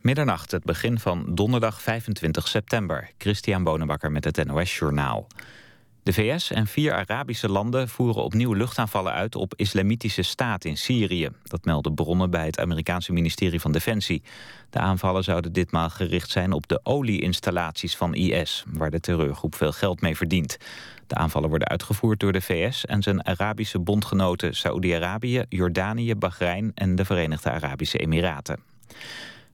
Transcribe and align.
Middernacht, 0.00 0.50
het 0.50 0.64
begin 0.64 0.98
van 0.98 1.24
donderdag 1.28 1.82
25 1.82 2.48
september. 2.48 3.10
Christian 3.18 3.64
Bonenbakker 3.64 4.12
met 4.12 4.24
het 4.24 4.46
NOS 4.46 4.78
Journaal. 4.78 5.26
De 6.02 6.12
VS 6.12 6.50
en 6.50 6.66
vier 6.66 6.94
Arabische 6.94 7.48
landen 7.48 7.88
voeren 7.88 8.22
opnieuw 8.22 8.52
luchtaanvallen 8.52 9.12
uit 9.12 9.34
op 9.34 9.54
islamitische 9.56 10.22
staat 10.22 10.64
in 10.64 10.76
Syrië. 10.76 11.28
Dat 11.42 11.64
melden 11.64 11.94
bronnen 11.94 12.30
bij 12.30 12.46
het 12.46 12.60
Amerikaanse 12.60 13.12
ministerie 13.12 13.60
van 13.60 13.72
Defensie. 13.72 14.22
De 14.70 14.78
aanvallen 14.78 15.24
zouden 15.24 15.52
ditmaal 15.52 15.90
gericht 15.90 16.30
zijn 16.30 16.52
op 16.52 16.68
de 16.68 16.80
olieinstallaties 16.82 17.96
van 17.96 18.14
IS, 18.14 18.64
waar 18.68 18.90
de 18.90 19.00
terreurgroep 19.00 19.54
veel 19.54 19.72
geld 19.72 20.00
mee 20.00 20.16
verdient. 20.16 20.56
De 21.06 21.14
aanvallen 21.14 21.48
worden 21.48 21.68
uitgevoerd 21.68 22.20
door 22.20 22.32
de 22.32 22.40
VS 22.40 22.86
en 22.86 23.02
zijn 23.02 23.26
Arabische 23.26 23.78
bondgenoten 23.78 24.56
Saoedi-Arabië, 24.56 25.44
Jordanië, 25.48 26.14
Bahrein 26.14 26.72
en 26.74 26.94
de 26.94 27.04
Verenigde 27.04 27.50
Arabische 27.50 27.98
Emiraten. 27.98 28.60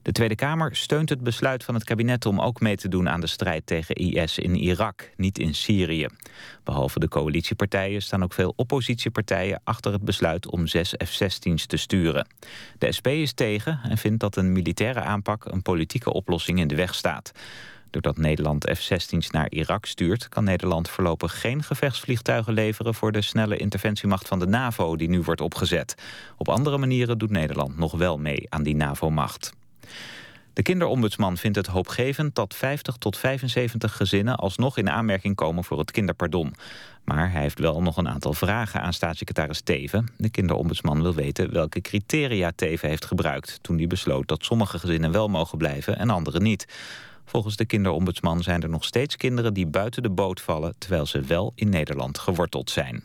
De 0.05 0.11
Tweede 0.11 0.35
Kamer 0.35 0.75
steunt 0.75 1.09
het 1.09 1.21
besluit 1.21 1.63
van 1.63 1.73
het 1.73 1.83
kabinet 1.83 2.25
om 2.25 2.41
ook 2.41 2.59
mee 2.59 2.75
te 2.75 2.87
doen 2.87 3.09
aan 3.09 3.21
de 3.21 3.27
strijd 3.27 3.65
tegen 3.65 3.95
IS 3.95 4.37
in 4.37 4.55
Irak, 4.55 5.11
niet 5.17 5.39
in 5.39 5.55
Syrië. 5.55 6.07
Behalve 6.63 6.99
de 6.99 7.07
coalitiepartijen 7.07 8.01
staan 8.01 8.23
ook 8.23 8.33
veel 8.33 8.53
oppositiepartijen 8.55 9.61
achter 9.63 9.91
het 9.91 10.01
besluit 10.01 10.47
om 10.47 10.67
zes 10.67 10.93
F-16's 11.05 11.65
te 11.65 11.77
sturen. 11.77 12.27
De 12.77 12.91
SP 12.97 13.07
is 13.07 13.33
tegen 13.33 13.79
en 13.83 13.97
vindt 13.97 14.19
dat 14.19 14.35
een 14.35 14.51
militaire 14.51 15.01
aanpak 15.01 15.45
een 15.45 15.61
politieke 15.61 16.13
oplossing 16.13 16.59
in 16.59 16.67
de 16.67 16.75
weg 16.75 16.95
staat. 16.95 17.31
Doordat 17.89 18.17
Nederland 18.17 18.69
F-16's 18.77 19.29
naar 19.29 19.51
Irak 19.51 19.85
stuurt... 19.85 20.29
kan 20.29 20.43
Nederland 20.43 20.89
voorlopig 20.89 21.41
geen 21.41 21.63
gevechtsvliegtuigen 21.63 22.53
leveren... 22.53 22.93
voor 22.93 23.11
de 23.11 23.21
snelle 23.21 23.57
interventiemacht 23.57 24.27
van 24.27 24.39
de 24.39 24.47
NAVO 24.47 24.95
die 24.95 25.09
nu 25.09 25.21
wordt 25.21 25.41
opgezet. 25.41 25.95
Op 26.37 26.49
andere 26.49 26.77
manieren 26.77 27.17
doet 27.17 27.31
Nederland 27.31 27.77
nog 27.77 27.91
wel 27.91 28.17
mee 28.17 28.45
aan 28.49 28.63
die 28.63 28.75
NAVO-macht. 28.75 29.53
De 30.55 30.61
kinderombudsman 30.61 31.37
vindt 31.37 31.57
het 31.57 31.67
hoopgevend 31.67 32.35
dat 32.35 32.55
50 32.55 32.95
tot 32.95 33.17
75 33.17 33.95
gezinnen 33.95 34.35
alsnog 34.35 34.77
in 34.77 34.89
aanmerking 34.89 35.35
komen 35.35 35.63
voor 35.63 35.79
het 35.79 35.91
kinderpardon. 35.91 36.53
Maar 37.03 37.31
hij 37.31 37.41
heeft 37.41 37.59
wel 37.59 37.81
nog 37.81 37.97
een 37.97 38.09
aantal 38.09 38.33
vragen 38.33 38.81
aan 38.81 38.93
staatssecretaris 38.93 39.61
Teven. 39.61 40.07
De 40.17 40.29
kinderombudsman 40.29 41.01
wil 41.01 41.13
weten 41.13 41.53
welke 41.53 41.81
criteria 41.81 42.51
Teven 42.55 42.89
heeft 42.89 43.05
gebruikt 43.05 43.59
toen 43.61 43.77
hij 43.77 43.87
besloot 43.87 44.27
dat 44.27 44.45
sommige 44.45 44.79
gezinnen 44.79 45.11
wel 45.11 45.27
mogen 45.27 45.57
blijven 45.57 45.97
en 45.97 46.09
andere 46.09 46.39
niet. 46.39 46.67
Volgens 47.25 47.55
de 47.55 47.65
kinderombudsman 47.65 48.43
zijn 48.43 48.61
er 48.61 48.69
nog 48.69 48.83
steeds 48.83 49.15
kinderen 49.15 49.53
die 49.53 49.67
buiten 49.67 50.03
de 50.03 50.09
boot 50.09 50.41
vallen 50.41 50.75
terwijl 50.77 51.05
ze 51.05 51.21
wel 51.21 51.51
in 51.55 51.69
Nederland 51.69 52.19
geworteld 52.19 52.69
zijn. 52.69 53.03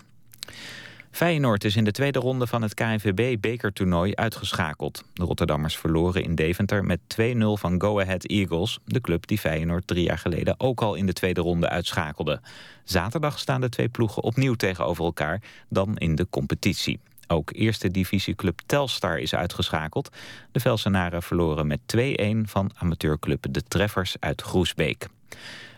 Feyenoord 1.11 1.65
is 1.65 1.77
in 1.77 1.85
de 1.85 1.91
tweede 1.91 2.19
ronde 2.19 2.47
van 2.47 2.63
het 2.63 2.75
KNVB-bekertoernooi 2.75 4.15
uitgeschakeld. 4.15 5.05
De 5.13 5.25
Rotterdammers 5.25 5.77
verloren 5.77 6.23
in 6.23 6.35
Deventer 6.35 6.85
met 6.85 7.01
2-0 7.21 7.23
van 7.39 7.81
Go 7.81 8.01
Ahead 8.01 8.25
Eagles... 8.25 8.79
de 8.85 9.01
club 9.01 9.27
die 9.27 9.39
Feyenoord 9.39 9.87
drie 9.87 10.05
jaar 10.05 10.19
geleden 10.19 10.55
ook 10.61 10.83
al 10.83 10.95
in 10.95 11.07
de 11.07 11.13
tweede 11.13 11.41
ronde 11.41 11.69
uitschakelde. 11.69 12.41
Zaterdag 12.85 13.39
staan 13.39 13.61
de 13.61 13.69
twee 13.69 13.89
ploegen 13.89 14.23
opnieuw 14.23 14.55
tegenover 14.55 15.05
elkaar, 15.05 15.43
dan 15.69 15.97
in 15.97 16.15
de 16.15 16.27
competitie. 16.31 17.01
Ook 17.27 17.51
eerste 17.53 17.91
divisieclub 17.91 18.61
Telstar 18.67 19.19
is 19.19 19.35
uitgeschakeld. 19.35 20.11
De 20.53 20.61
Velsenaren 20.61 21.23
verloren 21.23 21.67
met 21.67 21.81
2-1 21.97 22.01
van 22.43 22.71
amateurclub 22.75 23.47
De 23.51 23.63
Treffers 23.63 24.17
uit 24.21 24.43
Groesbeek. 24.43 25.09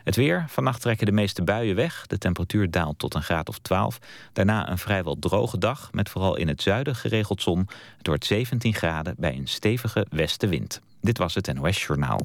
Het 0.05 0.17
weer. 0.17 0.45
Vannacht 0.48 0.81
trekken 0.81 1.06
de 1.06 1.12
meeste 1.12 1.42
buien 1.42 1.77
weg. 1.77 2.06
De 2.06 2.19
temperatuur 2.19 2.70
daalt 2.70 2.98
tot 2.98 3.14
een 3.14 3.22
graad 3.22 3.48
of 3.48 3.58
12. 3.58 3.98
Daarna 4.33 4.70
een 4.70 4.78
vrijwel 4.78 5.19
droge 5.19 5.58
dag 5.58 5.89
met 5.92 6.08
vooral 6.08 6.36
in 6.36 6.48
het 6.48 6.62
zuiden 6.62 6.97
geregeld 6.97 7.42
zon. 7.42 7.69
Het 7.98 8.06
wordt 8.06 8.25
17 8.25 8.75
graden 8.75 9.14
bij 9.19 9.34
een 9.34 9.48
stevige 9.48 10.06
westenwind. 10.11 10.80
Dit 11.00 11.19
was 11.19 11.34
het 11.34 11.55
NOS 11.55 11.84
Journaal. 11.84 12.20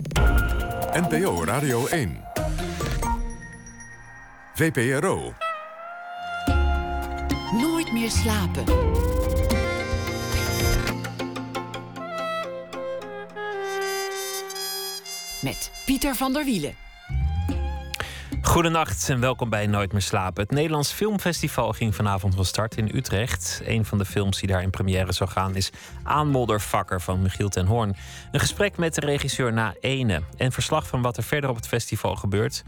NPO 0.93 1.43
Radio 1.43 1.87
1. 1.87 2.23
VPRO. 4.53 5.33
Nooit 7.51 7.93
meer 7.93 8.11
slapen. 8.11 8.63
Met 15.41 15.71
Pieter 15.85 16.15
van 16.15 16.33
der 16.33 16.45
Wielen. 16.45 16.86
Goedenacht 18.41 19.09
en 19.09 19.19
welkom 19.19 19.49
bij 19.49 19.67
Nooit 19.67 19.91
meer 19.91 20.01
slapen. 20.01 20.43
Het 20.43 20.51
Nederlands 20.51 20.91
Filmfestival 20.91 21.73
ging 21.73 21.95
vanavond 21.95 22.35
van 22.35 22.45
start 22.45 22.77
in 22.77 22.91
Utrecht. 22.95 23.61
Een 23.65 23.85
van 23.85 23.97
de 23.97 24.05
films 24.05 24.39
die 24.39 24.47
daar 24.47 24.61
in 24.61 24.69
première 24.69 25.11
zou 25.11 25.29
gaan 25.29 25.55
is 25.55 25.71
Aanmoddervakker 26.03 27.01
van 27.01 27.21
Michiel 27.21 27.49
ten 27.49 27.65
Hoorn. 27.65 27.95
Een 28.31 28.39
gesprek 28.39 28.77
met 28.77 28.95
de 28.95 29.01
regisseur 29.01 29.53
na 29.53 29.75
ene 29.79 30.21
en 30.37 30.51
verslag 30.51 30.87
van 30.87 31.01
wat 31.01 31.17
er 31.17 31.23
verder 31.23 31.49
op 31.49 31.55
het 31.55 31.67
festival 31.67 32.15
gebeurt. 32.15 32.63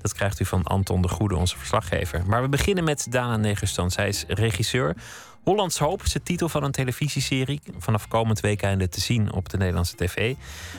Dat 0.00 0.14
krijgt 0.14 0.40
u 0.40 0.44
van 0.44 0.62
Anton 0.62 1.02
de 1.02 1.08
Goede, 1.08 1.36
onze 1.36 1.58
verslaggever. 1.58 2.22
Maar 2.26 2.42
we 2.42 2.48
beginnen 2.48 2.84
met 2.84 3.06
Dana 3.10 3.36
Negerstand. 3.36 3.92
Zij 3.92 4.08
is 4.08 4.24
regisseur. 4.28 4.96
Hollands 5.44 5.78
Hoop 5.78 6.02
is 6.02 6.12
de 6.12 6.22
titel 6.22 6.48
van 6.48 6.62
een 6.62 6.70
televisieserie. 6.70 7.60
Vanaf 7.78 8.08
komend 8.08 8.40
weekende 8.40 8.88
te 8.88 9.00
zien 9.00 9.32
op 9.32 9.48
de 9.48 9.56
Nederlandse 9.56 9.96
tv. 9.96 10.34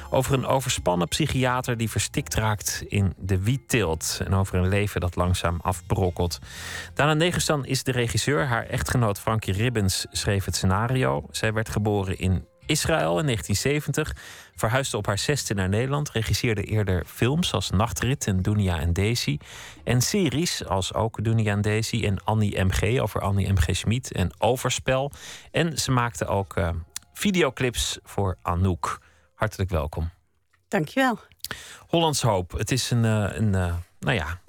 Over 0.10 0.34
een 0.34 0.46
overspannen 0.46 1.08
psychiater 1.08 1.78
die 1.78 1.90
verstikt 1.90 2.34
raakt 2.34 2.84
in 2.88 3.14
de 3.18 3.44
wietteelt. 3.44 4.22
En 4.26 4.34
over 4.34 4.56
een 4.56 4.68
leven 4.68 5.02
dat 5.02 5.16
langzaam 5.16 5.60
afbrokkelt. 5.62 6.40
Dana 6.94 7.14
Negerstan 7.14 7.66
is 7.66 7.84
de 7.84 7.92
regisseur. 7.92 8.46
Haar 8.46 8.66
echtgenoot 8.66 9.20
Frankie 9.20 9.54
Ribbens 9.54 10.06
schreef 10.12 10.46
het 10.46 10.56
scenario. 10.56 11.26
Zij 11.32 11.54
werd 11.54 11.70
geboren 11.70 12.18
in 12.18 12.46
Israël 12.72 13.20
in 13.20 13.26
1970 13.26 14.16
verhuisde 14.56 14.98
op 14.98 15.06
haar 15.06 15.18
zesde 15.18 15.54
naar 15.54 15.70
Nederland, 15.70 16.12
regisseerde 16.12 16.64
eerder 16.64 17.04
films 17.06 17.54
als 17.54 17.70
Nachtrit 17.70 18.28
en 18.28 18.42
Dunia 18.42 18.80
en 18.80 18.94
Daisy. 18.94 19.38
En 19.84 20.02
series 20.02 20.66
als 20.66 20.94
ook 20.94 21.24
Dunia 21.24 21.52
en 21.52 21.62
Daisy 21.62 22.04
en 22.06 22.24
Annie 22.24 22.64
M.G. 22.64 23.00
over 23.00 23.22
Annie 23.22 23.52
M.G. 23.52 23.76
Schmid 23.76 24.12
en 24.12 24.32
Overspel. 24.38 25.12
En 25.52 25.78
ze 25.78 25.92
maakte 25.92 26.26
ook 26.26 26.58
uh, 26.58 26.70
videoclips 27.14 28.00
voor 28.04 28.38
Anouk. 28.42 29.02
Hartelijk 29.36 29.70
welkom. 29.70 30.10
Dankjewel. 30.68 31.20
Hollands 31.88 32.22
Hoop. 32.22 32.52
Het 32.52 32.72
is 32.72 32.92
een, 32.92 33.04
uh, 33.04 33.30
een 33.32 33.54
uh, 33.54 33.74
nou 34.00 34.16
ja, 34.16 34.40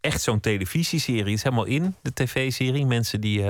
echt 0.00 0.22
zo'n 0.22 0.40
televisieserie. 0.40 1.22
Het 1.22 1.32
is 1.32 1.42
helemaal 1.42 1.64
in, 1.64 1.94
de 2.02 2.12
tv-serie. 2.12 2.86
Mensen 2.86 3.20
die 3.20 3.44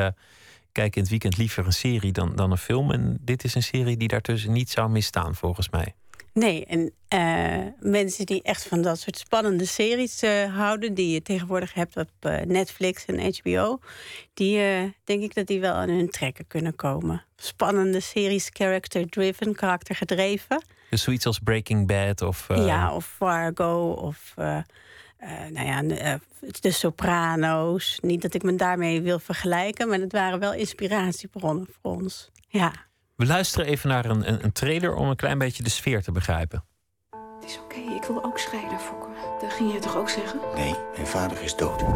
kijken 0.72 0.94
in 0.94 1.00
het 1.00 1.10
weekend 1.10 1.36
liever 1.36 1.66
een 1.66 1.72
serie 1.72 2.12
dan, 2.12 2.36
dan 2.36 2.50
een 2.50 2.58
film. 2.58 2.90
En 2.90 3.18
dit 3.20 3.44
is 3.44 3.54
een 3.54 3.62
serie 3.62 3.96
die 3.96 4.08
daartussen 4.08 4.52
niet 4.52 4.70
zou 4.70 4.90
misstaan, 4.90 5.34
volgens 5.34 5.70
mij. 5.70 5.94
Nee, 6.32 6.64
en 6.64 6.92
uh, 7.14 7.90
mensen 7.90 8.26
die 8.26 8.42
echt 8.42 8.66
van 8.66 8.82
dat 8.82 8.98
soort 8.98 9.18
spannende 9.18 9.64
series 9.64 10.22
uh, 10.22 10.56
houden, 10.56 10.94
die 10.94 11.12
je 11.12 11.22
tegenwoordig 11.22 11.74
hebt 11.74 11.96
op 11.96 12.10
uh, 12.20 12.40
Netflix 12.40 13.04
en 13.04 13.34
HBO, 13.38 13.78
die 14.34 14.58
denk 15.04 15.22
ik 15.22 15.34
dat 15.34 15.46
die 15.46 15.60
wel 15.60 15.74
aan 15.74 15.88
hun 15.88 16.10
trekken 16.10 16.46
kunnen 16.46 16.76
komen. 16.76 17.24
Spannende 17.36 18.00
series, 18.00 18.50
character-driven, 18.52 19.54
karaktergedreven. 19.54 20.64
Dus 20.90 21.02
zoiets 21.02 21.26
als 21.26 21.38
Breaking 21.38 21.86
Bad 21.86 22.22
of. 22.22 22.46
Ja, 22.48 22.94
of 22.94 23.06
Fargo 23.06 23.90
of. 23.90 24.34
Nou 25.52 25.66
ja, 25.66 26.18
de 26.60 26.70
Soprano's. 26.70 27.98
Niet 28.02 28.22
dat 28.22 28.34
ik 28.34 28.42
me 28.42 28.54
daarmee 28.54 29.02
wil 29.02 29.18
vergelijken, 29.18 29.88
maar 29.88 29.98
het 29.98 30.12
waren 30.12 30.38
wel 30.38 30.52
inspiratiebronnen 30.52 31.66
voor 31.82 31.92
ons. 31.92 32.30
Ja. 32.48 32.72
We 33.16 33.26
luisteren 33.26 33.66
even 33.66 33.88
naar 33.88 34.04
een, 34.04 34.28
een, 34.28 34.44
een 34.44 34.52
trailer 34.52 34.94
om 34.94 35.08
een 35.08 35.16
klein 35.16 35.38
beetje 35.38 35.62
de 35.62 35.70
sfeer 35.70 36.02
te 36.02 36.12
begrijpen. 36.12 36.64
Het 37.40 37.50
is 37.50 37.58
oké, 37.58 37.78
okay, 37.78 37.94
ik 37.94 38.04
wil 38.04 38.24
ook 38.24 38.38
scheiden, 38.38 38.80
Fokke. 38.80 39.06
Dat 39.40 39.52
ging 39.52 39.72
je 39.72 39.78
toch 39.78 39.96
ook 39.96 40.08
zeggen? 40.08 40.40
Nee, 40.54 40.74
mijn 40.94 41.06
vader 41.06 41.42
is 41.42 41.56
dood. 41.56 41.80
Ik 41.80 41.86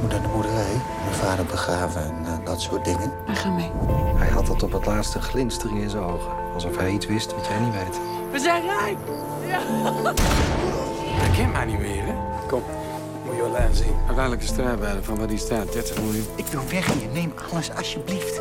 moet 0.00 0.10
naar 0.10 0.22
de 0.22 0.28
boerderij, 0.28 0.74
mijn 1.04 1.14
vader 1.14 1.44
begraven 1.44 2.02
en 2.02 2.22
uh, 2.22 2.44
dat 2.44 2.60
soort 2.60 2.84
dingen. 2.84 3.12
We 3.26 3.34
gaan 3.34 3.54
mee. 3.54 3.70
Hij 4.16 4.28
had 4.28 4.46
tot 4.46 4.62
op 4.62 4.72
het 4.72 4.86
laatste 4.86 5.20
glinstering 5.20 5.80
in 5.80 5.90
zijn 5.90 6.02
ogen. 6.02 6.52
Alsof 6.54 6.76
hij 6.76 6.90
iets 6.90 7.06
wist 7.06 7.34
wat 7.34 7.46
jij 7.46 7.60
niet 7.60 7.72
weet. 7.72 8.00
We 8.30 8.38
zijn 8.38 8.62
rijk! 8.62 8.98
Ja. 9.46 9.60
Hij 11.20 11.36
kent 11.36 11.52
mij 11.52 11.64
niet 11.64 11.78
meer, 11.78 12.04
hè? 12.04 12.35
Kom, 12.46 12.62
moet 13.24 13.34
je 13.36 13.42
wel 13.42 13.60
zien. 13.72 13.94
Uiteindelijk 14.06 14.40
de 14.40 14.46
strijdbaarde 14.46 15.02
van 15.02 15.16
waar 15.16 15.26
die 15.26 15.38
staat, 15.38 15.72
30 15.72 16.02
miljoen. 16.02 16.26
Ik 16.34 16.46
wil 16.46 16.60
weg 16.70 16.86
hier, 16.92 17.08
neem 17.12 17.32
alles 17.52 17.70
alsjeblieft. 17.76 18.36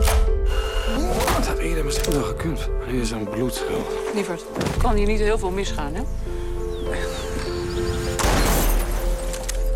Dat 1.36 1.48
had 1.48 1.58
eerder 1.58 1.86
misschien 1.86 2.14
wel 2.14 2.24
gekund. 2.24 2.70
Hier 2.88 3.02
is 3.02 3.12
een 3.12 3.30
bloedschuld. 3.30 3.88
Lieverd, 4.14 4.44
kan 4.82 4.96
hier 4.96 5.08
niet 5.08 5.20
heel 5.20 5.38
veel 5.38 5.52
misgaan, 5.52 5.94
hè? 5.94 6.02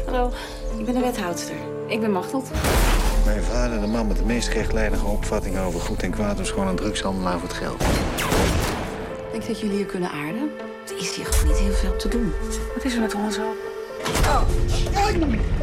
Hallo, 0.05 0.31
ik 0.77 0.85
ben 0.85 0.93
de 0.93 0.99
wethoudster. 0.99 1.55
Ik 1.87 2.01
ben 2.01 2.11
Machteld. 2.11 2.49
Mijn 3.25 3.43
vader, 3.43 3.81
de 3.81 3.87
man 3.87 4.07
met 4.07 4.17
de 4.17 4.25
meest 4.25 4.47
rechtlijnige 4.47 5.05
opvatting 5.05 5.59
over 5.59 5.79
goed 5.79 6.03
en 6.03 6.11
kwaad, 6.11 6.37
was 6.37 6.51
gewoon 6.51 6.67
een 6.67 6.75
drugshandelaar 6.75 7.39
voor 7.39 7.47
het 7.47 7.57
geld. 7.57 7.81
Ik 7.81 9.31
denk 9.31 9.47
dat 9.47 9.59
jullie 9.59 9.75
hier 9.75 9.85
kunnen 9.85 10.11
aarden. 10.11 10.49
Er 10.87 10.97
is 10.97 11.15
hier 11.15 11.25
gewoon 11.25 11.47
niet 11.47 11.57
heel 11.57 11.73
veel 11.73 11.95
te 11.95 12.07
doen. 12.07 12.33
Wat 12.75 12.83
is 12.83 12.93
er 12.93 13.01
met 13.01 13.15
ons 13.15 13.35
zo? 13.35 13.55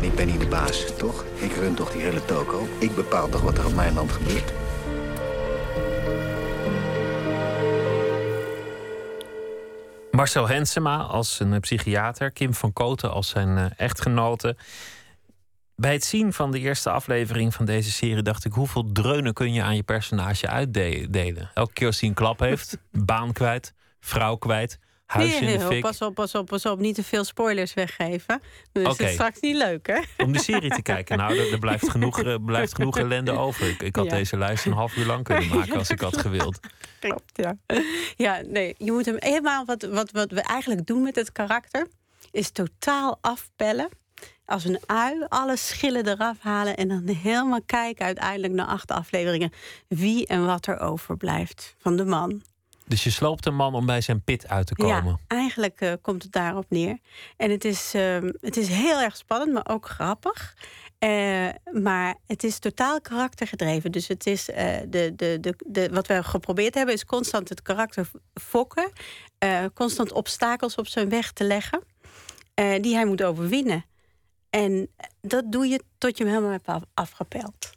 Ik 0.01 0.15
ben 0.15 0.29
hier 0.29 0.39
de 0.39 0.47
baas, 0.47 0.97
toch? 0.97 1.25
Ik 1.35 1.53
run 1.53 1.75
toch 1.75 1.91
die 1.91 2.03
hele 2.03 2.25
toko. 2.25 2.69
Ik 2.79 2.95
bepaal 2.95 3.29
toch 3.29 3.41
wat 3.41 3.59
er 3.59 3.67
op 3.67 3.75
mijn 3.75 3.95
land 3.95 4.13
gebeurt. 4.13 4.53
Marcel 10.11 10.49
Hensema 10.49 10.97
als 10.97 11.41
een 11.41 11.61
psychiater, 11.61 12.31
Kim 12.31 12.55
van 12.55 12.73
Koten 12.73 13.11
als 13.11 13.29
zijn 13.29 13.57
uh, 13.57 13.65
echtgenote. 13.77 14.57
Bij 15.75 15.93
het 15.93 16.05
zien 16.05 16.33
van 16.33 16.51
de 16.51 16.59
eerste 16.59 16.91
aflevering 16.91 17.55
van 17.55 17.65
deze 17.65 17.91
serie 17.91 18.23
dacht 18.23 18.45
ik: 18.45 18.53
hoeveel 18.53 18.93
dreunen 18.93 19.33
kun 19.33 19.53
je 19.53 19.63
aan 19.63 19.77
je 19.77 19.83
personage 19.83 20.49
uitdelen? 20.49 21.51
Elke 21.55 21.73
keer 21.73 21.87
als 21.87 22.01
hij 22.01 22.09
een 22.09 22.15
klap 22.15 22.39
heeft, 22.39 22.79
baan 22.91 23.33
kwijt, 23.33 23.75
vrouw 24.01 24.37
kwijt, 24.37 24.79
huis 25.07 25.41
in 25.41 25.59
de 25.59 25.61
fik. 25.61 25.81
Pas 25.81 26.03
op, 26.03 26.15
pas 26.15 26.35
op, 26.35 26.47
pas 26.47 26.67
op. 26.67 26.79
Niet 26.79 26.95
te 26.95 27.05
veel 27.05 27.25
spoilers 27.25 27.75
weggeven. 27.75 28.43
Dus 28.73 28.83
okay. 28.83 28.97
het 28.97 29.07
is 29.07 29.13
straks 29.13 29.41
niet 29.41 29.57
leuk, 29.57 29.87
hè? 29.87 30.25
Om 30.25 30.33
de 30.33 30.39
serie 30.39 30.71
te 30.71 30.83
kijken. 30.83 31.19
Nou, 31.19 31.51
er, 31.51 31.59
blijft, 31.59 31.91
genoeg, 31.91 32.23
er 32.23 32.41
blijft 32.53 32.75
genoeg 32.75 32.99
ellende 32.99 33.33
over. 33.33 33.69
Ik, 33.69 33.83
ik 33.83 33.97
had 33.97 34.11
deze 34.11 34.37
lijst 34.37 34.67
een 34.67 34.73
half 34.73 34.97
uur 34.97 35.07
lang 35.07 35.25
kunnen 35.25 35.49
maken 35.57 35.77
als 35.77 35.91
ik 35.91 36.01
had 36.01 36.17
gewild. 36.17 36.61
Klopt, 36.99 37.33
ja. 37.33 37.57
Ja, 38.17 38.41
nee, 38.47 38.75
je 38.79 38.93
moet 38.93 39.07
hem 39.07 39.17
eenmaal... 39.17 39.65
Wat, 39.65 39.83
wat, 39.83 40.11
wat 40.11 40.31
we 40.31 40.41
eigenlijk 40.41 40.87
doen 40.87 41.03
met 41.03 41.17
het 41.17 41.33
karakter... 41.33 41.87
is 42.31 42.51
totaal 42.51 43.19
afpellen 43.21 43.89
als 44.47 44.65
een 44.65 44.81
ui 44.87 45.25
alle 45.29 45.57
schillen 45.57 46.07
eraf 46.07 46.37
halen 46.41 46.77
en 46.77 46.89
dan 46.89 47.09
helemaal 47.09 47.63
kijken 47.67 48.05
uiteindelijk 48.05 48.53
naar 48.53 48.67
acht 48.67 48.91
afleveringen 48.91 49.53
wie 49.89 50.27
en 50.27 50.47
wat 50.47 50.67
er 50.67 50.81
overblijft 50.81 51.75
van 51.79 51.97
de 51.97 52.05
man. 52.05 52.43
Dus 52.87 53.05
je 53.05 53.11
sloopt 53.11 53.47
een 53.47 53.55
man 53.55 53.75
om 53.75 53.87
bij 53.87 54.01
zijn 54.01 54.23
pit 54.23 54.49
uit 54.49 54.67
te 54.67 54.75
komen. 54.75 55.19
Ja, 55.29 55.37
eigenlijk 55.37 55.81
uh, 55.81 55.93
komt 56.03 56.23
het 56.23 56.33
daarop 56.33 56.65
neer. 56.69 56.99
En 57.37 57.51
het 57.51 57.65
is, 57.65 57.95
uh, 57.95 58.19
het 58.41 58.57
is 58.57 58.69
heel 58.69 59.01
erg 59.01 59.17
spannend, 59.17 59.53
maar 59.53 59.67
ook 59.69 59.89
grappig. 59.89 60.57
Uh, 60.99 61.49
maar 61.73 62.15
het 62.27 62.45
is 62.45 62.59
totaal 62.59 63.01
karaktergedreven. 63.01 63.93
Dus 63.93 64.09
het 64.09 64.27
is 64.27 64.45
de, 64.45 65.13
de, 65.17 65.39
de, 65.41 65.55
de, 65.67 65.89
wat 65.93 66.07
we 66.07 66.23
geprobeerd 66.23 66.75
hebben, 66.75 66.95
is 66.95 67.05
constant 67.05 67.49
het 67.49 67.63
karakter 67.63 68.11
fokken. 68.35 68.93
constant 69.75 70.13
obstakels 70.13 70.75
op 70.75 70.87
zijn 70.87 71.09
weg 71.09 71.33
te 71.33 71.45
leggen. 71.45 71.81
die 72.81 72.95
hij 72.95 73.07
moet 73.07 73.23
overwinnen. 73.23 73.85
En 74.51 74.89
dat 75.21 75.53
doe 75.53 75.67
je 75.67 75.83
tot 75.99 76.19
je 76.19 76.25
hem 76.25 76.33
helemaal 76.33 76.61
hebt 76.65 76.87
afgepeld. 76.95 77.71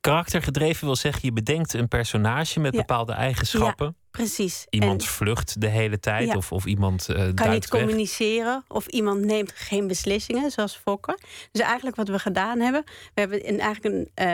Karaktergedreven 0.00 0.86
wil 0.86 0.96
zeggen, 0.96 1.20
je 1.24 1.32
bedenkt 1.32 1.72
een 1.72 1.88
personage 1.88 2.60
met 2.60 2.72
bepaalde 2.72 3.12
eigenschappen. 3.12 3.96
Precies. 4.12 4.66
Iemand 4.70 5.04
vlucht 5.04 5.60
de 5.60 5.66
hele 5.66 6.00
tijd 6.00 6.36
of, 6.36 6.52
of 6.52 6.64
iemand 6.64 7.08
uh, 7.10 7.28
kan 7.34 7.50
niet 7.50 7.68
communiceren 7.68 8.64
of 8.68 8.86
iemand 8.86 9.24
neemt 9.24 9.52
geen 9.54 9.86
beslissingen, 9.86 10.50
zoals 10.50 10.76
Fokker. 10.76 11.18
Dus 11.52 11.62
eigenlijk 11.62 11.96
wat 11.96 12.08
we 12.08 12.18
gedaan 12.18 12.60
hebben, 12.60 12.84
we 12.84 13.20
hebben 13.20 13.44
in 13.44 13.60
eigenlijk 13.60 13.94
een, 13.94 14.26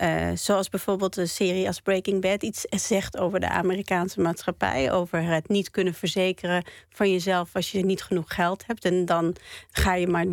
uh, 0.00 0.30
uh, 0.30 0.36
zoals 0.36 0.68
bijvoorbeeld 0.68 1.16
een 1.16 1.28
serie 1.28 1.66
als 1.66 1.80
Breaking 1.80 2.20
Bad 2.20 2.42
iets 2.42 2.60
zegt 2.70 3.18
over 3.18 3.40
de 3.40 3.48
Amerikaanse 3.48 4.20
maatschappij, 4.20 4.92
over 4.92 5.22
het 5.22 5.48
niet 5.48 5.70
kunnen 5.70 5.94
verzekeren 5.94 6.64
van 6.88 7.10
jezelf 7.10 7.54
als 7.54 7.70
je 7.70 7.84
niet 7.84 8.02
genoeg 8.02 8.34
geld 8.34 8.66
hebt. 8.66 8.84
En 8.84 9.04
dan 9.04 9.36
ga 9.70 9.94
je 9.94 10.06
maar 10.06 10.26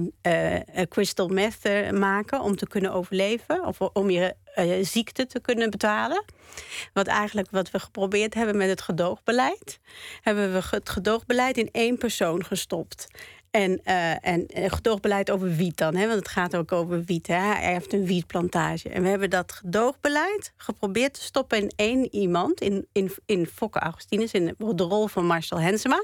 crystal 0.89 1.27
meth 1.27 1.91
maken 1.91 2.41
om 2.41 2.55
te 2.55 2.67
kunnen 2.67 2.93
overleven 2.93 3.65
of 3.65 3.79
om 3.81 4.09
je 4.09 4.35
uh, 4.55 4.85
ziekte 4.85 5.25
te 5.25 5.39
kunnen 5.39 5.69
betalen. 5.69 6.23
Wat 6.93 7.07
eigenlijk 7.07 7.51
wat 7.51 7.71
we 7.71 7.79
geprobeerd 7.79 8.33
hebben 8.33 8.57
met 8.57 8.69
het 8.69 8.81
gedoogbeleid. 8.81 9.79
Hebben 10.21 10.53
we 10.53 10.61
het 10.69 10.89
gedoogbeleid 10.89 11.57
in 11.57 11.69
één 11.71 11.97
persoon 11.97 12.45
gestopt. 12.45 13.07
En, 13.51 13.81
uh, 13.85 14.27
en 14.27 14.45
gedoogbeleid 14.49 15.31
over 15.31 15.55
wiet 15.55 15.77
dan, 15.77 15.95
hè? 15.95 16.07
want 16.07 16.19
het 16.19 16.27
gaat 16.27 16.55
ook 16.55 16.71
over 16.71 17.03
wiet. 17.03 17.27
Hè? 17.27 17.35
Hij 17.35 17.73
heeft 17.73 17.93
een 17.93 18.05
wietplantage. 18.05 18.89
En 18.89 19.01
we 19.03 19.09
hebben 19.09 19.29
dat 19.29 19.51
gedoogbeleid 19.51 20.53
geprobeerd 20.57 21.13
te 21.13 21.21
stoppen 21.21 21.57
in 21.57 21.71
één 21.75 22.15
iemand, 22.15 22.61
in, 22.61 22.87
in, 22.91 23.11
in 23.25 23.47
Fokke 23.47 23.79
Augustinus, 23.79 24.31
in 24.31 24.55
de 24.57 24.83
rol 24.83 25.07
van 25.07 25.25
Marcel 25.25 25.59
Hensema. 25.59 26.03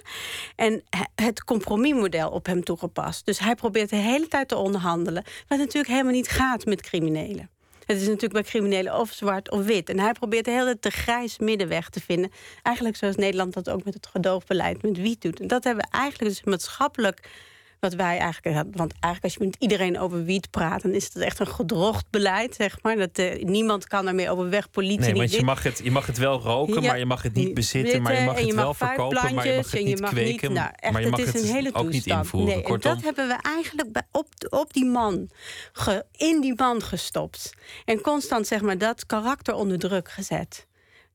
En 0.55 0.83
het 1.15 1.43
compromismodel 1.43 2.29
op 2.29 2.45
hem 2.45 2.63
toegepast. 2.63 3.25
Dus 3.25 3.39
hij 3.39 3.55
probeert 3.55 3.89
de 3.89 3.95
hele 3.95 4.27
tijd 4.27 4.47
te 4.47 4.55
onderhandelen, 4.55 5.23
wat 5.47 5.57
natuurlijk 5.57 5.87
helemaal 5.87 6.13
niet 6.13 6.29
gaat 6.29 6.65
met 6.65 6.81
criminelen. 6.81 7.49
Het 7.87 7.97
is 7.97 8.07
natuurlijk 8.07 8.33
bij 8.33 8.43
criminelen 8.43 8.99
of 8.99 9.11
zwart 9.11 9.51
of 9.51 9.65
wit. 9.65 9.89
En 9.89 9.99
hij 9.99 10.11
probeert 10.11 10.45
de 10.45 10.51
hele 10.51 10.65
tijd 10.65 10.83
de 10.83 10.89
grijs 10.89 11.37
middenweg 11.37 11.89
te 11.89 12.01
vinden. 12.01 12.31
Eigenlijk 12.63 12.97
zoals 12.97 13.15
Nederland 13.15 13.53
dat 13.53 13.69
ook 13.69 13.83
met 13.83 13.93
het 13.93 14.07
gedoogbeleid 14.07 14.81
met 14.81 14.97
wiet 14.97 15.21
doet. 15.21 15.39
En 15.39 15.47
dat 15.47 15.63
hebben 15.63 15.83
we 15.83 15.97
eigenlijk 15.97 16.31
dus 16.31 16.43
maatschappelijk 16.43 17.29
wat 17.79 17.93
wij 17.93 18.17
eigenlijk. 18.17 18.75
Want 18.77 18.93
eigenlijk, 18.99 19.23
als 19.23 19.33
je 19.33 19.45
met 19.45 19.55
iedereen 19.59 19.99
over 19.99 20.23
wiet 20.23 20.49
praat, 20.49 20.81
dan 20.81 20.91
is 20.91 21.03
het 21.03 21.17
echt 21.17 21.39
een 21.39 21.47
gedrocht 21.47 22.05
beleid, 22.09 22.55
zeg 22.55 22.77
maar. 22.81 22.95
Dat 22.95 23.19
uh, 23.19 23.43
niemand 23.43 23.87
kan 23.87 24.07
ermee 24.07 24.29
overweg. 24.29 24.69
Politie. 24.69 24.99
Nee, 24.99 25.13
want 25.13 25.31
je 25.31 25.43
mag, 25.43 25.63
het, 25.63 25.81
je 25.83 25.91
mag 25.91 26.05
het 26.05 26.17
wel 26.17 26.39
roken, 26.39 26.83
maar 26.83 26.99
je 26.99 27.05
mag 27.05 27.21
het 27.21 27.33
niet 27.33 27.53
bezitten. 27.53 28.01
Maar 28.01 28.19
je 28.19 28.25
mag 28.25 28.39
het 28.39 28.53
wel 28.53 28.73
verkopen, 28.73 29.35
maar 29.35 29.47
je 29.47 29.55
mag 29.55 29.71
het 29.71 29.83
niet 29.83 30.01
kweken. 30.01 30.53
nou, 30.53 30.69
echt, 30.75 30.93
maar 30.93 31.01
je 31.01 31.09
mag 31.09 31.19
het, 31.19 31.35
is 31.35 31.41
een 31.41 31.55
hele 31.55 31.73
ook 31.73 31.89
niet 31.89 32.05
invoeren. 32.05 32.55
Nee, 32.55 32.63
en 32.63 32.79
dat 32.79 33.01
hebben 33.01 33.27
we 33.27 33.37
eigenlijk 33.41 33.91
bij, 33.91 34.03
op, 34.11 34.27
op 34.49 34.73
die 34.73 34.85
man, 34.85 35.29
ge, 35.71 36.05
in 36.11 36.41
die 36.41 36.53
man 36.55 36.81
gestopt. 36.81 37.53
En 37.85 38.01
constant, 38.01 38.47
zeg 38.47 38.61
maar, 38.61 38.77
dat 38.77 39.05
karakter 39.05 39.53
onder 39.53 39.79
druk 39.79 40.09
gezet. 40.09 40.65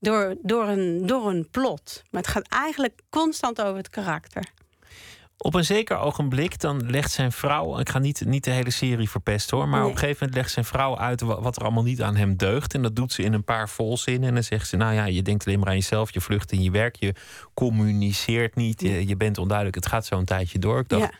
Door, 0.00 0.36
door, 0.42 0.68
een, 0.68 1.06
door 1.06 1.28
een 1.28 1.48
plot. 1.50 2.02
Maar 2.10 2.20
het 2.20 2.30
gaat 2.30 2.48
eigenlijk 2.48 3.00
constant 3.10 3.60
over 3.62 3.76
het 3.76 3.90
karakter. 3.90 4.44
Op 5.44 5.54
een 5.54 5.64
zeker 5.64 5.98
ogenblik 5.98 6.60
dan 6.60 6.90
legt 6.90 7.10
zijn 7.10 7.32
vrouw, 7.32 7.78
ik 7.78 7.88
ga 7.88 7.98
niet, 7.98 8.24
niet 8.24 8.44
de 8.44 8.50
hele 8.50 8.70
serie 8.70 9.10
verpesten 9.10 9.56
hoor, 9.56 9.68
maar 9.68 9.84
op 9.84 9.90
een 9.90 9.98
gegeven 9.98 10.16
moment 10.18 10.36
legt 10.36 10.50
zijn 10.50 10.64
vrouw 10.64 10.98
uit 10.98 11.20
wat 11.20 11.56
er 11.56 11.62
allemaal 11.62 11.82
niet 11.82 12.02
aan 12.02 12.16
hem 12.16 12.36
deugt. 12.36 12.74
En 12.74 12.82
dat 12.82 12.96
doet 12.96 13.12
ze 13.12 13.22
in 13.22 13.32
een 13.32 13.44
paar 13.44 13.68
volzinnen. 13.68 14.28
En 14.28 14.34
dan 14.34 14.42
zegt 14.42 14.68
ze: 14.68 14.76
Nou 14.76 14.94
ja, 14.94 15.04
je 15.04 15.22
denkt 15.22 15.46
alleen 15.46 15.58
maar 15.58 15.68
aan 15.68 15.74
jezelf, 15.74 16.12
je 16.12 16.20
vlucht 16.20 16.52
in 16.52 16.62
je 16.62 16.70
werk, 16.70 16.96
je 16.96 17.14
communiceert 17.54 18.54
niet, 18.54 18.80
je, 18.80 19.06
je 19.06 19.16
bent 19.16 19.38
onduidelijk. 19.38 19.76
Het 19.76 19.86
gaat 19.86 20.06
zo 20.06 20.18
een 20.18 20.24
tijdje 20.24 20.58
door. 20.58 20.78
Ik 20.78 20.88
dacht, 20.88 21.12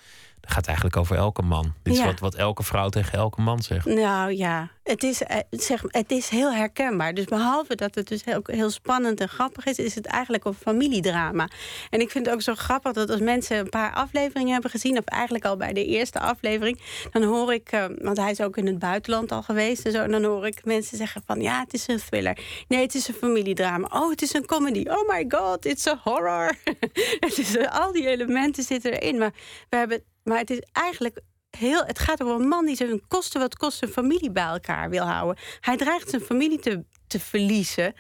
dat 0.43 0.53
gaat 0.53 0.67
eigenlijk 0.67 0.97
over 0.97 1.17
elke 1.17 1.43
man. 1.43 1.73
Dit 1.83 1.95
is 1.95 2.05
wat, 2.05 2.21
wat 2.21 2.35
elke 2.35 2.63
vrouw 2.63 2.89
tegen 2.89 3.19
elke 3.19 3.41
man 3.41 3.63
zegt. 3.63 3.87
Nou 3.87 4.33
ja, 4.33 4.71
het 4.83 5.03
is, 5.03 5.23
eh, 5.23 5.37
zeg, 5.51 5.83
het 5.87 6.11
is 6.11 6.29
heel 6.29 6.53
herkenbaar. 6.53 7.15
Dus 7.15 7.25
behalve 7.25 7.75
dat 7.75 7.95
het 7.95 8.09
dus 8.09 8.25
heel, 8.25 8.41
heel 8.43 8.71
spannend 8.71 9.21
en 9.21 9.29
grappig 9.29 9.65
is, 9.65 9.79
is 9.79 9.95
het 9.95 10.07
eigenlijk 10.07 10.45
een 10.45 10.55
familiedrama. 10.55 11.49
En 11.91 12.01
ik 12.01 12.11
vind 12.11 12.27
het 12.27 12.35
ook 12.35 12.43
zo 12.43 12.55
grappig 12.55 12.93
dat 12.93 13.11
als 13.11 13.21
mensen 13.21 13.59
een 13.59 13.69
paar 13.69 13.93
afleveringen 13.93 14.53
hebben 14.53 14.71
gezien, 14.71 14.99
of 14.99 15.05
eigenlijk 15.05 15.45
al 15.45 15.57
bij 15.57 15.73
de 15.73 15.85
eerste 15.85 16.21
aflevering, 16.21 16.81
dan 17.11 17.23
hoor 17.23 17.53
ik, 17.53 17.73
uh, 17.73 17.85
want 17.99 18.17
hij 18.17 18.31
is 18.31 18.41
ook 18.41 18.57
in 18.57 18.67
het 18.67 18.79
buitenland 18.79 19.33
al 19.33 19.43
geweest 19.43 19.85
en 19.85 19.93
zo, 19.93 20.03
en 20.03 20.11
dan 20.11 20.25
hoor 20.25 20.47
ik 20.47 20.65
mensen 20.65 20.97
zeggen 20.97 21.23
van 21.27 21.41
ja, 21.41 21.61
het 21.61 21.75
is 21.75 21.89
een 21.89 21.99
thriller. 21.99 22.39
Nee, 22.69 22.83
het 22.83 22.95
is 22.95 23.09
een 23.09 23.15
familiedrama. 23.15 23.89
Oh, 23.93 24.11
het 24.11 24.23
is 24.23 24.35
een 24.35 24.47
comedy. 24.47 24.85
Oh 24.89 25.09
my 25.09 25.25
god, 25.29 25.65
it's 25.65 25.87
a 25.87 26.01
horror. 26.03 26.57
het 27.27 27.39
is, 27.39 27.59
al 27.69 27.93
die 27.93 28.07
elementen 28.07 28.63
zitten 28.63 28.93
erin. 28.93 29.19
Maar 29.19 29.33
we 29.69 29.77
hebben 29.77 30.03
maar 30.25 30.39
het 30.39 30.51
is 30.51 30.63
eigenlijk 30.73 31.21
heel. 31.51 31.85
Het 31.85 31.99
gaat 31.99 32.23
over 32.23 32.41
een 32.41 32.49
man 32.49 32.67
die 32.67 32.77
zijn 32.77 33.07
kosten 33.09 33.41
wat 33.41 33.57
kost 33.57 33.79
zijn 33.79 33.91
familie 33.91 34.31
bij 34.31 34.45
elkaar 34.45 34.91
wil 34.91 35.05
houden. 35.05 35.43
Hij 35.61 35.77
dreigt 35.77 36.11
zijn 36.11 36.23
familie 36.23 36.59
te, 36.59 36.85
te 37.07 37.21
verliezen 37.21 37.95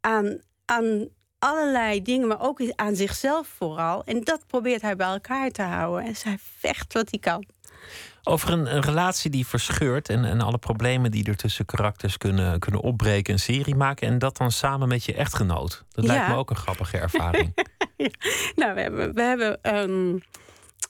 aan, 0.00 0.40
aan 0.64 1.08
allerlei 1.38 2.02
dingen, 2.02 2.28
maar 2.28 2.40
ook 2.40 2.72
aan 2.74 2.96
zichzelf 2.96 3.48
vooral. 3.56 4.04
En 4.04 4.20
dat 4.24 4.46
probeert 4.46 4.82
hij 4.82 4.96
bij 4.96 5.06
elkaar 5.06 5.50
te 5.50 5.62
houden. 5.62 6.04
En 6.04 6.16
zij 6.16 6.38
vecht 6.58 6.92
wat 6.92 7.10
hij 7.10 7.18
kan. 7.20 7.46
Over 8.22 8.52
een, 8.52 8.74
een, 8.74 8.82
relatie 8.82 9.30
die 9.30 9.46
verscheurt 9.46 10.08
en, 10.08 10.24
en 10.24 10.40
alle 10.40 10.58
problemen 10.58 11.10
die 11.10 11.24
er 11.24 11.36
tussen 11.36 11.64
karakters 11.64 12.16
kunnen, 12.16 12.58
kunnen 12.58 12.80
opbreken, 12.80 13.32
een 13.32 13.38
serie 13.38 13.74
maken. 13.74 14.08
En 14.08 14.18
dat 14.18 14.36
dan 14.36 14.52
samen 14.52 14.88
met 14.88 15.04
je 15.04 15.14
echtgenoot. 15.14 15.84
Dat 15.92 16.04
lijkt 16.04 16.28
me 16.28 16.34
ook 16.34 16.50
een 16.50 16.56
grappige 16.56 16.98
ervaring. 16.98 17.52
Nou, 18.54 18.74
we 18.74 18.80
hebben, 18.80 19.14
we 19.14 19.22
hebben 19.22 19.76
um, 19.76 20.22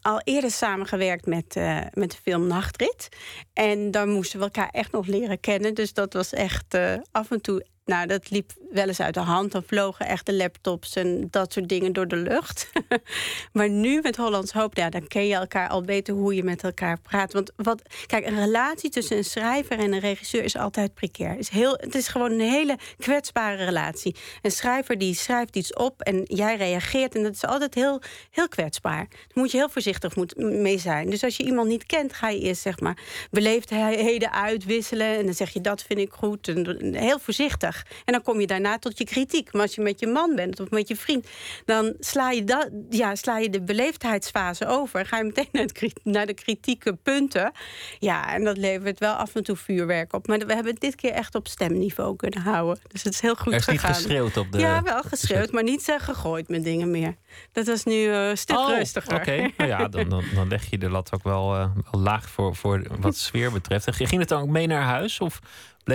al 0.02 0.20
eerder 0.25 0.50
samengewerkt 0.50 1.26
met, 1.26 1.56
uh, 1.56 1.80
met 1.92 2.11
de 2.11 2.16
film 2.23 2.47
Nachtrit. 2.47 3.09
En 3.52 3.90
dan 3.90 4.09
moesten 4.09 4.38
we 4.38 4.44
elkaar 4.44 4.68
echt 4.70 4.92
nog 4.92 5.06
leren 5.06 5.40
kennen. 5.40 5.75
Dus 5.75 5.92
dat 5.92 6.12
was 6.12 6.32
echt 6.32 6.75
uh, 6.75 6.94
af 7.12 7.30
en 7.30 7.40
toe 7.40 7.66
nou, 7.90 8.06
dat 8.06 8.30
liep 8.30 8.52
wel 8.70 8.87
eens 8.87 9.00
uit 9.00 9.14
de 9.14 9.20
hand. 9.20 9.52
Dan 9.52 9.62
vlogen 9.66 10.06
echt 10.06 10.26
de 10.26 10.35
laptops 10.35 10.97
en 10.97 11.28
dat 11.30 11.52
soort 11.52 11.68
dingen 11.68 11.92
door 11.92 12.09
de 12.09 12.16
lucht. 12.16 12.70
maar 13.52 13.70
nu 13.70 14.00
met 14.00 14.16
Hollands 14.16 14.52
Hoop, 14.52 14.76
ja, 14.76 14.90
dan 14.90 15.06
ken 15.06 15.26
je 15.26 15.35
elkaar 15.35 15.68
al 15.68 15.82
beter 15.82 16.14
hoe 16.14 16.35
je 16.35 16.42
met 16.42 16.62
elkaar 16.62 17.00
praat. 17.00 17.32
Want 17.32 17.52
wat, 17.56 17.82
kijk, 18.06 18.26
een 18.26 18.38
relatie 18.38 18.90
tussen 18.90 19.16
een 19.16 19.25
schrijver 19.25 19.78
en 19.78 19.92
een 19.92 20.00
regisseur 20.00 20.44
is 20.44 20.56
altijd 20.56 20.94
precair. 20.94 21.38
Is 21.38 21.49
heel, 21.49 21.75
het 21.76 21.94
is 21.94 22.09
gewoon 22.09 22.30
een 22.30 22.40
hele 22.40 22.78
kwetsbare 22.99 23.64
relatie. 23.64 24.16
Een 24.42 24.50
schrijver 24.50 24.99
die 24.99 25.14
schrijft 25.14 25.56
iets 25.56 25.73
op 25.73 26.00
en 26.00 26.23
jij 26.25 26.56
reageert. 26.56 27.14
En 27.14 27.23
dat 27.23 27.35
is 27.35 27.44
altijd 27.44 27.75
heel, 27.75 28.00
heel 28.30 28.49
kwetsbaar. 28.49 29.06
Daar 29.11 29.28
moet 29.32 29.50
je 29.50 29.56
heel 29.56 29.68
voorzichtig 29.68 30.14
mee 30.37 30.78
zijn. 30.78 31.11
Dus 31.11 31.25
als 31.25 31.37
je 31.37 31.44
iemand 31.44 31.68
niet 31.68 31.87
kent, 31.87 32.12
ga 32.12 32.28
je 32.28 32.40
eerst 32.40 32.62
zeg 32.62 32.80
maar 32.80 32.99
beleefdheden 33.30 34.32
uitwisselen. 34.32 35.16
En 35.18 35.25
dan 35.25 35.35
zeg 35.35 35.50
je 35.50 35.61
dat 35.61 35.82
vind 35.82 36.00
ik 36.00 36.12
goed. 36.12 36.49
En 36.49 36.94
heel 36.94 37.18
voorzichtig. 37.18 37.79
Weg. 37.82 38.02
En 38.04 38.12
dan 38.12 38.22
kom 38.22 38.40
je 38.40 38.46
daarna 38.46 38.78
tot 38.78 38.99
je 38.99 39.04
kritiek. 39.04 39.52
Maar 39.52 39.62
als 39.62 39.75
je 39.75 39.80
met 39.80 40.00
je 40.00 40.06
man 40.06 40.34
bent 40.34 40.60
of 40.60 40.70
met 40.70 40.88
je 40.88 40.96
vriend, 40.96 41.26
dan 41.64 41.94
sla 41.99 42.30
je, 42.30 42.44
dat, 42.44 42.70
ja, 42.90 43.14
sla 43.14 43.38
je 43.38 43.50
de 43.50 43.62
beleefdheidsfase 43.62 44.66
over. 44.66 45.06
Ga 45.06 45.16
je 45.16 45.25
meteen 45.25 45.49
naar, 45.52 45.62
het, 45.62 46.00
naar 46.04 46.26
de 46.26 46.34
kritieke 46.34 46.96
punten. 47.02 47.52
Ja, 47.99 48.34
en 48.34 48.44
dat 48.44 48.56
levert 48.56 48.99
wel 48.99 49.14
af 49.14 49.34
en 49.34 49.42
toe 49.42 49.56
vuurwerk 49.56 50.12
op. 50.12 50.26
Maar 50.26 50.38
we 50.38 50.54
hebben 50.54 50.72
het 50.72 50.80
dit 50.80 50.94
keer 50.94 51.12
echt 51.12 51.34
op 51.34 51.49
stemniveau 51.49 52.16
kunnen 52.16 52.40
houden. 52.40 52.82
Dus 52.88 53.02
het 53.02 53.12
is 53.12 53.20
heel 53.20 53.34
goed 53.34 53.52
er 53.52 53.58
is 53.58 53.64
gegaan. 53.64 53.90
niet 53.90 53.96
geschreeuwd 53.96 54.37
op 54.37 54.52
de... 54.52 54.58
Ja, 54.58 54.82
wel 54.82 55.02
geschreeuwd, 55.02 55.50
maar 55.50 55.62
niet 55.62 55.88
gegooid 55.99 56.49
met 56.49 56.64
dingen 56.64 56.90
meer. 56.90 57.16
Dat 57.52 57.66
was 57.66 57.84
nu 57.84 57.94
uh, 57.94 58.28
een 58.28 58.38
stuk 58.38 58.58
oh, 58.58 58.68
rustiger. 58.68 59.14
Oké, 59.14 59.50
nou 59.56 59.70
ja, 59.70 59.88
dan, 59.88 60.08
dan, 60.08 60.25
dan, 60.34 60.49
leg 60.49 60.70
je 60.70 60.78
de 60.78 60.90
lat 60.90 61.12
ook 61.14 61.22
wel, 61.22 61.56
uh, 61.56 61.70
wel 61.90 62.00
laag 62.00 62.30
voor, 62.30 62.56
voor 62.56 62.82
wat 63.00 63.16
sfeer 63.16 63.52
betreft. 63.52 63.96
Ging 63.96 64.20
het 64.20 64.28
dan 64.28 64.42
ook 64.42 64.49
mee 64.49 64.66
naar 64.66 64.82
huis? 64.82 65.20
Of 65.20 65.40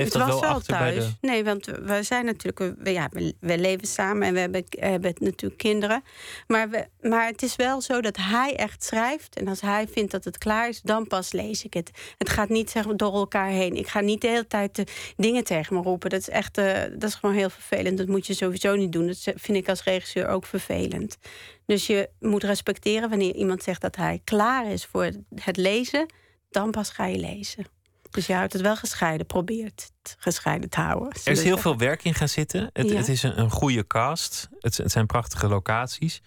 het 0.03 0.13
dat 0.13 0.21
was 0.21 0.39
wel 0.39 0.49
al 0.49 0.55
achter 0.55 0.77
thuis. 0.77 0.95
bij 0.95 1.05
de... 1.05 1.27
Nee, 1.27 1.43
want 1.43 1.65
we 1.65 2.03
zijn 2.03 2.25
natuurlijk, 2.25 2.75
we, 2.83 2.91
ja, 2.91 3.09
we, 3.11 3.35
we 3.39 3.57
leven 3.57 3.87
samen 3.87 4.27
en 4.27 4.33
we 4.33 4.39
hebben, 4.39 4.63
hebben 4.69 5.13
natuurlijk 5.19 5.61
kinderen. 5.61 6.03
Maar, 6.47 6.69
we, 6.69 6.87
maar 7.01 7.27
het 7.27 7.41
is 7.41 7.55
wel 7.55 7.81
zo 7.81 8.01
dat 8.01 8.17
hij 8.17 8.55
echt 8.55 8.83
schrijft. 8.83 9.35
En 9.35 9.47
als 9.47 9.61
hij 9.61 9.87
vindt 9.87 10.11
dat 10.11 10.23
het 10.23 10.37
klaar 10.37 10.69
is, 10.69 10.81
dan 10.81 11.07
pas 11.07 11.31
lees 11.31 11.63
ik 11.63 11.73
het. 11.73 11.91
Het 12.17 12.29
gaat 12.29 12.49
niet 12.49 12.69
zeg, 12.69 12.85
door 12.85 13.13
elkaar 13.13 13.49
heen. 13.49 13.75
Ik 13.75 13.87
ga 13.87 13.99
niet 13.99 14.21
de 14.21 14.27
hele 14.27 14.47
tijd 14.47 14.75
de 14.75 14.87
dingen 15.17 15.43
tegen 15.43 15.75
me 15.75 15.81
roepen. 15.81 16.09
Dat 16.09 16.19
is 16.19 16.29
echt, 16.29 16.57
uh, 16.57 16.81
dat 16.91 17.09
is 17.09 17.15
gewoon 17.15 17.35
heel 17.35 17.49
vervelend. 17.49 17.97
Dat 17.97 18.07
moet 18.07 18.27
je 18.27 18.33
sowieso 18.33 18.75
niet 18.75 18.91
doen. 18.91 19.07
Dat 19.07 19.21
vind 19.35 19.57
ik 19.57 19.69
als 19.69 19.83
regisseur 19.83 20.27
ook 20.27 20.45
vervelend. 20.45 21.17
Dus 21.65 21.87
je 21.87 22.09
moet 22.19 22.43
respecteren 22.43 23.09
wanneer 23.09 23.35
iemand 23.35 23.63
zegt 23.63 23.81
dat 23.81 23.95
hij 23.95 24.21
klaar 24.23 24.71
is 24.71 24.85
voor 24.85 25.11
het 25.35 25.57
lezen, 25.57 26.05
dan 26.49 26.71
pas 26.71 26.89
ga 26.89 27.05
je 27.05 27.17
lezen. 27.17 27.74
Dus 28.15 28.25
je 28.25 28.33
houdt 28.33 28.53
het 28.53 28.61
wel 28.61 28.75
gescheiden, 28.75 29.25
probeert 29.25 29.91
het 30.01 30.15
gescheiden 30.19 30.69
te 30.69 30.79
houden. 30.79 31.09
Er 31.23 31.31
is 31.31 31.43
heel 31.43 31.57
veel 31.57 31.77
werk 31.77 32.03
in 32.03 32.13
gaan 32.13 32.29
zitten. 32.29 32.69
Het, 32.73 32.89
Ja. 32.89 32.95
het 32.95 33.07
is 33.07 33.23
een, 33.23 33.39
een 33.39 33.51
goede 33.51 33.87
cast. 33.87 34.49
Het, 34.59 34.77
het 34.77 34.91
zijn 34.91 35.05
prachtige 35.05 35.47
locaties. 35.47 36.21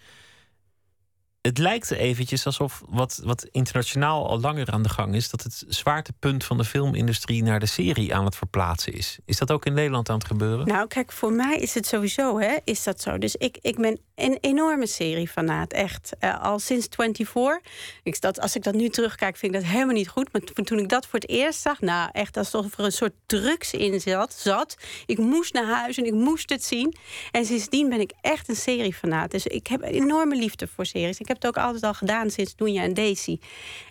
Het 1.41 1.57
lijkt 1.57 1.91
eventjes 1.91 2.45
alsof 2.45 2.83
wat, 2.89 3.21
wat 3.23 3.43
internationaal 3.51 4.29
al 4.29 4.39
langer 4.39 4.71
aan 4.71 4.83
de 4.83 4.89
gang 4.89 5.15
is, 5.15 5.29
dat 5.29 5.43
het 5.43 5.63
zwaartepunt 5.67 6.43
van 6.43 6.57
de 6.57 6.65
filmindustrie 6.65 7.43
naar 7.43 7.59
de 7.59 7.65
serie 7.65 8.15
aan 8.15 8.25
het 8.25 8.35
verplaatsen 8.35 8.93
is. 8.93 9.19
Is 9.25 9.37
dat 9.37 9.51
ook 9.51 9.65
in 9.65 9.73
Nederland 9.73 10.09
aan 10.09 10.17
het 10.17 10.27
gebeuren? 10.27 10.67
Nou, 10.67 10.87
kijk, 10.87 11.11
voor 11.11 11.33
mij 11.33 11.55
is 11.57 11.73
het 11.73 11.85
sowieso, 11.87 12.39
hè, 12.39 12.57
is 12.63 12.83
dat 12.83 13.01
zo. 13.01 13.17
Dus 13.17 13.35
ik, 13.35 13.57
ik 13.61 13.77
ben 13.77 13.99
een 14.21 14.37
enorme 14.41 14.87
seriefanaat, 14.87 15.73
echt. 15.73 16.11
Eh, 16.19 16.43
al 16.43 16.59
sinds 16.59 16.87
24. 16.89 17.59
Ik, 18.03 18.21
dat, 18.21 18.39
als 18.39 18.55
ik 18.55 18.63
dat 18.63 18.73
nu 18.73 18.89
terugkijk, 18.89 19.37
vind 19.37 19.55
ik 19.55 19.61
dat 19.61 19.69
helemaal 19.69 19.93
niet 19.93 20.07
goed. 20.07 20.29
Maar 20.31 20.41
toen, 20.41 20.79
ik 20.79 20.89
dat 20.89 21.07
voor 21.07 21.19
het 21.19 21.29
eerst 21.29 21.61
zag, 21.61 21.81
nou, 21.81 22.09
echt 22.11 22.37
alsof 22.37 22.77
er 22.77 22.85
een 22.85 22.91
soort 22.91 23.13
drugs 23.25 23.73
in 23.73 24.01
zat. 24.01 24.33
zat. 24.33 24.77
Ik 25.05 25.17
moest 25.17 25.53
naar 25.53 25.65
huis 25.65 25.97
en 25.97 26.05
ik 26.05 26.13
moest 26.13 26.49
het 26.49 26.63
zien. 26.63 26.95
En 27.31 27.45
sindsdien 27.45 27.89
ben 27.89 27.99
ik 27.99 28.11
echt 28.21 28.49
een 28.49 28.55
seriefanaat. 28.55 29.31
Dus 29.31 29.47
ik 29.47 29.67
heb 29.67 29.81
een 29.81 29.93
enorme 29.93 30.35
liefde 30.35 30.67
voor 30.67 30.85
series. 30.85 31.19
Ik 31.19 31.27
heb 31.27 31.41
het 31.41 31.47
ook 31.47 31.63
altijd 31.63 31.83
al 31.83 31.93
gedaan 31.93 32.29
sinds 32.29 32.55
Doenja 32.55 32.83
en 32.83 32.93
Daisy. 32.93 33.39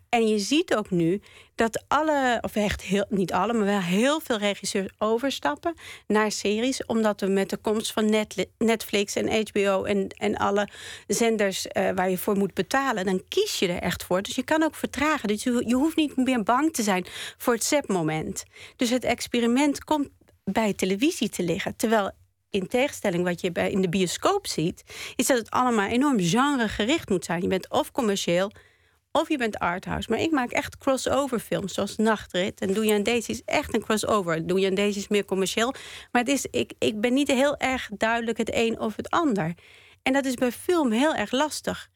En 0.08 0.28
je 0.28 0.38
ziet 0.38 0.74
ook 0.74 0.90
nu 0.90 1.20
dat 1.58 1.84
alle, 1.88 2.38
of 2.40 2.56
echt 2.56 2.82
heel, 2.82 3.04
niet 3.08 3.32
alle, 3.32 3.52
maar 3.52 3.64
wel 3.64 3.80
heel 3.80 4.20
veel 4.20 4.38
regisseurs 4.38 4.88
overstappen 4.98 5.74
naar 6.06 6.32
series. 6.32 6.86
Omdat 6.86 7.20
we 7.20 7.26
met 7.26 7.50
de 7.50 7.56
komst 7.56 7.92
van 7.92 8.26
Netflix 8.58 9.14
en 9.14 9.46
HBO 9.48 9.84
en, 9.84 10.08
en 10.08 10.36
alle 10.36 10.68
zenders 11.06 11.68
eh, 11.68 11.90
waar 11.94 12.10
je 12.10 12.18
voor 12.18 12.36
moet 12.36 12.54
betalen, 12.54 13.04
dan 13.04 13.22
kies 13.28 13.58
je 13.58 13.68
er 13.68 13.82
echt 13.82 14.04
voor. 14.04 14.22
Dus 14.22 14.34
je 14.34 14.42
kan 14.42 14.62
ook 14.62 14.74
vertragen. 14.74 15.28
Dus 15.28 15.42
je, 15.42 15.62
je 15.66 15.74
hoeft 15.74 15.96
niet 15.96 16.16
meer 16.16 16.42
bang 16.42 16.72
te 16.72 16.82
zijn 16.82 17.06
voor 17.36 17.52
het 17.54 17.64
zepmoment. 17.64 18.44
Dus 18.76 18.90
het 18.90 19.04
experiment 19.04 19.84
komt 19.84 20.08
bij 20.44 20.72
televisie 20.72 21.28
te 21.28 21.42
liggen. 21.42 21.76
Terwijl 21.76 22.10
in 22.50 22.66
tegenstelling 22.66 23.24
wat 23.24 23.40
je 23.40 23.50
in 23.52 23.80
de 23.80 23.88
bioscoop 23.88 24.46
ziet, 24.46 24.82
is 25.16 25.26
dat 25.26 25.38
het 25.38 25.50
allemaal 25.50 25.88
enorm 25.88 26.20
genregericht 26.20 27.08
moet 27.08 27.24
zijn. 27.24 27.42
Je 27.42 27.48
bent 27.48 27.70
of 27.70 27.92
commercieel 27.92 28.52
of 29.12 29.28
je 29.28 29.38
bent 29.38 29.58
arthouse. 29.58 30.10
Maar 30.10 30.20
ik 30.20 30.30
maak 30.30 30.50
echt 30.50 30.78
crossover 30.78 31.38
films, 31.38 31.74
zoals 31.74 31.96
Nachtrit. 31.96 32.60
En 32.60 32.72
Doe 32.74 32.84
je 32.84 32.94
aan 32.94 33.02
Daisy 33.02 33.30
is 33.30 33.42
echt 33.44 33.74
een 33.74 33.82
crossover. 33.82 34.46
Doe 34.46 34.60
je 34.60 34.68
aan 34.68 34.74
Daisy 34.74 34.98
is 34.98 35.08
meer 35.08 35.24
commercieel. 35.24 35.74
Maar 36.12 36.22
het 36.22 36.30
is, 36.30 36.46
ik, 36.50 36.72
ik 36.78 37.00
ben 37.00 37.14
niet 37.14 37.28
heel 37.28 37.56
erg 37.56 37.88
duidelijk 37.96 38.38
het 38.38 38.50
een 38.54 38.80
of 38.80 38.96
het 38.96 39.10
ander. 39.10 39.54
En 40.02 40.12
dat 40.12 40.24
is 40.24 40.34
bij 40.34 40.52
film 40.52 40.90
heel 40.92 41.14
erg 41.14 41.30
lastig. 41.30 41.88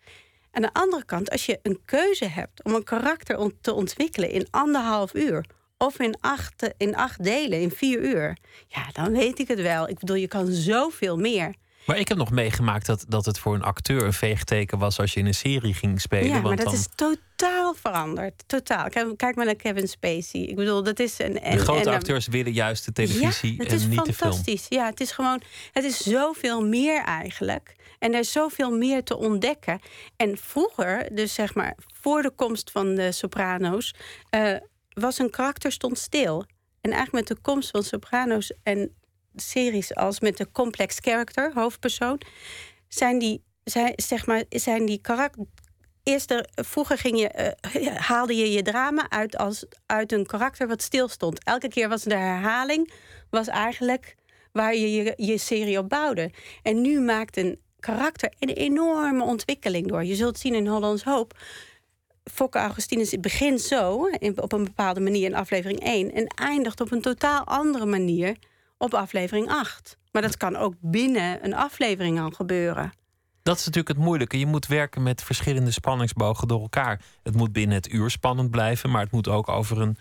Aan 0.50 0.62
de 0.62 0.72
andere 0.72 1.04
kant, 1.04 1.30
als 1.30 1.46
je 1.46 1.58
een 1.62 1.80
keuze 1.84 2.24
hebt 2.24 2.64
om 2.64 2.74
een 2.74 2.84
karakter 2.84 3.50
te 3.60 3.72
ontwikkelen 3.72 4.30
in 4.30 4.46
anderhalf 4.50 5.14
uur. 5.14 5.44
Of 5.78 5.98
in 5.98 6.16
acht, 6.20 6.74
in 6.76 6.96
acht 6.96 7.24
delen, 7.24 7.60
in 7.60 7.70
vier 7.70 8.00
uur. 8.00 8.36
Ja, 8.68 8.86
dan 8.92 9.12
weet 9.12 9.38
ik 9.38 9.48
het 9.48 9.60
wel. 9.60 9.88
Ik 9.88 9.98
bedoel, 9.98 10.16
je 10.16 10.28
kan 10.28 10.46
zoveel 10.46 11.16
meer. 11.16 11.54
Maar 11.86 11.98
ik 11.98 12.08
heb 12.08 12.18
nog 12.18 12.30
meegemaakt 12.30 12.86
dat, 12.86 13.04
dat 13.08 13.24
het 13.24 13.38
voor 13.38 13.54
een 13.54 13.62
acteur 13.62 14.02
een 14.02 14.12
veegteken 14.12 14.78
was 14.78 14.98
als 14.98 15.12
je 15.12 15.20
in 15.20 15.26
een 15.26 15.34
serie 15.34 15.74
ging 15.74 16.00
spelen. 16.00 16.28
Ja, 16.28 16.40
maar 16.40 16.56
dat 16.56 16.64
dan, 16.64 16.74
is 16.74 16.88
totaal 16.94 17.74
veranderd. 17.74 18.44
Totaal. 18.46 18.88
Kijk, 18.88 19.16
kijk 19.16 19.36
maar 19.36 19.44
naar 19.44 19.54
Kevin 19.54 19.88
Spacey. 19.88 20.40
Ik 20.40 20.56
bedoel, 20.56 20.82
dat 20.82 20.98
is 20.98 21.18
een. 21.18 21.40
En, 21.40 21.56
de 21.56 21.62
grote 21.62 21.88
en- 21.88 21.94
acteurs 21.94 22.26
willen 22.26 22.52
juist 22.52 22.84
de 22.84 22.92
televisie 22.92 23.56
ja, 23.56 23.64
en 23.64 23.74
is 23.74 23.86
niet 23.86 24.04
de 24.04 24.12
film. 24.12 24.14
fantastisch. 24.14 24.66
Ja, 24.68 24.86
het 24.86 25.00
is 25.00 25.10
gewoon. 25.10 25.42
Het 25.72 25.84
is 25.84 25.96
zoveel 25.96 26.66
meer 26.66 27.02
eigenlijk. 27.02 27.74
En 27.98 28.12
er 28.12 28.18
is 28.18 28.32
zoveel 28.32 28.70
meer 28.70 29.04
te 29.04 29.16
ontdekken. 29.16 29.80
En 30.16 30.36
vroeger, 30.38 31.14
dus 31.14 31.34
zeg 31.34 31.54
maar 31.54 31.76
voor 32.00 32.22
de 32.22 32.30
komst 32.30 32.70
van 32.70 32.94
de 32.94 33.12
Soprano's, 33.12 33.94
eh, 34.30 34.54
was 34.88 35.18
een 35.18 35.30
karakter 35.30 35.72
stond 35.72 35.98
stil. 35.98 36.44
En 36.80 36.90
eigenlijk 36.90 37.28
met 37.28 37.36
de 37.36 37.42
komst 37.42 37.70
van 37.70 37.82
Soprano's 37.82 38.52
en 38.62 38.94
series 39.36 39.94
als 39.94 40.20
met 40.20 40.36
de 40.36 40.50
complex 40.52 40.98
character, 40.98 41.52
hoofdpersoon, 41.54 42.20
zijn 42.88 43.18
die, 43.18 43.42
zijn, 43.64 43.92
zeg 43.96 44.26
maar, 44.26 44.44
zijn 44.48 44.86
die 44.86 45.00
karakter. 45.00 45.44
Eerst 46.02 46.30
er, 46.30 46.48
vroeger 46.54 46.98
ging 46.98 47.20
je, 47.20 47.28
eh, 47.28 47.96
haalde 47.96 48.36
je 48.36 48.52
je 48.52 48.62
drama 48.62 49.10
uit 49.10 49.36
als 49.36 49.64
uit 49.86 50.12
een 50.12 50.26
karakter 50.26 50.68
wat 50.68 50.82
stilstond. 50.82 51.44
Elke 51.44 51.68
keer 51.68 51.88
was 51.88 52.02
de 52.02 52.16
herhaling 52.16 52.92
was 53.30 53.48
eigenlijk 53.48 54.16
waar 54.52 54.74
je, 54.74 54.92
je 54.92 55.14
je 55.16 55.38
serie 55.38 55.78
op 55.78 55.88
bouwde. 55.88 56.30
En 56.62 56.80
nu 56.80 57.00
maakt 57.00 57.36
een 57.36 57.58
karakter 57.80 58.32
een 58.38 58.48
enorme 58.48 59.24
ontwikkeling 59.24 59.86
door. 59.88 60.04
Je 60.04 60.14
zult 60.14 60.38
zien 60.38 60.54
in 60.54 60.66
Hollands 60.66 61.02
Hoop. 61.02 61.38
Fokke 62.24 62.58
Augustinus 62.58 63.20
begint 63.20 63.60
zo, 63.60 64.08
op 64.36 64.52
een 64.52 64.64
bepaalde 64.64 65.00
manier 65.00 65.24
in 65.24 65.34
aflevering 65.34 65.80
1... 65.80 66.12
en 66.12 66.26
eindigt 66.26 66.80
op 66.80 66.92
een 66.92 67.00
totaal 67.00 67.44
andere 67.44 67.86
manier 67.86 68.36
op 68.82 68.94
aflevering 68.94 69.48
8. 69.48 69.96
Maar 70.12 70.22
dat 70.22 70.36
kan 70.36 70.56
ook 70.56 70.74
binnen 70.80 71.44
een 71.44 71.54
aflevering 71.54 72.20
al 72.20 72.30
gebeuren. 72.30 72.92
Dat 73.42 73.58
is 73.58 73.64
natuurlijk 73.64 73.96
het 73.96 74.04
moeilijke. 74.06 74.38
Je 74.38 74.46
moet 74.46 74.66
werken 74.66 75.02
met 75.02 75.22
verschillende 75.22 75.70
spanningsbogen 75.70 76.48
door 76.48 76.60
elkaar. 76.60 77.00
Het 77.22 77.34
moet 77.34 77.52
binnen 77.52 77.76
het 77.76 77.92
uur 77.92 78.10
spannend 78.10 78.50
blijven, 78.50 78.90
maar 78.90 79.02
het 79.02 79.10
moet 79.12 79.28
ook 79.28 79.48
over 79.48 79.80
een 79.80 79.96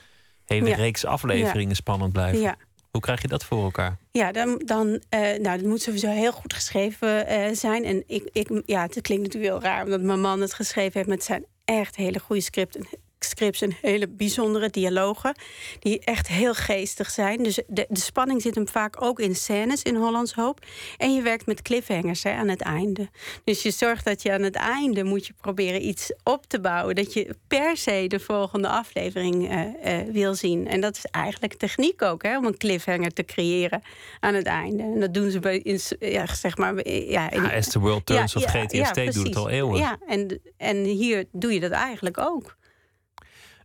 hele 0.45 0.69
Ja. 0.69 0.75
reeks 0.75 1.05
afleveringen 1.05 1.69
Ja. 1.69 1.73
spannend 1.75 2.13
blijven. 2.13 2.41
Ja. 2.41 2.55
Hoe 2.91 3.01
krijg 3.01 3.21
je 3.21 3.27
dat 3.27 3.43
voor 3.43 3.63
elkaar? 3.63 3.97
Ja, 4.11 4.31
dan, 4.31 4.61
dan 4.65 5.01
eh, 5.09 5.19
nou, 5.21 5.57
dat 5.57 5.61
moet 5.67 5.81
sowieso 5.81 6.09
heel 6.09 6.31
goed 6.31 6.53
geschreven 6.53 7.27
eh, 7.27 7.53
zijn. 7.55 7.83
En 7.83 8.03
ik, 8.07 8.29
ik, 8.31 8.61
ja, 8.65 8.81
het 8.81 9.01
klinkt 9.01 9.23
natuurlijk 9.23 9.53
heel 9.53 9.61
raar 9.61 9.83
omdat 9.83 10.01
mijn 10.01 10.21
man 10.21 10.41
het 10.41 10.53
geschreven 10.53 10.91
heeft, 10.93 11.07
maar 11.07 11.17
het 11.17 11.25
zijn 11.25 11.45
echt 11.65 11.95
hele 11.95 12.19
goede 12.19 12.41
scripten. 12.41 12.87
Scripts 13.25 13.61
en 13.61 13.75
hele 13.81 14.07
bijzondere 14.07 14.69
dialogen. 14.69 15.35
Die 15.79 15.99
echt 15.99 16.27
heel 16.27 16.53
geestig 16.53 17.09
zijn. 17.09 17.43
Dus 17.43 17.59
de, 17.67 17.85
de 17.89 17.99
spanning 17.99 18.41
zit 18.41 18.55
hem 18.55 18.67
vaak 18.67 19.01
ook 19.01 19.19
in 19.19 19.35
scènes 19.35 19.83
in 19.83 19.95
Hollands 19.95 20.33
Hoop. 20.33 20.65
En 20.97 21.13
je 21.13 21.21
werkt 21.21 21.45
met 21.45 21.61
cliffhangers 21.61 22.23
hè, 22.23 22.31
aan 22.31 22.47
het 22.47 22.61
einde. 22.61 23.09
Dus 23.43 23.61
je 23.61 23.71
zorgt 23.71 24.05
dat 24.05 24.21
je 24.21 24.31
aan 24.31 24.41
het 24.41 24.55
einde 24.55 25.03
moet 25.03 25.27
je 25.27 25.33
proberen 25.41 25.87
iets 25.87 26.13
op 26.23 26.45
te 26.47 26.59
bouwen. 26.59 26.95
Dat 26.95 27.13
je 27.13 27.35
per 27.47 27.77
se 27.77 28.05
de 28.07 28.19
volgende 28.19 28.67
aflevering 28.67 29.49
eh, 29.49 29.99
eh, 29.99 30.07
wil 30.07 30.35
zien. 30.35 30.67
En 30.67 30.81
dat 30.81 30.95
is 30.95 31.05
eigenlijk 31.05 31.53
techniek 31.53 32.01
ook, 32.01 32.23
hè, 32.23 32.37
om 32.37 32.45
een 32.45 32.57
cliffhanger 32.57 33.13
te 33.13 33.23
creëren 33.23 33.81
aan 34.19 34.33
het 34.33 34.45
einde. 34.45 34.83
En 34.83 34.99
dat 34.99 35.13
doen 35.13 35.31
ze 35.31 35.39
bij, 35.39 35.57
in, 35.57 35.79
ja, 35.99 36.35
zeg 36.35 36.57
maar, 36.57 36.89
ja, 36.89 37.31
in, 37.31 37.41
Ja, 37.43 37.55
As 37.55 37.67
the 37.67 37.79
World 37.79 38.05
Turns 38.05 38.35
of 38.35 38.43
GTST 38.43 39.13
doet 39.13 39.27
het 39.27 39.35
al 39.35 39.49
eeuwen. 39.49 39.79
Ja, 39.79 39.97
en, 40.07 40.41
en 40.57 40.83
hier 40.83 41.25
doe 41.31 41.53
je 41.53 41.59
dat 41.59 41.71
eigenlijk 41.71 42.17
ook. 42.17 42.59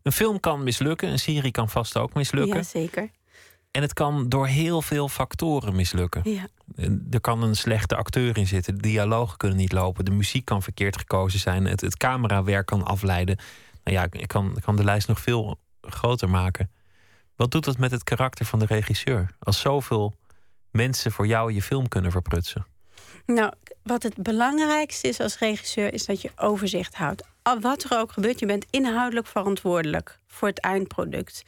Een 0.07 0.13
film 0.13 0.41
kan 0.41 0.63
mislukken, 0.63 1.11
een 1.11 1.19
serie 1.19 1.51
kan 1.51 1.69
vast 1.69 1.97
ook 1.97 2.15
mislukken. 2.15 2.57
Ja, 2.57 2.63
zeker. 2.63 3.11
En 3.71 3.83
het 3.83 3.93
kan 3.93 4.29
door 4.29 4.47
heel 4.47 4.83
veel 4.83 5.09
factoren 5.09 5.77
mislukken. 5.77 6.21
Ja. 6.25 6.47
Er 7.11 7.21
kan 7.21 7.43
een 7.43 7.57
slechte 7.57 7.97
acteur 7.97 8.37
in 8.37 8.47
zitten, 8.47 8.75
de 8.75 8.83
dialogen 8.83 9.37
kunnen 9.37 9.57
niet 9.57 9.73
lopen, 9.73 10.05
de 10.05 10.11
muziek 10.11 10.45
kan 10.45 10.63
verkeerd 10.63 10.99
gekozen 10.99 11.39
zijn, 11.39 11.65
het, 11.65 11.81
het 11.81 11.97
camerawerk 11.97 12.67
kan 12.67 12.85
afleiden. 12.85 13.37
Nou 13.85 13.97
ja, 13.97 14.03
ik 14.05 14.15
ik 14.15 14.29
kan, 14.29 14.57
ik 14.57 14.63
kan 14.63 14.77
de 14.77 14.85
lijst 14.85 15.09
nog 15.09 15.21
veel 15.21 15.59
groter 15.81 16.29
maken. 16.29 16.71
Wat 17.37 17.51
doet 17.51 17.65
dat 17.65 17.79
met 17.79 17.91
het 17.91 18.05
karakter 18.05 18.45
van 18.45 18.59
de 18.59 18.67
regisseur? 18.67 19.31
Als 19.39 19.61
zoveel 19.61 20.15
mensen 20.71 21.13
voor 21.13 21.27
jou 21.27 21.53
je 21.53 21.63
film 21.63 21.89
kunnen 21.89 22.11
verprutsen. 22.11 22.67
Nou, 23.25 23.53
wat 23.83 24.03
het 24.03 24.17
belangrijkste 24.17 25.09
is 25.09 25.21
als 25.21 25.39
regisseur, 25.39 25.93
is 25.93 26.07
dat 26.07 26.21
je 26.21 26.31
overzicht 26.37 26.95
houdt. 26.95 27.35
Wat 27.55 27.83
er 27.83 27.99
ook 27.99 28.13
gebeurt, 28.13 28.39
je 28.39 28.47
bent 28.47 28.67
inhoudelijk 28.71 29.27
verantwoordelijk 29.27 30.19
voor 30.27 30.49
het 30.49 30.61
eindproduct. 30.61 31.43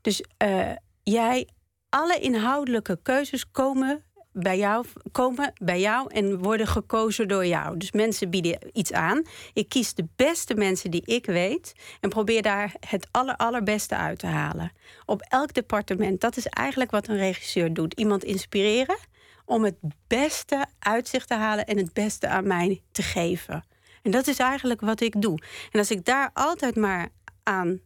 Dus 0.00 0.24
eh, 0.36 0.70
jij 1.02 1.48
alle 1.88 2.18
inhoudelijke 2.18 2.98
keuzes 3.02 3.50
komen 3.50 4.04
bij 4.32 4.58
jou, 4.58 4.86
komen 5.12 5.52
bij 5.62 5.80
jou 5.80 6.14
en 6.14 6.38
worden 6.38 6.66
gekozen 6.66 7.28
door 7.28 7.46
jou. 7.46 7.76
Dus 7.76 7.92
mensen 7.92 8.30
bieden 8.30 8.58
iets 8.72 8.92
aan. 8.92 9.22
Ik 9.52 9.68
kies 9.68 9.94
de 9.94 10.06
beste 10.16 10.54
mensen 10.54 10.90
die 10.90 11.02
ik 11.04 11.26
weet 11.26 11.72
en 12.00 12.08
probeer 12.08 12.42
daar 12.42 12.74
het 12.88 13.08
aller, 13.10 13.36
allerbeste 13.36 13.96
uit 13.96 14.18
te 14.18 14.26
halen. 14.26 14.72
Op 15.04 15.22
elk 15.28 15.54
departement. 15.54 16.20
Dat 16.20 16.36
is 16.36 16.46
eigenlijk 16.46 16.90
wat 16.90 17.08
een 17.08 17.16
regisseur 17.16 17.74
doet. 17.74 17.94
Iemand 17.94 18.24
inspireren 18.24 18.98
om 19.44 19.64
het 19.64 19.76
beste 20.06 20.66
uit 20.78 21.08
zich 21.08 21.24
te 21.24 21.34
halen 21.34 21.66
en 21.66 21.76
het 21.76 21.92
beste 21.92 22.28
aan 22.28 22.46
mij 22.46 22.82
te 22.92 23.02
geven. 23.02 23.64
En 24.02 24.10
dat 24.10 24.26
is 24.26 24.38
eigenlijk 24.38 24.80
wat 24.80 25.00
ik 25.00 25.22
doe. 25.22 25.38
En 25.70 25.78
als 25.78 25.90
ik 25.90 26.04
daar 26.04 26.30
altijd 26.32 26.76
maar 26.76 27.08
aan 27.42 27.80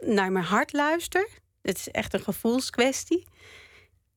naar 0.00 0.32
mijn 0.32 0.44
hart 0.44 0.72
luister, 0.72 1.28
het 1.62 1.78
is 1.78 1.88
echt 1.88 2.14
een 2.14 2.22
gevoelskwestie, 2.22 3.26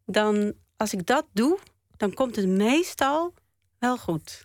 dan 0.05 0.53
als 0.77 0.93
ik 0.93 1.05
dat 1.05 1.25
doe, 1.33 1.59
dan 1.97 2.13
komt 2.13 2.35
het 2.35 2.47
meestal 2.47 3.33
wel 3.79 3.97
goed. 3.97 4.43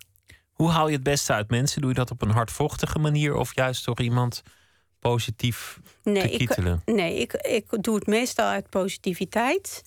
Hoe 0.53 0.71
haal 0.71 0.89
je 0.89 0.95
het 0.95 1.03
beste 1.03 1.33
uit 1.33 1.51
mensen? 1.51 1.81
Doe 1.81 1.91
je 1.91 1.97
dat 1.97 2.11
op 2.11 2.23
een 2.23 2.31
hardvochtige 2.31 2.99
manier 2.99 3.35
of 3.35 3.55
juist 3.55 3.85
door 3.85 4.01
iemand 4.01 4.43
positief 4.99 5.81
nee, 6.03 6.31
te 6.31 6.37
kietelen? 6.37 6.83
Ik, 6.85 6.95
nee, 6.95 7.19
ik, 7.19 7.33
ik 7.33 7.83
doe 7.83 7.95
het 7.95 8.07
meestal 8.07 8.47
uit 8.47 8.71
positiviteit. 8.71 9.83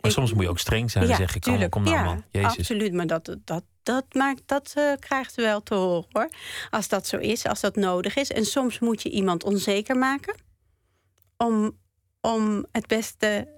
Maar 0.00 0.10
soms 0.10 0.32
moet 0.32 0.42
je 0.42 0.48
ook 0.48 0.58
streng 0.58 0.90
zijn 0.90 1.04
en 1.04 1.16
zeggen: 1.16 1.36
ik 1.36 1.42
tuurlijk, 1.42 1.70
kom 1.70 1.82
nou 1.82 1.96
ja, 1.96 2.04
man, 2.04 2.24
Jezus. 2.30 2.58
Absoluut, 2.58 2.92
maar 2.92 3.06
dat, 3.06 3.36
dat, 3.44 3.64
dat, 3.88 4.04
maakt, 4.12 4.42
dat 4.46 4.74
uh, 4.78 4.92
krijgt 4.98 5.34
wel 5.34 5.62
te 5.62 5.74
horen 5.74 6.06
hoor. 6.12 6.28
Als 6.70 6.88
dat 6.88 7.06
zo 7.06 7.16
is, 7.16 7.46
als 7.46 7.60
dat 7.60 7.76
nodig 7.76 8.16
is. 8.16 8.30
En 8.30 8.44
soms 8.44 8.78
moet 8.78 9.02
je 9.02 9.10
iemand 9.10 9.44
onzeker 9.44 9.96
maken 9.96 10.34
om, 11.36 11.78
om 12.20 12.66
het 12.72 12.86
beste 12.86 13.56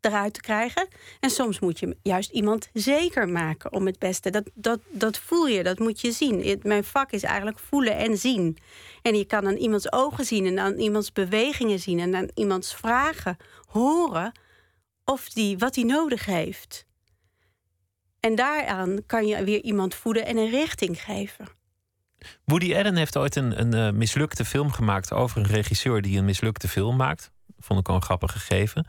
eruit 0.00 0.34
te 0.34 0.40
krijgen. 0.40 0.88
En 1.20 1.30
soms 1.30 1.60
moet 1.60 1.78
je 1.78 1.96
juist 2.02 2.30
iemand 2.30 2.68
zeker 2.72 3.28
maken 3.28 3.72
om 3.72 3.86
het 3.86 3.98
beste. 3.98 4.30
Dat, 4.30 4.50
dat, 4.54 4.80
dat 4.88 5.18
voel 5.18 5.46
je, 5.46 5.62
dat 5.62 5.78
moet 5.78 6.00
je 6.00 6.12
zien. 6.12 6.60
mijn 6.62 6.84
vak 6.84 7.12
is 7.12 7.22
eigenlijk 7.22 7.58
voelen 7.58 7.96
en 7.96 8.16
zien. 8.16 8.56
En 9.02 9.14
je 9.14 9.24
kan 9.24 9.46
aan 9.46 9.56
iemands 9.56 9.92
ogen 9.92 10.24
zien 10.24 10.46
en 10.46 10.58
aan 10.58 10.78
iemands 10.78 11.12
bewegingen 11.12 11.78
zien 11.78 11.98
en 11.98 12.14
aan 12.14 12.28
iemands 12.34 12.74
vragen 12.74 13.36
horen 13.66 14.32
of 15.04 15.28
die, 15.28 15.58
wat 15.58 15.74
hij 15.74 15.84
nodig 15.84 16.24
heeft. 16.24 16.86
En 18.28 18.34
daaraan 18.34 18.98
kan 19.06 19.26
je 19.26 19.44
weer 19.44 19.62
iemand 19.62 19.94
voeden 19.94 20.26
en 20.26 20.36
een 20.36 20.50
richting 20.50 21.02
geven. 21.02 21.46
Woody 22.44 22.74
Allen 22.74 22.96
heeft 22.96 23.16
ooit 23.16 23.36
een, 23.36 23.60
een 23.60 23.74
uh, 23.74 23.98
mislukte 23.98 24.44
film 24.44 24.70
gemaakt 24.72 25.12
over 25.12 25.38
een 25.38 25.46
regisseur 25.46 26.02
die 26.02 26.18
een 26.18 26.24
mislukte 26.24 26.68
film 26.68 26.96
maakt. 26.96 27.30
Vond 27.58 27.80
ik 27.80 27.88
al 27.88 27.94
een 27.94 28.02
grappig 28.02 28.32
gegeven. 28.32 28.86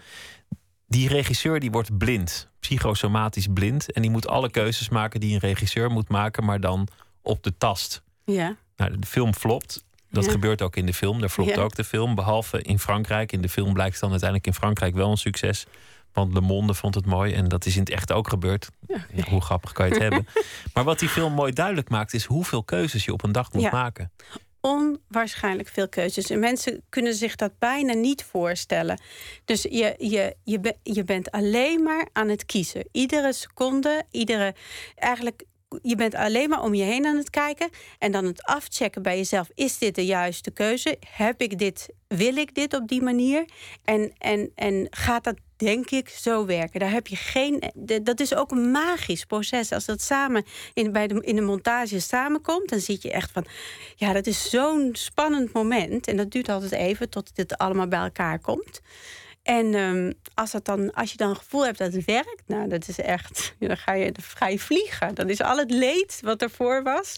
Die 0.88 1.08
regisseur 1.08 1.60
die 1.60 1.72
wordt 1.72 1.98
blind, 1.98 2.50
psychosomatisch 2.60 3.48
blind. 3.53 3.91
En 3.91 4.01
die 4.01 4.12
moet 4.12 4.27
alle 4.27 4.50
keuzes 4.51 4.89
maken 4.89 5.19
die 5.19 5.34
een 5.34 5.39
regisseur 5.39 5.91
moet 5.91 6.10
maken, 6.10 6.46
maar 6.46 6.60
dan 6.60 6.88
op 7.22 7.43
de 7.43 7.58
tast. 7.58 8.01
Ja. 8.25 8.55
Nou, 8.75 9.00
de 9.00 9.08
film 9.08 9.34
flopt. 9.34 9.84
Dat 10.12 10.25
Ja. 10.25 10.31
gebeurt 10.31 10.62
ook 10.62 10.75
in 10.75 10.86
de 10.86 10.93
film. 10.93 11.19
Daar 11.19 11.29
flopt 11.29 11.55
Ja. 11.55 11.62
ook 11.62 11.75
de 11.75 11.84
film. 11.84 12.15
Behalve 12.15 12.62
in 12.62 12.79
Frankrijk. 12.79 13.31
In 13.31 13.41
de 13.41 13.50
film 13.50 13.74
blijkt 13.74 13.91
het 13.91 14.01
dan 14.01 14.10
uiteindelijk 14.12 14.50
in 14.50 14.55
Frankrijk 14.62 14.96
wel 14.96 15.12
een 15.12 15.17
succes. 15.17 15.65
Want 16.13 16.34
Le 16.34 16.42
Monde 16.42 16.74
vond 16.74 16.96
het 16.96 17.06
mooi. 17.06 17.34
En 17.34 17.48
dat 17.48 17.66
is 17.66 17.74
in 17.74 17.80
het 17.80 17.89
echt 17.89 18.12
ook 18.12 18.28
gebeurd. 18.30 18.70
Ja, 18.88 19.24
hoe 19.30 19.42
grappig 19.42 19.72
kan 19.72 19.86
je 19.88 19.92
het 19.94 20.01
hebben? 20.08 20.28
Maar 20.74 20.84
wat 20.84 21.00
die 21.00 21.10
film 21.10 21.34
mooi 21.34 21.51
duidelijk 21.54 21.89
maakt, 21.89 22.13
is 22.13 22.25
hoeveel 22.25 22.63
keuzes 22.63 23.06
je 23.06 23.13
op 23.13 23.24
een 23.24 23.32
dag 23.32 23.51
moet 23.54 23.62
Ja. 23.63 23.70
maken. 23.72 24.12
onwaarschijnlijk 24.62 25.68
veel 25.70 25.89
keuzes. 25.89 26.30
En 26.30 26.39
mensen 26.39 26.82
kunnen 26.89 27.13
zich 27.13 27.36
dat 27.36 27.51
bijna 27.60 27.94
niet 27.94 28.24
voorstellen. 28.24 29.01
Dus 29.46 29.62
je, 29.62 29.96
je, 29.98 30.36
je, 30.44 30.75
je 30.84 31.04
bent 31.04 31.32
alleen 31.32 31.84
maar 31.84 32.08
aan 32.13 32.28
het 32.28 32.46
kiezen. 32.46 32.88
Iedere 32.92 33.34
seconde, 33.34 34.04
iedere. 34.12 34.56
Eigenlijk, 34.96 35.44
je 35.82 35.96
bent 35.96 36.16
alleen 36.16 36.50
maar 36.50 36.64
om 36.64 36.74
je 36.74 36.84
heen 36.84 37.06
aan 37.06 37.18
het 37.18 37.30
kijken. 37.30 37.70
En 37.98 38.12
dan 38.12 38.26
het 38.26 38.44
afchecken 38.44 39.02
bij 39.02 39.18
jezelf. 39.18 39.50
Is 39.56 39.78
dit 39.78 39.96
de 39.96 40.06
juiste 40.06 40.52
keuze? 40.52 40.98
Heb 41.10 41.42
ik 41.42 41.58
dit? 41.58 41.90
Wil 42.08 42.36
ik 42.36 42.56
dit 42.56 42.74
op 42.74 42.88
die 42.88 43.02
manier? 43.02 43.46
En, 43.84 44.14
en, 44.18 44.52
en 44.56 44.88
gaat 44.90 45.24
dat, 45.24 45.36
denk 45.58 45.90
ik, 45.90 46.10
zo 46.10 46.46
werken? 46.46 46.80
Daar 46.80 46.92
heb 46.92 47.08
je 47.08 47.16
geen. 47.16 47.64
Dat 48.02 48.20
is 48.20 48.36
ook 48.36 48.52
een 48.52 48.72
magisch 48.72 49.26
proces. 49.26 49.72
Als 49.72 49.86
dat 49.86 50.02
samen 50.02 50.44
in, 50.74 50.92
bij 50.92 51.08
de, 51.08 51.22
in 51.22 51.36
de 51.36 51.42
montage 51.42 52.00
samenkomt, 52.00 52.70
dan 52.70 52.80
zie 52.80 52.98
je 53.02 53.12
echt 53.12 53.32
van. 53.32 53.46
Ja, 53.96 54.14
dat 54.14 54.28
is 54.28 54.50
zo'n 54.50 54.90
spannend 54.94 55.54
moment. 55.54 56.08
En 56.08 56.18
dat 56.18 56.32
duurt 56.32 56.50
altijd 56.50 56.72
even 56.72 57.10
tot 57.10 57.36
dit 57.36 57.58
allemaal 57.58 57.88
bij 57.88 58.00
elkaar 58.00 58.40
komt. 58.40 58.82
En 59.50 59.74
ehm, 59.74 60.12
als, 60.33 60.51
dat 60.51 60.66
dan, 60.66 60.94
als 60.94 61.12
je 61.12 61.18
dan 61.18 61.29
een 61.29 61.35
gevoel 61.35 61.66
hebt 61.66 61.77
dat 61.77 61.94
het 61.94 62.05
werkt, 62.05 62.44
nou, 62.46 62.68
dat 62.68 62.88
is 62.88 63.00
echt. 63.00 63.53
Dan 63.59 63.77
ga 63.77 63.94
je, 63.94 64.12
dan 64.12 64.24
ga 64.24 64.48
je 64.48 64.59
vliegen. 64.59 65.16
Dan 65.16 65.29
is 65.29 65.42
al 65.42 65.57
het 65.57 65.72
leed 65.72 66.20
wat 66.22 66.42
ervoor 66.42 66.83
was, 66.83 67.16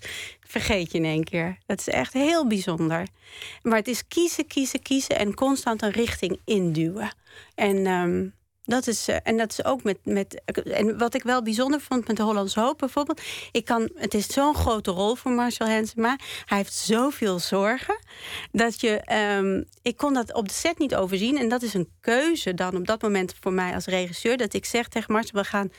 vergeet 0.48 0.92
je 0.92 0.98
in 0.98 1.06
één 1.06 1.24
keer. 1.24 1.58
Dat 1.66 1.80
is 1.80 1.88
echt 1.88 2.14
heel 2.14 2.48
bijzonder. 2.48 3.08
Maar 3.62 3.78
het 3.78 3.88
is 3.88 4.08
kiezen, 4.08 4.48
kiezen, 4.48 4.82
kiezen 4.82 5.18
en 5.18 5.34
constant 5.34 5.82
een 5.82 5.92
richting 5.92 6.40
induwen. 6.46 7.16
En. 7.56 7.86
ehm, 7.86 8.28
dat 8.64 8.88
is, 8.88 9.08
eh, 9.08 9.18
en 9.24 9.38
dat 9.38 9.52
is 9.52 9.66
ook 9.66 9.84
met, 9.84 9.98
met. 10.04 10.42
En 10.64 10.98
wat 10.98 11.14
ik 11.14 11.24
wel 11.24 11.42
bijzonder 11.42 11.82
vond 11.82 12.08
met 12.08 12.18
de 12.18 12.24
Hollandse 12.24 12.60
Hoop 12.60 12.78
bijvoorbeeld. 12.78 13.22
Ik 13.52 13.66
kan, 13.66 13.90
het 13.96 14.14
is 14.14 14.28
zo'n 14.28 14.56
grote 14.56 14.92
rol 14.92 15.16
voor 15.16 15.32
Marcel 15.32 15.68
Hensema. 15.68 16.18
Hij 16.46 16.58
heeft 16.58 16.74
zoveel 16.74 17.40
zorgen. 17.40 18.00
Dat 18.52 18.82
je. 18.82 19.00
ehm, 19.00 19.64
ik 19.82 19.98
kon 19.98 20.14
dat 20.14 20.34
op 20.34 20.48
de 20.48 20.54
set 20.54 20.78
niet 20.78 20.96
overzien. 20.96 21.38
En 21.38 21.50
dat 21.50 21.62
is 21.62 21.74
een 21.74 21.90
keuze 22.02 22.54
dan 22.54 22.76
op 22.76 22.88
dat 22.88 23.02
moment 23.02 23.34
voor 23.40 23.54
mij 23.54 23.74
als 23.74 23.86
regisseur. 23.86 24.38
Dat 24.38 24.54
ik 24.54 24.66
zeg 24.66 24.88
tegen 24.88 25.14
Marcel: 25.14 25.40
we 25.40 25.48
gaan 25.48 25.72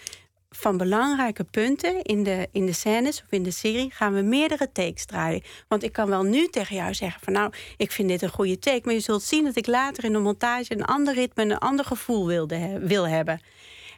van 0.57 0.77
belangrijke 0.77 1.45
punten 1.45 2.03
in 2.03 2.23
de, 2.23 2.49
in 2.53 2.67
de 2.67 2.73
scènes 2.73 3.23
of 3.23 3.27
in 3.31 3.43
de 3.43 3.51
serie 3.51 3.91
gaan 3.91 4.15
we 4.15 4.23
meerdere 4.23 4.73
takes 4.73 5.05
draaien. 5.05 5.43
Want 5.69 5.83
ik 5.83 5.93
kan 5.93 6.09
wel 6.09 6.23
nu 6.23 6.49
tegen 6.49 6.77
jou 6.77 6.95
zeggen 6.95 7.21
van 7.25 7.33
nou, 7.33 7.53
ik 7.77 7.93
vind 7.93 8.09
dit 8.09 8.23
een 8.23 8.31
goede 8.31 8.59
take, 8.59 8.81
maar 8.85 8.95
je 8.95 9.01
zult 9.01 9.23
zien 9.23 9.45
dat 9.45 9.57
ik 9.57 9.67
later 9.67 10.05
in 10.05 10.12
de 10.12 10.19
montage 10.19 10.73
een 10.73 10.85
ander 10.85 11.15
ritme, 11.15 11.43
een 11.43 11.59
ander 11.59 11.85
gevoel 11.85 12.27
wilde 12.27 12.79
wil 12.81 13.09
hebben. 13.09 13.41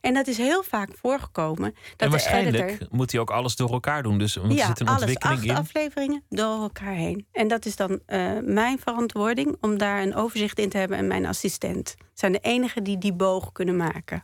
En 0.05 0.14
dat 0.14 0.27
is 0.27 0.37
heel 0.37 0.62
vaak 0.62 0.88
voorgekomen. 1.01 1.75
Dat 1.75 1.93
en 1.97 2.11
waarschijnlijk 2.11 2.57
editor, 2.57 2.88
moet 2.90 3.12
hij 3.12 3.21
ook 3.21 3.31
alles 3.31 3.57
door 3.57 3.71
elkaar 3.71 4.03
doen. 4.03 4.19
Dus 4.19 4.35
want 4.35 4.51
er 4.51 4.57
ja, 4.57 4.67
zit 4.67 4.81
een 4.81 4.87
alles, 4.87 5.01
ontwikkeling 5.01 5.38
acht 5.38 5.49
in. 5.49 5.57
afleveringen 5.57 6.23
door 6.29 6.61
elkaar 6.61 6.95
heen. 6.95 7.27
En 7.33 7.49
dat 7.49 7.67
is 7.67 7.77
dan 7.77 8.01
eh, 8.07 8.33
mijn 8.43 8.79
verantwoording 8.79 9.57
om 9.61 9.79
daar 9.79 10.03
een 10.03 10.14
overzicht 10.14 10.59
in 10.59 10.69
te 10.69 10.79
hebben 10.79 10.99
en 10.99 11.07
mijn 11.07 11.27
assistent. 11.27 11.95
zijn 12.14 12.33
de 12.33 12.38
enigen 12.38 12.85
die 12.85 12.99
die 12.99 13.12
boog 13.12 13.53
kunnen 13.53 13.77
maken. 13.77 14.23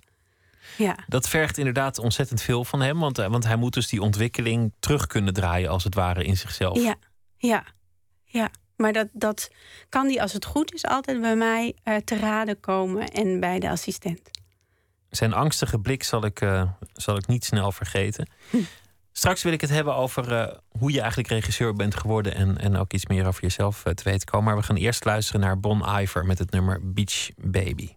Ja. 0.76 0.96
Dat 1.06 1.28
vergt 1.28 1.58
inderdaad 1.58 1.98
ontzettend 1.98 2.42
veel 2.42 2.64
van 2.64 2.80
hem. 2.80 2.98
Want, 2.98 3.18
eh, 3.18 3.26
want 3.26 3.44
hij 3.44 3.56
moet 3.56 3.74
dus 3.74 3.88
die 3.88 4.02
ontwikkeling 4.02 4.72
terug 4.80 5.06
kunnen 5.06 5.34
draaien, 5.34 5.70
als 5.70 5.84
het 5.84 5.94
ware, 5.94 6.24
in 6.24 6.36
zichzelf. 6.36 6.82
Ja, 6.82 6.94
ja, 7.36 7.64
ja. 8.24 8.50
Maar 8.76 8.92
dat, 8.92 9.08
dat 9.12 9.50
kan 9.88 10.08
die, 10.08 10.22
als 10.22 10.32
het 10.32 10.44
goed 10.44 10.74
is, 10.74 10.84
altijd 10.84 11.20
bij 11.20 11.36
mij 11.36 11.76
eh, 11.82 11.96
te 11.96 12.16
raden 12.16 12.60
komen 12.60 13.08
en 13.08 13.40
bij 13.40 13.58
de 13.58 13.70
assistent. 13.70 14.30
Zijn 15.10 15.32
angstige 15.32 15.78
blik 15.78 16.02
zal 16.02 16.24
ik, 16.24 16.40
eh, 16.40 16.62
zal 16.92 17.16
ik 17.16 17.26
niet 17.26 17.44
snel 17.44 17.72
vergeten. 17.72 18.30
Straks 19.12 19.42
wil 19.42 19.52
ik 19.52 19.60
het 19.60 19.70
hebben 19.70 19.94
over 19.94 20.54
hoe 20.78 20.92
je 20.92 20.98
eigenlijk 20.98 21.28
regisseur 21.28 21.74
bent 21.74 21.96
geworden. 21.96 22.34
En, 22.34 22.58
en 22.58 22.76
ook 22.76 22.92
iets 22.92 23.06
meer 23.06 23.26
over 23.26 23.42
jezelf 23.42 23.82
te 23.82 24.04
weten 24.04 24.26
komen. 24.26 24.46
Maar 24.46 24.56
we 24.56 24.62
gaan 24.62 24.76
eerst 24.76 25.04
luisteren 25.04 25.40
naar 25.40 25.60
Bon 25.60 26.00
Iver 26.00 26.26
met 26.26 26.38
het 26.38 26.50
nummer 26.50 26.92
Beach 26.92 27.28
Baby. 27.36 27.88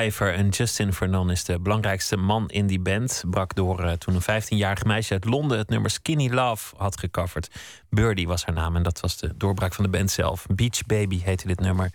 En 0.00 0.48
Justin 0.48 0.92
Vernon 0.92 1.30
is 1.30 1.44
de 1.44 1.60
belangrijkste 1.60 2.16
man 2.16 2.48
in 2.48 2.66
die 2.66 2.80
band. 2.80 3.24
Brak 3.30 3.54
door 3.54 3.80
eh, 3.80 3.92
toen 3.92 4.14
een 4.14 4.42
15-jarig 4.42 4.84
meisje 4.84 5.12
uit 5.12 5.24
Londen 5.24 5.58
het 5.58 5.68
nummer 5.68 5.90
Skinny 5.90 6.28
Love 6.28 6.74
had 6.76 6.98
gecoverd. 6.98 7.48
Birdie 7.90 8.26
was 8.26 8.44
haar 8.44 8.54
naam 8.54 8.76
en 8.76 8.82
dat 8.82 9.00
was 9.00 9.16
de 9.16 9.36
doorbraak 9.36 9.74
van 9.74 9.84
de 9.84 9.90
band 9.90 10.10
zelf. 10.10 10.46
Beach 10.54 10.86
Baby 10.86 11.20
heette 11.22 11.46
dit 11.46 11.60
nummer. 11.60 11.92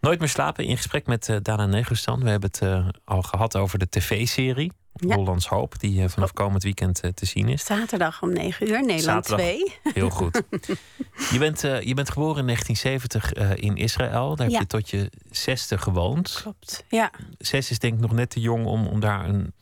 Nooit 0.00 0.18
meer 0.18 0.28
slapen 0.28 0.64
in 0.64 0.76
gesprek 0.76 1.06
met 1.06 1.28
uh, 1.28 1.36
Dana 1.42 1.66
Negustan. 1.66 2.22
We 2.22 2.30
hebben 2.30 2.50
het 2.52 2.62
uh, 2.62 2.88
al 3.04 3.22
gehad 3.22 3.56
over 3.56 3.78
de 3.78 3.88
tv-serie. 3.88 4.72
Ja. 4.96 5.14
Hollands 5.14 5.46
Hoop, 5.46 5.78
die 5.80 6.00
uh, 6.02 6.08
vanaf 6.08 6.32
komend 6.32 6.62
weekend 6.62 7.00
te 7.14 7.26
zien 7.26 7.48
is. 7.48 7.64
Zaterdag 7.64 8.22
om 8.22 8.32
9 8.32 8.68
uur, 8.68 8.84
Nederland 8.84 9.26
Zaterdag. 9.26 9.46
2. 9.46 9.72
Heel 9.94 10.10
goed. 10.10 10.42
je, 11.30 11.38
bent, 11.38 11.60
je 11.60 11.94
bent 11.94 12.10
geboren 12.10 12.38
in 12.38 12.46
1970 12.46 13.32
in 13.62 13.76
Israël. 13.76 14.36
Daar 14.36 14.46
heb 14.50 14.60
je 14.60 14.66
tot 14.66 14.90
je 14.90 15.10
zesde 15.30 15.78
gewoond. 15.78 16.38
Klopt, 16.42 16.84
ja. 16.88 17.10
Zes 17.38 17.70
is 17.70 17.78
denk 17.78 17.94
ik 17.94 18.00
nog 18.00 18.12
net 18.12 18.30
te 18.30 18.40
jong 18.40 18.66
om, 18.66 18.86
om 18.86 19.00
daar 19.00 19.28
een 19.28 19.52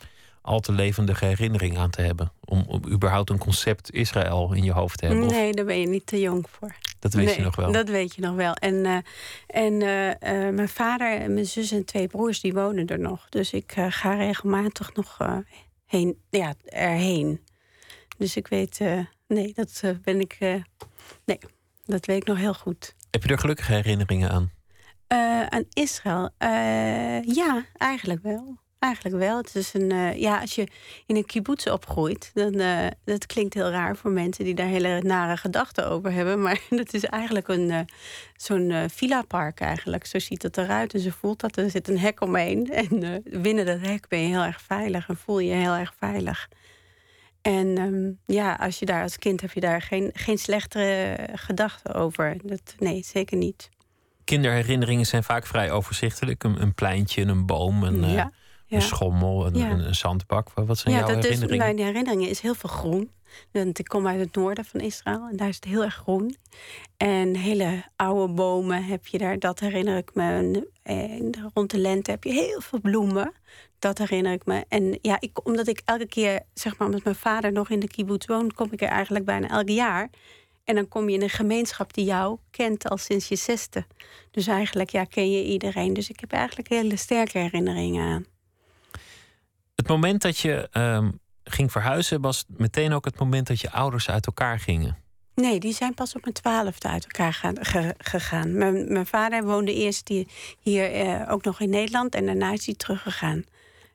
al 0.42 0.60
te 0.60 0.72
levendige 0.72 1.24
herinnering 1.24 1.78
aan 1.78 1.90
te 1.90 2.02
hebben. 2.02 2.32
Om, 2.44 2.64
om 2.66 2.82
überhaupt 2.88 3.30
een 3.30 3.38
concept 3.38 3.92
Israël 3.92 4.52
in 4.52 4.64
je 4.64 4.72
hoofd 4.72 4.98
te 4.98 5.06
hebben. 5.06 5.24
Of- 5.26 5.30
Nee, 5.32 5.52
daar 5.52 5.64
ben 5.64 5.80
je 5.80 5.86
niet 5.88 6.06
te 6.06 6.20
jong 6.20 6.46
voor. 6.50 6.74
Dat 7.04 7.12
weet 7.12 7.34
je 7.34 7.42
nog 7.42 7.56
wel. 7.56 7.72
Dat 7.72 7.88
weet 7.88 8.14
je 8.14 8.20
nog 8.20 8.34
wel. 8.34 8.54
En, 8.54 8.86
eh, 8.86 8.96
en 9.46 9.82
eh, 9.82 10.10
eh, 10.10 10.54
mijn 10.54 10.68
vader, 10.68 11.20
en 11.20 11.34
mijn 11.34 11.46
zus 11.46 11.70
en 11.70 11.84
twee 11.84 12.06
broers, 12.06 12.40
die 12.40 12.52
wonen 12.52 12.86
er 12.86 12.98
nog. 12.98 13.28
Dus 13.28 13.52
ik 13.52 13.72
ga 13.88 14.14
regelmatig 14.14 14.94
nog 14.94 15.18
heen, 15.86 16.18
ja, 16.30 16.54
erheen. 16.64 17.40
Dus 18.18 18.36
ik 18.36 18.46
weet, 18.46 18.80
nee, 19.26 19.52
dat 19.54 19.82
ben 20.02 20.20
ik, 20.20 20.38
nee, 21.24 21.38
dat 21.84 22.06
weet 22.06 22.16
ik 22.16 22.26
nog 22.26 22.38
heel 22.38 22.54
goed. 22.54 22.94
Heb 23.10 23.22
je 23.22 23.28
er 23.28 23.38
gelukkige 23.38 23.72
herinneringen 23.72 24.30
aan? 24.30 24.52
Aan 25.48 25.64
Israël? 25.72 26.30
Ja, 27.24 27.64
eigenlijk 27.76 28.22
wel. 28.22 28.58
Eigenlijk 28.84 29.16
wel. 29.16 29.36
Het 29.36 29.54
is 29.54 29.74
een, 29.74 29.90
eh, 29.90 30.20
ja, 30.20 30.40
als 30.40 30.54
je 30.54 30.68
in 31.06 31.16
een 31.16 31.24
kibbutz 31.24 31.66
opgroeit, 31.66 32.30
dan 32.34 32.54
eh, 32.54 32.86
dat 33.04 33.26
klinkt 33.26 33.54
heel 33.54 33.70
raar 33.70 33.96
voor 33.96 34.10
mensen 34.10 34.44
die 34.44 34.54
daar 34.54 34.66
hele 34.66 35.00
nare 35.02 35.36
gedachten 35.36 35.88
over 35.88 36.12
hebben. 36.12 36.42
Maar 36.42 36.60
dat 36.80 36.94
is 36.94 37.04
eigenlijk 37.04 37.48
een 37.48 37.70
eh, 37.70 37.80
zo'n 38.36 38.88
villa-park 38.90 39.60
eigenlijk. 39.60 40.06
Zo 40.06 40.18
ziet 40.18 40.42
het 40.42 40.56
eruit 40.56 40.94
en 40.94 41.00
zo 41.00 41.10
voelt 41.10 41.40
dat. 41.40 41.56
Er 41.56 41.70
zit 41.70 41.88
een 41.88 41.98
hek 41.98 42.20
omheen. 42.20 42.70
En 42.84 43.22
binnen 43.42 43.66
dat 43.66 43.80
hek 43.80 44.08
ben 44.08 44.18
je 44.18 44.26
heel 44.26 44.42
erg 44.42 44.60
veilig 44.60 45.08
en 45.08 45.16
voel 45.16 45.38
je 45.38 45.48
je 45.48 45.54
heel 45.54 45.74
erg 45.74 45.94
veilig. 45.98 46.48
En 47.42 47.78
ehm, 47.78 48.36
ja, 48.36 48.54
als 48.54 48.78
je 48.78 48.86
daar 48.86 49.02
als 49.02 49.18
kind 49.18 49.40
heb 49.40 49.52
je 49.52 49.60
daar 49.60 49.82
geen, 49.82 50.10
geen 50.14 50.38
slechtere 50.38 51.16
gedachten 51.34 51.94
over. 51.94 52.36
Dat, 52.42 52.74
nee, 52.78 53.02
zeker 53.02 53.36
niet. 53.36 53.68
Kinderherinneringen 54.24 55.06
zijn 55.06 55.24
vaak 55.24 55.46
vrij 55.46 55.70
overzichtelijk. 55.70 56.44
Een, 56.44 56.62
een 56.62 56.74
pleintje, 56.74 57.22
een 57.22 57.46
boom, 57.46 57.82
een, 57.82 58.10
ja. 58.10 58.32
Een 58.74 58.82
schommel, 58.82 59.46
een, 59.46 59.54
Ja. 59.54 59.70
een, 59.70 59.86
een 59.86 59.94
zandbak. 59.94 60.48
Wat- 60.54 60.78
zijn 60.78 60.94
ja, 60.94 61.00
jouw 61.00 61.08
dat 61.08 61.16
is, 61.16 61.24
herinneringen? 61.24 61.64
mijn 61.66 61.78
herinneringen 61.86 62.28
is 62.28 62.40
heel 62.40 62.54
veel 62.54 62.70
groen. 62.70 63.10
Want 63.52 63.78
ik 63.78 63.84
kom 63.84 64.06
uit 64.06 64.20
het 64.20 64.34
noorden 64.34 64.64
van 64.64 64.80
Israël 64.80 65.26
en 65.30 65.36
daar 65.36 65.48
is 65.48 65.54
het 65.54 65.64
heel 65.64 65.82
erg 65.82 65.94
groen. 65.94 66.36
En 66.96 67.36
hele 67.36 67.82
oude 67.96 68.32
bomen 68.32 68.84
heb 68.84 69.06
je 69.06 69.18
daar, 69.18 69.38
dat 69.38 69.60
herinner 69.60 69.96
ik 69.96 70.14
me. 70.14 70.68
En, 70.82 71.34
rond 71.54 71.70
de 71.70 71.78
lente 71.78 72.10
heb 72.10 72.24
je 72.24 72.32
heel 72.32 72.60
veel 72.60 72.80
bloemen. 72.80 73.32
Dat 73.78 73.98
herinner 73.98 74.32
ik 74.32 74.46
me. 74.46 74.64
En 74.68 74.98
ja, 75.02 75.16
ik, 75.20 75.46
omdat 75.46 75.66
ik 75.66 75.82
elke 75.84 76.06
keer, 76.06 76.40
zeg 76.54 76.78
maar, 76.78 76.86
omdat 76.88 77.04
mijn 77.04 77.16
vader 77.16 77.52
nog 77.52 77.70
in 77.70 77.80
de 77.80 77.88
kibbutz 77.88 78.26
woont, 78.26 78.52
kom 78.54 78.68
ik 78.70 78.82
er 78.82 78.88
eigenlijk 78.88 79.24
bijna 79.24 79.48
elk 79.48 79.68
jaar. 79.68 80.10
En 80.64 80.74
dan 80.74 80.88
kom 80.88 81.08
je 81.08 81.14
in 81.14 81.22
een 81.22 81.30
gemeenschap 81.30 81.94
die 81.94 82.04
jou 82.04 82.38
kent 82.50 82.88
al 82.88 82.96
sinds 82.96 83.28
je 83.28 83.36
zesde. 83.36 83.86
Dus 84.30 84.46
eigenlijk 84.46 84.90
ja, 84.90 85.04
ken 85.04 85.30
je 85.30 85.44
iedereen. 85.44 85.92
Dus 85.92 86.08
ik 86.10 86.20
heb 86.20 86.32
eigenlijk 86.32 86.68
hele 86.68 86.96
sterke 86.96 87.38
herinneringen 87.38 88.12
aan. 88.12 88.24
Het 89.74 89.88
moment 89.88 90.22
dat 90.22 90.38
je 90.38 90.68
ehm, 90.70 91.10
ging 91.44 91.72
verhuizen 91.72 92.20
was 92.20 92.44
meteen 92.48 92.92
ook 92.92 93.04
het 93.04 93.18
moment 93.18 93.46
dat 93.46 93.60
je 93.60 93.70
ouders 93.70 94.10
uit 94.10 94.26
elkaar 94.26 94.58
gingen. 94.60 94.96
Nee, 95.34 95.60
die 95.60 95.72
zijn 95.74 95.94
pas 95.94 96.14
op 96.14 96.22
mijn 96.22 96.34
twaalfde 96.34 96.88
uit 96.88 97.02
elkaar 97.04 97.32
gaan, 97.32 97.56
ge- 97.60 97.94
gegaan. 97.98 98.56
Mijn, 98.58 98.92
mijn 98.92 99.06
vader 99.06 99.44
woonde 99.44 99.74
eerst 99.74 100.08
hier, 100.08 100.26
hier 100.60 100.92
eh, 100.92 101.32
ook 101.32 101.44
nog 101.44 101.60
in 101.60 101.70
Nederland 101.70 102.14
en 102.14 102.26
daarna 102.26 102.52
is 102.52 102.66
hij 102.66 102.74
teruggegaan. 102.74 103.44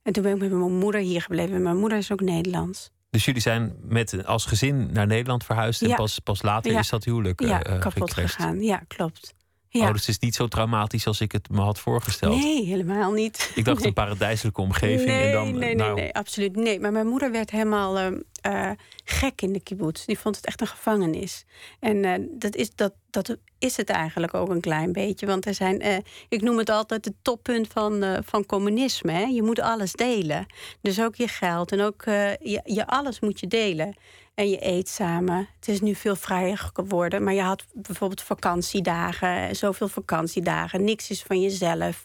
En 0.04 0.14
toen 0.14 0.24
ben 0.24 0.34
ik 0.34 0.40
met 0.40 0.52
mijn 0.52 0.78
moeder 0.78 1.02
hier 1.02 1.22
gebleven. 1.22 1.62
Mijn 1.62 1.78
moeder 1.78 1.98
is 1.98 2.12
ook 2.12 2.22
Nederlands. 2.22 2.90
Dus 3.10 3.26
jullie 3.26 3.42
zijn 3.42 3.76
met, 3.82 4.26
als 4.26 4.46
gezin 4.46 4.92
naar 4.92 5.08
Nederland 5.08 5.44
verhuisd. 5.44 5.82
En 5.82 5.88
Ja. 5.88 5.96
pas, 5.96 6.20
pas 6.20 6.42
later 6.42 6.72
Ja. 6.72 6.80
is 6.80 6.90
dat 6.90 7.04
huwelijk 7.04 7.42
ja, 7.42 7.62
eh, 7.64 7.74
eh, 7.76 7.80
kapot 7.82 8.10
gecrashed. 8.10 8.36
gegaan. 8.36 8.62
Ja, 8.62 8.82
klopt. 8.88 9.34
Ja. 9.72 9.86
Oh, 9.88 9.92
dus 9.92 10.00
het 10.00 10.10
is 10.10 10.20
niet 10.20 10.36
zo 10.36 10.48
traumatisch 10.48 11.08
als 11.08 11.22
ik 11.22 11.32
het 11.32 11.50
me 11.50 11.62
had 11.62 11.80
voorgesteld. 11.80 12.36
nee, 12.44 12.66
helemaal 12.66 13.12
niet. 13.12 13.52
Ik 13.56 13.66
dacht 13.66 13.78
Nee. 13.78 13.88
een 13.88 13.94
paradijselijke 13.94 14.62
omgeving. 14.62 15.08
Nee, 15.10 15.26
en 15.26 15.32
dan, 15.32 15.44
nee, 15.52 15.54
nee, 15.60 15.76
nou, 15.76 15.96
nee, 15.96 16.14
absoluut 16.14 16.56
nee. 16.56 16.80
Maar 16.80 16.92
mijn 16.92 17.08
moeder 17.08 17.32
werd 17.32 17.50
helemaal 17.52 17.98
ehm, 17.98 18.20
eh, 18.42 18.72
gek 19.04 19.42
in 19.42 19.54
de 19.54 19.60
kibbutz. 19.60 20.06
Die 20.06 20.20
vond 20.20 20.36
het 20.36 20.46
echt 20.46 20.62
een 20.62 20.68
gevangenis. 20.68 21.46
En 21.80 22.06
eh, 22.06 22.14
dat, 22.32 22.56
is, 22.56 22.76
dat, 22.76 22.94
dat 23.10 23.38
is 23.60 23.78
het 23.78 23.90
eigenlijk 23.90 24.34
ook 24.34 24.50
een 24.50 24.62
klein 24.62 24.92
beetje. 24.92 25.26
Want 25.26 25.46
er 25.46 25.54
zijn, 25.54 25.82
eh, 25.82 25.98
ik 26.30 26.42
noem 26.42 26.58
het 26.58 26.70
altijd 26.70 27.06
het 27.06 27.16
toppunt 27.22 27.68
van, 27.68 28.06
van 28.26 28.46
communisme. 28.46 29.12
Hè? 29.12 29.24
Je 29.24 29.44
moet 29.44 29.60
alles 29.60 29.92
delen. 29.92 30.46
Dus 30.82 31.02
ook 31.02 31.16
je 31.16 31.28
geld 31.28 31.72
en 31.72 31.82
ook 31.82 32.04
je, 32.06 32.62
je 32.64 32.88
alles 32.88 33.20
moet 33.20 33.40
je 33.40 33.48
delen. 33.48 33.96
En 34.40 34.50
je 34.50 34.66
eet 34.68 34.90
samen. 34.90 35.48
Het 35.56 35.68
is 35.68 35.82
nu 35.82 35.96
veel 35.96 36.16
vrijer 36.16 36.58
geworden. 36.74 37.24
Maar 37.24 37.34
je 37.34 37.42
had 37.42 37.66
bijvoorbeeld 37.74 38.22
vakantiedagen. 38.22 39.56
Zoveel 39.56 39.88
vakantiedagen. 39.88 40.84
Niks 40.84 41.10
is 41.10 41.24
van 41.24 41.42
jezelf. 41.42 42.04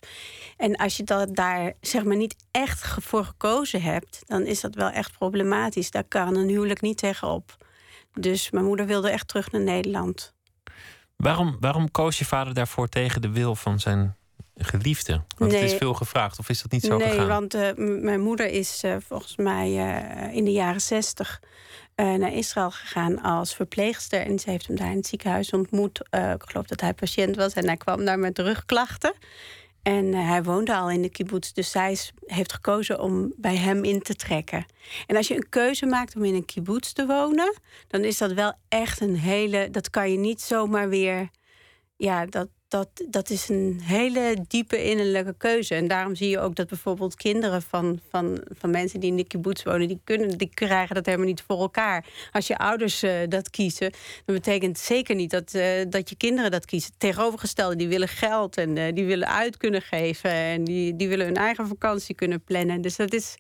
En 0.57 0.77
als 0.77 0.97
je 0.97 1.03
dat 1.03 1.37
daar 1.37 1.73
zeg 1.81 2.05
maar 2.05 2.16
niet 2.16 2.37
echt 2.51 2.97
voor 3.01 3.25
gekozen 3.25 3.83
hebt... 3.83 4.23
dan 4.27 4.42
is 4.47 4.61
dat 4.61 4.75
wel 4.75 4.90
echt 4.90 5.12
problematisch. 5.18 5.90
Daar 5.90 6.05
kan 6.05 6.37
een 6.37 6.49
huwelijk 6.49 6.81
niet 6.81 6.99
tegenop. 6.99 7.57
Dus 8.12 8.51
mijn 8.51 8.64
moeder 8.64 8.87
wilde 8.87 9.11
echt 9.11 9.29
terug 9.29 9.51
naar 9.51 9.62
Nederland. 9.62 10.35
waarom, 11.16 11.57
waarom 11.61 11.90
koos 11.90 12.18
je 12.18 12.25
vader 12.25 12.55
daarvoor 12.55 12.88
tegen 12.88 13.23
de 13.23 13.31
wil 13.31 13.55
van 13.55 13.81
zijn 13.81 14.16
geliefde? 14.57 15.12
Want 15.38 15.53
het 15.53 15.62
is 15.62 15.70
Nee. 15.70 15.79
veel 15.79 15.94
gevraagd, 15.94 16.38
of 16.38 16.49
is 16.49 16.62
dat 16.62 16.70
niet 16.70 16.85
zo 16.85 16.97
nee, 16.97 17.09
gegaan? 17.11 17.29
want 17.29 17.55
eh, 17.55 17.70
mijn 17.77 18.20
moeder 18.20 18.47
is 18.47 18.83
eh, 18.83 18.97
volgens 19.07 19.37
mij 19.37 19.66
eh, 19.66 20.35
in 20.37 20.44
de 20.44 20.53
jaren 20.53 20.81
zestig 20.81 21.40
eh, 21.95 22.15
naar 22.15 22.33
Israël 22.33 22.71
gegaan 22.71 23.23
als 23.23 23.55
verpleegster. 23.55 24.21
En 24.21 24.39
ze 24.39 24.51
heeft 24.51 24.67
hem 24.67 24.77
daar 24.77 24.91
in 24.91 24.97
het 24.97 25.07
ziekenhuis 25.07 25.53
ontmoet. 25.53 26.09
Eh, 26.11 26.31
ik 26.31 26.43
geloof 26.43 26.67
dat 26.67 26.81
hij 26.81 26.95
patiënt 26.95 27.37
was 27.37 27.53
en 27.53 27.67
hij 27.67 27.77
kwam 27.77 28.05
daar 28.05 28.19
met 28.19 28.39
rugklachten. 28.39 29.13
En 29.83 30.15
eh, 30.15 30.29
hij 30.29 30.43
woonde 30.43 30.75
al 30.75 30.91
in 30.91 31.03
de 31.03 31.09
kibbutz, 31.09 31.53
dus 31.53 31.71
zij 31.71 31.99
heeft 32.27 32.53
gekozen 32.53 33.01
om 33.01 33.33
bij 33.37 33.57
hem 33.57 33.85
in 33.85 34.03
te 34.03 34.15
trekken. 34.15 34.65
En 35.07 35.17
als 35.17 35.29
je 35.29 35.35
een 35.35 35.49
keuze 35.49 35.87
maakt 35.87 36.17
om 36.17 36.25
in 36.25 36.35
een 36.35 36.45
kibbutz 36.45 36.93
te 36.93 37.07
wonen, 37.07 37.55
dan 37.89 38.05
is 38.05 38.19
dat 38.19 38.33
wel 38.33 38.53
echt 38.69 39.01
een 39.01 39.17
hele. 39.17 39.71
Dat 39.71 39.91
kan 39.91 40.11
je 40.11 40.19
niet 40.19 40.41
zomaar 40.41 40.89
weer. 40.89 41.29
Ja, 41.97 42.27
dat, 42.27 42.49
dat, 42.75 43.05
dat 43.09 43.31
is 43.31 43.49
een 43.49 43.81
hele 43.83 44.45
diepe 44.49 44.85
innerlijke 44.85 45.35
keuze. 45.39 45.75
En 45.75 45.89
daarom 45.89 46.15
zie 46.15 46.29
je 46.29 46.41
ook 46.41 46.55
dat 46.55 46.69
bijvoorbeeld 46.69 47.15
kinderen 47.15 47.63
van, 47.63 48.01
van, 48.11 48.41
van 48.49 48.71
mensen 48.71 49.01
die 49.01 49.11
in 49.11 49.17
de 49.17 49.27
kibbutz 49.27 49.63
wonen, 49.63 49.89
die, 49.89 50.01
kunnen, 50.05 50.39
die 50.39 50.51
krijgen 50.55 50.95
dat 50.95 51.07
helemaal 51.07 51.27
niet 51.27 51.43
voor 51.47 51.61
elkaar. 51.61 52.07
Als 52.33 52.47
je 52.47 52.59
ouders 52.59 53.05
uh, 53.05 53.13
dat 53.29 53.51
kiezen, 53.51 53.93
dan 54.25 54.35
betekent 54.35 54.79
zeker 54.79 55.15
niet 55.15 55.31
dat, 55.31 55.55
uh, 55.55 55.63
dat 55.89 56.09
je 56.09 56.17
kinderen 56.17 56.51
dat 56.51 56.65
kiezen. 56.65 56.93
Tegenovergestelde, 56.99 57.77
die 57.77 57.89
willen 57.89 58.09
geld 58.09 58.57
en 58.57 58.77
uh, 58.77 58.93
die 58.93 59.05
willen 59.05 59.29
uit 59.29 59.57
kunnen 59.57 59.83
geven 59.83 60.31
en 60.31 60.65
die, 60.65 60.97
die 60.97 61.09
willen 61.09 61.27
hun 61.27 61.37
eigen 61.37 61.67
vakantie 61.67 62.15
kunnen 62.15 62.45
plannen. 62.45 62.81
Dus 62.81 62.97
dat 62.97 63.13
is, 63.13 63.37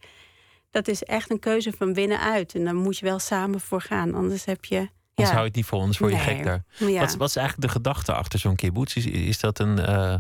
dat 0.70 0.88
is 0.88 1.02
echt 1.02 1.30
een 1.30 1.38
keuze 1.38 1.72
van 1.72 1.92
binnenuit. 1.92 2.54
En 2.54 2.64
daar 2.64 2.74
moet 2.74 2.98
je 2.98 3.04
wel 3.04 3.18
samen 3.18 3.60
voor 3.60 3.80
gaan, 3.80 4.14
anders 4.14 4.44
heb 4.44 4.64
je 4.64 4.88
zou 5.14 5.38
je 5.38 5.44
het 5.44 5.54
niet 5.54 5.66
voor 5.66 5.80
ons 5.80 5.96
voor 5.96 6.10
je 6.10 6.18
gek 6.18 6.44
daar. 6.44 6.64
Wat, 6.78 7.14
wat, 7.16 7.28
is 7.28 7.36
eigenlijk 7.36 7.68
de 7.68 7.72
gedachte 7.72 8.12
achter 8.12 8.38
zo'n 8.38 8.56
kibbutz? 8.56 8.96
Is, 8.96 9.06
is 9.06 9.40
dat 9.40 9.58
een. 9.58 9.78
Uh, 9.78 10.14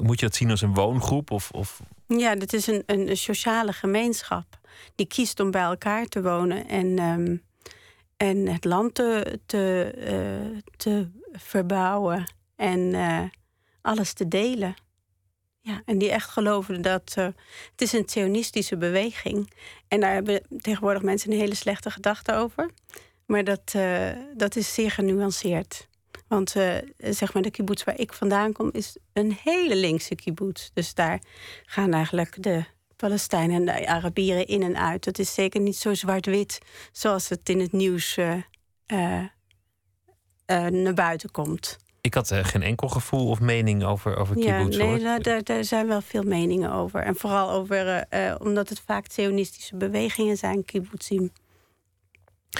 moet 0.00 0.20
je 0.20 0.26
dat 0.26 0.34
zien 0.34 0.50
als 0.50 0.60
een 0.60 0.74
woongroep? 0.74 1.30
Of, 1.30 1.50
of... 1.50 1.80
Ja, 2.06 2.34
dat 2.34 2.52
is 2.52 2.66
een, 2.66 2.82
een, 2.86 3.16
sociale 3.16 3.72
gemeenschap. 3.72 4.58
Die 4.94 5.06
kiest 5.06 5.40
om 5.40 5.50
bij 5.50 5.62
elkaar 5.62 6.06
te 6.06 6.22
wonen 6.22 6.68
en, 6.68 6.98
um, 6.98 7.42
en 8.16 8.46
het 8.46 8.64
land 8.64 8.94
te, 8.94 9.40
te, 9.46 9.92
uh, 10.52 10.58
te 10.76 11.08
verbouwen 11.32 12.32
en 12.56 12.78
uh, 12.78 13.22
alles 13.82 14.12
te 14.12 14.28
delen. 14.28 14.74
Ja, 15.60 15.82
en 15.84 15.98
die 15.98 16.10
echt 16.10 16.30
geloven 16.30 16.82
dat 16.82 17.14
uh, 17.18 17.24
het 17.70 17.80
is 17.82 17.92
een 17.92 18.06
theonistische 18.06 18.76
beweging. 18.76 19.52
En 19.88 20.00
daar 20.00 20.12
hebben 20.12 20.42
tegenwoordig 20.60 21.02
mensen 21.02 21.32
een 21.32 21.38
hele 21.38 21.54
slechte 21.54 21.90
gedachte 21.90 22.34
over. 22.34 22.70
Maar 23.26 23.44
dat, 23.44 23.72
uh, 23.76 24.08
dat 24.36 24.56
is 24.56 24.74
zeer 24.74 24.90
genuanceerd. 24.90 25.88
Want 26.28 26.56
uh, 26.56 26.74
zeg 26.98 27.34
maar 27.34 27.42
de 27.42 27.50
kibbutz 27.50 27.84
waar 27.84 27.98
ik 27.98 28.12
vandaan 28.12 28.52
kom 28.52 28.70
is 28.72 28.96
een 29.12 29.36
hele 29.42 29.76
linkse 29.76 30.14
kibbutz. 30.14 30.70
Dus 30.74 30.94
daar 30.94 31.22
gaan 31.64 31.92
eigenlijk 31.92 32.42
de 32.42 32.64
Palestijnen 32.96 33.56
en 33.56 33.64
de 33.64 33.86
Arabieren 33.86 34.46
in 34.46 34.62
en 34.62 34.76
uit. 34.76 35.04
Dat 35.04 35.18
is 35.18 35.34
zeker 35.34 35.60
niet 35.60 35.76
zo 35.76 35.94
zwart-wit 35.94 36.58
zoals 36.92 37.28
het 37.28 37.48
in 37.48 37.60
het 37.60 37.72
nieuws 37.72 38.16
uh, 38.16 38.34
naar 40.70 40.94
buiten 40.94 41.30
komt. 41.30 41.76
Ik 42.00 42.14
had 42.14 42.32
geen 42.32 42.62
enkel 42.62 42.88
gevoel 42.88 43.28
of 43.28 43.40
mening 43.40 43.84
over, 43.84 44.16
over 44.16 44.34
kibbutz. 44.34 44.76
Ja, 44.76 44.84
nee, 44.84 45.18
daar, 45.20 45.42
daar, 45.42 45.64
zijn 45.64 45.86
wel 45.86 46.00
veel 46.00 46.22
meningen 46.22 46.72
over. 46.72 47.02
En 47.02 47.16
vooral 47.16 47.50
over, 47.50 48.06
omdat 48.38 48.68
het 48.68 48.80
vaak 48.86 49.06
theonistische 49.06 49.76
bewegingen 49.76 50.36
zijn, 50.36 50.64
kibbutzim. 50.64 51.32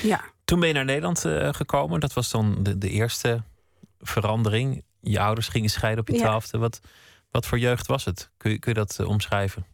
Ja. 0.03 0.33
Toen 0.53 0.61
ben 0.61 0.71
je 0.71 0.77
naar 0.77 0.85
Nederland 0.85 1.25
uh, 1.25 1.49
gekomen. 1.53 2.01
Dat 2.01 2.13
was 2.13 2.31
dan 2.31 2.57
de, 2.63 2.79
de, 2.79 2.89
eerste 2.89 3.43
verandering. 4.01 4.85
Je 5.01 5.21
ouders 5.21 5.49
gingen 5.49 5.71
scheiden 5.71 6.01
op 6.01 6.09
je 6.09 6.17
twaalfde. 6.19 6.59
Wat, 6.59 6.81
wat 7.31 7.47
voor 7.47 7.59
jeugd 7.59 7.87
was 7.87 8.05
het? 8.05 8.31
Kun 8.37 8.51
je, 8.51 8.59
kun 8.59 8.73
je 8.73 8.79
dat 8.79 8.99
uh, 9.01 9.09
omschrijven? 9.09 9.67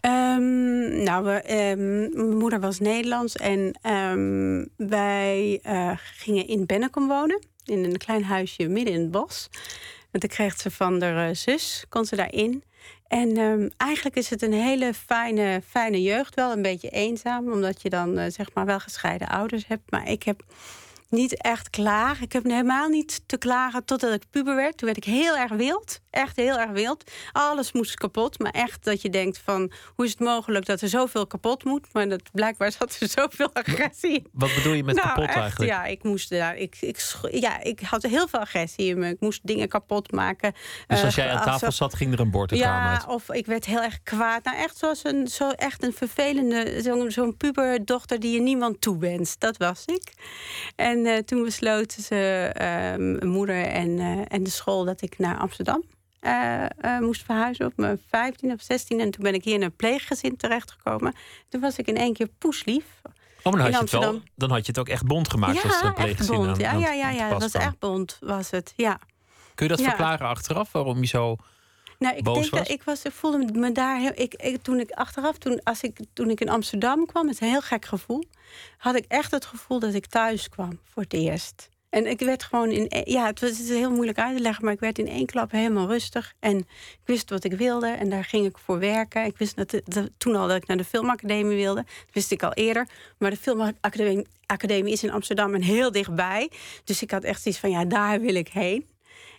Um, 0.00 1.02
nou, 1.02 1.24
we, 1.24 1.70
um, 1.70 2.14
mijn 2.14 2.36
moeder 2.36 2.60
was 2.60 2.78
Nederlands 2.78 3.36
en 3.36 3.78
um, 3.92 4.68
wij 4.76 5.60
uh, 5.66 5.92
gingen 5.96 6.46
in 6.46 6.66
Bennekom 6.66 7.08
wonen. 7.08 7.42
In 7.64 7.84
een 7.84 7.98
klein 7.98 8.24
huisje 8.24 8.68
midden 8.68 8.94
in 8.94 9.00
het 9.00 9.10
bos. 9.10 9.48
En 10.10 10.20
toen 10.20 10.30
kreeg 10.30 10.56
ze 10.60 10.70
van 10.70 11.02
haar 11.02 11.36
zus, 11.36 11.84
kon 11.88 12.04
ze 12.04 12.16
daarin. 12.16 12.62
En 13.10 13.38
um, 13.38 13.70
eigenlijk 13.76 14.16
is 14.16 14.30
het 14.30 14.42
een 14.42 14.52
hele 14.52 14.94
fijne, 14.94 15.62
fijne 15.68 16.02
jeugd. 16.02 16.34
Wel 16.34 16.52
een 16.52 16.62
beetje 16.62 16.90
eenzaam, 16.90 17.52
omdat 17.52 17.82
je 17.82 17.90
dan 17.90 18.18
uh, 18.18 18.24
zeg 18.28 18.54
maar 18.54 18.66
wel 18.66 18.80
gescheiden 18.80 19.28
ouders 19.28 19.66
hebt. 19.66 19.90
Maar 19.90 20.08
ik 20.08 20.22
heb 20.22 20.42
niet 21.08 21.42
echt 21.42 21.70
klagen. 21.70 22.24
Ik 22.24 22.32
heb 22.32 22.44
helemaal 22.44 22.88
niet 22.88 23.22
te 23.26 23.38
klagen 23.38 23.84
totdat 23.84 24.12
ik 24.12 24.22
puber 24.30 24.56
werd. 24.56 24.76
Toen 24.76 24.86
werd 24.86 25.06
ik 25.06 25.12
heel 25.12 25.36
erg 25.36 25.52
wild. 25.52 26.00
Echt 26.10 26.36
heel 26.36 26.58
erg 26.58 26.70
wild. 26.70 27.10
Alles 27.32 27.72
moest 27.72 27.94
kapot. 27.94 28.38
Maar 28.38 28.52
echt 28.52 28.84
dat 28.84 29.02
je 29.02 29.10
denkt 29.10 29.38
van... 29.44 29.72
hoe 29.94 30.04
is 30.04 30.10
het 30.10 30.20
mogelijk 30.20 30.66
dat 30.66 30.80
er 30.80 30.88
zoveel 30.88 31.26
kapot 31.26 31.64
moet? 31.64 31.86
Maar 31.92 32.08
dat, 32.08 32.22
blijkbaar 32.32 32.72
zat 32.72 32.96
er 33.00 33.08
zoveel 33.08 33.50
agressie 33.52 34.26
Wat 34.32 34.54
bedoel 34.54 34.72
je 34.72 34.84
met 34.84 34.94
nou, 34.94 35.08
kapot 35.08 35.24
echt, 35.24 35.36
eigenlijk? 35.36 35.70
Ja, 35.72 35.84
ik 35.84 36.02
moest 36.02 36.30
daar... 36.30 36.56
Ik, 36.56 36.76
ik, 36.80 37.14
ja, 37.30 37.62
ik 37.62 37.80
had 37.80 38.02
heel 38.02 38.28
veel 38.28 38.40
agressie 38.40 38.86
in 38.86 38.98
me. 38.98 39.08
Ik 39.08 39.20
moest 39.20 39.40
dingen 39.46 39.68
kapot 39.68 40.12
maken. 40.12 40.54
Dus 40.86 41.04
als 41.04 41.14
jij 41.14 41.30
aan 41.30 41.44
tafel 41.44 41.72
zat, 41.72 41.94
ging 41.94 42.12
er 42.12 42.20
een 42.20 42.30
bord 42.30 42.50
uit 42.50 42.60
Ja, 42.60 43.04
of 43.08 43.30
ik 43.30 43.46
werd 43.46 43.64
heel 43.64 43.82
erg 43.82 44.02
kwaad. 44.02 44.44
Nou, 44.44 44.56
echt 44.56 44.76
zoals 44.76 45.04
een, 45.04 45.28
zo 45.28 45.50
echt 45.50 45.82
een 45.82 45.92
vervelende... 45.92 46.82
zo'n 46.82 47.10
zo 47.10 47.32
puberdochter 47.32 48.20
die 48.20 48.32
je 48.32 48.40
niemand 48.40 48.80
toewenst. 48.80 49.40
Dat 49.40 49.56
was 49.56 49.84
ik. 49.84 50.12
En 50.76 50.90
en 50.90 51.06
uh, 51.06 51.18
toen 51.18 51.42
besloten 51.42 52.02
ze, 52.02 52.50
uh, 52.54 52.62
mijn 52.96 53.28
moeder 53.28 53.64
en, 53.64 53.90
uh, 53.90 54.22
en 54.28 54.42
de 54.42 54.50
school, 54.50 54.84
dat 54.84 55.02
ik 55.02 55.18
naar 55.18 55.38
Amsterdam 55.38 55.82
moest 57.00 57.22
verhuizen 57.24 57.66
op 57.66 57.72
mijn 57.76 58.00
15 58.08 58.52
of 58.52 58.62
16. 58.62 59.00
En 59.00 59.10
toen 59.10 59.22
ben 59.24 59.34
ik 59.34 59.44
hier 59.44 59.54
in 59.54 59.62
een 59.62 59.76
pleeggezin 59.76 60.36
terechtgekomen. 60.36 61.14
Toen 61.48 61.60
was 61.60 61.76
ik 61.78 61.86
in 61.86 61.96
één 61.96 62.12
keer 62.12 62.28
poeslief. 62.38 62.84
Oh, 63.42 63.52
maar 63.52 63.52
dan, 63.52 63.60
had 63.60 63.90
je 63.90 63.96
het 63.96 64.04
wel, 64.04 64.20
dan 64.36 64.50
had 64.50 64.60
je 64.60 64.66
het 64.66 64.78
ook 64.78 64.88
echt 64.88 65.06
bond 65.06 65.30
gemaakt 65.30 65.56
ja, 65.56 65.62
als 65.62 65.82
een 65.82 65.94
pleeggezin 65.94 66.36
bond. 66.36 66.48
aan, 66.48 66.58
ja, 66.58 66.72
ja, 66.72 66.92
ja, 66.92 67.10
ja, 67.10 67.28
dat 67.28 67.40
was 67.40 67.52
echt 67.52 67.78
bond, 67.78 68.16
was 68.20 68.50
het, 68.50 68.72
ja. 68.76 68.98
Kun 69.54 69.66
je 69.68 69.72
dat 69.74 69.78
Ja. 69.84 69.88
verklaren 69.88 70.26
achteraf, 70.26 70.72
waarom 70.72 71.00
je 71.00 71.06
zo 71.06 71.36
Nou, 71.98 72.16
ik 72.16 72.24
boos 72.24 72.34
denk 72.34 72.50
was? 72.50 72.60
dat 72.60 72.68
ik 72.70 72.82
was, 72.82 73.02
ik 73.02 73.12
voelde 73.12 73.58
me 73.58 73.72
daar 73.72 73.98
heel. 73.98 74.12
Ik, 74.14 74.34
ik, 74.34 74.62
toen 74.62 74.80
ik 74.80 74.90
achteraf, 74.90 75.38
toen, 75.38 75.60
als 75.62 75.82
ik, 75.82 75.98
toen 76.12 76.30
ik 76.30 76.40
in 76.40 76.48
Amsterdam 76.48 77.06
kwam, 77.06 77.26
het 77.26 77.34
is 77.34 77.40
een 77.40 77.48
heel 77.48 77.60
gek 77.60 77.84
gevoel, 77.84 78.24
had 78.78 78.94
ik 78.96 79.04
echt 79.08 79.30
het 79.30 79.44
gevoel 79.44 79.78
dat 79.78 79.94
ik 79.94 80.06
thuis 80.06 80.48
kwam 80.48 80.78
voor 80.84 81.02
het 81.02 81.12
eerst. 81.12 81.68
En 81.90 82.06
ik 82.06 82.20
werd 82.20 82.42
gewoon 82.42 82.70
in. 82.70 82.86
e- 82.88 83.10
Ja, 83.12 83.26
het 83.26 83.40
was 83.40 83.58
heel 83.58 83.90
moeilijk 83.90 84.18
uit 84.18 84.36
te 84.36 84.42
leggen, 84.42 84.64
maar 84.64 84.72
ik 84.72 84.80
werd 84.80 84.98
in 84.98 85.08
één 85.08 85.26
klap 85.26 85.50
helemaal 85.50 85.86
rustig. 85.86 86.34
En 86.38 86.58
ik 86.58 87.00
wist 87.04 87.30
wat 87.30 87.44
ik 87.44 87.52
wilde 87.52 87.88
en 87.88 88.10
daar 88.10 88.24
ging 88.24 88.46
ik 88.46 88.58
voor 88.58 88.78
werken. 88.78 89.24
Ik 89.24 89.38
wist 89.38 89.56
dat, 89.56 89.80
toen 90.18 90.36
al 90.36 90.48
dat 90.48 90.56
ik 90.56 90.66
naar 90.66 90.76
de 90.76 90.84
filmacademie 90.84 91.56
wilde. 91.56 91.82
Dat 91.82 92.12
wist 92.14 92.30
ik 92.30 92.42
al 92.42 92.52
eerder. 92.52 92.88
Maar 93.18 93.30
de 93.30 93.36
filmacademie 93.36 94.26
academie 94.46 94.92
is 94.92 95.02
in 95.02 95.10
Amsterdam 95.12 95.54
en 95.54 95.62
heel 95.62 95.92
dichtbij. 95.92 96.50
Dus 96.84 97.02
ik 97.02 97.10
had 97.10 97.24
echt 97.24 97.42
zoiets 97.42 97.60
van: 97.60 97.70
ja, 97.70 97.84
daar 97.84 98.20
wil 98.20 98.34
ik 98.34 98.48
heen. 98.48 98.86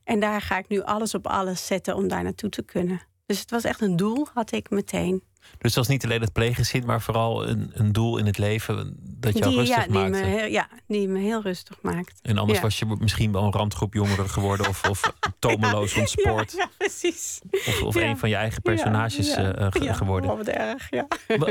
En 0.03 0.19
daar 0.19 0.41
ga 0.41 0.57
ik 0.57 0.67
nu 0.67 0.81
alles 0.81 1.13
op 1.13 1.27
alles 1.27 1.65
zetten 1.65 1.95
om 1.95 2.07
daar 2.07 2.23
naartoe 2.23 2.49
te 2.49 2.61
kunnen. 2.63 3.01
Dus 3.25 3.39
het 3.39 3.51
was 3.51 3.63
echt 3.63 3.81
een 3.81 3.95
doel, 3.95 4.27
had 4.33 4.51
ik 4.51 4.69
meteen. 4.69 5.23
Dus 5.57 5.73
dat 5.73 5.73
was 5.73 5.87
niet 5.87 6.03
alleen 6.03 6.21
het 6.21 6.33
pleeggezin, 6.33 6.85
maar 6.85 7.01
vooral 7.01 7.47
een, 7.47 7.71
een 7.73 7.91
doel 7.91 8.17
in 8.17 8.25
het 8.25 8.37
leven 8.37 8.95
dat 9.01 9.37
jou 9.37 9.49
die, 9.49 9.59
rustig 9.59 9.77
ja, 9.77 9.83
die 9.83 9.93
maakte. 9.93 10.09
me 10.19 10.25
heel, 10.25 10.45
ja, 10.47 10.67
die 10.87 11.07
me 11.07 11.19
heel 11.19 11.41
rustig 11.41 11.77
maakt. 11.81 12.19
En 12.21 12.37
anders 12.37 12.57
Ja. 12.57 12.63
was 12.63 12.79
je 12.79 12.85
misschien 12.99 13.31
wel 13.31 13.43
een 13.43 13.51
randgroep 13.51 13.93
jongeren 13.93 14.29
geworden 14.29 14.67
of, 14.67 14.89
of 14.89 15.13
tomeloos 15.39 15.95
ontspoord. 15.95 16.51
Ja, 16.51 16.57
ja, 16.57 16.69
precies. 16.77 17.41
Of, 17.51 17.81
of 17.81 17.93
Ja. 17.95 18.01
een 18.01 18.17
van 18.17 18.29
je 18.29 18.35
eigen 18.35 18.61
personages 18.61 19.27
Ja, 19.33 19.41
ja. 19.41 19.53
eh, 19.53 19.67
ge- 19.69 19.83
Ja, 19.83 19.93
geworden. 19.93 20.37
wat 20.37 20.47
erg, 20.47 20.87
ja. 20.89 21.07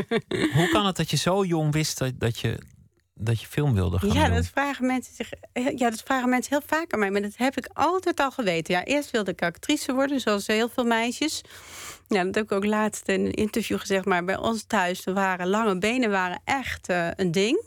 Hoe 0.57 0.68
kan 0.72 0.87
het 0.87 0.96
dat 0.96 1.11
je 1.11 1.16
zo 1.16 1.44
jong 1.44 1.72
wist 1.72 1.98
dat, 1.98 2.12
dat, 2.20 2.38
je, 2.38 2.59
dat 3.14 3.40
je 3.40 3.46
film 3.46 3.74
wilde 3.74 3.98
gaan 3.98 4.12
Ja, 4.12 4.24
doen? 4.26 4.35
dat 4.35 4.46
vragen 4.46 4.87
mensen 4.87 5.14
zich. 5.14 5.31
Ja, 5.79 5.90
dat 5.90 6.03
vragen 6.05 6.29
mensen 6.29 6.53
heel 6.59 6.66
vaak 6.79 6.92
aan 6.92 6.98
mij. 6.98 7.11
Maar 7.11 7.22
dat 7.22 7.37
heb 7.37 7.57
ik 7.57 7.68
altijd 7.72 8.20
al 8.20 8.31
geweten. 8.31 8.74
Ja, 8.74 8.85
eerst 8.85 9.11
wilde 9.11 9.31
ik 9.31 9.42
actrice 9.42 9.92
worden, 9.92 10.20
zoals 10.20 10.46
heel 10.46 10.68
veel 10.68 10.85
meisjes. 10.85 11.40
Ja, 12.12 12.25
dat 12.25 12.35
heb 12.35 12.44
ik 12.44 12.53
ook 12.53 12.64
laatst 12.64 13.09
in 13.09 13.25
een 13.25 13.33
interview 13.33 13.79
gezegd. 13.79 14.05
Maar 14.05 14.25
bij 14.25 14.38
ons 14.38 14.62
thuis 14.62 15.05
waren 15.05 15.49
lange 15.49 15.79
benen 15.79 16.11
waren 16.11 16.40
echt 16.44 16.88
eh, 16.88 17.09
een 17.16 17.33
ding. 17.33 17.62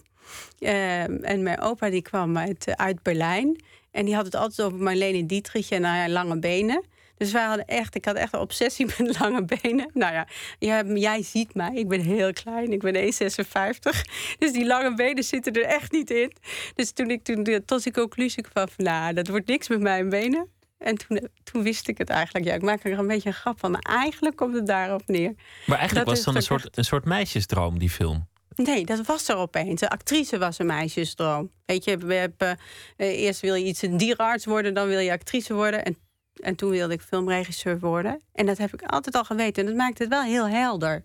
Ehm, 0.60 1.15
en 1.21 1.43
mijn 1.43 1.60
opa 1.60 1.89
die 1.89 2.01
kwam 2.01 2.38
uit, 2.38 2.67
eh, 2.67 2.73
uit 2.73 3.03
Berlijn. 3.03 3.63
En 3.91 4.06
die 4.06 4.15
had 4.15 4.25
het 4.25 4.36
altijd 4.36 4.67
over 4.67 4.84
Marlene 4.84 5.25
Dietrich 5.25 5.69
en 5.69 5.82
ja, 5.82 6.10
lange 6.10 6.39
benen. 6.39 6.84
Dus 7.17 7.32
wij 7.32 7.43
hadden 7.43 7.65
echt, 7.65 7.95
ik 7.95 8.06
had 8.06 8.15
echt 8.15 8.34
een 8.34 8.39
obsessie 8.39 8.86
met 8.97 9.19
lange 9.19 9.45
benen. 9.62 9.89
Nou 9.93 10.13
ja, 10.13 10.27
jij, 10.60 10.86
jij 10.86 11.23
ziet 11.23 11.53
mij, 11.53 11.73
ik 11.73 11.88
ben 11.88 12.01
heel 12.01 12.34
klein, 12.34 12.71
ik 12.71 12.82
ben 12.82 12.95
1,56. 12.95 14.01
Dus 14.39 14.51
die 14.51 14.65
lange 14.65 14.93
benen 14.93 15.23
zitten 15.23 15.53
er 15.53 15.65
echt 15.65 15.91
niet 15.91 16.12
in. 16.12 16.34
Dus 16.75 16.91
toen 16.91 17.10
ik 17.10 17.23
toen 17.23 17.62
tot 17.65 17.84
de 17.84 17.91
conclusie 17.91 18.43
kwam 18.43 18.67
van, 18.69 18.86
nou, 18.86 19.13
dat 19.13 19.27
wordt 19.27 19.47
niks 19.47 19.67
met 19.67 19.79
mijn 19.79 20.10
benen. 20.10 20.47
En 20.83 20.97
toen, 20.97 21.29
toen 21.43 21.63
wist 21.63 21.87
ik 21.87 21.97
het 21.97 22.09
eigenlijk. 22.09 22.45
Ja, 22.45 22.53
ik 22.53 22.61
maak 22.61 22.83
er 22.83 22.99
een 22.99 23.07
beetje 23.07 23.29
een 23.29 23.35
grap 23.35 23.59
van. 23.59 23.71
Maar 23.71 23.81
eigenlijk 23.81 24.35
komt 24.35 24.55
het 24.55 24.67
daarop 24.67 25.01
neer. 25.05 25.33
Maar 25.65 25.77
eigenlijk 25.77 26.07
Dat 26.07 26.15
was 26.15 26.25
het 26.25 26.25
dan 26.25 26.35
een 26.35 26.41
soort, 26.41 26.77
een 26.77 26.85
soort 26.85 27.05
meisjesdroom, 27.05 27.79
die 27.79 27.89
film. 27.89 28.27
Nee, 28.55 28.85
dat 28.85 29.05
was 29.05 29.27
er 29.27 29.35
opeens. 29.35 29.79
De 29.79 29.89
actrice 29.89 30.37
was 30.37 30.59
een 30.59 30.65
meisjesdroom. 30.65 31.51
Weet 31.65 31.83
je, 31.83 31.97
we 31.97 32.13
hebben, 32.13 32.59
eh, 32.97 33.21
eerst 33.21 33.39
wil 33.39 33.55
je 33.55 33.65
iets 33.65 33.81
een 33.81 33.97
dierenarts 33.97 34.45
worden, 34.45 34.73
dan 34.73 34.87
wil 34.87 34.99
je 34.99 35.11
actrice 35.11 35.53
worden. 35.53 35.85
En, 35.85 35.97
en 36.41 36.55
toen 36.55 36.69
wilde 36.69 36.93
ik 36.93 37.01
filmregisseur 37.01 37.79
worden. 37.79 38.21
En 38.33 38.45
dat 38.45 38.57
heb 38.57 38.73
ik 38.73 38.81
altijd 38.81 39.15
al 39.15 39.23
geweten. 39.23 39.63
En 39.63 39.69
dat 39.69 39.77
maakt 39.77 39.99
het 39.99 40.09
wel 40.09 40.23
heel 40.23 40.47
helder. 40.47 41.03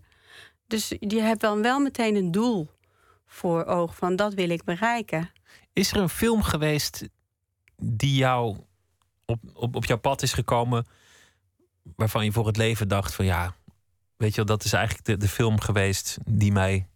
Dus 0.66 0.92
je 1.00 1.20
hebt 1.20 1.40
dan 1.40 1.62
wel 1.62 1.80
meteen 1.80 2.16
een 2.16 2.30
doel 2.30 2.70
voor 3.26 3.64
oog 3.64 3.96
van 3.96 4.16
dat 4.16 4.34
wil 4.34 4.50
ik 4.50 4.64
bereiken. 4.64 5.30
Is 5.72 5.92
er 5.92 5.96
een 5.96 6.08
film 6.08 6.42
geweest 6.42 7.08
die 7.76 8.14
jou 8.14 8.56
op, 9.28 9.40
op, 9.54 9.76
op 9.76 9.84
jouw 9.84 9.98
pad 9.98 10.22
is 10.22 10.32
gekomen 10.32 10.86
waarvan 11.96 12.24
je 12.24 12.32
voor 12.32 12.46
het 12.46 12.56
leven 12.56 12.88
dacht 12.88 13.14
van 13.14 13.24
ja, 13.24 13.54
weet 14.16 14.30
je 14.30 14.36
wel, 14.36 14.56
dat 14.56 14.64
is 14.64 14.72
eigenlijk 14.72 15.06
de, 15.06 15.16
de 15.16 15.28
film 15.28 15.60
geweest 15.60 16.18
die 16.24 16.52
mij 16.52 16.86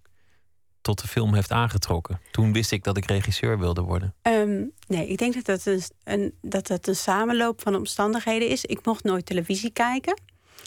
tot 0.80 1.00
de 1.00 1.08
film 1.08 1.34
heeft 1.34 1.50
aangetrokken? 1.50 2.20
Toen 2.30 2.52
wist 2.52 2.72
ik 2.72 2.84
dat 2.84 2.96
ik 2.96 3.04
regisseur 3.04 3.58
wilde 3.58 3.80
worden. 3.80 4.14
Ehm, 4.22 4.64
nee, 4.86 5.08
ik 5.08 5.18
denk 5.18 5.34
dat 5.34 5.44
dat 5.44 5.66
een, 5.66 5.82
een, 6.04 6.34
dat 6.40 6.66
dat 6.66 6.86
een 6.86 6.96
samenloop 6.96 7.60
van 7.62 7.74
omstandigheden 7.74 8.48
is. 8.48 8.64
Ik 8.64 8.86
mocht 8.86 9.04
nooit 9.04 9.26
televisie 9.26 9.70
kijken 9.70 10.20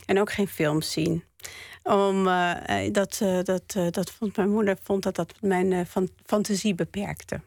en 0.06 0.19
ook 0.19 0.32
geen 0.32 0.47
films 0.47 0.91
zien. 0.91 1.23
Om, 1.84 2.28
uh, 2.28 2.54
dat, 2.91 3.19
uh, 3.23 3.43
dat, 3.43 3.78
dat 3.91 4.12
vond 4.12 4.36
mijn 4.36 4.49
moeder 4.49 4.78
vond 4.84 5.04
dat 5.04 5.15
dat 5.15 5.34
mijn 5.41 5.88
fantasie 6.25 6.75
beperkte. 6.75 7.41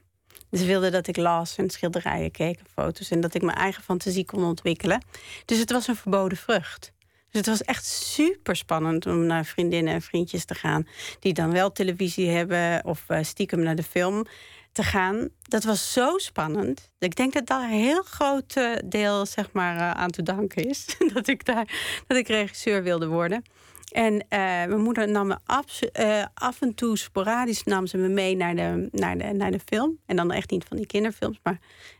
Ze 0.53 0.65
wilde 0.65 0.91
dat 0.91 1.07
ik 1.07 1.17
las 1.17 1.57
en 1.57 1.71
schilderijen 1.71 2.31
keek 2.31 2.59
en 2.59 2.67
foto's 2.75 3.11
en 3.11 3.21
dat 3.21 3.35
ik 3.35 3.43
mijn 3.43 3.57
eigen 3.57 3.83
fantasie 3.83 4.25
kon 4.25 4.45
ontwikkelen. 4.45 5.05
Dus 5.45 5.59
het 5.59 5.73
was 5.73 5.87
een 5.89 5.97
verboden 5.97 6.39
vrucht. 6.39 6.93
Dus 7.31 7.41
het 7.41 7.47
was 7.47 7.63
echt 7.63 7.85
super 7.87 8.57
spannend 8.57 9.07
om 9.07 9.27
naar 9.27 9.45
vriendinnen 9.45 9.95
en 9.95 10.03
vriendjes 10.03 10.45
te 10.45 10.55
gaan. 10.55 10.87
Die 11.21 11.33
dan 11.33 11.53
wel 11.53 11.73
televisie 11.73 12.29
hebben 12.31 12.85
of 12.85 13.05
uh, 13.09 13.19
stiekem 13.23 13.63
naar 13.63 13.77
de 13.77 13.83
film 13.83 14.25
te 14.73 14.83
gaan. 14.83 15.29
Dat 15.43 15.65
was 15.65 15.93
zo 15.93 16.19
spannend. 16.19 16.91
Ik 16.99 17.17
denk 17.17 17.33
dat 17.33 17.47
daar 17.47 17.63
een 17.63 17.79
heel 17.79 18.03
groot 18.03 18.57
uh, 18.57 18.77
deel 18.85 19.27
zeg 19.27 19.53
maar, 19.53 19.77
uh, 19.77 19.91
aan 19.91 20.11
te 20.11 20.23
danken 20.23 20.69
is. 20.69 20.87
dat, 21.15 21.29
ik 21.29 21.45
daar, 21.45 22.01
dat 22.07 22.17
ik 22.17 22.29
regisseur 22.29 22.83
wilde 22.83 23.07
worden. 23.07 23.43
En 23.93 24.13
uh, 24.13 24.21
mijn 24.31 24.81
moeder 24.81 25.09
nam 25.09 25.27
me 25.27 25.37
af, 25.47 25.81
uh, 26.01 26.25
af, 26.35 26.61
en 26.61 26.75
toe 26.75 26.99
sporadisch 26.99 27.65
nam 27.65 27.87
ze 27.87 27.97
me 27.97 28.09
mee 28.09 28.37
naar 28.37 28.55
de, 28.57 28.89
naar, 28.93 29.19
de, 29.19 29.25
naar 29.25 29.51
de 29.51 29.61
film. 29.65 29.99
En 30.07 30.17
dan 30.17 30.33
echt 30.33 30.51
niet 30.51 30.65
van 30.65 30.77
die 30.77 30.87
kinderfilms, 30.87 31.41
maar 31.43 31.59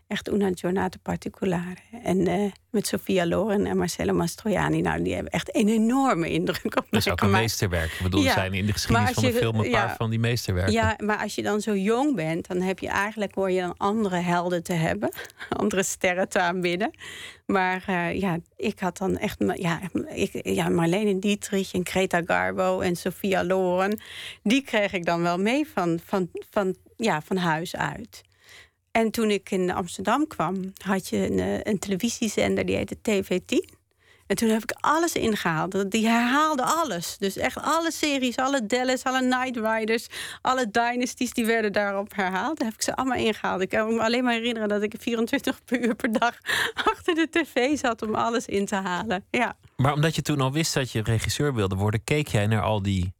echt 0.09 0.29
Una 0.29 0.49
Giornata 0.53 0.97
Particolare. 1.01 1.77
En 2.03 2.17
uh, 2.17 2.51
met 2.69 2.87
Sofia 2.87 3.25
Loren 3.25 3.65
en 3.65 3.77
Marcello 3.77 4.13
Mastroianni. 4.13 4.81
Nou, 4.81 5.03
die 5.03 5.13
hebben 5.13 5.31
echt 5.31 5.55
een 5.55 5.67
enorme 5.67 6.29
indruk 6.29 6.65
op 6.65 6.73
mij 6.73 6.83
Dat 6.89 6.99
is 6.99 7.09
ook 7.09 7.21
een 7.21 7.31
meesterwerk. 7.31 7.91
Ik 7.91 7.99
bedoel, 8.03 8.21
ja, 8.21 8.33
zijn 8.33 8.53
in 8.53 8.65
de 8.65 8.71
geschiedenis 8.71 9.11
van 9.11 9.23
de 9.23 9.33
film 9.33 9.59
een 9.59 9.71
paar 9.71 9.95
van 9.95 10.09
die 10.09 10.19
meesterwerken. 10.19 10.73
Ja, 10.73 10.95
maar 11.03 11.17
als 11.17 11.35
je 11.35 11.41
dan 11.41 11.61
zo 11.61 11.75
jong 11.75 12.15
bent, 12.15 12.47
dan 12.47 12.61
heb 12.61 12.79
je 12.79 12.87
eigenlijk 12.87 13.35
hoor 13.35 13.51
je 13.51 13.61
dan 13.61 13.73
andere 13.77 14.15
helden 14.15 14.63
te 14.63 14.73
hebben. 14.73 15.11
Andere 15.49 15.83
sterren 15.83 16.29
te 16.29 16.39
aanbidden. 16.39 16.91
Maar 17.45 17.83
uh, 17.89 18.19
ja, 18.19 18.37
ik 18.55 18.79
had 18.79 18.97
dan 18.97 19.17
echt 19.17 19.43
ja, 19.53 19.79
ik, 20.07 20.39
ja, 20.43 20.69
Marlene 20.69 21.19
Dietrich 21.19 21.73
en 21.73 21.87
Greta 21.87 22.21
Garbo 22.25 22.79
en 22.79 22.95
Sofia 22.95 23.43
Loren. 23.43 23.99
Die 24.43 24.61
kreeg 24.61 24.93
ik 24.93 25.05
dan 25.05 25.21
wel 25.21 25.37
mee 25.37 25.67
van, 25.73 25.99
van, 26.05 26.29
van, 26.49 26.75
ja, 26.95 27.21
van 27.21 27.37
huis 27.37 27.75
uit. 27.75 28.27
En 28.91 29.11
toen 29.11 29.29
ik 29.29 29.51
in 29.51 29.71
Amsterdam 29.71 30.27
kwam, 30.27 30.73
had 30.83 31.07
je 31.07 31.29
een, 31.29 31.39
eh, 31.39 31.59
een 31.63 31.79
televisiezender 31.79 32.65
die 32.65 32.75
heette 32.75 32.97
TV10. 33.01 33.77
En 34.29 34.35
toen 34.35 34.49
heb 34.49 34.63
ik 34.63 34.71
alles 34.79 35.13
ingehaald. 35.13 35.91
Die 35.91 36.07
herhaalde 36.07 36.63
alles. 36.63 37.17
Dus 37.17 37.37
echt 37.37 37.57
alle 37.61 37.91
series, 37.91 38.37
alle 38.37 38.65
Dallas, 38.65 39.03
alle 39.03 39.21
Night 39.21 39.55
Riders, 39.55 40.07
alle 40.41 40.69
Dynasties, 40.71 41.33
die 41.33 41.45
werden 41.45 41.73
daarop 41.73 42.15
herhaald. 42.15 42.57
Daar 42.57 42.67
heb 42.67 42.75
ik 42.75 42.81
ze 42.81 42.95
allemaal 42.95 43.17
ingehaald. 43.17 43.61
Ik 43.61 43.69
kan 43.69 43.93
me 43.93 44.01
alleen 44.01 44.23
maar 44.23 44.33
herinneren 44.33 44.69
dat 44.69 44.83
ik 44.83 44.93
24 44.99 45.59
uur 45.69 45.95
per 45.95 46.11
dag 46.11 46.37
achter 46.91 47.15
de 47.15 47.27
tv 47.29 47.77
zat 47.77 48.01
om 48.01 48.15
alles 48.15 48.45
in 48.45 48.65
te 48.65 48.75
halen. 48.75 49.25
Ja. 49.31 49.55
Maar 49.75 49.93
omdat 49.93 50.15
je 50.15 50.21
toen 50.21 50.41
al 50.41 50.51
wist 50.51 50.73
dat 50.73 50.91
je 50.91 51.03
regisseur 51.03 51.53
wilde 51.53 51.75
worden, 51.75 52.03
keek 52.03 52.27
jij 52.27 52.47
naar 52.47 52.61
al 52.61 52.81
die 52.81 53.13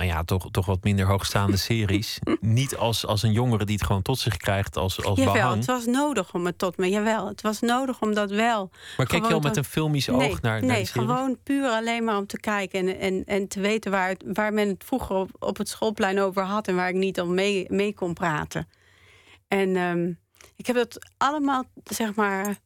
nou 0.00 0.12
ja, 0.12 0.24
toch, 0.24 0.50
toch 0.50 0.66
wat 0.66 0.84
minder 0.84 1.06
hoogstaande 1.06 1.56
series. 1.68 2.18
Niet 2.40 2.76
als, 2.76 3.06
als 3.06 3.22
een 3.22 3.32
jongere 3.32 3.64
die 3.64 3.74
het 3.76 3.86
gewoon 3.86 4.02
tot 4.02 4.18
zich 4.18 4.36
krijgt 4.36 4.76
als, 4.76 5.04
als 5.04 5.18
jawel, 5.18 5.32
behang. 5.34 5.56
het 5.56 5.66
was 5.66 5.86
nodig 5.86 6.34
om 6.34 6.46
het 6.46 6.58
tot 6.58 6.76
me. 6.76 6.88
Jawel, 6.88 7.26
het 7.26 7.40
was 7.40 7.60
nodig 7.60 8.00
om 8.00 8.14
dat 8.14 8.30
wel. 8.30 8.70
Maar 8.96 9.06
kijk 9.06 9.26
je 9.26 9.32
al 9.32 9.40
met 9.40 9.56
een 9.56 9.64
filmisch 9.64 10.08
oog 10.08 10.18
nee, 10.18 10.36
naar, 10.40 10.60
naar 10.60 10.62
Nee, 10.62 10.86
gewoon 10.86 11.38
puur 11.42 11.68
alleen 11.68 12.04
maar 12.04 12.16
om 12.16 12.26
te 12.26 12.40
kijken 12.40 12.88
en, 12.88 12.98
en, 12.98 13.24
en 13.24 13.48
te 13.48 13.60
weten 13.60 13.90
waar, 13.90 14.08
het, 14.08 14.24
waar 14.32 14.52
men 14.52 14.68
het 14.68 14.84
vroeger 14.84 15.16
op, 15.16 15.30
op 15.38 15.56
het 15.56 15.68
schoolplein 15.68 16.20
over 16.20 16.42
had 16.42 16.68
en 16.68 16.76
waar 16.76 16.88
ik 16.88 16.94
niet 16.94 17.20
om 17.20 17.34
mee, 17.34 17.64
mee 17.68 17.94
kon 17.94 18.14
praten. 18.14 18.68
En 19.48 19.76
um, 19.76 20.18
ik 20.56 20.66
heb 20.66 20.76
dat 20.76 21.10
allemaal, 21.16 21.64
zeg 21.84 22.14
maar, 22.14 22.58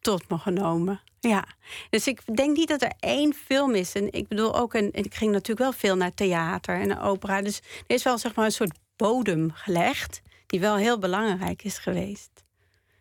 tot 0.00 0.28
me 0.28 0.38
genomen. 0.38 1.00
Ja, 1.28 1.44
dus 1.90 2.06
ik 2.06 2.36
denk 2.36 2.56
niet 2.56 2.68
dat 2.68 2.82
er 2.82 2.92
één 3.00 3.34
film 3.34 3.74
is. 3.74 3.92
En 3.92 4.12
ik 4.12 4.28
bedoel 4.28 4.54
ook, 4.54 4.74
en 4.74 4.92
ik 4.92 5.14
ging 5.14 5.32
natuurlijk 5.32 5.58
wel 5.58 5.72
veel 5.72 5.96
naar 5.96 6.14
theater 6.14 6.80
en 6.80 7.00
opera. 7.00 7.42
Dus 7.42 7.58
er 7.86 7.94
is 7.94 8.02
wel 8.02 8.18
zeg 8.18 8.34
maar 8.34 8.44
een 8.44 8.52
soort 8.52 8.78
bodem 8.96 9.50
gelegd, 9.52 10.22
die 10.46 10.60
wel 10.60 10.76
heel 10.76 10.98
belangrijk 10.98 11.64
is 11.64 11.78
geweest. 11.78 12.44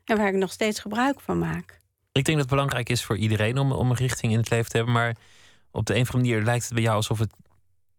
En 0.06 0.18
waar 0.18 0.28
ik 0.28 0.34
nog 0.34 0.52
steeds 0.52 0.80
gebruik 0.80 1.22
van 1.22 1.40
maak. 1.40 1.80
Ik 2.12 2.26
denk 2.26 2.38
dat 2.38 2.38
het 2.38 2.56
belangrijk 2.56 2.90
is 2.90 3.04
voor 3.04 3.18
iedereen 3.18 3.58
om, 3.58 3.72
om 3.72 3.90
een 3.90 3.96
richting 3.96 4.32
in 4.32 4.38
het 4.38 4.50
leven 4.50 4.70
te 4.70 4.78
hebben. 4.78 4.94
Maar 4.94 5.16
op 5.72 5.86
de 5.86 5.96
een 5.96 6.02
of 6.02 6.14
andere 6.14 6.30
manier 6.30 6.46
lijkt 6.46 6.64
het 6.64 6.74
bij 6.74 6.84
jou 6.84 6.96
alsof 6.96 7.20
het 7.20 7.34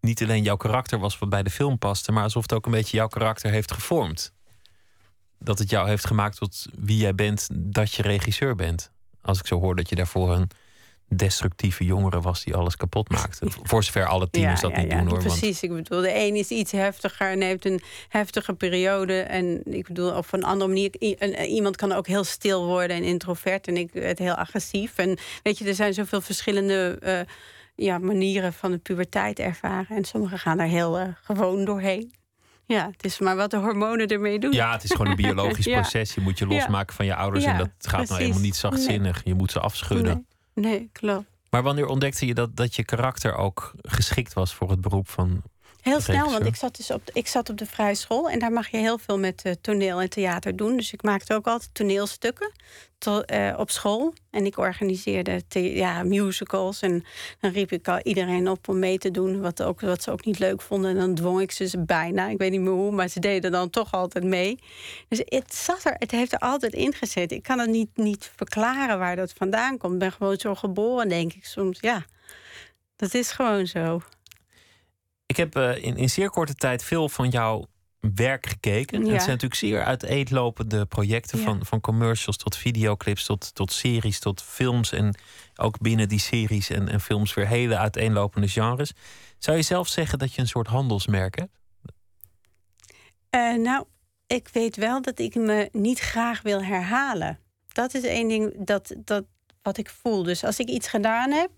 niet 0.01 0.23
alleen 0.23 0.43
jouw 0.43 0.57
karakter 0.57 0.99
was 0.99 1.19
wat 1.19 1.29
bij 1.29 1.43
de 1.43 1.51
film 1.51 1.79
paste, 1.79 2.13
maar 2.13 2.23
alsof 2.23 2.43
het 2.43 2.53
ook 2.53 2.67
een 2.67 2.73
beetje 2.73 2.97
jouw 2.97 3.09
karakter 3.09 3.51
heeft 3.51 3.73
gevormd. 3.73 4.33
Dat 5.39 5.59
het 5.59 5.71
jou 5.71 5.89
heeft 5.89 6.07
gemaakt 6.07 6.39
tot 6.39 6.67
wie 6.79 6.97
jij 6.97 7.15
bent, 7.15 7.49
dat 7.53 7.93
je 7.93 8.03
regisseur 8.03 8.55
bent. 8.55 8.91
Als 9.27 9.39
ik 9.39 9.47
zo 9.47 9.61
hoor 9.61 9.77
dat 9.77 9.89
je 9.89 9.95
daarvoor 9.95 10.33
een 10.33 10.51
destructieve 11.09 11.85
jongere 11.85 12.21
was 12.21 12.45
die 12.45 12.55
alles 12.55 12.77
kapot 12.77 13.09
maakte. 13.09 13.47
Voor 13.63 13.85
zover 13.85 14.07
alle 14.07 14.31
tieners 14.31 14.61
ja, 14.61 14.69
dat 14.69 14.77
ja, 14.77 14.83
niet 14.83 14.93
ja, 14.93 14.99
doen 14.99 15.09
hoor. 15.09 15.19
Precies, 15.19 15.63
ik 15.63 15.73
bedoel, 15.73 16.01
de 16.01 16.15
een 16.15 16.35
is 16.35 16.49
iets 16.49 16.73
heftiger 16.73 17.31
en 17.31 17.41
heeft 17.41 17.65
een 17.65 17.81
heftige 18.09 18.55
periode. 18.55 19.21
En 19.21 19.63
ik 19.65 19.87
bedoel, 19.87 20.13
op 20.13 20.27
een 20.31 20.45
andere 20.45 20.69
manier, 20.69 21.01
iemand 21.47 21.77
kan 21.77 21.93
ook 21.93 22.07
heel 22.07 22.25
stil 22.25 22.67
worden 22.67 22.97
en 22.97 23.03
introvert. 23.03 23.69
En 23.69 23.77
ik 23.77 23.93
werd 23.93 24.19
heel 24.19 24.35
agressief. 24.35 24.99
En 24.99 25.19
weet 25.43 25.59
je, 25.59 25.65
er 25.65 25.75
zijn 25.75 25.95
zoveel 25.95 26.21
verschillende 26.21 26.99
uh, 27.03 27.21
ja, 27.87 27.99
manieren 27.99 28.53
van 28.53 28.71
de 28.71 28.79
puberteit 28.79 29.39
ervaren. 29.39 29.97
En 29.97 30.05
sommigen 30.05 30.39
gaan 30.39 30.57
daar 30.57 30.67
heel 30.67 31.01
uh, 31.01 31.09
gewoon 31.23 31.65
doorheen. 31.65 32.13
Ja, 32.67 32.91
het 32.93 33.05
is 33.05 33.19
maar 33.19 33.37
wat 33.37 33.51
de 33.51 33.57
hormonen 33.57 34.07
ermee 34.07 34.39
doen. 34.39 34.53
Ja, 34.53 34.73
het 34.73 34.85
is 34.85 34.91
gewoon 34.91 35.07
een 35.07 35.17
biologisch 35.27 35.65
ja. 35.65 35.81
proces. 35.81 36.15
Je 36.15 36.21
moet 36.21 36.39
je 36.39 36.47
losmaken 36.47 36.95
van 36.95 37.07
je 37.07 37.15
ouders. 37.15 37.45
En 37.45 37.59
dat 37.59 37.69
gaat 37.79 37.91
precies. 37.91 38.09
nou 38.09 38.21
helemaal 38.21 38.43
niet 38.43 38.57
zachtzinnig. 38.57 39.15
Nee. 39.15 39.35
Je 39.35 39.35
moet 39.35 39.53
ze 39.53 39.61
afschudden. 39.61 40.27
Nee, 40.55 40.71
nee, 40.71 40.89
klopt. 40.93 41.25
Maar 41.51 41.63
wanneer 41.63 41.87
ontdekte 41.87 42.27
je 42.27 42.35
dat, 42.35 42.57
dat 42.57 42.77
je 42.77 42.85
karakter 42.85 43.35
ook 43.35 43.73
geschikt 43.83 44.33
was 44.33 44.55
voor 44.55 44.71
het 44.71 44.81
beroep 44.81 45.09
van. 45.09 45.43
Heel 45.87 46.01
snel, 46.01 46.31
want 46.31 46.47
ik 46.47 46.57
zat 46.57 46.77
dus 46.77 46.91
op, 46.91 47.11
ik 47.13 47.27
zat 47.27 47.51
op 47.51 47.59
de 47.59 47.67
vrije 47.67 47.95
school 47.95 48.31
en 48.31 48.39
daar 48.39 48.53
mag 48.53 48.69
je 48.69 48.77
heel 48.77 48.99
veel 48.99 49.19
met 49.19 49.43
uh, 49.47 49.53
toneel 49.61 50.01
en 50.01 50.11
theater 50.11 50.57
doen. 50.57 50.77
Dus 50.77 50.93
ik 50.93 51.03
maakte 51.03 51.35
ook 51.35 51.47
altijd 51.47 51.75
toneelstukken 51.75 52.53
to, 52.99 53.23
uh, 53.33 53.55
op 53.59 53.71
school. 53.71 54.15
En 54.31 54.47
ik 54.47 54.59
organiseerde 54.59 55.43
ja, 55.49 56.03
musicals. 56.03 56.81
En 56.81 57.05
dan 57.41 57.51
riep 57.51 57.73
ik 57.73 57.89
al 57.89 58.01
iedereen 58.03 58.49
op 58.49 58.69
om 58.69 58.79
mee 58.79 58.99
te 58.99 59.11
doen, 59.11 59.41
wat, 59.41 59.63
ook, 59.63 59.81
wat 59.81 60.03
ze 60.03 60.11
ook 60.11 60.25
niet 60.25 60.39
leuk 60.39 60.63
vonden. 60.63 60.91
En 60.91 60.97
dan 60.97 61.15
dwong 61.15 61.41
ik 61.41 61.51
ze, 61.51 61.85
bijna. 61.87 62.29
Ik 62.29 62.39
weet 62.39 62.51
niet 62.51 62.61
meer 62.61 62.73
hoe, 62.73 62.93
maar 62.93 63.09
ze 63.09 63.21
deden 63.21 63.53
dan 63.53 63.71
toch 63.71 63.93
altijd 63.93 64.25
mee. 64.25 64.59
Dus 65.09 65.23
het 65.25 65.55
zat 65.55 65.85
er, 65.85 65.95
het 65.99 66.11
heeft 66.11 66.33
er 66.33 66.39
altijd 66.39 66.73
in 66.73 66.93
gezeten. 66.93 67.37
Ik 67.37 67.43
kan 67.43 67.59
het 67.59 67.71
niet, 67.71 67.91
niet 67.95 68.31
verklaren 68.37 68.99
waar 68.99 69.17
dat 69.17 69.33
vandaan 69.33 69.79
komt. 69.79 69.93
Ik 69.93 69.99
ben 69.99 70.13
gewoon 70.13 70.37
zo 70.37 70.55
geboren, 70.55 71.09
denk 71.09 71.33
ik 71.33 71.45
soms. 71.45 71.79
Ja, 71.81 72.05
dat 72.97 73.15
is 73.15 73.31
gewoon 73.31 73.67
zo. 73.67 74.01
Ik 75.27 75.37
heb 75.37 75.57
uh, 75.57 75.85
in, 75.85 75.97
in 75.97 76.11
zeer 76.11 76.31
korte 76.31 76.55
tijd 76.55 76.85
veel 76.85 77.09
van 77.09 77.29
jouw 77.29 77.67
werk 78.15 78.47
gekeken. 78.47 79.05
Ja. 79.05 79.13
Het 79.13 79.23
zijn 79.23 79.33
natuurlijk 79.33 79.61
zeer 79.61 79.85
uiteenlopende 79.85 80.87
projecten, 80.87 81.39
ja. 81.39 81.45
van, 81.45 81.65
van 81.65 81.81
commercials 81.81 82.37
tot 82.37 82.57
videoclips, 82.57 83.25
tot, 83.25 83.55
tot 83.55 83.73
series, 83.73 84.19
tot 84.19 84.43
films. 84.43 84.93
En 84.93 85.19
ook 85.57 85.79
binnen 85.79 86.09
die 86.09 86.19
series 86.19 86.71
en, 86.71 86.89
en 86.89 87.01
films 87.01 87.35
weer 87.35 87.47
hele 87.47 87.77
uiteenlopende 87.77 88.49
genres. 88.49 88.93
Zou 89.39 89.57
je 89.57 89.63
zelf 89.63 89.89
zeggen 89.89 90.19
dat 90.19 90.35
je 90.35 90.41
een 90.41 90.49
soort 90.49 90.67
handelsmerk 90.67 91.39
hebt? 91.39 91.59
Uh, 93.31 93.57
nou, 93.63 93.85
ik 94.27 94.49
weet 94.53 94.77
wel 94.77 95.03
dat 95.03 95.19
ik 95.19 95.35
me 95.35 95.69
niet 95.73 95.99
graag 95.99 96.43
wil 96.43 96.63
herhalen. 96.63 97.39
Dat 97.73 97.95
is 97.95 98.03
één 98.03 98.29
ding 98.29 98.65
dat, 98.65 98.95
dat, 98.99 99.25
wat 99.63 99.79
ik 99.79 99.91
voel. 99.91 100.23
Dus 100.23 100.45
als 100.45 100.59
ik 100.59 100.69
iets 100.69 100.89
gedaan 100.89 101.31
heb, 101.31 101.51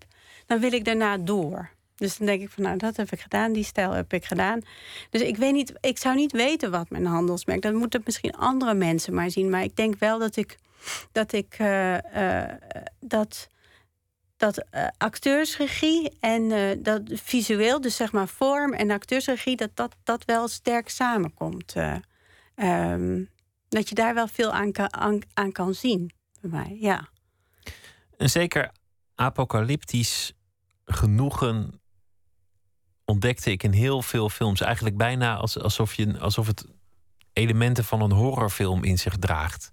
dan 0.45 0.59
wil 0.59 0.71
ik 0.71 0.85
daarna 0.85 1.17
door. 1.17 1.69
Dus 1.99 2.17
dan 2.17 2.27
denk 2.27 2.41
ik 2.41 2.49
van, 2.49 2.63
nou, 2.63 2.77
dat 2.77 2.97
heb 2.97 3.11
ik 3.11 3.19
gedaan, 3.19 3.53
die 3.53 3.63
stijl 3.63 3.91
heb 3.91 4.13
ik 4.13 4.25
gedaan. 4.25 4.61
Dus 5.09 5.21
ik 5.21 5.37
weet 5.37 5.53
niet, 5.53 5.73
ik 5.79 5.97
zou 5.97 6.15
niet 6.15 6.31
weten 6.31 6.71
wat 6.71 6.89
mijn 6.89 7.05
handelsmerk. 7.05 7.61
Dat 7.61 7.73
moeten 7.73 8.01
misschien 8.05 8.35
andere 8.35 8.73
mensen 8.73 9.13
maar 9.13 9.31
zien. 9.31 9.49
Maar 9.49 9.63
ik 9.63 9.75
denk 9.75 9.99
wel 9.99 10.19
dat 10.19 10.35
ik 10.35 10.57
dat 11.11 11.31
ik 11.31 11.59
uh, 11.59 11.93
uh, 11.93 12.43
dat 12.99 13.47
dat 14.37 14.65
uh, 14.75 14.87
acteursregie 14.97 16.17
en 16.19 16.49
dat 16.83 17.01
visueel, 17.05 17.81
dus 17.81 17.95
zeg 17.95 18.11
maar 18.11 18.27
vorm 18.27 18.73
en 18.73 18.91
acteursregie, 18.91 19.55
dat 19.55 19.69
dat, 19.73 19.95
dat 20.03 20.25
wel 20.25 20.47
sterk 20.47 20.89
samenkomt. 20.89 21.75
Um, 22.55 23.29
dat 23.69 23.89
je 23.89 23.95
daar 23.95 24.13
wel 24.13 24.27
veel 24.27 24.51
aan 24.51 24.71
kan, 24.71 24.93
aan, 24.93 25.19
aan 25.33 25.51
kan 25.51 25.73
zien 25.73 26.11
bij 26.41 26.49
mij, 26.49 26.77
ja. 26.79 27.09
Een 28.17 28.29
zeker 28.29 28.71
apocalyptisch 29.15 30.33
genoegen 30.85 31.78
ontdekte 33.09 33.51
ik 33.51 33.63
in 33.63 33.71
heel 33.71 34.01
veel 34.01 34.29
films. 34.29 34.61
Eigenlijk 34.61 34.97
bijna 34.97 35.35
alsof, 35.35 35.93
je, 35.93 36.19
alsof 36.19 36.47
het 36.47 36.65
elementen 37.33 37.83
van 37.83 38.01
een 38.01 38.11
horrorfilm 38.11 38.83
in 38.83 38.97
zich 38.97 39.17
draagt. 39.17 39.71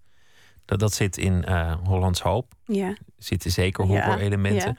Dat, 0.64 0.78
dat 0.78 0.92
zit 0.92 1.16
in 1.16 1.44
uh, 1.48 1.74
Hollands 1.84 2.20
Hoop. 2.20 2.52
Ja. 2.64 2.96
Zitten 3.16 3.50
zeker 3.50 3.84
horror-elementen. 3.84 4.68
Ja. 4.68 4.76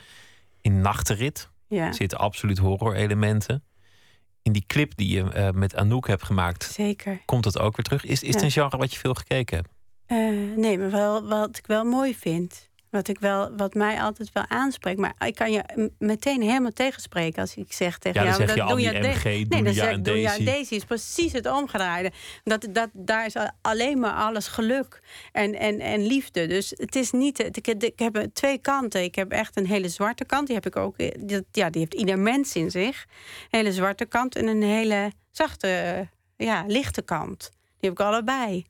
In 0.62 0.82
Nachtenrit 0.82 1.50
Ja. 1.68 1.92
zitten 1.92 2.18
absoluut 2.18 2.58
horror-elementen. 2.58 3.64
In 4.42 4.52
die 4.52 4.64
clip 4.68 4.96
die 4.96 5.10
je 5.10 5.24
eh, 5.32 5.50
met 5.52 5.76
Anouk 5.76 6.08
hebt 6.08 6.24
gemaakt, 6.24 6.64
Zeker. 6.64 7.22
komt 7.26 7.44
dat 7.44 7.60
ook 7.60 7.76
weer 7.76 7.86
terug. 7.86 8.06
Is, 8.06 8.24
is 8.24 8.34
het 8.34 8.44
een 8.44 8.52
genre 8.52 8.78
wat 8.78 8.94
je 8.94 9.00
veel 9.00 9.14
gekeken 9.14 9.58
hebt? 9.58 9.70
Eh, 10.06 10.58
nee, 10.58 10.78
maar 10.78 10.92
wel 10.92 11.28
wat 11.28 11.58
ik 11.58 11.68
wel 11.68 11.84
mooi 11.84 12.16
vind. 12.16 12.67
Wat, 12.90 13.08
ik 13.08 13.20
wel, 13.20 13.56
wat 13.56 13.74
mij 13.74 14.02
altijd 14.02 14.30
wel 14.34 14.46
aanspreekt. 14.48 15.00
Maar 15.00 15.14
ik 15.26 15.36
kan 15.36 15.52
je 15.52 15.92
meteen 16.00 16.42
helemaal 16.42 16.72
tegenspreken 16.74 17.42
als 17.42 17.56
ik 17.56 17.74
zeg 17.74 17.98
tegen 17.98 18.24
Ja, 18.24 18.38
dan 18.38 18.38
jou... 18.56 18.80
je 18.80 18.92
dat 18.92 18.94
doe 18.94 19.02
de- 19.02 19.08
MG, 19.08 19.24
nee, 19.24 19.46
Doe 19.48 19.64
dan 19.64 19.74
zeg 19.74 20.00
doe 20.02 20.20
ja 20.20 20.28
Daisy. 20.28 20.44
Daisy 20.46 20.74
is 20.76 20.84
precies 20.84 21.32
het 21.32 21.46
omgedraaide. 21.52 22.12
Dat, 22.44 22.68
dat, 22.72 22.90
daar 22.94 23.26
is 23.26 23.34
alleen 23.62 24.00
maar 24.00 24.14
alles 24.14 24.48
geluk 24.48 25.02
en, 25.32 25.56
en, 25.60 25.80
en 25.80 26.06
liefde. 26.06 26.48
Dus 26.48 26.74
het 26.76 26.96
is 26.96 27.12
niet... 27.12 27.40
Ik, 27.58 27.66
heb- 27.66 27.84
ik 27.84 28.00
heb 28.00 28.28
twee 28.34 28.58
kanten. 28.58 29.04
Ik 29.04 29.16
heb 29.16 29.32
echt 29.32 29.58
een 29.58 29.68
hele 29.68 29.90
zwarte 29.90 30.26
kant. 30.26 30.46
Die 30.48 30.56
heb 30.56 30.66
ik 30.66 30.76
ook... 30.76 30.98
eh, 30.98 31.12
die- 31.20 31.46
Ja, 31.52 31.70
die 31.70 31.82
heeft 31.82 31.94
ieder 31.94 32.20
mens 32.20 32.56
in 32.56 32.72
zich. 32.72 33.06
Een 33.50 33.60
hele 33.60 33.74
zwarte 33.74 34.06
kant 34.06 34.36
en 34.36 34.48
een 34.48 34.64
hele 34.64 35.12
zachte, 35.32 36.08
ja, 36.38 36.64
lichte 36.68 37.02
kant. 37.02 37.50
Die 37.80 37.90
heb 37.90 38.00
ik 38.00 38.06
allebei. 38.06 38.66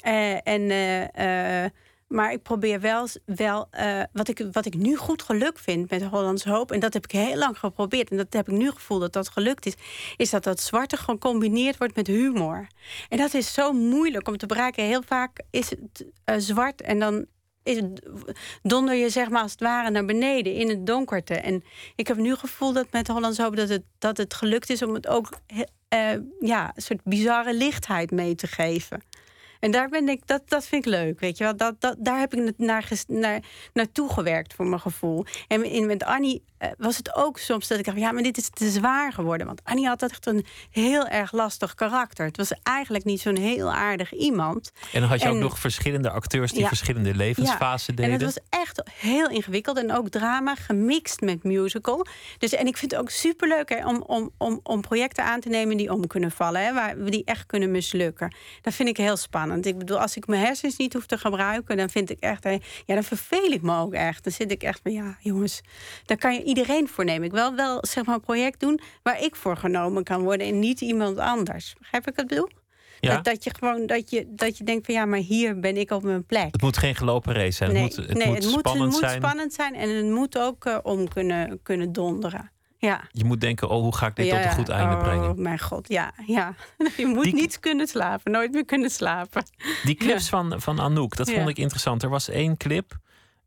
Eh, 0.00 0.32
en, 0.48 0.70
eh, 0.70 1.64
maar 2.08 2.32
ik 2.32 2.42
probeer 2.42 2.80
wel, 2.80 3.08
wel 3.24 3.68
eh, 3.70 4.02
wat, 4.12 4.28
ik, 4.28 4.46
wat 4.52 4.66
ik 4.66 4.74
nu 4.74 4.96
goed 4.96 5.22
geluk 5.22 5.58
vind 5.58 5.90
met 5.90 6.02
Hollands 6.02 6.44
Hoop... 6.44 6.72
en 6.72 6.80
dat 6.80 6.92
heb 6.92 7.04
ik 7.04 7.10
heel 7.10 7.36
lang 7.36 7.58
geprobeerd... 7.58 8.10
en 8.10 8.16
dat 8.16 8.32
heb 8.32 8.48
ik 8.48 8.54
nu 8.54 8.70
gevoel 8.70 8.98
dat 8.98 9.12
dat 9.12 9.28
gelukt 9.28 9.66
is... 9.66 9.74
is 10.16 10.30
dat 10.30 10.44
dat 10.44 10.60
zwarte 10.60 10.96
gecombineerd 10.96 11.78
wordt 11.78 11.96
met 11.96 12.06
humor. 12.06 12.66
En 13.08 13.18
dat 13.18 13.34
is 13.34 13.52
zo 13.52 13.72
moeilijk 13.72 14.28
om 14.28 14.36
te 14.36 14.46
bereiken. 14.46 14.84
Heel 14.84 15.02
vaak 15.02 15.40
is 15.50 15.70
het 15.70 16.06
eh, 16.24 16.34
zwart 16.38 16.82
en 16.82 16.98
dan 16.98 17.26
is 17.62 17.82
donder 18.62 18.94
je 18.94 19.10
zeg 19.10 19.28
maar 19.28 19.42
als 19.42 19.50
het 19.50 19.60
ware 19.60 19.90
naar 19.90 20.04
beneden 20.04 20.54
in 20.54 20.68
het 20.68 20.86
donkerte. 20.86 21.34
En 21.34 21.64
ik 21.96 22.06
heb 22.06 22.16
nu 22.16 22.30
het 22.30 22.38
gevoel 22.38 22.72
dat 22.72 22.86
met 22.90 23.08
Hollands 23.08 23.38
Hoop 23.38 23.56
dat 23.56 23.68
het, 23.68 23.82
dat 23.98 24.16
het 24.16 24.34
gelukt 24.34 24.70
is... 24.70 24.82
om 24.82 24.94
het 24.94 25.06
ook 25.06 25.28
eh, 25.88 26.10
ja, 26.40 26.72
een 26.74 26.82
soort 26.82 27.04
bizarre 27.04 27.54
lichtheid 27.54 28.10
mee 28.10 28.34
te 28.34 28.46
geven. 28.46 29.02
En 29.60 29.70
daar 29.70 29.88
ben 29.88 30.08
ik, 30.08 30.26
dat, 30.26 30.42
dat 30.48 30.66
vind 30.66 30.86
ik 30.86 30.92
leuk, 30.92 31.20
weet 31.20 31.38
je 31.38 31.44
wel. 31.44 31.56
Dat, 31.56 31.80
dat, 31.80 31.96
daar 31.98 32.18
heb 32.18 32.34
ik 32.34 32.52
naar, 32.56 32.90
naar, 33.06 33.40
naartoe 33.72 34.12
gewerkt 34.12 34.54
voor 34.54 34.66
mijn 34.66 34.80
gevoel. 34.80 35.24
En 35.48 35.64
in, 35.64 35.86
met 35.86 36.04
Annie 36.04 36.42
was 36.78 36.96
het 36.96 37.14
ook 37.14 37.38
soms 37.38 37.68
dat 37.68 37.78
ik 37.78 37.84
dacht... 37.84 37.98
ja, 37.98 38.12
maar 38.12 38.22
dit 38.22 38.36
is 38.36 38.48
te 38.48 38.70
zwaar 38.70 39.12
geworden. 39.12 39.46
Want 39.46 39.60
Annie 39.64 39.86
had 39.86 40.02
echt 40.02 40.26
een 40.26 40.44
heel 40.70 41.06
erg 41.06 41.32
lastig 41.32 41.74
karakter. 41.74 42.26
Het 42.26 42.36
was 42.36 42.52
eigenlijk 42.62 43.04
niet 43.04 43.20
zo'n 43.20 43.36
heel 43.36 43.72
aardig 43.72 44.12
iemand. 44.14 44.72
En 44.92 45.00
dan 45.00 45.08
had 45.08 45.22
je 45.22 45.28
ook 45.28 45.36
nog 45.36 45.58
verschillende 45.58 46.10
acteurs 46.10 46.52
die 46.52 46.60
Ja. 46.60 46.68
verschillende 46.68 47.14
levensfasen 47.14 47.94
Ja, 47.96 48.02
deden. 48.02 48.18
En 48.18 48.26
het 48.26 48.34
was 48.34 48.60
echt 48.60 48.82
heel 48.92 49.28
ingewikkeld 49.28 49.78
en 49.78 49.92
ook 49.92 50.08
drama 50.08 50.54
gemixt 50.54 51.20
met 51.20 51.42
musical. 51.42 52.06
Dus, 52.38 52.52
en 52.52 52.66
ik 52.66 52.76
vind 52.76 52.90
het 52.90 53.00
ook 53.00 53.10
superleuk 53.10 53.68
hè, 53.68 53.86
om, 53.86 54.02
om, 54.02 54.30
om, 54.38 54.60
om 54.62 54.80
projecten 54.80 55.24
aan 55.24 55.40
te 55.40 55.48
nemen 55.48 55.76
die 55.76 55.92
om 55.92 56.06
kunnen 56.06 56.30
vallen, 56.30 56.64
hè, 56.64 56.72
waar 56.74 56.98
we 56.98 57.10
die 57.10 57.24
echt 57.24 57.46
kunnen 57.46 57.70
mislukken. 57.70 58.34
Dat 58.60 58.74
vind 58.74 58.88
ik 58.88 58.96
heel 58.96 59.16
spannend. 59.16 59.66
Ik 59.66 59.78
bedoel, 59.78 60.00
als 60.00 60.16
ik 60.16 60.26
mijn 60.26 60.44
hersens 60.44 60.76
niet 60.76 60.92
hoef 60.92 61.06
te 61.06 61.18
gebruiken, 61.18 61.76
dan 61.76 61.90
vind 61.90 62.10
ik 62.10 62.20
echt, 62.20 62.44
hè, 62.44 62.50
ja, 62.84 62.94
dan 62.94 63.04
verveel 63.04 63.50
ik 63.50 63.62
me 63.62 63.78
ook 63.78 63.92
echt. 63.94 64.24
Dan 64.24 64.32
zit 64.32 64.50
ik 64.50 64.62
echt 64.62 64.80
van, 64.82 64.92
ja, 64.92 65.16
jongens, 65.20 65.60
daar 66.04 66.16
kan 66.18 66.34
je 66.34 66.42
iedereen 66.56 66.88
voor. 66.88 67.04
Ik 67.04 67.32
wil 67.32 67.54
wel 67.54 67.78
zeg 67.80 68.04
maar 68.04 68.14
een 68.14 68.20
project 68.20 68.60
doen 68.60 68.80
waar 69.02 69.22
ik 69.22 69.36
voor 69.36 69.56
genomen 69.56 70.04
kan 70.04 70.22
worden 70.22 70.46
en 70.46 70.58
niet 70.58 70.80
iemand 70.80 71.18
anders. 71.18 71.74
Begrijp 71.78 72.08
ik 72.08 72.16
het 72.16 72.26
bedoel? 72.26 72.48
Ja? 73.00 73.14
Dat, 73.14 73.24
dat 73.24 73.44
je 73.44 73.54
gewoon 73.58 73.86
dat 73.86 74.10
je, 74.10 74.26
dat 74.28 74.58
je 74.58 74.64
denkt 74.64 74.86
van 74.86 74.94
ja, 74.94 75.04
maar 75.04 75.18
hier 75.18 75.60
ben 75.60 75.76
ik 75.76 75.90
op 75.90 76.02
mijn 76.02 76.24
plek. 76.24 76.52
Het 76.52 76.62
moet 76.62 76.76
geen 76.76 76.94
gelopen 76.94 77.34
race 77.34 77.50
zijn. 77.50 77.72
Nee, 77.72 77.82
het 77.82 77.96
moet, 77.96 78.06
het 78.06 78.18
nee, 78.18 78.26
moet 78.26 78.36
het 78.36 78.44
moet, 78.44 78.58
spannend 78.58 78.92
het 78.92 79.00
moet 79.00 79.10
zijn. 79.10 79.22
spannend 79.22 79.52
zijn 79.52 79.74
en 79.74 79.88
het 79.88 80.06
moet 80.06 80.38
ook 80.38 80.64
eh, 80.64 80.78
om 80.82 81.08
kunnen, 81.08 81.60
kunnen 81.62 81.92
donderen. 81.92 82.50
Ja. 82.78 83.00
Je 83.10 83.24
moet 83.24 83.40
denken, 83.40 83.68
oh, 83.68 83.82
hoe 83.82 83.96
ga 83.96 84.06
ik 84.06 84.16
dit 84.16 84.26
ja, 84.26 84.36
tot 84.36 84.44
een 84.44 84.52
goed 84.52 84.68
einde 84.68 84.94
oh, 84.94 85.02
brengen? 85.02 85.42
mijn 85.42 85.58
god, 85.58 85.88
ja. 85.88 86.12
ja. 86.26 86.54
Je 86.96 87.06
moet 87.06 87.32
niet 87.32 87.60
kunnen 87.60 87.86
slapen, 87.86 88.32
nooit 88.32 88.52
meer 88.52 88.64
kunnen 88.64 88.90
slapen. 88.90 89.42
Die 89.84 89.94
clips 89.94 90.28
van, 90.28 90.60
van 90.60 90.80
Anouk, 90.80 91.16
dat 91.16 91.30
vond 91.30 91.48
ik 91.48 91.58
interessant. 91.58 92.02
Er 92.02 92.08
was 92.08 92.28
één 92.28 92.56
clip. 92.56 92.98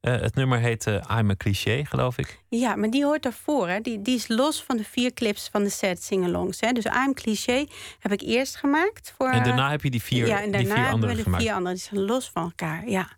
Eh, 0.02 0.22
het 0.22 0.36
nummer 0.36 0.60
heette 0.60 1.04
I'm 1.12 1.30
a 1.30 1.36
Cliché, 1.38 1.86
geloof 1.86 2.18
ik. 2.18 2.40
Ja, 2.50 2.76
maar 2.76 2.90
die 2.90 3.04
hoort 3.06 3.24
daarvoor. 3.24 3.68
Hè. 3.70 3.80
Die, 3.80 4.02
die 4.02 4.16
is 4.16 4.28
los 4.28 4.64
van 4.64 4.78
de 4.78 4.84
vier 4.84 5.14
clips 5.14 5.50
van 5.52 5.64
de 5.64 5.70
set 5.70 6.04
singalongs. 6.04 6.60
Hè. 6.60 6.72
Dus 6.72 6.86
I'm 6.86 7.14
Cliché 7.14 7.66
heb 8.00 8.12
ik 8.12 8.22
eerst 8.22 8.56
gemaakt. 8.56 9.14
Voor, 9.18 9.30
En 9.30 9.44
daarna 9.44 9.70
heb 9.70 9.84
je 9.84 9.90
die 9.90 10.02
vier- 10.04 10.28
ja, 10.28 10.36
en 10.38 10.42
die 10.44 10.52
daarna 10.52 10.68
vier 10.68 10.76
hebben 10.76 10.94
andere 10.94 11.12
we 11.12 11.18
de 11.18 11.24
gemaakt. 11.24 11.44
vier 11.44 11.54
andere. 11.54 11.76
Die 11.76 11.84
zijn 11.84 12.02
los 12.02 12.30
van 12.30 12.44
elkaar, 12.44 12.90
ja. 12.90 13.10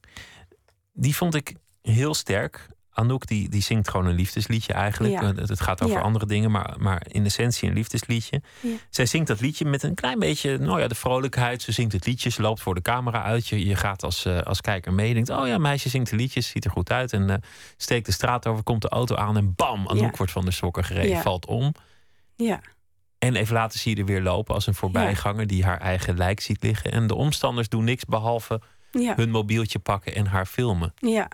Die 0.94 1.16
vond 1.16 1.36
ik 1.36 1.56
heel 1.82 2.14
sterk. 2.14 2.68
Anouk 2.94 3.28
die, 3.28 3.50
die 3.50 3.62
zingt 3.62 3.90
gewoon 3.90 4.06
een 4.06 4.16
liefdesliedje 4.16 4.74
eigenlijk. 4.74 5.14
Ja. 5.14 5.22
Eh, 5.22 5.48
Het, 5.48 5.62
gaat 5.62 5.84
over 5.84 5.96
Ja. 5.98 6.02
andere 6.04 6.26
dingen, 6.26 6.52
maar, 6.52 6.76
maar 6.80 7.02
in 7.08 7.26
essentie 7.26 7.68
een 7.70 7.76
liefdesliedje. 7.76 8.42
Ja. 8.60 8.70
Zij 8.90 9.06
zingt 9.06 9.28
dat 9.28 9.40
liedje 9.42 9.66
met 9.66 9.84
een 9.84 9.94
klein 9.96 10.20
beetje 10.20 10.58
nou 10.58 10.80
ja, 10.80 10.88
de 10.88 10.96
vrolijkheid. 10.96 11.62
Ze 11.62 11.72
zingt 11.72 11.94
het 11.94 12.06
liedje, 12.06 12.30
ze 12.30 12.42
loopt 12.42 12.62
voor 12.62 12.76
de 12.76 12.82
camera 12.82 13.24
uit. 13.24 13.48
Je, 13.48 13.66
je 13.66 13.76
gaat 13.76 14.04
als, 14.04 14.26
eh, 14.26 14.40
als 14.42 14.62
kijker 14.62 14.94
mee. 14.94 15.08
Je 15.08 15.14
denkt, 15.14 15.30
oh 15.30 15.48
ja, 15.48 15.58
meisje 15.58 15.90
zingt 15.90 16.10
de 16.10 16.16
liedjes, 16.16 16.48
ziet 16.48 16.66
er 16.66 16.72
goed 16.72 16.92
uit. 16.92 17.14
En 17.14 17.30
eh, 17.30 17.36
steekt 17.78 18.06
de 18.06 18.12
straat 18.12 18.48
over, 18.48 18.64
komt 18.64 18.82
de 18.82 18.90
auto 18.90 19.16
aan 19.16 19.38
en 19.38 19.54
bam, 19.56 19.88
Anouk 19.88 20.18
wordt 20.18 20.32
van 20.32 20.46
de 20.46 20.52
sokken 20.52 20.84
gereden, 20.84 21.22
valt 21.22 21.46
om. 21.46 21.74
Ja, 22.36 22.62
En 23.20 23.36
even 23.36 23.54
later 23.54 23.80
zie 23.80 23.96
je 23.96 24.02
er 24.02 24.08
weer 24.08 24.22
lopen 24.22 24.56
als 24.56 24.68
een 24.68 24.76
voorbijganger 24.76 25.48
die 25.48 25.64
haar 25.64 25.80
eigen 25.80 26.18
lijk 26.18 26.40
ziet 26.40 26.64
liggen. 26.64 26.92
En 26.92 27.08
de 27.08 27.16
omstanders 27.16 27.70
doen 27.70 27.84
niks 27.84 28.06
behalve 28.06 28.62
hun 28.92 29.30
mobieltje 29.30 29.80
pakken 29.80 30.16
en 30.16 30.26
haar 30.26 30.46
filmen. 30.46 30.94
ja. 30.96 31.28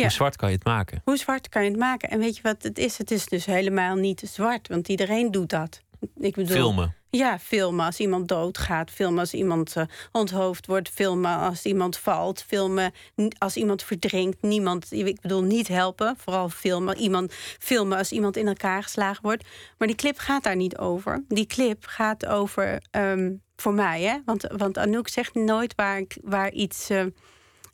Ja. 0.00 0.06
Hoe 0.06 0.14
zwart 0.14 0.36
kan 0.36 0.48
je 0.48 0.54
het 0.54 0.64
maken? 0.64 1.00
Hoe 1.04 1.16
zwart 1.16 1.48
kan 1.48 1.64
je 1.64 1.70
het 1.70 1.78
maken? 1.78 2.10
En 2.10 2.18
weet 2.18 2.36
je 2.36 2.42
wat 2.42 2.62
het 2.62 2.78
is? 2.78 2.98
Het 2.98 3.10
is 3.10 3.26
dus 3.26 3.44
helemaal 3.46 3.94
niet 3.94 4.22
zwart, 4.24 4.68
want 4.68 4.88
iedereen 4.88 5.30
doet 5.30 5.50
dat. 5.50 5.80
Ik 6.16 6.34
bedoel, 6.34 6.56
Filmen. 6.56 6.94
Ja, 7.10 7.38
filmen 7.38 7.86
als 7.86 8.00
iemand 8.00 8.28
doodgaat, 8.28 8.90
filmen 8.90 9.18
als 9.18 9.34
iemand 9.34 9.76
eh, 9.76 9.84
onthoofd 10.12 10.66
wordt, 10.66 10.88
filmen 10.88 11.38
als 11.38 11.64
iemand 11.64 11.98
valt, 11.98 12.42
filmen 12.42 12.92
als 13.38 13.56
iemand 13.56 13.82
verdrinkt. 13.82 14.42
Niemand, 14.42 14.92
ik 14.92 15.20
bedoel 15.20 15.42
niet 15.42 15.68
helpen, 15.68 16.16
vooral 16.18 16.48
filmen. 16.48 16.96
Iemand, 16.96 17.32
filmen 17.58 17.98
als 17.98 18.12
iemand 18.12 18.36
in 18.36 18.46
elkaar 18.46 18.82
geslagen 18.82 19.22
wordt. 19.22 19.44
Maar 19.78 19.88
die 19.88 19.96
clip 19.96 20.18
gaat 20.18 20.42
daar 20.42 20.56
niet 20.56 20.78
over. 20.78 21.24
Die 21.28 21.46
clip 21.46 21.84
gaat 21.86 22.26
over, 22.26 22.82
ehm, 22.90 23.32
voor 23.56 23.74
mij, 23.74 24.02
hè? 24.02 24.18
Want, 24.24 24.46
want 24.56 24.78
Anouk 24.78 25.08
zegt 25.08 25.34
nooit 25.34 25.74
waar, 25.74 26.02
waar 26.22 26.52
iets 26.52 26.90
eh, 26.90 27.04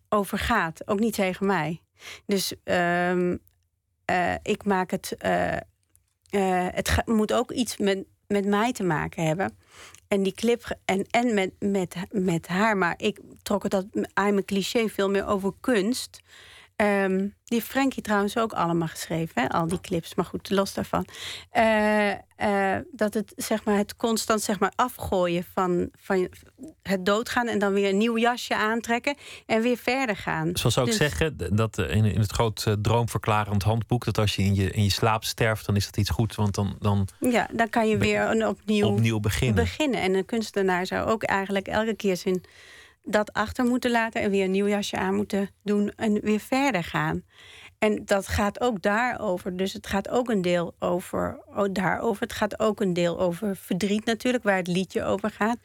over 0.09 0.39
gaat. 0.39 0.89
Ook 0.89 1.01
niet 1.01 1.15
tegen 1.15 1.47
mij. 1.47 1.81
Dus 2.27 2.55
ehm, 2.65 3.37
eh, 4.05 4.35
ik 4.43 4.65
maak 4.65 4.91
het. 4.91 5.17
eh, 5.19 5.57
eh, 6.31 6.67
het 6.71 7.03
moet 7.07 7.33
ook 7.33 7.51
iets 7.53 7.77
met, 7.77 8.05
met 8.27 8.47
mij 8.47 8.73
te 8.73 8.83
maken 8.83 9.27
hebben. 9.27 9.57
En 10.09 10.23
die 10.23 10.35
clip. 10.35 10.77
En, 10.85 11.07
en 11.11 11.35
met, 11.35 11.53
met, 11.59 11.95
met 12.11 12.47
haar. 12.47 12.77
Maar 12.77 12.95
ik 12.97 13.19
trok 13.43 13.63
het 13.63 13.73
dat. 13.73 13.87
I'm 13.95 14.39
a 14.39 14.43
cliché 14.45 14.89
veel 14.89 15.11
meer 15.11 15.27
over 15.27 15.53
kunst. 15.61 16.21
Ehm, 16.77 17.17
die 17.19 17.59
heeft 17.59 17.67
Frankie 17.67 18.03
trouwens 18.03 18.39
ook 18.39 18.53
allemaal 18.53 18.89
geschreven, 18.89 19.43
hè? 19.43 19.49
al 19.49 19.67
die 19.69 19.81
clips. 19.81 20.15
Maar 20.15 20.25
goed, 20.25 20.51
los 20.51 20.75
daarvan. 20.75 21.07
Eh, 21.51 22.11
eh, 22.37 22.81
dat 22.93 23.15
het, 23.15 23.33
zeg 23.37 23.65
maar, 23.65 23.77
het 23.77 23.97
constant 23.97 24.43
zeg 24.43 24.59
maar, 24.59 24.73
afgooien 24.75 25.45
van, 25.55 25.89
van 26.01 26.29
het 26.83 27.07
doodgaan... 27.07 27.47
en 27.49 27.59
dan 27.59 27.73
weer 27.73 27.89
een 27.89 27.97
nieuw 27.97 28.19
jasje 28.19 28.55
aantrekken 28.57 29.15
en 29.47 29.63
weer 29.63 29.77
verder 29.77 30.17
gaan. 30.17 30.51
Zoals 30.57 30.75
zou 30.75 30.87
ik 30.87 30.93
Dus- 30.93 31.01
zeggen, 31.01 31.37
d- 31.37 31.57
dat 31.57 31.79
eh, 31.79 31.95
in, 31.97 32.05
in 32.05 32.21
het 32.21 32.33
groot 32.33 32.77
droomverklarend 32.83 33.63
handboek, 33.63 34.05
dat 34.05 34.19
als 34.19 34.37
je 34.37 34.43
in 34.43 34.55
je, 34.55 34.71
in 34.71 34.83
je 34.83 34.91
slaap 34.91 35.25
sterft, 35.25 35.67
dan 35.67 35.77
is 35.77 35.85
dat 35.85 35.97
iets 35.97 36.11
goed. 36.11 36.35
Want 36.35 36.55
dan, 36.55 36.77
dan 36.81 37.09
Ja, 37.21 37.49
dan 37.53 37.69
kan 37.69 37.89
je 37.89 37.97
weer 37.97 38.21
een 38.21 38.47
opnieuw, 38.47 38.87
opnieuw 38.89 39.21
beginnen. 39.21 39.55
beginnen. 39.65 40.01
En 40.01 40.15
een 40.15 40.25
kunstenaar 40.25 40.87
zou 40.87 41.09
ook 41.09 41.23
eigenlijk 41.23 41.67
elke 41.69 41.95
keer 41.95 42.17
zijn 42.17 42.41
dat 43.07 43.33
achter 43.33 43.65
moeten 43.65 43.91
laten 43.91 44.21
en 44.21 44.31
weer 44.31 44.45
een 44.45 44.51
nieuw 44.51 44.69
jasje 44.69 44.97
aan 44.97 45.15
moeten 45.15 45.51
doen 45.63 45.93
en 45.97 46.21
weer 46.21 46.41
verder 46.41 46.85
gaan. 46.85 47.23
En 47.79 48.05
dat 48.05 48.29
gaat 48.29 48.61
ook 48.61 48.83
daarover. 48.83 49.57
Dus 49.57 49.73
het 49.73 49.87
gaat 49.87 50.09
ook 50.09 50.29
een 50.29 50.43
deel 50.43 50.75
over 50.79 51.41
oh, 51.47 51.67
daarover. 51.73 52.23
Het 52.23 52.33
gaat 52.33 52.61
ook 52.61 52.81
een 52.81 52.93
deel 52.93 53.21
over 53.21 53.57
verdriet 53.57 54.05
natuurlijk, 54.05 54.45
waar 54.45 54.57
het 54.57 54.67
liedje 54.67 55.05
over 55.05 55.31
gaat. 55.31 55.59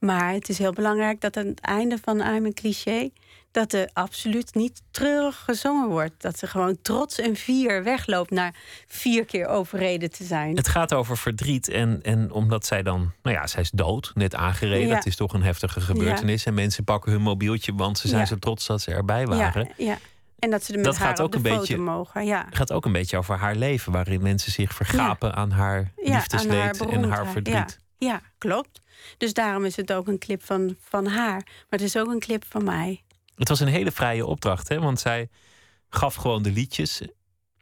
Maar 0.00 0.32
het 0.32 0.48
is 0.48 0.58
heel 0.58 0.72
belangrijk 0.72 1.20
dat 1.20 1.36
aan 1.36 1.46
het 1.46 1.60
einde 1.60 1.98
van 2.02 2.20
I'm 2.20 2.44
een 2.44 2.54
cliché 2.54 3.10
dat 3.54 3.72
er 3.72 3.90
absoluut 3.92 4.54
niet 4.54 4.82
treurig 4.90 5.42
gezongen 5.44 5.88
wordt. 5.88 6.14
Dat 6.22 6.38
ze 6.38 6.46
gewoon 6.46 6.78
trots 6.82 7.18
en 7.18 7.36
vier 7.36 7.82
wegloopt 7.82 8.30
naar 8.30 8.54
vier 8.86 9.24
keer 9.24 9.46
overreden 9.46 10.10
te 10.10 10.24
zijn. 10.24 10.56
Het 10.56 10.68
gaat 10.68 10.94
over 10.94 11.16
verdriet. 11.16 11.68
En, 11.68 12.00
en 12.02 12.32
omdat 12.32 12.66
zij 12.66 12.82
dan, 12.82 13.12
nou 13.22 13.36
ja, 13.36 13.46
zij 13.46 13.62
is 13.62 13.70
dood, 13.70 14.10
net 14.14 14.34
aangereden. 14.34 14.88
Ja. 14.88 14.94
Het 14.94 15.06
is 15.06 15.16
toch 15.16 15.32
een 15.32 15.42
heftige 15.42 15.80
gebeurtenis. 15.80 16.44
En 16.46 16.54
mensen 16.54 16.84
pakken 16.84 17.12
hun 17.12 17.20
mobieltje, 17.20 17.74
want 17.74 17.98
ze 17.98 18.08
zijn 18.08 18.20
Ja. 18.20 18.26
zo 18.26 18.36
trots 18.38 18.66
dat 18.66 18.80
ze 18.80 18.90
erbij 18.90 19.26
waren. 19.26 19.68
Ja, 19.76 19.84
ja. 19.84 19.98
En 20.38 20.50
dat 20.50 20.64
ze 20.64 20.70
er 20.72 20.76
met 20.78 20.86
Dat 20.86 20.96
haar 20.96 21.08
gaat 21.08 21.18
op 21.18 21.24
ook 21.24 21.32
de 21.32 21.38
een 21.38 21.44
foto 21.44 21.60
beetje- 21.60 21.76
mogen. 21.78 22.24
Ja. 22.26 22.44
Het 22.46 22.56
gaat 22.56 22.72
ook 22.72 22.84
een 22.84 22.92
beetje 22.92 23.16
over 23.16 23.36
haar 23.36 23.54
leven, 23.56 23.92
waarin 23.92 24.22
mensen 24.22 24.52
zich 24.52 24.74
vergapen 24.74 25.34
aan 25.34 25.50
haar 25.50 25.92
liefdesleed 25.96 26.80
aan 26.80 26.90
en 26.90 27.04
haar 27.04 27.26
verdriet. 27.26 27.78
Ja, 27.98 28.08
ja, 28.08 28.20
klopt. 28.38 28.80
Dus 29.18 29.32
daarom 29.34 29.64
is 29.64 29.76
het 29.76 29.92
ook 29.92 30.06
een 30.08 30.18
clip 30.18 30.42
van, 30.44 30.76
van 30.80 31.06
haar. 31.06 31.42
Maar 31.44 31.66
het 31.68 31.82
is 31.82 31.96
ook 31.96 32.08
een 32.08 32.20
clip 32.20 32.44
van 32.48 32.64
mij. 32.64 33.02
Het 33.36 33.48
was 33.48 33.60
een 33.60 33.68
hele 33.68 33.92
vrije 33.92 34.26
opdracht, 34.26 34.68
hè? 34.68 34.80
want 34.80 35.00
zij 35.00 35.28
gaf 35.88 36.14
gewoon 36.14 36.42
de 36.42 36.50
liedjes. 36.50 37.02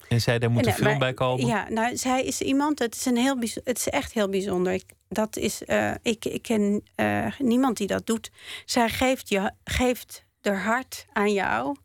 En 0.09 0.21
zij, 0.21 0.39
daar 0.39 0.51
moet 0.51 0.67
een 0.67 0.73
En, 0.73 0.79
eh, 0.79 0.87
film 0.87 0.99
bij 0.99 1.15
komen. 1.15 1.47
Ja, 1.47 1.69
nou, 1.69 1.97
zij 1.97 2.25
is 2.25 2.41
iemand, 2.41 2.79
het 2.79 2.95
is, 2.95 3.05
een 3.05 3.17
heel, 3.17 3.37
het 3.65 3.79
is 3.79 3.89
echt 3.89 4.13
heel 4.13 4.29
bijzonder. 4.29 4.73
Ik, 4.73 4.85
dat 5.09 5.37
is, 5.37 5.65
eh, 5.65 5.95
ik, 6.03 6.25
ik 6.25 6.43
ken 6.43 6.83
eh, 6.95 7.27
niemand 7.39 7.77
die 7.77 7.87
dat 7.87 8.07
doet. 8.07 8.31
Zij 8.65 8.89
geeft, 8.89 9.29
je, 9.29 9.51
geeft 9.65 10.25
haar 10.41 10.63
hart 10.63 11.07
aan 11.13 11.33
jou 11.33 11.77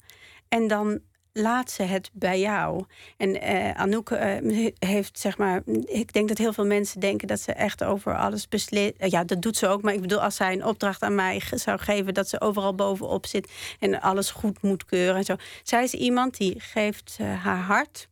en 0.47 0.67
dan 0.67 0.99
laat 1.41 1.71
ze 1.71 1.83
het 1.83 2.09
bij 2.13 2.39
jou. 2.39 2.85
En 3.17 3.41
eh, 3.41 3.71
Anouk 3.71 4.09
eh, 4.09 4.71
heeft, 4.79 5.19
zeg 5.19 5.38
maar, 5.38 5.61
ik 5.85 6.13
denk 6.13 6.27
dat 6.27 6.38
heel 6.38 6.53
veel 6.53 6.65
mensen 6.65 6.99
denken 6.99 7.27
dat 7.27 7.39
ze 7.39 7.51
echt 7.51 7.83
over 7.83 8.17
alles 8.17 8.47
beslist. 8.47 8.93
ja, 8.97 9.23
dat 9.23 9.41
doet 9.41 9.57
ze 9.57 9.67
ook, 9.67 9.81
maar 9.81 9.93
ik 9.93 10.01
bedoel, 10.01 10.21
als 10.21 10.35
zij 10.35 10.53
een 10.53 10.65
opdracht 10.65 11.01
aan 11.01 11.15
mij 11.15 11.41
zou 11.53 11.79
geven, 11.79 12.13
dat 12.13 12.29
ze 12.29 12.41
overal 12.41 12.75
bovenop 12.75 13.25
zit 13.25 13.51
en 13.79 14.01
alles 14.01 14.31
goed 14.31 14.61
moet 14.61 14.85
keuren 14.85 15.15
en 15.15 15.23
zo. 15.23 15.35
Zij 15.63 15.83
is 15.83 15.93
iemand 15.93 16.38
die 16.38 16.59
geeft 16.59 17.17
eh, 17.19 17.43
haar 17.43 17.61
hart. 17.61 18.09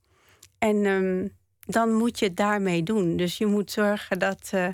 En 0.57 0.86
ehm, 0.86 1.28
dan 1.59 1.93
moet 1.93 2.19
je 2.19 2.26
het 2.26 2.38
daarmee 2.38 2.84
doen. 2.84 3.17
Dus 3.17 3.38
je 3.38 3.45
moet 3.45 3.71
zorgen 3.71 4.19
dat, 4.19 4.49
eh, 4.51 4.67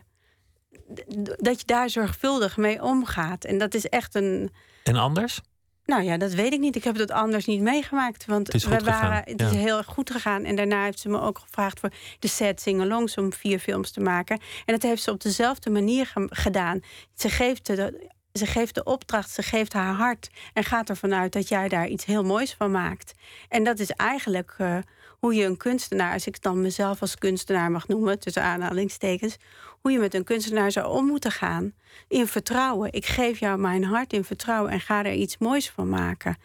dat 1.39 1.59
je 1.59 1.65
daar 1.65 1.89
zorgvuldig 1.89 2.57
mee 2.57 2.81
omgaat. 2.81 3.45
En 3.45 3.57
dat 3.57 3.73
is 3.73 3.89
echt 3.89 4.15
een. 4.15 4.51
En 4.83 4.95
anders? 4.95 5.41
Nou 5.85 6.03
ja, 6.03 6.17
dat 6.17 6.33
weet 6.33 6.53
ik 6.53 6.59
niet. 6.59 6.75
Ik 6.75 6.83
heb 6.83 6.95
het 6.97 7.11
anders 7.11 7.45
niet 7.45 7.61
meegemaakt. 7.61 8.25
Want 8.25 8.47
Het 8.47 8.55
is 8.55 8.65
we 8.65 8.79
waren, 8.83 9.23
het 9.25 9.41
is 9.41 9.51
heel 9.51 9.77
erg 9.77 9.85
goed 9.85 10.11
gegaan. 10.11 10.43
En 10.43 10.55
daarna 10.55 10.83
heeft 10.83 10.99
ze 10.99 11.09
me 11.09 11.21
ook 11.21 11.39
gevraagd 11.39 11.79
voor 11.79 11.89
de 12.19 12.27
set 12.27 12.61
Singalongs 12.61 13.17
om 13.17 13.33
vier 13.33 13.59
films 13.59 13.91
te 13.91 13.99
maken. 13.99 14.39
En 14.65 14.73
dat 14.73 14.81
heeft 14.81 15.03
ze 15.03 15.11
op 15.11 15.21
dezelfde 15.21 15.69
manier 15.69 16.05
ge- 16.05 16.27
gedaan. 16.29 16.79
Ze 17.15 17.29
geeft 17.29 17.65
de, 17.65 18.09
ze 18.33 18.45
geeft 18.45 18.75
de 18.75 18.83
opdracht, 18.83 19.29
ze 19.29 19.41
geeft 19.43 19.73
haar 19.73 19.93
hart. 19.93 20.29
En 20.53 20.63
gaat 20.63 20.89
ervan 20.89 21.13
uit 21.13 21.33
dat 21.33 21.47
jij 21.47 21.67
daar 21.67 21.87
iets 21.87 22.05
heel 22.05 22.23
moois 22.23 22.53
van 22.53 22.71
maakt. 22.71 23.13
En 23.49 23.63
dat 23.63 23.79
is 23.79 23.89
eigenlijk 23.91 24.55
eh, 24.57 24.77
hoe 25.19 25.33
je 25.35 25.45
een 25.45 25.57
kunstenaar, 25.57 26.13
als 26.13 26.27
ik 26.27 26.41
dan 26.41 26.61
mezelf 26.61 27.01
als 27.01 27.15
kunstenaar 27.15 27.71
mag 27.71 27.87
noemen, 27.87 28.19
tussen 28.19 28.43
aanhalingstekens, 28.43 29.37
hoe 29.81 29.91
je 29.91 29.99
met 29.99 30.13
een 30.13 30.23
kunstenaar 30.23 30.71
zou 30.71 30.87
om 30.87 31.05
moeten 31.05 31.31
gaan. 31.31 31.73
In 32.07 32.27
vertrouwen. 32.27 32.93
Ik 32.93 33.05
geef 33.05 33.39
jou 33.39 33.59
mijn 33.59 33.83
hart 33.83 34.13
in 34.13 34.23
vertrouwen 34.23 34.71
en 34.71 34.79
ga 34.79 35.05
er 35.05 35.13
iets 35.13 35.37
moois 35.37 35.69
van 35.69 35.89
maken. 35.89 36.37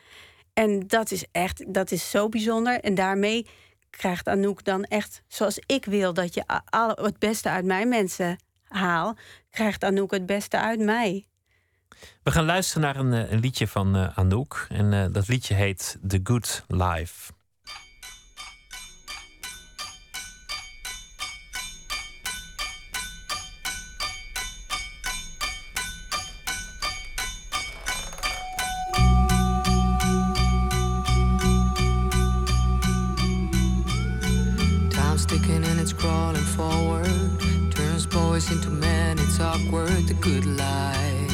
En 0.53 0.81
dat 0.87 1.11
is 1.11 1.25
echt, 1.33 1.75
dat 1.75 1.91
is 1.91 2.11
zo 2.11 2.29
bijzonder. 2.29 2.81
En 2.81 2.95
daarmee 2.95 3.47
krijgt 3.91 4.29
Anouk 4.29 4.65
dan 4.65 4.85
echt, 4.85 5.23
zoals 5.29 5.59
ik 5.67 5.85
wil 5.85 6.15
dat 6.15 6.35
je 6.35 6.51
a- 6.53 6.63
al 6.71 6.89
het 7.05 7.19
beste 7.19 7.49
uit 7.49 7.65
mijn 7.65 7.89
mensen 7.89 8.37
haal, 8.69 9.17
krijgt 9.51 9.85
Anouk 9.85 10.11
het 10.11 10.27
beste 10.27 10.59
uit 10.59 10.81
mij. 10.81 11.25
We 12.23 12.31
gaan 12.31 12.45
luisteren 12.45 12.83
naar 12.83 12.97
een, 12.97 13.29
eh, 13.29 13.39
liedje 13.41 13.69
van 13.69 13.97
eh, 13.97 14.19
Anouk. 14.19 14.67
En 14.69 14.93
eh, 14.93 15.05
dat 15.13 15.29
liedje 15.29 15.55
heet 15.55 15.99
The 16.09 16.21
Good 16.23 16.65
Life. 16.69 17.33
Ticking 35.47 35.65
and 35.65 35.79
it's 35.79 35.93
crawling 35.93 36.43
forward. 36.43 37.07
Turns 37.71 38.05
boys 38.05 38.51
into 38.51 38.69
men, 38.69 39.17
it's 39.21 39.39
awkward, 39.39 40.09
the 40.09 40.15
good 40.15 40.45
life. 40.45 41.31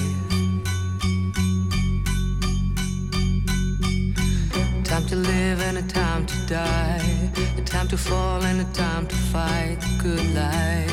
Time 4.84 5.06
to 5.06 5.16
live 5.16 5.62
and 5.62 5.78
a 5.78 5.82
time 5.82 6.26
to 6.26 6.46
die. 6.46 7.30
A 7.56 7.62
time 7.62 7.88
to 7.88 7.96
fall 7.96 8.42
and 8.42 8.60
a 8.60 8.70
time 8.74 9.06
to 9.06 9.16
fight, 9.16 9.78
the 9.80 10.02
good 10.02 10.34
life. 10.34 10.88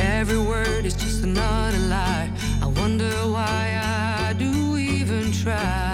Every 0.00 0.38
word 0.38 0.86
is 0.86 0.94
just 0.94 1.24
another 1.24 1.78
lie. 1.78 2.30
I 2.62 2.66
wonder 2.66 3.10
why 3.34 3.78
I 3.82 4.32
do 4.32 4.78
even 4.78 5.30
try. 5.30 5.93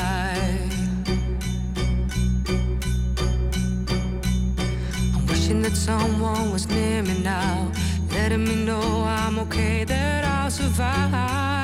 Wishing 5.51 5.63
that 5.63 5.77
someone 5.77 6.53
was 6.53 6.69
near 6.69 7.03
me 7.03 7.23
now, 7.23 7.71
letting 8.13 8.45
me 8.45 8.65
know 8.65 9.05
I'm 9.05 9.39
okay, 9.41 9.85
that 9.85 10.25
I'll 10.25 10.51
survive. 10.51 11.60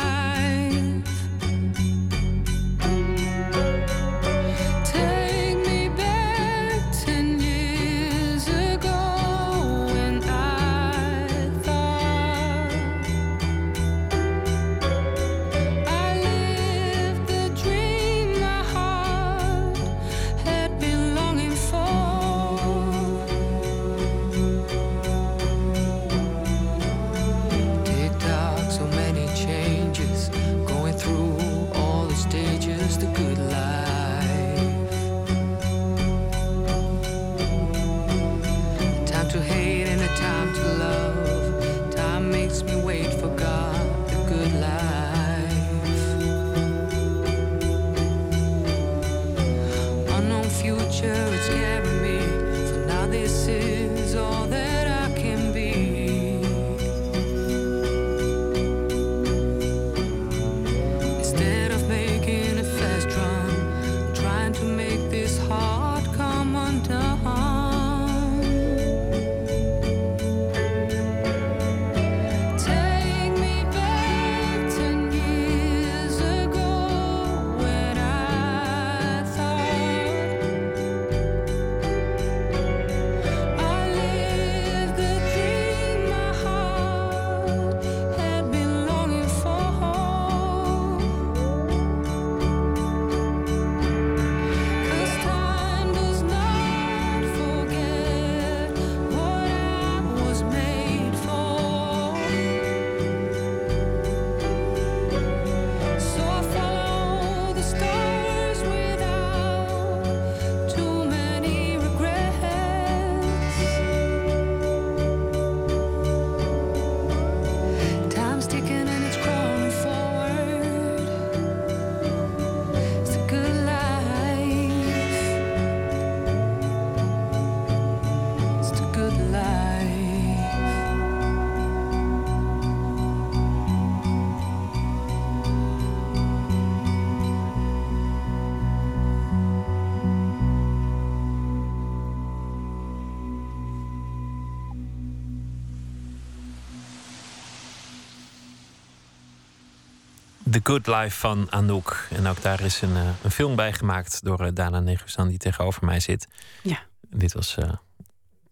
Good 150.67 150.87
Life 150.87 151.19
van 151.19 151.53
Anouk. 151.53 152.07
En 152.11 152.27
ook 152.27 152.43
daar 152.43 152.61
is 152.61 152.81
een, 152.81 152.91
uh, 152.91 153.09
een 153.23 153.31
film 153.31 153.57
bij 153.57 153.73
gemaakt 153.73 154.25
door 154.25 154.41
uh, 154.41 154.49
Dana 154.55 154.81
Negusan, 154.81 155.29
die 155.29 155.39
tegenover 155.39 155.85
mij 155.85 156.01
zit. 156.01 156.29
Ja. 156.62 156.79
Dit 157.01 157.33
was 157.33 157.57
uh, 157.57 157.73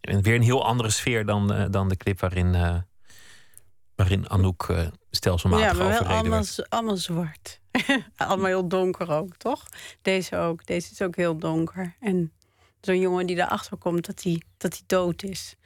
weer 0.00 0.34
een 0.34 0.42
heel 0.42 0.64
andere 0.64 0.90
sfeer 0.90 1.26
dan, 1.26 1.68
dan 1.70 1.88
de 1.88 1.96
clip 1.96 2.20
waarin, 2.20 2.82
waarin 3.94 4.28
Anouk 4.30 4.74
stelselmatig 5.10 5.66
ja, 5.66 5.72
maar 5.72 5.88
wel 5.88 5.98
allemaal, 5.98 6.30
werd. 6.30 6.70
allemaal 6.70 6.96
zwart. 6.96 7.60
allemaal 8.16 8.46
heel 8.46 8.68
donker 8.68 9.10
ook, 9.10 9.36
toch? 9.36 9.66
Deze 10.02 10.36
ook. 10.36 10.66
Deze 10.66 10.92
is 10.92 11.02
ook 11.02 11.16
heel 11.16 11.38
donker. 11.38 11.94
En 12.00 12.32
zo'n 12.80 13.00
jongen 13.00 13.26
die 13.26 13.36
erachter 13.36 13.76
komt 13.76 14.06
dat 14.06 14.22
hij, 14.22 14.42
dat 14.56 14.82
dood 14.86 15.22
is. 15.22 15.56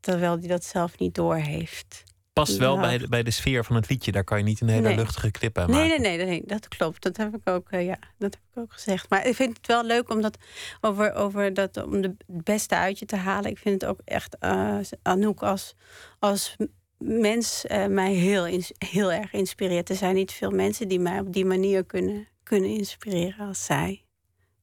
Terwijl 0.00 0.38
hij 0.38 0.48
dat 0.48 0.64
zelf 0.64 0.98
niet 0.98 1.14
doorheeft. 1.14 2.04
Past 2.32 2.56
wel 2.56 2.78
bij, 2.78 2.98
de, 2.98 3.08
bij 3.08 3.22
de 3.22 3.30
sfeer 3.30 3.64
van 3.64 3.76
het 3.76 3.88
liedje. 3.88 4.12
Daar 4.12 4.24
kan 4.24 4.38
je 4.38 4.44
niet 4.44 4.60
een 4.60 4.68
hele 4.68 4.88
Nee. 4.88 4.96
luchtige 4.96 5.30
clip 5.30 5.58
aan 5.58 5.70
Nee, 5.70 5.88
maken. 5.88 6.02
nee, 6.02 6.16
nee, 6.16 6.26
nee, 6.26 6.42
dat 6.46 6.68
klopt. 6.68 7.02
Dat 7.02 7.16
heb 7.16 7.34
ik 7.34 7.48
ook, 7.48 7.70
eh, 7.70 7.84
ja, 7.86 7.98
dat 8.18 8.34
heb 8.34 8.42
ik 8.52 8.62
ook 8.62 8.72
gezegd. 8.72 9.08
Maar 9.10 9.26
ik 9.26 9.34
vind 9.34 9.56
het 9.56 9.66
wel 9.66 9.84
leuk 9.84 10.10
om, 10.10 10.20
dat, 10.20 10.38
over, 10.80 11.14
over 11.14 11.54
dat, 11.54 11.84
om 11.84 12.00
de, 12.00 12.14
het 12.26 12.44
beste 12.44 12.76
uit 12.76 12.98
je 12.98 13.06
te 13.06 13.16
halen. 13.16 13.50
Ik 13.50 13.58
vind 13.58 13.80
het 13.80 13.90
ook 13.90 14.00
echt, 14.04 14.36
eh 14.38 14.78
Anouk 15.02 15.42
als, 15.42 15.74
als 16.18 16.56
mens 16.98 17.66
eh, 17.66 17.86
mij 17.86 18.12
heel, 18.12 18.60
heel 18.78 19.12
erg 19.12 19.32
inspireert. 19.32 19.88
Er 19.88 19.96
zijn 19.96 20.14
niet 20.14 20.32
veel 20.32 20.50
mensen 20.50 20.88
die 20.88 21.00
mij 21.00 21.20
op 21.20 21.32
die 21.32 21.44
manier 21.44 21.84
kunnen, 21.84 22.28
kunnen 22.42 22.70
inspireren 22.70 23.46
als 23.46 23.64
zij. 23.64 24.04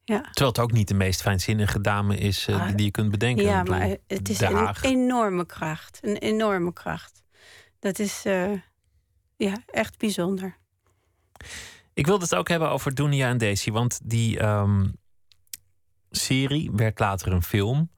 Ja. 0.04 0.20
Terwijl 0.20 0.48
het 0.48 0.58
ook 0.58 0.72
niet 0.72 0.88
de 0.88 0.94
meest 0.94 1.22
fijnzinnige 1.22 1.80
dame 1.80 2.16
is 2.16 2.46
eh, 2.46 2.66
die, 2.66 2.74
die 2.74 2.84
je 2.84 2.90
kunt 2.90 3.10
bedenken. 3.10 3.44
Ja, 3.44 3.62
maar 3.62 3.96
het 4.06 4.28
is 4.28 4.40
een 4.40 4.74
enorme 4.82 5.46
kracht. 5.46 5.98
Een 6.02 6.16
enorme 6.16 6.72
kracht. 6.72 7.22
Dat 7.78 7.98
is 7.98 8.24
eh, 8.24 8.52
ja, 9.36 9.62
echt 9.66 9.98
bijzonder. 9.98 10.56
Ik 11.92 12.06
wilde 12.06 12.24
het 12.24 12.34
ook 12.34 12.48
hebben 12.48 12.70
over 12.70 12.94
Dunia 12.94 13.28
en 13.28 13.38
Daisy. 13.38 13.70
Want 13.70 14.00
die 14.04 14.38
ehm, 14.38 14.86
serie 16.10 16.70
werd 16.72 16.98
later 16.98 17.32
een 17.32 17.42
film. 17.42 17.90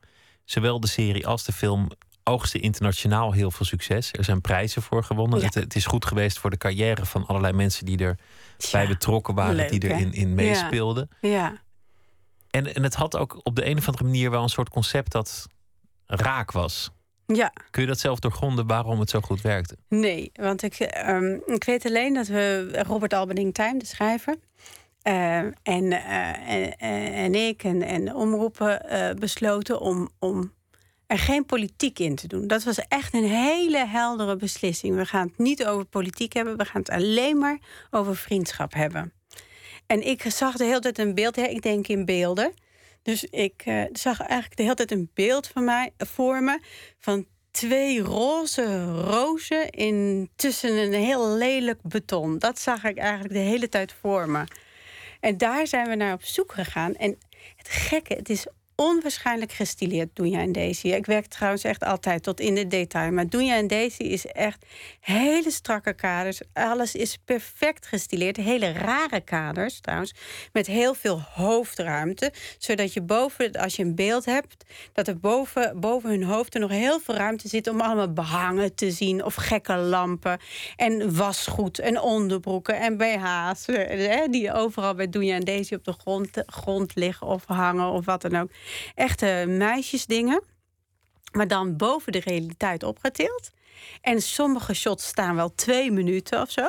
Zowel 0.45 0.81
de 0.81 0.87
serie 0.87 1.27
als 1.27 1.45
de 1.45 1.53
film 1.53 1.89
oogsten 2.25 2.61
internationaal 2.61 3.33
heel 3.33 3.51
veel 3.51 3.67
succes. 3.67 4.13
Er 4.13 4.25
zijn 4.25 4.41
prijzen 4.41 4.83
voor 4.83 5.05
gewonnen. 5.05 5.39
Ja. 5.39 5.45
Het, 5.45 5.55
het 5.55 5.75
is 5.75 5.87
goed 5.87 6.05
geweest 6.05 6.39
voor 6.39 6.51
de 6.51 6.57
carrière 6.57 7.07
van 7.07 7.27
allerlei 7.27 7.53
mensen 7.53 7.85
die 7.87 7.99
er 7.99 8.19
bij 8.73 8.87
betrokken 8.87 9.35
waren, 9.35 9.55
leuk, 9.55 9.71
die 9.71 9.91
erin 9.91 10.13
in 10.13 10.29
Ja. 10.29 10.35
meespeelden. 10.35 11.09
Ja. 11.21 11.61
En, 12.51 12.75
en 12.75 12.83
het 12.83 12.95
had 12.95 13.17
ook 13.17 13.41
op 13.43 13.57
de 13.57 13.67
een 13.67 13.79
of 13.79 13.87
andere 13.87 14.05
manier 14.05 14.31
wel 14.31 14.43
een 14.43 14.49
soort 14.49 14.69
concept 14.69 15.13
dat 15.13 15.47
raak 16.07 16.53
was. 16.53 16.91
Ja. 17.35 17.53
Kun 17.71 17.83
je 17.83 17.89
dat 17.89 17.99
zelf 17.99 18.19
doorgronden 18.19 18.67
waarom 18.67 19.01
het 19.01 19.11
zo 19.11 19.21
goed 19.21 19.41
werkte? 19.41 19.77
Nee, 19.89 20.31
want 20.35 20.63
ik, 20.63 20.75
ehm, 20.75 21.39
ik 21.47 21.65
weet 21.65 21.87
alleen 21.87 22.15
dat 22.15 22.27
we 22.27 22.69
Robert 22.87 23.13
Albening 23.13 23.55
Time, 23.55 23.79
de 23.79 23.87
schrijver, 23.87 24.37
eh, 25.03 25.39
en, 25.39 25.55
eh, 25.63 26.49
en, 26.49 26.77
en- 26.79 27.13
en 27.13 27.35
ik 27.35 27.63
en, 27.65 27.83
en 27.83 28.15
omroepen 28.15 28.89
eh, 28.89 29.15
besloten 29.15 29.81
om, 29.81 30.09
om 30.19 30.53
er 31.07 31.19
geen 31.19 31.45
politiek 31.47 31.99
in 31.99 32.15
te 32.15 32.27
doen. 32.29 32.47
Dat 32.47 32.63
was 32.65 32.79
echt 32.89 33.15
een 33.15 33.25
hele 33.29 33.87
heldere 33.87 34.37
beslissing. 34.37 34.97
We 34.97 35.05
gaan 35.07 35.27
het 35.27 35.39
niet 35.39 35.67
over 35.67 35.85
politiek 35.85 36.33
hebben, 36.33 36.57
we 36.57 36.65
gaan 36.65 36.81
het 36.81 36.91
alleen 36.91 37.39
maar 37.39 37.59
over 37.91 38.17
vriendschap 38.17 38.75
hebben. 38.75 39.13
En 39.87 40.07
ik 40.07 40.23
zag 40.29 40.57
de 40.57 40.65
hele 40.65 40.81
tijd 40.81 40.99
een 40.99 41.15
beeld, 41.15 41.37
hè, 41.37 41.43
ik 41.43 41.63
denk 41.63 41.89
in 41.89 42.05
beelden. 42.05 42.53
Dus 43.03 43.25
ik 43.25 43.63
eh, 43.65 43.83
zag 43.93 44.21
eigenlijk 44.21 44.57
de 44.57 44.63
hele 44.63 44.75
tijd 44.75 44.91
een 44.91 45.11
beeld 45.15 45.47
van 45.47 45.65
mij 45.65 45.93
voor 45.99 46.43
me 46.43 46.61
van 46.99 47.27
twee 47.51 48.01
roze 48.01 48.85
rozen 48.85 49.71
in, 49.71 50.31
tussen 50.37 50.77
een 50.77 50.93
heel 50.93 51.29
lelijk 51.29 51.83
beton. 51.83 52.39
Dat 52.39 52.59
zag 52.59 52.85
ik 52.85 52.99
eigenlijk 52.99 53.33
de 53.33 53.39
hele 53.39 53.69
tijd 53.69 53.95
voor 54.01 54.29
me. 54.29 54.45
En 55.21 55.39
daar 55.39 55.67
zijn 55.67 55.89
we 55.89 55.95
naar 55.95 56.13
op 56.13 56.25
zoek 56.25 56.53
gegaan. 56.53 56.95
En 56.95 57.19
het 57.57 57.69
gekke, 57.69 58.15
het 58.15 58.29
is 58.29 58.47
onwaarschijnlijk 58.81 59.53
gestileerd, 59.53 60.09
Doenja 60.15 60.41
en 60.41 60.53
Daisy. 60.53 60.89
Ik 60.89 61.07
werk 61.07 61.27
trouwens 61.27 61.65
echt 61.65 61.85
altijd 61.85 62.23
tot 62.23 62.41
in 62.41 62.55
de 62.55 62.67
detail. 62.67 63.13
Maar 63.13 63.29
Doenja 63.29 63.57
en 63.57 63.67
Daisy 63.67 64.03
is 64.03 64.27
echt 64.27 64.67
hele 65.01 65.51
strakke 65.51 65.93
kaders. 65.93 66.41
Alles 66.53 66.95
is 66.95 67.19
perfect 67.25 67.87
gestileerd. 67.87 68.37
Hele 68.37 68.73
rare 68.73 69.21
kaders 69.21 69.81
trouwens. 69.81 70.15
Met 70.53 70.67
heel 70.67 70.95
veel 70.95 71.21
hoofdruimte. 71.21 72.33
Zodat 72.59 72.93
je 72.93 73.03
boven, 73.03 73.53
als 73.53 73.77
je 73.77 73.83
een 73.83 73.95
beeld 73.95 74.25
hebt... 74.25 74.65
dat 74.93 75.09
er 75.09 75.19
boven, 75.19 75.81
boven 75.81 76.11
hun 76.11 76.25
hoofd 76.25 76.55
er 76.55 76.61
nog 76.61 76.71
heel 76.71 77.01
veel 77.01 77.15
ruimte 77.15 77.49
zit... 77.49 77.69
om 77.69 77.81
allemaal 77.81 78.13
behangen 78.13 78.75
te 78.75 78.91
zien. 78.91 79.25
Of 79.25 79.35
gekke 79.35 79.77
lampen. 79.77 80.39
En 80.77 81.17
wasgoed 81.17 81.79
en 81.79 82.01
onderbroeken 82.01 82.79
en 82.79 82.97
BH's. 82.97 83.67
hè, 83.67 84.27
Die 84.31 84.53
overal 84.53 84.95
bij 84.95 85.09
Doenja 85.09 85.35
en 85.35 85.45
Daisy 85.45 85.75
op 85.75 85.85
de 85.85 85.95
grond, 85.99 86.43
grond 86.47 86.95
liggen 86.95 87.27
of 87.27 87.45
hangen 87.47 87.91
of 87.91 88.05
wat 88.05 88.23
dan 88.23 88.37
ook. 88.37 88.51
Echte 88.95 89.45
meisjesdingen. 89.49 90.43
Maar 91.33 91.49
dan 91.49 91.77
boven 91.77 92.13
de 92.13 92.21
realiteit 92.21 92.83
opgetild. 92.83 93.51
En 94.01 94.23
sommige 94.23 94.75
shots 94.75 95.07
staan 95.07 95.37
wel 95.37 95.55
twee 95.55 95.91
minuten 95.91 96.41
of 96.41 96.51
zo. 96.51 96.67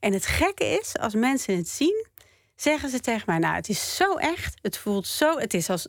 En 0.00 0.12
het 0.12 0.26
gekke 0.26 0.64
is, 0.64 0.96
als 0.98 1.14
mensen 1.14 1.56
het 1.56 1.68
zien, 1.68 2.06
zeggen 2.56 2.88
ze 2.88 3.00
tegen 3.00 3.22
mij: 3.26 3.38
Nou, 3.38 3.54
het 3.54 3.68
is 3.68 3.96
zo 3.96 4.16
echt. 4.16 4.58
Het 4.62 4.76
voelt 4.76 5.06
zo. 5.06 5.38
Het 5.38 5.54
is 5.54 5.70
als, 5.70 5.86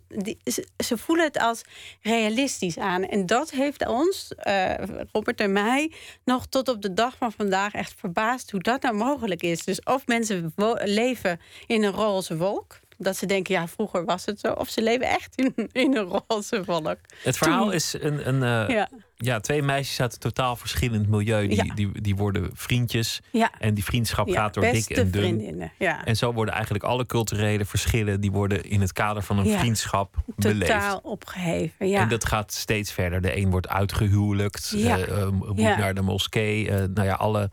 ze, 0.78 0.98
voelen 0.98 1.26
het 1.26 1.40
als 1.40 1.62
realistisch 2.02 2.78
aan. 2.78 3.04
En 3.04 3.26
dat 3.26 3.52
heeft 3.52 3.88
ons, 3.88 4.34
eh, 4.36 4.74
Robert 5.12 5.40
en 5.40 5.52
mij, 5.52 5.92
nog 6.24 6.46
tot 6.48 6.70
op 6.70 6.82
de 6.82 6.94
dag 6.94 7.16
van 7.18 7.32
vandaag 7.32 7.74
echt 7.74 7.94
verbaasd 7.98 8.52
hoe 8.52 8.62
dat 8.62 8.82
nou 8.82 8.96
mogelijk 8.96 9.42
is. 9.42 9.64
Dus 9.64 9.84
of 9.84 10.08
mensen 10.08 10.54
leven 10.84 11.40
in 11.66 11.84
een 11.84 11.94
roze 11.94 12.38
wolk. 12.38 12.80
Dat 13.04 13.18
ze 13.18 13.26
denken, 13.26 13.54
ja, 13.54 13.68
vroeger 13.68 14.06
was 14.06 14.26
het 14.26 14.40
zo. 14.40 14.52
Of 14.52 14.70
ze 14.70 14.82
leven 14.82 15.08
echt 15.08 15.36
in, 15.36 15.54
in 15.72 15.98
een 15.98 16.22
roze 16.28 16.64
wolk. 16.66 16.98
Het 17.24 17.38
verhaal 17.38 17.64
Toen- 17.64 17.74
is 17.74 17.94
een, 18.00 18.28
een 18.28 18.44
eh, 18.68 18.76
Ja. 18.76 18.90
ja. 19.16 19.40
twee 19.40 19.62
meisjes 19.62 20.00
uit 20.02 20.14
een 20.14 20.20
totaal 20.20 20.56
verschillend 20.56 21.08
milieu. 21.08 21.48
Die, 21.48 21.66
Ja. 21.66 21.74
die, 21.74 22.02
die 22.02 22.16
worden 22.16 22.50
vriendjes. 22.54 23.20
Ja. 23.32 23.52
En 23.60 23.74
die 23.74 23.84
vriendschap 23.84 24.30
gaat 24.30 24.54
door 24.54 24.64
dik 24.64 24.90
en 24.90 25.12
dun. 25.12 25.22
vriendinnen. 25.22 25.72
En 26.06 26.16
zo 26.16 26.34
worden 26.34 26.54
eigenlijk 26.54 26.84
alle 26.84 27.06
culturele 27.06 27.66
verschillen... 27.66 28.22
die 28.22 28.32
worden 28.32 28.64
in 28.64 28.82
het 28.82 28.94
kader 28.94 29.24
van 29.24 29.38
een 29.38 29.58
vriendschap 29.60 30.16
beleefd. 30.36 30.72
Totaal 30.72 31.00
opgeheven, 31.04 31.88
ja. 31.88 32.02
En 32.02 32.10
dat 32.10 32.26
gaat 32.26 32.54
steeds 32.54 32.92
verder. 32.92 33.22
De 33.22 33.38
een 33.38 33.50
wordt 33.50 33.68
uitgehuwelijkt, 33.68 34.74
eh, 34.76 35.02
eh, 35.22 35.30
moet 35.30 35.58
naar 35.58 35.94
de 35.94 36.02
moskee. 36.02 36.72
nou 36.72 37.04
ja, 37.04 37.14
alle 37.14 37.50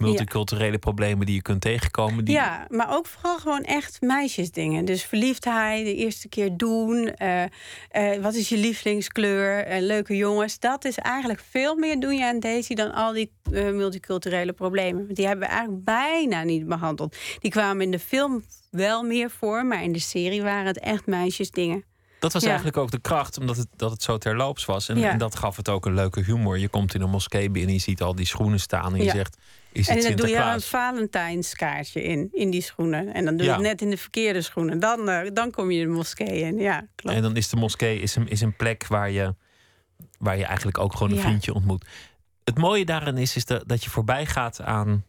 multiculturele 0.00 0.78
problemen 0.78 1.26
die 1.26 1.34
je 1.34 1.42
kunt 1.42 1.60
tegenkomen. 1.60 2.24
Die, 2.24 2.34
Ja, 2.34 2.66
maar 2.68 2.94
ook 2.96 3.06
vooral 3.06 3.38
gewoon 3.38 3.62
echt 3.62 4.00
meisjesdingen. 4.00 4.84
Dus 4.84 5.02
verliefdheid, 5.04 5.84
de 5.84 5.94
eerste 5.94 6.28
keer 6.28 6.56
doen. 6.56 7.06
eh, 7.14 7.42
eh, 7.42 8.22
wat 8.22 8.34
is 8.34 8.48
je 8.48 8.56
lievelingskleur? 8.56 9.64
eh, 9.64 9.80
leuke 9.82 10.16
jongens. 10.16 10.58
Dat 10.58 10.84
is 10.84 10.98
eigenlijk 10.98 11.40
veel 11.50 11.76
meer 11.76 12.00
doen 12.00 12.14
je 12.16 12.24
aan 12.26 12.40
Daisy 12.40 12.74
dan 12.74 12.92
al 12.92 13.12
die 13.12 13.32
multiculturele 13.50 14.52
problemen. 14.52 15.14
Die 15.14 15.26
hebben 15.26 15.46
we 15.48 15.52
eigenlijk 15.54 15.84
bijna 15.84 16.42
niet 16.42 16.66
behandeld. 16.66 17.16
Die 17.40 17.50
kwamen 17.50 17.82
in 17.84 17.90
de 17.90 17.98
film 17.98 18.44
wel 18.70 19.02
meer 19.02 19.30
voor, 19.30 19.66
maar 19.66 19.82
in 19.82 19.92
de 19.92 19.98
serie 19.98 20.42
waren 20.42 20.66
het 20.66 20.78
echt 20.78 21.06
meisjesdingen. 21.06 21.84
Dat 22.18 22.32
was 22.32 22.42
Ja. 22.42 22.48
eigenlijk 22.48 22.76
ook 22.76 22.90
de 22.90 23.00
kracht, 23.00 23.38
omdat 23.38 23.56
het, 23.56 23.66
dat 23.76 23.90
het 23.90 24.02
zo 24.02 24.18
terloops 24.18 24.64
was. 24.64 24.88
En, 24.88 24.98
Ja. 24.98 25.10
en 25.10 25.18
dat 25.18 25.36
gaf 25.36 25.56
het 25.56 25.68
ook 25.68 25.86
een 25.86 25.94
leuke 25.94 26.20
humor. 26.22 26.58
Je 26.58 26.68
komt 26.68 26.94
in 26.94 27.00
een 27.00 27.10
moskee 27.10 27.50
binnen, 27.50 27.72
je 27.74 27.80
ziet 27.80 28.02
al 28.02 28.14
die 28.14 28.26
schoenen 28.26 28.60
staan 28.60 28.92
en 28.92 28.98
je 28.98 29.04
Ja. 29.04 29.10
zegt: 29.12 29.36
Is 29.72 29.88
en 29.88 30.00
dan 30.02 30.14
doe 30.16 30.28
je 30.28 30.36
een? 30.36 30.60
Valentijnskaartje 30.60 32.02
in, 32.02 32.28
in 32.32 32.50
die 32.50 32.62
schoenen. 32.62 33.14
En 33.14 33.24
dan 33.24 33.36
doe 33.36 33.42
je 33.46 33.50
Ja. 33.52 33.56
het 33.58 33.66
net 33.66 33.82
in 33.82 33.90
de 33.90 33.96
verkeerde 33.96 34.42
schoenen. 34.42 34.80
Dan, 34.80 35.08
eh, 35.08 35.30
dan 35.32 35.50
kom 35.50 35.70
je 35.70 35.80
de 35.84 35.90
moskee 35.90 36.40
in. 36.40 36.58
Ja, 36.58 36.86
klopt. 36.94 37.16
En 37.16 37.22
dan 37.22 37.36
is 37.36 37.48
de 37.48 37.56
moskee 37.56 38.00
is 38.00 38.16
een, 38.16 38.28
is 38.28 38.40
een 38.40 38.56
plek 38.56 38.86
waar 38.86 39.10
je, 39.10 39.34
waar 40.18 40.36
je 40.38 40.44
eigenlijk 40.44 40.78
ook 40.78 40.92
gewoon 40.92 41.10
een 41.10 41.16
Ja. 41.16 41.22
vriendje 41.22 41.54
ontmoet. 41.54 41.86
Het 42.44 42.58
mooie 42.58 42.84
daarin 42.84 43.16
is, 43.16 43.36
is 43.36 43.44
dat, 43.44 43.68
dat 43.68 43.84
je 43.84 43.90
voorbij 43.90 44.26
gaat 44.26 44.60
aan 44.60 45.04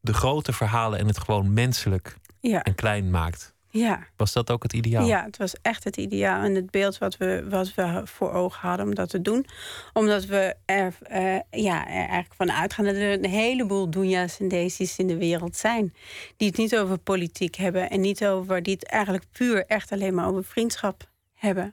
de 0.00 0.12
grote 0.14 0.52
verhalen 0.52 0.98
en 0.98 1.06
het 1.06 1.18
gewoon 1.18 1.52
menselijk 1.52 2.16
Ja. 2.40 2.62
en 2.62 2.74
klein 2.74 3.10
maakt. 3.10 3.54
Ja. 3.74 4.06
Was 4.16 4.32
dat 4.32 4.50
ook 4.50 4.62
het 4.62 4.72
ideaal? 4.72 5.06
Ja, 5.06 5.24
het 5.24 5.36
was 5.36 5.54
echt 5.62 5.84
het 5.84 5.96
ideaal 5.96 6.42
en 6.44 6.54
het 6.54 6.70
beeld 6.70 6.98
wat 6.98 7.16
we, 7.16 7.46
wat 7.48 7.74
we 7.74 8.00
voor 8.04 8.32
ogen 8.32 8.68
hadden 8.68 8.86
om 8.86 8.94
dat 8.94 9.08
te 9.08 9.22
doen. 9.22 9.46
Omdat 9.92 10.24
we 10.24 10.54
er, 10.64 10.94
eh, 11.02 11.38
ja, 11.50 11.86
er 11.86 11.92
eigenlijk 11.94 12.34
van 12.34 12.52
uitgaan 12.52 12.84
dat 12.84 12.94
er 12.94 13.12
een 13.12 13.24
heleboel 13.30 13.90
Doenja's 13.90 14.38
en 14.40 14.48
Daisy's 14.48 14.98
in 14.98 15.06
de 15.06 15.16
wereld 15.16 15.56
zijn. 15.56 15.94
Die 16.36 16.48
het 16.48 16.56
niet 16.56 16.76
over 16.76 16.98
politiek 16.98 17.54
hebben 17.54 17.90
en 17.90 18.00
niet 18.00 18.24
over, 18.26 18.62
die 18.62 18.74
het 18.74 18.86
eigenlijk 18.86 19.24
puur 19.32 19.66
echt 19.66 19.92
alleen 19.92 20.14
maar 20.14 20.26
over 20.28 20.44
vriendschap 20.44 21.10
hebben. 21.34 21.72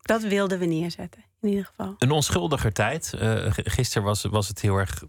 Dat 0.00 0.22
wilden 0.22 0.58
we 0.58 0.66
neerzetten, 0.66 1.24
in 1.40 1.48
ieder 1.48 1.64
geval. 1.64 1.94
Een 1.98 2.10
onschuldiger 2.10 2.72
tijd. 2.72 3.14
G- 3.16 3.54
gisteren 3.62 4.02
was, 4.02 4.22
was 4.22 4.48
het 4.48 4.60
heel 4.60 4.76
erg 4.76 5.02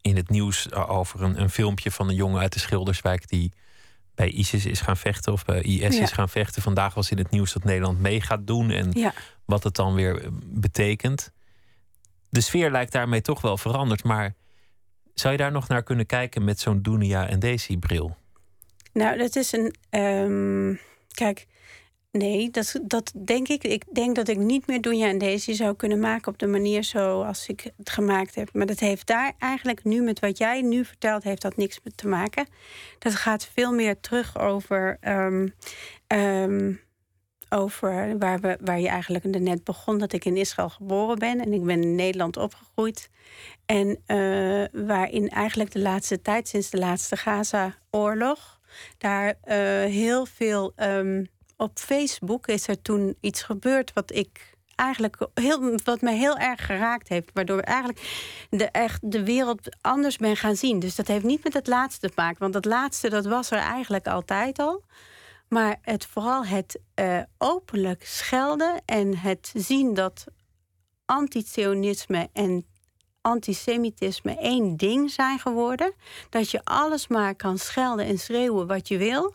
in 0.00 0.16
het 0.16 0.30
nieuws 0.30 0.72
over 0.72 1.22
een, 1.22 1.40
een 1.40 1.50
filmpje 1.50 1.90
van 1.90 2.08
een 2.08 2.14
jongen 2.14 2.40
uit 2.40 2.52
de 2.52 2.58
Schilderswijk 2.58 3.28
die 3.28 3.52
bij 4.18 4.28
ISIS 4.30 4.66
is 4.66 4.80
gaan 4.80 4.96
vechten 4.96 5.32
of 5.32 5.44
bij 5.44 5.60
IS 5.62 5.96
Ja. 5.96 6.02
is 6.02 6.12
gaan 6.12 6.28
vechten. 6.28 6.62
Vandaag 6.62 6.94
was 6.94 7.10
in 7.10 7.18
het 7.18 7.30
nieuws 7.30 7.52
dat 7.52 7.64
Nederland 7.64 8.00
mee 8.00 8.20
gaat 8.20 8.46
doen 8.46 8.70
en 8.70 8.90
Ja. 8.92 9.12
wat 9.44 9.64
het 9.64 9.74
dan 9.74 9.94
weer 9.94 10.22
eh, 10.22 10.28
betekent. 10.44 11.32
De 12.30 12.40
sfeer 12.40 12.70
lijkt 12.70 12.92
daarmee 12.92 13.20
toch 13.20 13.40
wel 13.40 13.56
veranderd, 13.56 14.04
maar 14.04 14.34
Zou 15.14 15.32
je 15.32 15.38
daar 15.38 15.52
nog 15.52 15.68
naar 15.68 15.82
kunnen 15.82 16.06
kijken 16.06 16.44
met 16.44 16.60
zo'n 16.60 16.82
Dunia 16.82 17.28
en 17.28 17.38
Daisy-bril? 17.38 18.16
Nou, 18.92 19.18
dat 19.18 19.36
is 19.36 19.52
een. 19.52 19.74
ehm, 19.90 20.74
kijk, 21.14 21.46
nee, 22.12 22.50
dat, 22.50 22.80
dat 22.82 23.12
denk 23.24 23.48
ik. 23.48 23.64
Ik 23.64 23.84
denk 23.92 24.16
dat 24.16 24.28
ik 24.28 24.38
niet 24.38 24.66
meer 24.66 24.80
Doenja 24.80 25.08
en 25.08 25.18
Daisy 25.18 25.52
zou 25.52 25.76
kunnen 25.76 26.00
maken 26.00 26.32
op 26.32 26.38
de 26.38 26.46
manier 26.46 26.84
zoals 26.84 27.48
ik 27.48 27.70
het 27.76 27.90
gemaakt 27.90 28.34
heb. 28.34 28.48
Maar 28.52 28.66
dat 28.66 28.78
heeft 28.78 29.06
daar 29.06 29.32
eigenlijk 29.38 29.84
nu 29.84 30.02
met 30.02 30.20
wat 30.20 30.38
jij 30.38 30.62
nu 30.62 30.84
vertelt, 30.84 31.22
heeft 31.22 31.42
dat 31.42 31.56
niks 31.56 31.80
mee 31.84 31.94
te 31.94 32.08
maken. 32.08 32.46
Dat 32.98 33.14
gaat 33.14 33.50
veel 33.54 33.72
meer 33.72 34.00
terug 34.00 34.38
over. 34.38 34.96
ehm, 35.00 35.48
ehm, 36.06 36.72
over 37.48 38.18
waar, 38.18 38.40
we, 38.40 38.58
waar 38.60 38.80
je 38.80 38.88
eigenlijk 38.88 39.24
net 39.24 39.64
begon, 39.64 39.98
dat 39.98 40.12
ik 40.12 40.24
in 40.24 40.36
Israël 40.36 40.68
geboren 40.68 41.18
ben 41.18 41.40
en 41.40 41.52
ik 41.52 41.64
ben 41.64 41.82
in 41.82 41.94
Nederland 41.94 42.36
opgegroeid. 42.36 43.10
En 43.66 43.98
eh, 44.06 44.64
waarin 44.86 45.28
eigenlijk 45.28 45.72
de 45.72 45.78
laatste 45.78 46.22
tijd, 46.22 46.48
sinds 46.48 46.70
de 46.70 46.78
laatste 46.78 47.16
Gaza-oorlog, 47.16 48.60
daar 48.98 49.34
eh, 49.42 49.56
heel 49.84 50.26
veel 50.26 50.72
ehm, 50.76 51.24
op 51.58 51.78
Facebook 51.78 52.46
is 52.46 52.68
er 52.68 52.82
toen 52.82 53.16
iets 53.20 53.42
gebeurd 53.42 53.92
wat 53.92 54.14
ik 54.14 54.56
eigenlijk 54.74 55.28
heel, 55.34 55.78
wat 55.84 56.00
mij 56.00 56.16
heel 56.16 56.36
erg 56.36 56.66
geraakt 56.66 57.08
heeft, 57.08 57.30
waardoor 57.32 57.58
ik 57.58 57.64
eigenlijk 57.64 58.00
de, 58.50 58.64
echt 58.64 59.12
de 59.12 59.24
wereld 59.24 59.76
anders 59.80 60.16
ben 60.16 60.36
gaan 60.36 60.56
zien. 60.56 60.78
Dus 60.78 60.94
dat 60.94 61.06
heeft 61.06 61.24
niet 61.24 61.44
met 61.44 61.54
het 61.54 61.66
laatste 61.66 62.08
te 62.08 62.12
maken, 62.16 62.38
want 62.38 62.52
dat 62.52 62.64
laatste 62.64 63.08
dat 63.08 63.26
was 63.26 63.50
er 63.50 63.58
eigenlijk 63.58 64.06
altijd 64.06 64.58
al. 64.58 64.84
Maar 65.48 65.78
het, 65.82 66.06
vooral 66.06 66.44
het 66.44 66.80
eh, 66.94 67.20
openlijk 67.38 68.06
schelden 68.06 68.82
en 68.84 69.16
het 69.16 69.52
zien 69.54 69.94
dat 69.94 70.24
antisionisme 71.04 72.28
en 72.32 72.66
antisemitisme 73.20 74.36
één 74.36 74.76
ding 74.76 75.10
zijn 75.10 75.38
geworden. 75.38 75.94
Dat 76.30 76.50
je 76.50 76.64
alles 76.64 77.08
maar 77.08 77.34
kan 77.34 77.58
schelden 77.58 78.06
en 78.06 78.18
schreeuwen 78.18 78.66
wat 78.66 78.88
je 78.88 78.98
wil. 78.98 79.34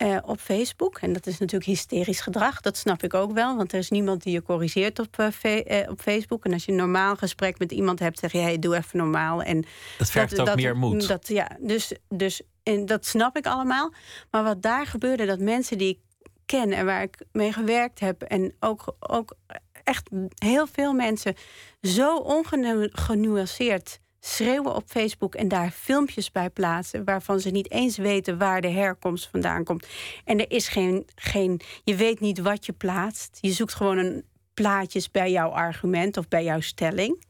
Eh, 0.00 0.16
op 0.22 0.40
Facebook. 0.40 0.98
En 0.98 1.12
dat 1.12 1.26
is 1.26 1.38
natuurlijk 1.38 1.70
hysterisch 1.70 2.20
gedrag. 2.20 2.60
Dat 2.60 2.76
snap 2.76 3.02
ik 3.02 3.14
ook 3.14 3.32
wel. 3.32 3.56
Want 3.56 3.72
er 3.72 3.78
is 3.78 3.90
niemand 3.90 4.22
die 4.22 4.32
je 4.32 4.42
corrigeert 4.42 4.98
op, 4.98 5.18
eh, 5.18 5.80
eh, 5.80 5.90
op 5.90 6.00
Facebook. 6.00 6.44
En 6.44 6.52
als 6.52 6.64
je 6.64 6.70
een 6.70 6.78
normaal 6.78 7.16
gesprek 7.16 7.58
met 7.58 7.72
iemand 7.72 7.98
hebt, 7.98 8.18
zeg 8.18 8.32
je: 8.32 8.38
hey, 8.38 8.58
doe 8.58 8.76
even 8.76 8.98
normaal. 8.98 9.42
En 9.42 9.64
Dat 9.98 10.10
vergt 10.10 10.40
ook 10.40 10.54
meer 10.54 10.76
moed. 10.76 11.08
Dat, 11.08 11.28
ja, 11.28 11.56
dus, 11.58 11.92
dus 12.08 12.42
en 12.62 12.86
dat 12.86 13.06
snap 13.06 13.36
ik 13.36 13.46
allemaal. 13.46 13.92
Maar 14.30 14.44
wat 14.44 14.62
daar 14.62 14.86
gebeurde, 14.86 15.26
dat 15.26 15.38
mensen 15.38 15.78
die 15.78 15.88
ik 15.88 15.98
ken 16.46 16.72
en 16.72 16.84
waar 16.84 17.02
ik 17.02 17.24
mee 17.32 17.52
gewerkt 17.52 18.00
heb, 18.00 18.22
en 18.22 18.54
ook, 18.60 18.96
ook 18.98 19.36
echt 19.84 20.08
heel 20.34 20.66
veel 20.66 20.92
mensen 20.92 21.34
zo 21.82 22.16
ongenuanceerd 22.16 24.00
schreeuwen 24.20 24.74
op 24.74 24.82
Facebook 24.86 25.34
en 25.34 25.48
daar 25.48 25.70
filmpjes 25.70 26.32
bij 26.32 26.50
plaatsen 26.50 27.04
waarvan 27.04 27.40
ze 27.40 27.50
niet 27.50 27.70
eens 27.70 27.96
weten 27.96 28.38
waar 28.38 28.60
de 28.60 28.68
herkomst 28.68 29.28
vandaan 29.30 29.64
komt. 29.64 29.86
En 30.24 30.38
er 30.38 30.50
is 30.50 30.68
geen, 30.68 31.06
geen 31.14 31.60
je 31.84 31.96
weet 31.96 32.20
niet 32.20 32.38
wat 32.38 32.66
je 32.66 32.72
plaatst. 32.72 33.38
Je 33.40 33.52
zoekt 33.52 33.74
gewoon 33.74 33.98
een 33.98 34.24
plaatjes 34.54 35.10
bij 35.10 35.30
jouw 35.30 35.48
argument 35.48 36.16
of 36.16 36.28
bij 36.28 36.44
jouw 36.44 36.60
stelling. 36.60 37.28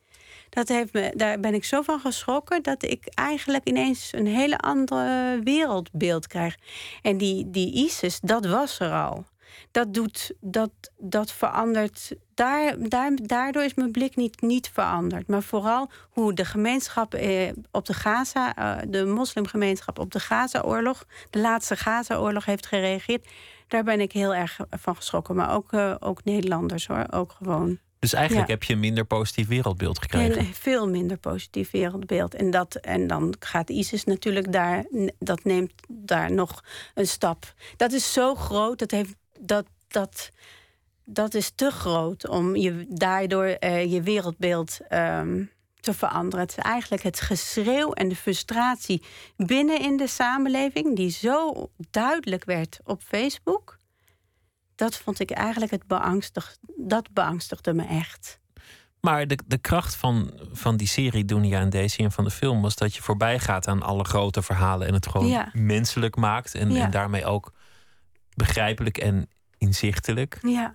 Dat 0.48 0.68
heeft 0.68 0.92
me, 0.92 1.12
daar 1.16 1.40
ben 1.40 1.54
ik 1.54 1.64
zo 1.64 1.82
van 1.82 2.00
geschrokken 2.00 2.62
dat 2.62 2.82
ik 2.82 3.06
eigenlijk 3.14 3.68
ineens 3.68 4.12
een 4.12 4.26
hele 4.26 4.58
andere 4.58 5.38
wereldbeeld 5.42 6.26
krijg. 6.26 6.56
En 7.02 7.18
die, 7.18 7.50
die 7.50 7.74
ISIS, 7.74 8.20
dat 8.20 8.46
was 8.46 8.80
er 8.80 8.92
al. 8.92 9.24
Dat, 9.70 9.94
doet, 9.94 10.32
dat, 10.40 10.70
dat 10.98 11.32
verandert. 11.32 12.12
Daar, 12.34 12.88
daar, 12.88 13.12
daardoor 13.22 13.62
is 13.62 13.74
mijn 13.74 13.90
blik 13.90 14.16
niet, 14.16 14.40
niet 14.40 14.70
veranderd. 14.72 15.28
Maar 15.28 15.42
vooral 15.42 15.90
hoe 16.10 16.34
de 16.34 16.44
gemeenschap 16.44 17.14
eh, 17.14 17.52
op 17.70 17.86
de 17.86 17.94
Gaza, 17.94 18.56
eh, 18.56 18.86
de 18.88 19.04
moslimgemeenschap 19.04 19.98
op 19.98 20.12
de 20.12 20.20
Gaza-oorlog, 20.20 21.06
de 21.30 21.38
laatste 21.38 21.76
Gaza-oorlog 21.76 22.44
heeft 22.44 22.66
gereageerd. 22.66 23.28
Daar 23.68 23.84
ben 23.84 24.00
ik 24.00 24.12
heel 24.12 24.34
erg 24.34 24.58
van 24.70 24.96
geschrokken. 24.96 25.36
Maar 25.36 25.54
ook, 25.54 25.72
eh, 25.72 25.94
ook 25.98 26.24
Nederlanders 26.24 26.86
hoor, 26.86 27.06
ook 27.10 27.32
gewoon. 27.32 27.78
Dus 27.98 28.12
eigenlijk 28.12 28.48
Ja. 28.48 28.54
heb 28.54 28.62
je 28.62 28.72
een 28.72 28.80
minder 28.80 29.04
positief 29.04 29.48
wereldbeeld 29.48 29.98
gekregen. 29.98 30.38
Een 30.38 30.54
veel 30.54 30.88
minder 30.88 31.16
positief 31.16 31.70
wereldbeeld. 31.70 32.34
En, 32.34 32.50
dat, 32.50 32.74
en 32.74 33.06
dan 33.06 33.34
gaat 33.38 33.70
ISIS 33.70 34.04
natuurlijk 34.04 34.52
daar, 34.52 34.84
dat 35.18 35.44
neemt 35.44 35.72
daar 35.88 36.32
nog 36.32 36.64
een 36.94 37.06
stap. 37.06 37.54
Dat 37.76 37.92
is 37.92 38.12
zo 38.12 38.34
groot, 38.34 38.78
dat, 38.78 38.90
heeft, 38.90 39.14
dat, 39.40 39.66
dat, 39.88 40.30
dat 41.04 41.34
is 41.34 41.50
te 41.54 41.70
groot 41.70 42.28
om 42.28 42.56
je 42.56 42.86
daardoor 42.88 43.44
eh, 43.44 43.92
je 43.92 44.02
wereldbeeld 44.02 44.78
ehm, 44.88 45.44
te 45.80 45.94
veranderen. 45.94 46.40
Het 46.46 46.56
is 46.58 46.64
eigenlijk 46.64 47.02
het 47.02 47.20
geschreeuw 47.20 47.92
en 47.92 48.08
de 48.08 48.16
frustratie 48.16 49.02
binnen 49.36 49.80
in 49.80 49.96
de 49.96 50.06
samenleving, 50.06 50.96
die 50.96 51.10
zo 51.10 51.68
duidelijk 51.90 52.44
werd 52.44 52.80
op 52.84 53.02
Facebook. 53.02 53.78
Dat 54.74 54.96
vond 54.96 55.20
ik 55.20 55.30
eigenlijk 55.30 55.72
het 55.72 55.86
beangstig, 55.86 56.56
dat 56.76 57.12
beangstigde 57.12 57.72
me 57.74 57.84
echt. 57.86 58.38
Maar 59.00 59.26
de, 59.26 59.38
de 59.46 59.58
kracht 59.58 59.94
van, 59.94 60.32
van 60.52 60.76
die 60.76 60.86
serie 60.86 61.24
Dunia 61.24 61.60
en 61.60 61.70
Daisy 61.70 62.02
en 62.02 62.12
van 62.12 62.24
de 62.24 62.30
film 62.30 62.62
was 62.62 62.76
dat 62.76 62.94
je 62.94 63.02
voorbij 63.02 63.38
gaat 63.38 63.68
aan 63.68 63.82
alle 63.82 64.04
grote 64.04 64.42
verhalen 64.42 64.86
en 64.86 64.94
het 64.94 65.06
gewoon 65.08 65.28
Ja. 65.28 65.48
menselijk 65.52 66.16
maakt 66.16 66.54
en, 66.54 66.70
Ja. 66.70 66.84
en 66.84 66.90
daarmee 66.90 67.24
ook 67.24 67.52
begrijpelijk 68.40 68.98
en 68.98 69.28
inzichtelijk. 69.58 70.38
Ja. 70.42 70.72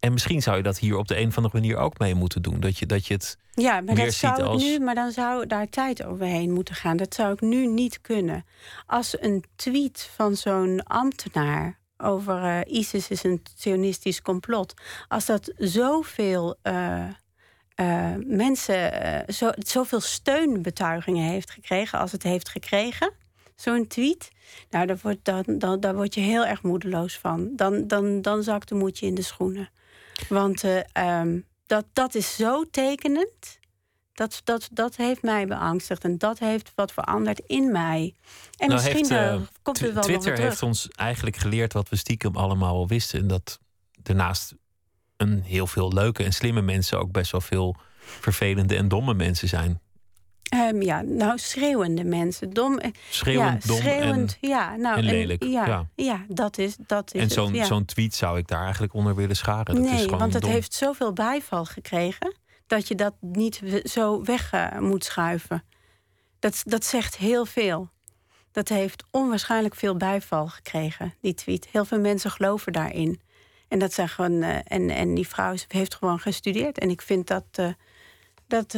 En 0.00 0.12
misschien 0.12 0.42
zou 0.42 0.56
je 0.56 0.62
dat 0.62 0.78
hier 0.78 0.96
op 0.96 1.08
de 1.08 1.18
een 1.18 1.28
of 1.28 1.36
andere 1.36 1.60
manier 1.60 1.76
ook 1.76 1.98
mee 1.98 2.14
moeten 2.14 2.42
doen. 2.42 2.60
Dat 2.60 2.78
je, 2.78 2.86
dat 2.86 3.06
je 3.06 3.14
het 3.14 3.38
Ja, 3.52 3.80
maar 3.80 3.94
dat 3.94 4.12
zou 4.12 4.42
als. 4.42 4.62
nu, 4.62 4.78
maar 4.78 4.94
dan 4.94 5.10
zou 5.10 5.46
daar 5.46 5.68
tijd 5.68 6.04
overheen 6.04 6.52
moeten 6.52 6.74
gaan. 6.74 6.96
Dat 6.96 7.14
zou 7.14 7.32
ik 7.32 7.40
nu 7.40 7.66
niet 7.66 8.00
kunnen. 8.00 8.44
Als 8.86 9.20
een 9.20 9.44
tweet 9.56 10.10
van 10.14 10.36
zo'n 10.36 10.82
ambtenaar 10.82 11.78
over 11.96 12.42
eh, 12.42 12.78
ISIS 12.78 13.08
is 13.08 13.24
een 13.24 13.42
sionistisch 13.54 14.22
complot, 14.22 14.74
als 15.08 15.26
dat 15.26 15.52
zoveel 15.56 16.56
eh, 16.62 17.04
eh, 17.74 18.14
mensen, 18.26 19.24
zo, 19.34 19.50
zoveel 19.58 20.00
steunbetuigingen 20.00 21.24
heeft 21.24 21.50
gekregen 21.50 21.98
als 21.98 22.12
het 22.12 22.22
heeft 22.22 22.48
gekregen, 22.48 23.12
zo'n 23.60 23.86
tweet, 23.86 24.30
nou, 24.70 24.86
daar 24.86 24.98
word, 25.02 25.18
dan, 25.22 25.44
dan, 25.46 25.80
daar 25.80 25.94
word 25.94 26.14
je 26.14 26.20
heel 26.20 26.46
erg 26.46 26.62
moedeloos 26.62 27.18
van. 27.18 27.50
Dan, 27.56 27.86
dan, 27.86 28.22
dan 28.22 28.42
zakt 28.42 28.68
de 28.68 28.74
moedje 28.74 29.06
in 29.06 29.14
de 29.14 29.22
schoenen. 29.22 29.70
Want 30.28 30.64
eh, 30.64 30.80
ehm, 30.92 31.40
dat, 31.66 31.84
dat 31.92 32.14
is 32.14 32.36
zo 32.36 32.64
tekenend. 32.70 33.58
Dat, 34.12 34.40
dat, 34.44 34.68
dat 34.72 34.96
heeft 34.96 35.22
mij 35.22 35.46
beangstigd 35.46 36.04
en 36.04 36.18
dat 36.18 36.38
heeft 36.38 36.72
wat 36.74 36.92
veranderd 36.92 37.38
in 37.46 37.72
mij. 37.72 38.14
En 38.56 38.68
Nou 38.68 38.82
misschien 38.82 39.18
heeft, 39.18 39.40
eh, 39.40 39.40
komt 39.62 39.80
het 39.80 39.92
wel 39.92 40.02
Twitter 40.02 40.38
heeft 40.38 40.62
ons 40.62 40.88
eigenlijk 40.88 41.36
geleerd 41.36 41.72
wat 41.72 41.88
we 41.88 41.96
stiekem 41.96 42.36
allemaal 42.36 42.74
al 42.74 42.88
wisten. 42.88 43.20
En 43.20 43.26
dat 43.26 43.58
daarnaast 44.02 44.54
een 45.16 45.42
heel 45.42 45.66
veel 45.66 45.92
leuke 45.92 46.24
en 46.24 46.32
slimme 46.32 46.62
mensen 46.62 46.98
ook 47.00 47.12
best 47.12 47.32
wel 47.32 47.40
veel 47.40 47.76
vervelende 47.98 48.76
en 48.76 48.88
domme 48.88 49.14
mensen 49.14 49.48
zijn. 49.48 49.80
Ehm, 50.48 50.82
ja, 50.82 51.00
nou, 51.02 51.38
schreeuwende 51.38 52.04
mensen. 52.04 52.50
Dom, 52.50 52.78
eh, 52.78 52.90
Schreeuwend, 53.10 53.62
ja, 53.62 53.68
dom 53.68 53.76
schreeuwend, 53.80 54.36
ja, 54.40 54.76
nou, 54.76 54.96
en 54.98 55.04
lelijk, 55.04 55.44
ja, 55.44 55.66
ja. 55.66 55.86
ja. 55.94 56.24
dat 56.28 56.58
is, 56.58 56.76
dat 56.86 57.14
is 57.14 57.20
En 57.20 57.30
zo'n 57.30 57.54
ja. 57.54 57.64
zo'n 57.64 57.84
tweet 57.84 58.14
zou 58.14 58.38
ik 58.38 58.48
daar 58.48 58.62
eigenlijk 58.62 58.94
onder 58.94 59.14
willen 59.14 59.36
scharen. 59.36 59.74
Dat 59.74 59.84
nee, 59.84 60.06
want 60.06 60.32
het 60.32 60.42
dom. 60.42 60.50
heeft 60.50 60.74
zoveel 60.74 61.12
bijval 61.12 61.64
gekregen 61.64 62.34
dat 62.66 62.88
je 62.88 62.94
dat 62.94 63.14
niet 63.20 63.82
zo 63.84 64.22
weg 64.22 64.52
eh, 64.52 64.78
moet 64.78 65.04
schuiven. 65.04 65.64
Dat, 66.38 66.62
dat 66.64 66.84
zegt 66.84 67.16
heel 67.16 67.44
veel. 67.46 67.90
Dat 68.52 68.68
heeft 68.68 69.04
onwaarschijnlijk 69.10 69.74
veel 69.74 69.96
bijval 69.96 70.46
gekregen, 70.48 71.14
die 71.20 71.34
tweet. 71.34 71.68
Heel 71.72 71.84
veel 71.84 72.00
mensen 72.00 72.30
geloven 72.30 72.72
daarin. 72.72 73.20
En 73.68 73.78
dat 73.78 73.92
zijn 73.92 74.08
gewoon. 74.08 74.42
eh, 74.42 74.56
en, 74.64 74.90
en 74.90 75.14
die 75.14 75.28
vrouw 75.28 75.54
heeft 75.68 75.94
gewoon 75.94 76.18
gestudeerd. 76.18 76.78
En 76.78 76.90
ik 76.90 77.02
vind 77.02 77.26
dat, 77.26 77.44
dat 78.46 78.74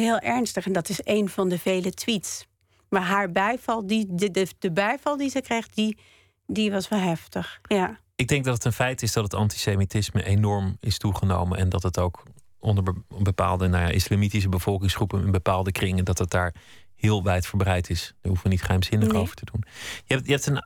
heel 0.00 0.18
ernstig. 0.18 0.66
En 0.66 0.72
dat 0.72 0.88
is 0.88 1.00
een 1.04 1.28
van 1.28 1.48
de 1.48 1.58
vele 1.58 1.90
tweets. 1.92 2.46
Maar 2.88 3.02
haar 3.02 3.30
bijval, 3.32 3.86
die, 3.86 4.06
de, 4.10 4.30
de, 4.30 4.46
de 4.58 4.72
bijval 4.72 5.16
die 5.16 5.30
ze 5.30 5.40
kreeg, 5.40 5.68
die, 5.68 5.98
die 6.46 6.70
was 6.70 6.88
wel 6.88 6.98
heftig. 7.00 7.60
Ja. 7.62 7.98
Ik 8.16 8.28
denk 8.28 8.44
dat 8.44 8.54
het 8.54 8.64
een 8.64 8.72
feit 8.72 9.02
is 9.02 9.12
dat 9.12 9.24
het 9.24 9.34
antisemitisme 9.34 10.24
enorm 10.24 10.76
is 10.80 10.98
toegenomen. 10.98 11.58
En 11.58 11.68
dat 11.68 11.82
het 11.82 11.98
ook 11.98 12.22
onder 12.58 12.82
be- 12.84 13.22
bepaalde 13.22 13.68
nou 13.68 13.82
ja, 13.84 13.90
islamitische 13.90 14.48
bevolkingsgroepen 14.48 15.24
in 15.24 15.30
bepaalde 15.30 15.72
kringen, 15.72 16.04
dat 16.04 16.18
het 16.18 16.30
daar 16.30 16.54
heel 16.96 17.22
wijd 17.22 17.46
verbreid 17.46 17.90
is. 17.90 18.00
Daar 18.06 18.16
hoeven 18.22 18.42
we 18.42 18.48
niet 18.48 18.62
geheimzinnig 18.62 19.08
Nee. 19.12 19.20
over 19.20 19.36
te 19.36 19.44
doen. 19.52 19.64
Je 20.04 20.14
hebt, 20.14 20.26
je 20.26 20.32
hebt 20.32 20.46
een 20.46 20.64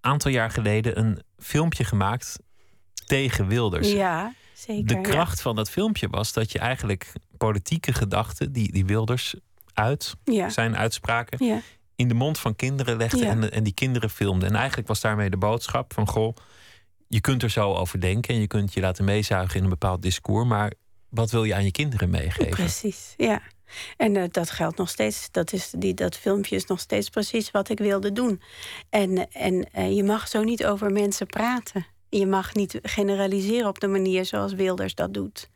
aantal 0.00 0.30
jaar 0.30 0.50
geleden 0.50 0.98
een 0.98 1.22
filmpje 1.38 1.84
gemaakt 1.84 2.38
tegen 3.06 3.46
Wilders. 3.46 3.92
Ja, 3.92 4.32
zeker. 4.56 4.86
De 4.86 4.94
ja. 4.94 5.00
kracht 5.00 5.40
van 5.40 5.56
dat 5.56 5.70
filmpje 5.70 6.08
was 6.08 6.32
dat 6.32 6.52
je 6.52 6.58
eigenlijk 6.58 7.12
politieke 7.36 7.92
gedachten 7.92 8.52
die, 8.52 8.72
die 8.72 8.84
Wilders 8.86 9.34
uit, 9.72 10.14
Ja. 10.24 10.48
zijn 10.48 10.76
uitspraken, 10.76 11.46
Ja. 11.46 11.60
in 11.96 12.08
de 12.08 12.14
mond 12.14 12.38
van 12.38 12.56
kinderen 12.56 12.96
legde 12.96 13.26
en, 13.26 13.52
en 13.52 13.64
die 13.64 13.74
kinderen 13.74 14.10
filmde. 14.10 14.46
En 14.46 14.54
eigenlijk 14.54 14.88
was 14.88 15.00
daarmee 15.00 15.30
de 15.30 15.36
boodschap 15.36 15.92
van 15.92 16.08
goh, 16.08 16.36
je 17.08 17.20
kunt 17.20 17.42
er 17.42 17.50
zo 17.50 17.74
over 17.74 18.00
denken 18.00 18.34
en 18.34 18.40
je 18.40 18.46
kunt 18.46 18.74
je 18.74 18.80
laten 18.80 19.04
meezuigen 19.04 19.56
in 19.56 19.62
een 19.62 19.70
bepaald 19.70 20.02
discours, 20.02 20.48
maar 20.48 20.72
wat 21.08 21.30
wil 21.30 21.44
je 21.44 21.54
aan 21.54 21.64
je 21.64 21.70
kinderen 21.70 22.10
meegeven? 22.10 22.50
Precies, 22.50 23.14
ja. 23.16 23.42
En 23.96 24.16
eh, 24.16 24.24
dat 24.30 24.50
geldt 24.50 24.76
nog 24.76 24.88
steeds. 24.88 25.28
Dat, 25.30 25.52
is, 25.52 25.70
die, 25.78 25.94
dat 25.94 26.16
filmpje 26.16 26.56
is 26.56 26.66
nog 26.66 26.80
steeds 26.80 27.08
precies 27.08 27.50
wat 27.50 27.68
ik 27.68 27.78
wilde 27.78 28.12
doen. 28.12 28.42
En, 28.90 29.30
en 29.32 29.68
uh, 29.78 29.96
je 29.96 30.04
mag 30.04 30.28
zo 30.28 30.42
niet 30.42 30.66
over 30.66 30.90
mensen 30.92 31.26
praten. 31.26 31.86
Je 32.08 32.26
mag 32.26 32.54
niet 32.54 32.78
generaliseren 32.82 33.68
op 33.68 33.80
de 33.80 33.86
manier 33.86 34.24
zoals 34.24 34.52
Wilders 34.52 34.94
dat 34.94 35.14
doet. 35.14 35.50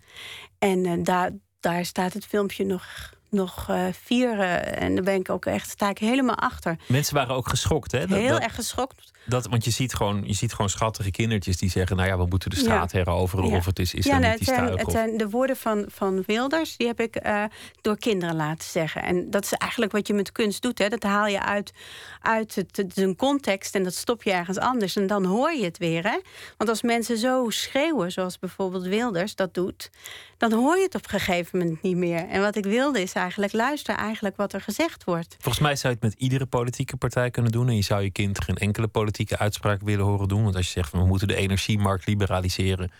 En 0.58 0.84
uh, 0.84 1.04
daar, 1.04 1.30
daar 1.60 1.84
staat 1.84 2.12
het 2.12 2.26
filmpje 2.26 2.64
nog 2.64 3.18
nog 3.30 3.68
uh, 3.70 3.86
vieren. 3.92 4.76
En 4.76 4.94
daar 4.94 5.04
ben 5.04 5.14
ik 5.14 5.30
ook 5.30 5.46
echt, 5.46 5.70
sta 5.70 5.88
ik 5.88 5.98
helemaal 5.98 6.36
achter. 6.36 6.76
Mensen 6.88 7.14
waren 7.14 7.34
ook 7.34 7.48
geschokt, 7.48 7.92
hè? 7.92 8.06
Dat, 8.06 8.18
Heel 8.18 8.40
erg 8.40 8.54
geschokt. 8.54 9.10
Dat, 9.24 9.46
want 9.46 9.64
je 9.64 9.70
ziet, 9.70 9.94
gewoon, 9.94 10.22
je 10.26 10.32
ziet 10.32 10.52
gewoon 10.52 10.70
schattige 10.70 11.10
kindertjes 11.10 11.56
die 11.56 11.70
zeggen... 11.70 11.96
nou 11.96 12.08
ja, 12.08 12.18
we 12.18 12.26
moeten 12.26 12.50
de 12.50 12.56
straat 12.56 12.92
ja. 12.92 12.98
heroveren 12.98 13.48
ja. 13.48 13.56
of 13.56 13.64
het 13.64 13.78
is 13.78 13.94
islamitisch 13.94 14.46
ja, 14.46 14.60
nee, 14.60 14.70
het, 14.70 14.76
zijn, 14.76 14.86
het 14.86 14.90
zijn 14.90 15.16
de 15.16 15.30
woorden 15.30 15.56
van, 15.56 15.84
van 15.88 16.22
Wilders, 16.26 16.76
die 16.76 16.86
heb 16.86 17.00
ik 17.00 17.26
uh, 17.26 17.44
door 17.80 17.98
kinderen 17.98 18.36
laten 18.36 18.68
zeggen. 18.68 19.02
En 19.02 19.30
dat 19.30 19.44
is 19.44 19.52
eigenlijk 19.52 19.92
wat 19.92 20.06
je 20.06 20.14
met 20.14 20.32
kunst 20.32 20.62
doet. 20.62 20.78
Hè? 20.78 20.88
Dat 20.88 21.02
haal 21.02 21.26
je 21.26 21.42
uit, 21.42 21.72
uit 22.20 22.54
het, 22.54 22.76
het, 22.76 22.96
een 22.96 23.16
context 23.16 23.74
en 23.74 23.82
dat 23.82 23.94
stop 23.94 24.22
je 24.22 24.32
ergens 24.32 24.58
anders. 24.58 24.96
En 24.96 25.06
dan 25.06 25.24
hoor 25.24 25.52
je 25.52 25.64
het 25.64 25.78
weer. 25.78 26.02
Hè? 26.02 26.18
Want 26.56 26.70
als 26.70 26.82
mensen 26.82 27.18
zo 27.18 27.46
schreeuwen, 27.48 28.12
zoals 28.12 28.38
bijvoorbeeld 28.38 28.86
Wilders 28.86 29.34
dat 29.34 29.54
doet... 29.54 29.90
dan 30.36 30.52
hoor 30.52 30.76
je 30.76 30.82
het 30.82 30.94
op 30.94 31.02
een 31.02 31.20
gegeven 31.20 31.58
moment 31.58 31.82
niet 31.82 31.96
meer. 31.96 32.28
En 32.28 32.40
wat 32.40 32.56
ik 32.56 32.64
wilde 32.64 33.02
is 33.02 33.12
eigenlijk 33.12 33.52
luister 33.52 33.94
eigenlijk 33.94 34.36
wat 34.36 34.52
er 34.52 34.60
gezegd 34.60 35.04
wordt. 35.04 35.36
Volgens 35.38 35.64
mij 35.64 35.76
zou 35.76 35.94
je 35.94 35.98
het 36.00 36.10
met 36.10 36.22
iedere 36.22 36.46
politieke 36.46 36.96
partij 36.96 37.30
kunnen 37.30 37.52
doen. 37.52 37.68
En 37.68 37.76
je 37.76 37.82
zou 37.82 38.02
je 38.02 38.10
kind 38.10 38.44
geen 38.44 38.56
enkele 38.56 38.86
politieke 38.86 39.09
uitspraak 39.38 39.80
willen 39.82 40.04
horen 40.04 40.28
doen. 40.28 40.42
Want 40.42 40.56
als 40.56 40.66
je 40.66 40.72
zegt 40.72 40.90
van 40.90 41.00
we 41.00 41.06
moeten 41.06 41.28
de 41.28 41.36
energiemarkt 41.36 42.06
liberaliseren. 42.06 42.90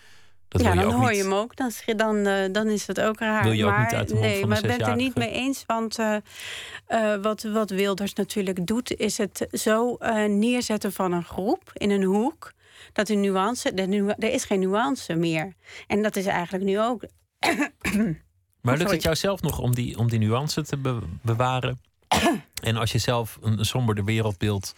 Dat 0.47 0.61
ja, 0.61 0.67
wil 0.67 0.77
je 0.77 0.83
dan 0.83 0.93
ook 0.93 0.99
hoor 0.99 1.09
niet. 1.09 1.17
je 1.17 1.23
hem 1.23 1.33
ook. 1.33 1.55
Dan, 1.55 1.71
dan, 1.97 2.15
uh, 2.15 2.53
dan 2.53 2.67
is 2.67 2.87
het 2.87 3.01
ook 3.01 3.19
raar. 3.19 3.43
Wil 3.43 3.51
je 3.51 3.65
ook 3.65 3.71
maar, 3.71 3.83
niet 3.83 3.93
uit 3.93 4.07
de 4.07 4.13
mond 4.13 4.25
nee, 4.25 4.45
maar 4.45 4.57
ik 4.57 4.63
ben 4.63 4.71
het 4.71 4.87
er 4.87 4.95
niet 4.95 5.15
mee 5.15 5.31
eens. 5.31 5.63
Want 5.67 5.99
uh, 5.99 6.15
uh, 6.89 7.15
wat, 7.21 7.43
wat 7.43 7.69
Wilders 7.69 8.13
natuurlijk 8.13 8.67
doet, 8.67 8.95
is 8.95 9.17
het 9.17 9.47
zo 9.51 9.97
neerzetten 10.27 10.93
van 10.93 11.11
een 11.11 11.23
groep 11.23 11.71
in 11.73 11.89
een 11.89 12.03
hoek. 12.03 12.53
Dat 12.93 13.07
de 13.07 13.13
nuance, 13.13 13.73
de 13.73 13.81
nu, 13.81 14.07
er 14.07 14.33
is 14.33 14.45
geen 14.45 14.59
nuance 14.59 15.15
meer. 15.15 15.53
En 15.87 16.01
dat 16.01 16.15
is 16.15 16.25
eigenlijk 16.25 16.63
nu 16.63 16.79
ook. 16.79 17.03
Maar 18.61 18.77
lukt 18.77 18.91
het 18.91 19.03
jou 19.03 19.15
zelf 19.15 19.41
nog 19.41 19.59
om 19.59 19.75
die, 19.75 19.97
om 19.97 20.09
die 20.09 20.19
nuance 20.19 20.63
te 20.63 20.77
be 20.77 20.99
bewaren? 21.21 21.81
en 22.63 22.75
als 22.75 22.91
je 22.91 22.97
zelf 22.97 23.37
een 23.41 23.65
somberder 23.65 24.05
wereldbeeld 24.05 24.73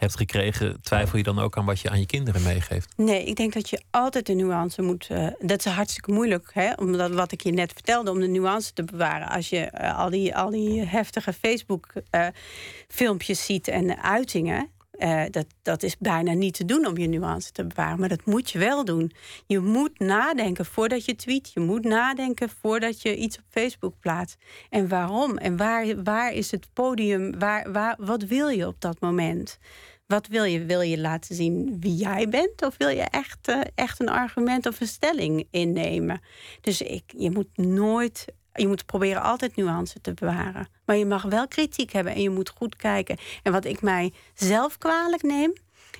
hebt 0.00 0.16
gekregen, 0.16 0.80
twijfel 0.82 1.18
je 1.18 1.24
dan 1.24 1.38
ook 1.38 1.56
aan 1.56 1.64
wat 1.64 1.80
je 1.80 1.90
aan 1.90 2.00
je 2.00 2.06
kinderen 2.06 2.42
meegeeft? 2.42 2.92
Nee, 2.96 3.24
ik 3.24 3.36
denk 3.36 3.52
dat 3.52 3.70
je 3.70 3.82
altijd 3.90 4.26
de 4.26 4.34
nuance 4.34 4.82
moet. 4.82 5.08
Uh, 5.12 5.26
dat 5.38 5.58
is 5.58 5.64
hartstikke 5.72 6.12
moeilijk, 6.12 6.50
hè? 6.52 6.72
omdat 6.72 7.10
wat 7.10 7.32
ik 7.32 7.42
je 7.42 7.52
net 7.52 7.72
vertelde, 7.72 8.10
om 8.10 8.20
de 8.20 8.28
nuance 8.28 8.72
te 8.72 8.84
bewaren. 8.84 9.28
Als 9.28 9.48
je 9.48 9.72
uh, 9.80 9.98
al, 9.98 10.10
die, 10.10 10.36
al 10.36 10.50
die 10.50 10.84
heftige 10.84 11.32
Facebook-filmpjes 11.32 13.38
uh, 13.38 13.44
ziet 13.44 13.68
en 13.68 14.02
uitingen. 14.02 14.70
Uh, 15.02 15.22
dat, 15.30 15.46
dat 15.62 15.82
is 15.82 15.98
bijna 15.98 16.32
niet 16.32 16.54
te 16.54 16.64
doen 16.64 16.86
om 16.86 16.96
je 16.96 17.06
nuance 17.06 17.52
te 17.52 17.66
bewaren. 17.66 18.00
Maar 18.00 18.08
dat 18.08 18.24
moet 18.24 18.50
je 18.50 18.58
wel 18.58 18.84
doen. 18.84 19.12
Je 19.46 19.58
moet 19.58 19.98
nadenken 19.98 20.66
voordat 20.66 21.04
je 21.04 21.16
tweet. 21.16 21.50
Je 21.54 21.60
moet 21.60 21.84
nadenken 21.84 22.48
voordat 22.60 23.02
je 23.02 23.16
iets 23.16 23.38
op 23.38 23.44
Facebook 23.48 23.94
plaatst. 24.00 24.36
En 24.70 24.88
waarom? 24.88 25.36
En 25.36 25.56
waar, 25.56 26.02
waar 26.02 26.32
is 26.32 26.50
het 26.50 26.68
podium? 26.72 27.38
Waar, 27.38 27.72
waar, 27.72 27.96
wat 27.98 28.22
wil 28.22 28.48
je 28.48 28.66
op 28.66 28.80
dat 28.80 29.00
moment? 29.00 29.58
Wat 30.06 30.26
wil 30.26 30.44
je? 30.44 30.64
Wil 30.64 30.80
je 30.80 30.98
laten 30.98 31.34
zien 31.34 31.76
wie 31.80 31.94
jij 31.94 32.28
bent? 32.28 32.62
Of 32.62 32.76
wil 32.76 32.88
je 32.88 33.02
echt, 33.02 33.48
uh, 33.48 33.60
echt 33.74 34.00
een 34.00 34.08
argument 34.08 34.66
of 34.66 34.80
een 34.80 34.86
stelling 34.86 35.46
innemen? 35.50 36.20
Dus 36.60 36.82
ik, 36.82 37.02
je 37.16 37.30
moet 37.30 37.56
nooit 37.56 38.24
je 38.52 38.66
moet 38.66 38.86
proberen 38.86 39.22
altijd 39.22 39.56
nuance 39.56 40.00
te 40.00 40.14
bewaren. 40.14 40.68
Maar 40.84 40.96
je 40.96 41.06
mag 41.06 41.22
wel 41.22 41.48
kritiek 41.48 41.92
hebben 41.92 42.14
en 42.14 42.22
je 42.22 42.30
moet 42.30 42.48
goed 42.48 42.76
kijken. 42.76 43.18
En 43.42 43.52
wat 43.52 43.64
ik 43.64 43.82
mij 43.82 44.12
zelf 44.34 44.78
kwalijk 44.78 45.22
neem, 45.22 45.52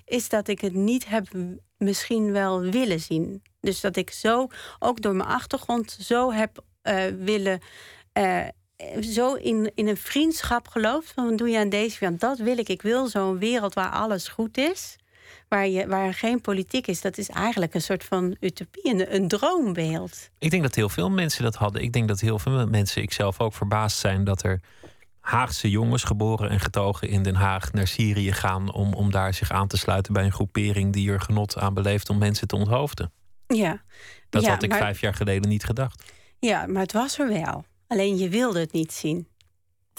is 0.05 0.29
dat 0.29 0.49
ik 0.49 0.61
het 0.61 0.75
niet 0.75 1.09
heb 1.09 1.27
misschien 1.77 2.33
wel 2.33 2.61
willen 2.61 3.01
zien. 3.01 3.43
Dus 3.61 3.81
dat 3.81 3.97
ik 3.97 4.11
zo, 4.11 4.47
ook 4.79 5.03
door 5.03 5.15
mijn 5.15 5.29
achtergrond, 5.29 5.97
zo 6.01 6.33
heb 6.33 6.65
uh, 6.83 7.05
willen. 7.07 7.61
Uh, 8.19 8.45
zo 9.01 9.35
in, 9.35 9.73
in 9.75 9.89
een 9.89 9.97
vriendschap 9.97 10.69
geloof. 10.69 11.05
Van 11.15 11.37
doe 11.37 11.49
je 11.49 11.59
aan 11.59 11.69
deze 11.69 11.99
kant? 11.99 12.21
Dat 12.21 12.39
wil 12.39 12.59
ik. 12.59 12.69
Ik 12.69 12.83
wil 12.83 13.07
zo'n 13.07 13.39
wereld 13.39 13.75
waar 13.75 13.91
alles 13.91 14.29
goed 14.29 14.59
is. 14.59 14.97
Waar, 15.51 15.69
je, 15.69 15.87
waar 15.87 16.15
geen 16.15 16.41
politiek 16.41 16.87
is, 16.87 17.01
dat 17.01 17.19
is 17.19 17.29
eigenlijk 17.29 17.75
een 17.75 17.83
soort 17.83 18.05
van 18.05 18.37
utopie, 18.41 18.91
een, 18.91 19.15
een 19.15 19.29
droombeeld. 19.29 20.31
Ik 20.39 20.51
denk 20.51 20.63
dat 20.63 20.75
heel 20.75 20.89
veel 20.89 21.11
mensen 21.11 21.43
dat 21.43 21.55
hadden. 21.55 21.83
Ik 21.83 21.93
denk 21.93 22.09
dat 22.09 22.21
heel 22.21 22.39
veel 22.39 22.67
mensen, 22.67 23.03
ik 23.03 23.13
zelf 23.13 23.41
ook, 23.41 23.55
verbaasd 23.55 23.99
zijn 23.99 24.25
dat 24.25 24.43
er 24.43 24.61
Haagse 25.21 25.71
jongens, 25.71 26.05
geboren 26.05 26.51
en 26.51 26.61
getogen 26.61 27.09
in 27.09 27.23
Den 27.23 27.35
Haag, 27.35 27.73
naar 27.73 27.87
Syrië 27.87 28.33
gaan 28.33 28.73
om, 28.73 28.95
om 28.95 29.11
daar 29.11 29.35
zich 29.35 29.51
aan 29.51 29.69
te 29.69 29.77
sluiten 29.77 30.13
bij 30.13 30.25
een 30.25 30.33
groepering 30.33 30.93
die 30.93 31.11
er 31.11 31.21
genot 31.21 31.57
aan 31.57 31.75
beleeft 31.75 32.09
om 32.09 32.19
mensen 32.19 32.47
te 32.47 32.57
onthoofden. 32.57 33.13
Ja. 33.47 33.83
Dat 34.29 34.43
ja, 34.43 34.51
had 34.51 34.63
ik 34.63 34.71
maar, 34.71 34.79
vijf 34.79 35.01
jaar 35.01 35.15
geleden 35.15 35.49
niet 35.49 35.65
gedacht. 35.65 36.13
Ja, 36.39 36.67
maar 36.67 36.83
het 36.83 36.93
was 36.93 37.19
er 37.19 37.29
wel. 37.29 37.65
Alleen 37.87 38.17
je 38.17 38.29
wilde 38.29 38.61
het 38.61 38.73
niet 38.73 38.93
zien. 38.93 39.27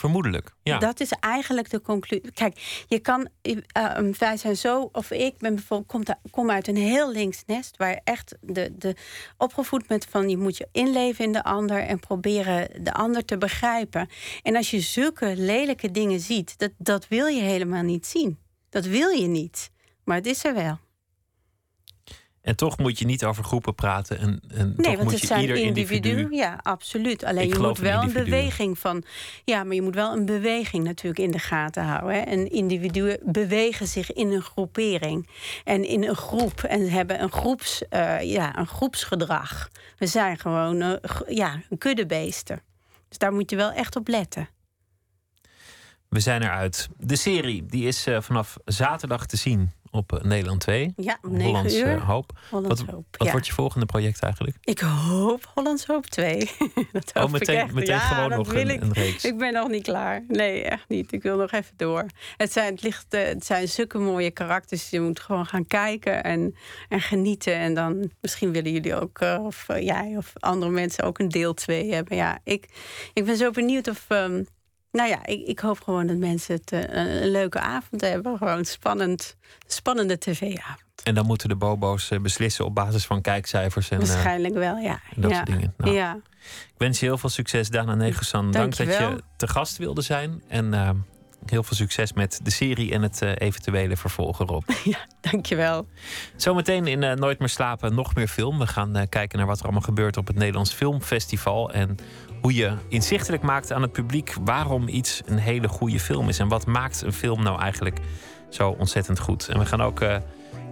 Vermoedelijk, 0.01 0.53
ja. 0.63 0.77
Dat 0.77 0.99
is 0.99 1.11
eigenlijk 1.11 1.69
de 1.69 1.81
conclusie. 1.81 2.31
Kijk, 2.31 2.83
je 2.87 2.99
kan, 2.99 3.27
uh, 3.41 3.97
wij 4.17 4.37
zijn 4.37 4.57
zo, 4.57 4.89
of 4.91 5.11
ik 5.11 5.37
ben 5.37 5.55
bijvoorbeeld, 5.55 6.17
kom, 6.31 6.49
uit 6.49 6.67
een 6.67 6.77
heel 6.77 7.11
links 7.11 7.43
nest, 7.45 7.77
waar 7.77 8.01
echt 8.03 8.35
de, 8.41 8.73
de 8.77 8.95
opgevoed 9.37 9.89
met 9.89 10.05
van 10.09 10.29
je 10.29 10.37
moet 10.37 10.57
je 10.57 10.67
inleven 10.71 11.25
in 11.25 11.31
de 11.31 11.43
ander 11.43 11.79
en 11.79 11.99
proberen 11.99 12.83
de 12.83 12.93
ander 12.93 13.25
te 13.25 13.37
begrijpen. 13.37 14.09
En 14.43 14.55
als 14.55 14.71
je 14.71 14.79
zulke 14.79 15.33
lelijke 15.35 15.91
dingen 15.91 16.19
ziet, 16.19 16.57
dat, 16.57 16.71
dat 16.77 17.07
wil 17.07 17.25
je 17.25 17.41
helemaal 17.41 17.83
niet 17.83 18.05
zien. 18.05 18.39
Dat 18.69 18.85
wil 18.85 19.09
je 19.09 19.27
niet. 19.27 19.71
Maar 20.03 20.15
het 20.15 20.25
is 20.25 20.43
er 20.43 20.53
wel. 20.53 20.79
En 22.41 22.55
toch 22.55 22.77
moet 22.77 22.99
je 22.99 23.05
niet 23.05 23.25
over 23.25 23.43
groepen 23.43 23.75
praten. 23.75 24.19
En, 24.19 24.41
en 24.47 24.67
nee, 24.67 24.75
toch 24.75 24.85
want 24.85 25.03
moet 25.03 25.11
het 25.11 25.21
je 25.21 25.27
zijn 25.27 25.41
ieder 25.41 25.55
individuen. 25.55 26.17
individu. 26.17 26.35
Ja, 26.35 26.59
absoluut. 26.61 27.23
Alleen 27.23 27.47
je 27.47 27.59
moet 27.59 27.77
wel 27.77 28.01
een 28.01 28.13
beweging 28.13 28.79
van. 28.79 29.03
Ja, 29.43 29.63
maar 29.63 29.75
je 29.75 29.81
moet 29.81 29.95
wel 29.95 30.13
een 30.13 30.25
beweging 30.25 30.83
natuurlijk 30.83 31.23
in 31.23 31.31
de 31.31 31.39
gaten 31.39 31.83
houden. 31.83 32.15
Hè. 32.15 32.19
En 32.19 32.51
individuen 32.51 33.19
bewegen 33.23 33.87
zich 33.87 34.13
in 34.13 34.31
een 34.31 34.41
groepering 34.41 35.29
en 35.63 35.87
in 35.87 36.03
een 36.03 36.15
groep 36.15 36.63
en 36.63 36.89
hebben 36.89 37.21
een, 37.21 37.31
groeps, 37.31 37.83
uh, 37.89 38.21
ja, 38.21 38.57
een 38.57 38.67
groepsgedrag. 38.67 39.69
We 39.97 40.07
zijn 40.07 40.39
gewoon 40.39 40.81
uh, 40.81 40.95
ja, 41.27 41.61
een 41.69 41.77
kuddebeesten. 41.77 42.61
Dus 43.07 43.17
daar 43.17 43.33
moet 43.33 43.49
je 43.49 43.55
wel 43.55 43.71
echt 43.71 43.95
op 43.95 44.07
letten. 44.07 44.49
We 46.07 46.19
zijn 46.19 46.41
eruit. 46.41 46.89
De 46.97 47.15
serie 47.15 47.65
die 47.65 47.87
is 47.87 48.07
uh, 48.07 48.21
vanaf 48.21 48.57
zaterdag 48.65 49.25
te 49.25 49.37
zien 49.37 49.71
op 49.91 50.11
uh, 50.13 50.21
Nederland 50.21 50.59
2. 50.59 50.93
Ja, 50.95 51.17
om 51.21 51.31
9 51.31 51.45
Hollands 51.45 51.75
uur. 51.75 51.95
uh, 51.95 52.07
Hoop. 52.07 52.31
Hollands 52.49 52.81
wat 52.81 52.89
Hoop, 52.93 53.05
wat 53.17 53.25
ja. 53.27 53.31
wordt 53.31 53.47
je 53.47 53.53
volgende 53.53 53.85
project 53.85 54.21
eigenlijk? 54.21 54.57
Ik 54.63 54.79
hoop 54.79 55.51
Hollands 55.53 55.85
Hoop 55.85 56.05
2. 56.05 56.37
dat 56.91 57.11
Oh, 57.13 57.21
hoop 57.21 57.31
meteen- 57.31 57.55
ik 57.57 57.63
echt. 57.63 57.73
meteen 57.73 57.95
ja, 57.95 57.99
gewoon 57.99 58.29
nog 58.29 58.53
een- 58.53 58.69
ik. 58.69 58.81
een 58.81 58.93
reeks. 58.93 59.25
Ik 59.25 59.37
ben 59.37 59.53
nog 59.53 59.67
niet 59.69 59.83
klaar. 59.83 60.23
Nee, 60.27 60.63
echt 60.63 60.85
niet. 60.87 61.11
Ik 61.11 61.21
wil 61.23 61.37
nog 61.37 61.51
even 61.51 61.73
door. 61.77 62.05
Het 62.37 62.51
zijn, 62.51 62.73
het 62.73 62.83
ligt, 62.83 63.13
eh, 63.13 63.23
het 63.25 63.45
zijn 63.45 63.67
zulke 63.67 63.97
mooie 63.97 64.31
karakters. 64.31 64.89
Je 64.89 64.99
moet 65.01 65.19
gewoon 65.19 65.45
gaan 65.45 65.67
kijken 65.67 66.23
en, 66.23 66.55
en 66.89 67.01
genieten. 67.01 67.53
En 67.55 67.73
dan 67.73 68.11
misschien 68.21 68.51
willen 68.51 68.71
jullie 68.71 68.95
ook, 68.95 69.19
eh, 69.19 69.39
of 69.45 69.69
eh, 69.69 69.85
jij 69.85 70.13
of 70.17 70.33
andere 70.39 70.71
mensen 70.71 71.03
ook 71.03 71.19
een 71.19 71.29
deel 71.29 71.53
2 71.53 71.93
hebben. 71.93 72.15
Ja, 72.17 72.39
ik, 72.43 72.65
ik 73.13 73.25
ben 73.25 73.37
zo 73.37 73.51
benieuwd 73.51 73.87
of. 73.89 74.05
ehm, 74.07 74.43
nou 74.91 75.09
ja, 75.09 75.25
ik, 75.25 75.47
ik 75.47 75.59
hoop 75.59 75.79
gewoon 75.81 76.07
dat 76.07 76.17
mensen 76.17 76.55
het 76.55 76.71
eh, 76.71 76.81
een, 77.21 77.31
leuke 77.31 77.59
avond 77.59 78.01
hebben. 78.01 78.37
Gewoon 78.37 78.65
spannend, 78.65 79.37
spannende 79.67 80.17
tv-avond. 80.17 80.91
En 81.03 81.15
dan 81.15 81.25
moeten 81.25 81.49
de 81.49 81.55
bobo's 81.55 82.11
eh, 82.11 82.19
beslissen 82.19 82.65
op 82.65 82.75
basis 82.75 83.05
van 83.05 83.21
kijkcijfers 83.21 83.89
en, 83.89 84.01
eh, 84.01 84.07
Waarschijnlijk 84.07 84.53
wel, 84.53 84.77
ja. 84.77 84.99
en 85.15 85.21
dat 85.21 85.31
ja. 85.31 85.35
soort 85.35 85.47
dingen. 85.47 85.73
Nou, 85.77 85.93
Ja. 85.93 86.17
Ik 86.43 86.77
wens 86.77 86.99
je 86.99 87.05
heel 87.05 87.17
veel 87.17 87.29
succes, 87.29 87.69
Dana 87.69 87.95
Negersan. 87.95 88.51
Dank 88.51 88.77
dat 88.77 88.87
Dankjewel. 88.87 89.11
je 89.11 89.23
te 89.37 89.47
gast 89.47 89.77
wilde 89.77 90.01
zijn. 90.01 90.43
En 90.47 90.73
eh, 90.73 90.89
heel 91.45 91.63
veel 91.63 91.77
succes 91.77 92.13
met 92.13 92.39
de 92.43 92.51
serie 92.51 92.91
en 92.91 93.01
het 93.01 93.21
eh, 93.21 93.31
eventuele 93.37 93.97
vervolg 93.97 94.39
erop. 94.39 94.63
Dankjewel. 95.31 95.87
Zometeen 96.35 96.87
in 96.87 97.03
eh, 97.03 97.15
Nooit 97.15 97.39
meer 97.39 97.49
slapen 97.49 97.95
nog 97.95 98.15
meer 98.15 98.27
film. 98.27 98.59
We 98.59 98.67
gaan 98.67 98.95
eh, 98.95 99.07
kijken 99.09 99.37
naar 99.37 99.47
wat 99.47 99.57
er 99.57 99.63
allemaal 99.63 99.81
gebeurt 99.81 100.17
op 100.17 100.27
het 100.27 100.35
Nederlands 100.35 100.73
Filmfestival. 100.73 101.71
En 101.71 101.97
hoe 102.41 102.53
je 102.53 102.73
inzichtelijk 102.87 103.43
maakt 103.43 103.71
aan 103.71 103.81
het 103.81 103.91
publiek 103.91 104.35
waarom 104.41 104.87
iets 104.87 105.21
een 105.25 105.37
hele 105.37 105.67
goede 105.67 105.99
film 105.99 106.29
is. 106.29 106.39
En 106.39 106.47
wat 106.47 106.65
maakt 106.65 107.01
een 107.01 107.13
film 107.13 107.43
nou 107.43 107.61
eigenlijk 107.61 107.99
zo 108.49 108.69
ontzettend 108.69 109.19
goed. 109.19 109.47
En 109.47 109.59
we 109.59 109.65
gaan 109.65 109.81
ook 109.81 110.01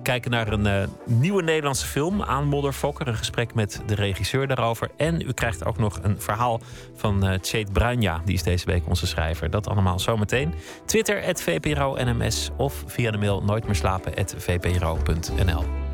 kijken 0.04 0.32
naar 0.32 0.48
een 0.52 0.66
eh, 0.66 0.88
nieuwe 1.06 1.44
Nederlandse 1.44 1.86
film, 1.86 2.22
Aan 2.22 2.48
Modderfokker. 2.48 3.08
Een 3.08 3.16
gesprek 3.16 3.54
met 3.54 3.82
de 3.86 3.96
regisseur 3.96 4.48
daarover. 4.48 4.90
En 4.98 5.22
u 5.22 5.32
krijgt 5.34 5.66
ook 5.66 5.78
nog 5.78 6.00
een 6.02 6.22
verhaal 6.22 6.60
van 6.96 7.28
eh 7.28 7.40
Tjeet 7.40 7.74
Bruinja. 7.74 8.22
Die 8.26 8.36
is 8.36 8.44
deze 8.44 8.66
week 8.66 8.88
onze 8.88 9.08
schrijver. 9.08 9.50
Dat 9.50 9.68
allemaal 9.68 10.00
zometeen. 10.00 10.54
Twitter, 10.86 11.24
het 11.24 11.42
VPRO 11.42 11.96
NMS. 12.04 12.50
Of 12.58 12.84
via 12.86 13.12
de 13.12 13.18
mail 13.18 13.44
nooit 13.44 13.66
meer 13.66 13.76
slapen, 13.76 14.14
VPRO.nl. 14.38 15.89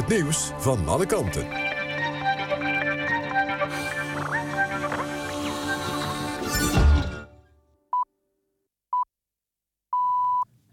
het 0.00 0.08
nieuws 0.08 0.50
van 0.56 0.88
alle 0.88 1.06
kanten. 1.06 1.46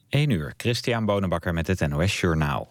1 0.09 0.29
uur, 0.29 0.53
Christian 0.57 1.05
Bonenbakker 1.05 1.53
met 1.53 1.67
het 1.67 1.87
NOS 1.87 2.19
Journaal. 2.19 2.69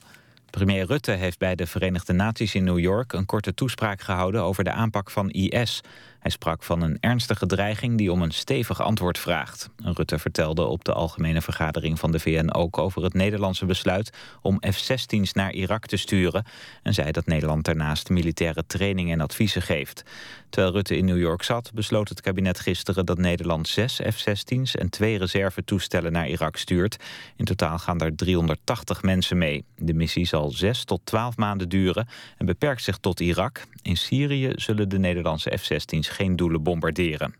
Premier 0.51 0.87
Rutte 0.87 1.11
heeft 1.11 1.39
bij 1.39 1.55
de 1.55 1.67
Verenigde 1.67 2.13
Naties 2.13 2.55
in 2.55 2.65
New 2.65 2.79
York... 2.79 3.13
een 3.13 3.27
korte 3.27 3.55
toespraak 3.55 4.01
gehouden 4.01 4.43
over 4.43 4.65
de 4.65 4.71
aanpak 4.71 5.11
van 5.11 5.31
IS. 5.31 5.81
Hij 6.27 6.35
sprak 6.35 6.63
van 6.63 6.83
een 6.83 6.97
ernstige 7.01 7.47
dreiging 7.47 7.99
die 7.99 8.13
om 8.13 8.23
een 8.23 8.31
stevig 8.31 8.83
antwoord 8.83 9.19
vraagt. 9.19 9.71
Rutte 9.77 10.19
vertelde 10.19 10.65
op 10.65 10.85
de 10.85 10.93
algemene 10.93 11.43
vergadering 11.43 11.99
van 11.99 12.13
de 12.13 12.21
VN 12.21 12.51
ook 12.53 12.79
over 12.79 13.03
het 13.03 13.15
Nederlandse 13.15 13.67
besluit 13.67 14.11
om 14.43 14.63
F-16's 14.71 15.33
naar 15.33 15.53
Irak 15.53 15.87
te 15.87 15.97
sturen 15.97 16.45
en 16.83 16.95
zei 16.95 17.11
dat 17.11 17.27
Nederland 17.27 17.65
daarnaast 17.65 18.09
militaire 18.09 18.67
training 18.67 19.13
en 19.13 19.21
adviezen 19.21 19.63
geeft. 19.63 20.03
Terwijl 20.51 20.75
Rutte 20.75 20.97
in 20.97 21.05
New 21.05 21.19
York 21.19 21.43
zat, 21.43 21.71
besloot 21.75 22.09
het 22.09 22.21
kabinet 22.21 22.61
gisteren 22.61 23.07
dat 23.07 23.19
Nederland 23.19 23.69
zes 23.69 24.01
F-16's 24.15 24.77
en 24.77 24.91
twee 24.91 25.19
reservetoestellen 25.19 26.13
naar 26.13 26.29
Irak 26.29 26.57
stuurt. 26.57 26.97
In 27.37 27.45
totaal 27.45 27.79
gaan 27.79 27.99
daar 27.99 28.15
380 28.15 29.03
mensen 29.03 29.39
mee. 29.39 29.65
De 29.77 29.95
missie 29.95 30.27
zal 30.27 30.51
zes 30.51 30.85
tot 30.85 31.01
twaalf 31.05 31.37
maanden 31.37 31.69
duren 31.69 32.09
en 32.37 32.47
beperkt 32.47 32.83
zich 32.83 32.99
tot 32.99 33.21
Irak. 33.21 33.65
In 33.83 33.97
Syrië 33.97 34.53
zullen 34.55 34.89
de 34.89 34.99
Nederlandse 34.99 35.57
F-16's 35.59 36.15
geen 36.17 36.37
doelen 36.37 36.63
bombarderen. 36.63 37.35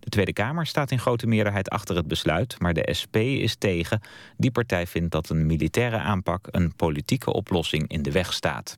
De 0.00 0.08
Tweede 0.08 0.32
Kamer 0.32 0.66
staat 0.66 0.90
in 0.90 0.98
grote 0.98 1.26
meerderheid 1.26 1.70
achter 1.70 1.96
het 1.96 2.08
besluit, 2.08 2.60
maar 2.60 2.74
de 2.74 2.88
SP 3.00 3.16
is 3.16 3.54
tegen. 3.54 4.00
Die 4.36 4.50
partij 4.50 4.86
vindt 4.86 5.12
dat 5.12 5.28
een 5.28 5.46
militaire 5.46 5.98
aanpak 5.98 6.48
een 6.50 6.74
politieke 6.76 7.32
oplossing 7.32 7.88
in 7.88 8.02
de 8.02 8.12
weg 8.12 8.32
staat. 8.32 8.76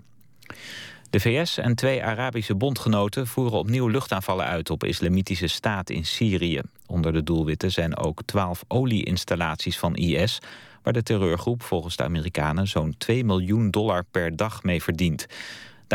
De 1.15 1.21
VS 1.21 1.59
en 1.59 1.75
twee 1.75 2.05
Arabische 2.05 2.55
bondgenoten 2.55 3.27
voeren 3.27 3.59
opnieuw 3.59 3.89
luchtaanvallen 3.89 4.47
uit 4.47 4.71
op 4.71 4.85
islamitische 4.85 5.47
staat 5.47 5.91
in 5.91 6.05
Syrië. 6.05 6.61
Onder 6.87 7.13
de 7.13 7.23
doelwitten 7.23 7.71
zijn 7.71 7.97
ook 7.97 8.23
twaalf 8.25 8.65
olieinstallaties 8.69 9.79
van 9.79 9.95
IS, 9.95 10.39
waar 10.83 10.93
de 10.93 11.03
terreurgroep 11.03 11.63
volgens 11.63 11.97
de 11.97 12.05
Amerikanen 12.05 12.69
zo'n 12.69 12.95
2 12.99 13.25
miljoen 13.25 13.71
dollar 13.71 14.05
per 14.11 14.37
dag 14.37 14.63
mee 14.63 14.83
verdient. 14.83 15.27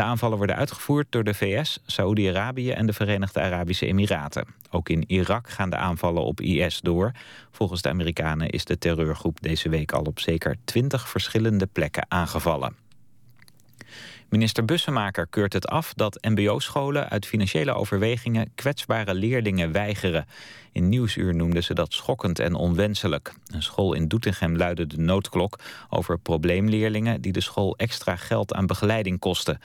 De 0.00 0.06
aanvallen 0.06 0.36
worden 0.36 0.56
uitgevoerd 0.56 1.06
door 1.10 1.24
de 1.24 1.34
VS, 1.34 1.78
Saoedi-Arabië 1.86 2.70
en 2.70 2.86
de 2.86 2.92
Verenigde 2.92 3.40
Arabische 3.40 3.86
Emiraten. 3.86 4.46
Ook 4.70 4.88
in 4.88 5.04
Irak 5.06 5.48
gaan 5.50 5.70
de 5.70 5.76
aanvallen 5.76 6.22
op 6.22 6.40
IS 6.40 6.80
door. 6.80 7.12
Volgens 7.50 7.82
de 7.82 7.88
Amerikanen 7.88 8.50
is 8.50 8.64
de 8.64 8.78
terreurgroep 8.78 9.40
deze 9.40 9.68
week 9.68 9.92
al 9.92 10.02
op 10.02 10.20
zeker 10.20 10.56
20 10.64 11.08
verschillende 11.08 11.66
plekken 11.66 12.06
aangevallen. 12.08 12.76
Minister 14.30 14.64
Bussemaker 14.64 15.26
keurt 15.26 15.52
het 15.52 15.66
af 15.66 15.92
dat 15.94 16.18
mbo-scholen 16.28 17.08
uit 17.08 17.26
financiële 17.26 17.72
overwegingen 17.72 18.50
kwetsbare 18.54 19.14
leerlingen 19.14 19.72
weigeren. 19.72 20.26
In 20.72 20.88
Nieuwsuur 20.88 21.34
noemden 21.34 21.62
ze 21.62 21.74
dat 21.74 21.92
schokkend 21.92 22.38
en 22.38 22.54
onwenselijk. 22.54 23.32
Een 23.46 23.62
school 23.62 23.92
in 23.92 24.08
Doetinchem 24.08 24.56
luidde 24.56 24.86
de 24.86 24.98
noodklok 24.98 25.58
over 25.88 26.18
probleemleerlingen 26.18 27.20
die 27.20 27.32
de 27.32 27.40
school 27.40 27.76
extra 27.76 28.16
geld 28.16 28.54
aan 28.54 28.66
begeleiding 28.66 29.18
kosten. 29.18 29.60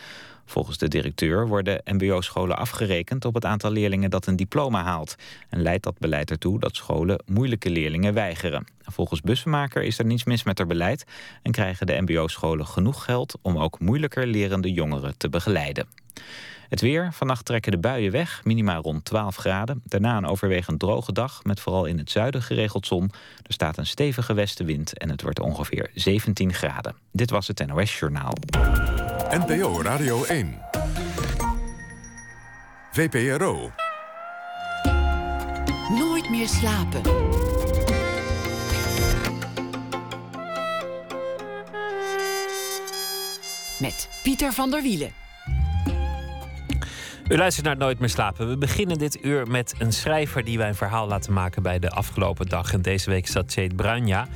Volgens 0.46 0.78
de 0.78 0.88
directeur 0.88 1.48
worden 1.48 1.82
mbo-scholen 1.86 2.58
afgerekend 2.58 3.26
op 3.26 3.34
het 3.34 3.46
aantal 3.46 3.72
leerlingen 3.72 4.10
dat 4.10 4.28
een 4.28 4.36
diploma 4.36 4.84
haalt. 4.84 5.16
En 5.50 5.62
leidt 5.62 5.84
dat 5.84 5.98
beleid 6.00 6.32
ertoe 6.32 6.60
dat 6.60 6.76
scholen 6.76 7.24
moeilijke 7.26 7.70
leerlingen 7.70 8.14
weigeren. 8.14 8.66
Volgens 8.84 9.22
Bussenmaker 9.22 9.84
is 9.84 10.00
er 10.00 10.06
niets 10.06 10.24
mis 10.24 10.44
met 10.44 10.58
haar 10.58 10.68
beleid 10.68 11.06
en 11.42 11.52
krijgen 11.52 11.88
de 11.88 12.02
mbo-scholen 12.02 12.68
genoeg 12.68 13.04
geld 13.04 13.38
om 13.42 13.58
ook 13.58 13.80
moeilijker 13.80 14.28
lerende 14.28 14.72
jongeren 14.72 15.18
te 15.18 15.30
begeleiden. 15.30 15.88
Het 16.70 16.82
weer. 16.82 17.10
Vannacht 17.14 17.46
trekken 17.46 17.72
de 17.72 17.78
buien 17.78 18.12
weg, 18.12 18.42
minimaal 18.44 18.82
rond 18.82 19.06
12 19.06 19.36
graden. 19.36 19.82
Daarna 19.86 20.18
een 20.18 20.26
overwegend 20.26 20.80
droge 20.80 21.12
dag, 21.12 21.44
met 21.44 21.60
vooral 21.60 21.86
in 21.86 21.98
het 21.98 22.12
zuiden 22.12 22.42
geregeld 22.42 22.88
zon. 22.88 23.12
Er 23.44 23.54
staat 23.54 23.78
een 23.78 23.86
stevige 23.86 24.34
westenwind 24.34 24.98
en 24.98 25.10
het 25.10 25.22
wordt 25.22 25.40
ongeveer 25.40 25.92
17 25.94 26.54
graden. 26.54 26.96
Dit 27.12 27.30
was 27.30 27.48
het 27.48 27.68
NOS 27.68 28.00
Journaal. 28.00 28.34
NPO 29.30 29.82
Radio 29.82 30.24
1. 30.24 30.62
VPRO. 32.92 33.72
Nooit 35.90 36.30
meer 36.30 36.48
slapen. 36.48 37.02
Met 43.80 44.10
Pieter 44.24 44.54
van 44.54 44.72
der 44.72 44.82
Wielen. 44.82 45.25
U 47.30 47.38
luistert 47.38 47.66
naar 47.66 47.78
Nooit 47.78 48.00
meer 48.00 48.10
slapen. 48.10 48.50
We 48.50 48.58
beginnen 48.58 48.98
dit 48.98 49.24
uur 49.24 49.48
met 49.48 49.76
een 49.80 49.92
schrijver 49.92 50.44
die 50.44 50.58
wij 50.58 50.68
een 50.68 50.76
verhaal 50.76 51.08
laten 51.08 51.34
maken 51.34 51.64
bij 51.64 51.80
de 51.80 51.90
afgelopen 51.90 52.46
dag. 52.46 52.74
En 52.74 52.82
deze 52.82 53.10
week 53.10 53.28
zat 53.28 53.54
Jade 53.54 53.76
Bruinja. 53.76 54.28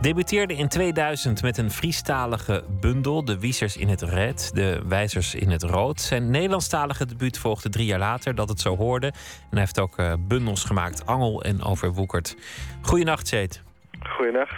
Debuteerde 0.00 0.54
in 0.54 0.68
2000 0.68 1.42
met 1.42 1.58
een 1.58 1.70
Friestalige 1.70 2.64
bundel. 2.80 3.24
De 3.24 3.38
Wiesers 3.38 3.76
in 3.76 3.88
het 3.88 4.02
Red, 4.02 4.50
de 4.54 4.82
Wijzers 4.86 5.34
in 5.34 5.50
het 5.50 5.62
Rood. 5.62 6.00
Zijn 6.00 6.30
Nederlandstalige 6.30 7.06
debuut 7.06 7.38
volgde 7.38 7.68
drie 7.68 7.86
jaar 7.86 7.98
later, 7.98 8.34
dat 8.34 8.48
het 8.48 8.60
zo 8.60 8.76
hoorde. 8.76 9.06
En 9.06 9.14
hij 9.50 9.60
heeft 9.60 9.80
ook 9.80 9.98
uh, 9.98 10.12
bundels 10.18 10.64
gemaakt, 10.64 11.06
Angel 11.06 11.42
en 11.42 11.62
Overwoekerd. 11.62 12.36
Goedenacht, 12.80 13.28
Jade. 13.28 13.54
Goedenacht. 14.02 14.56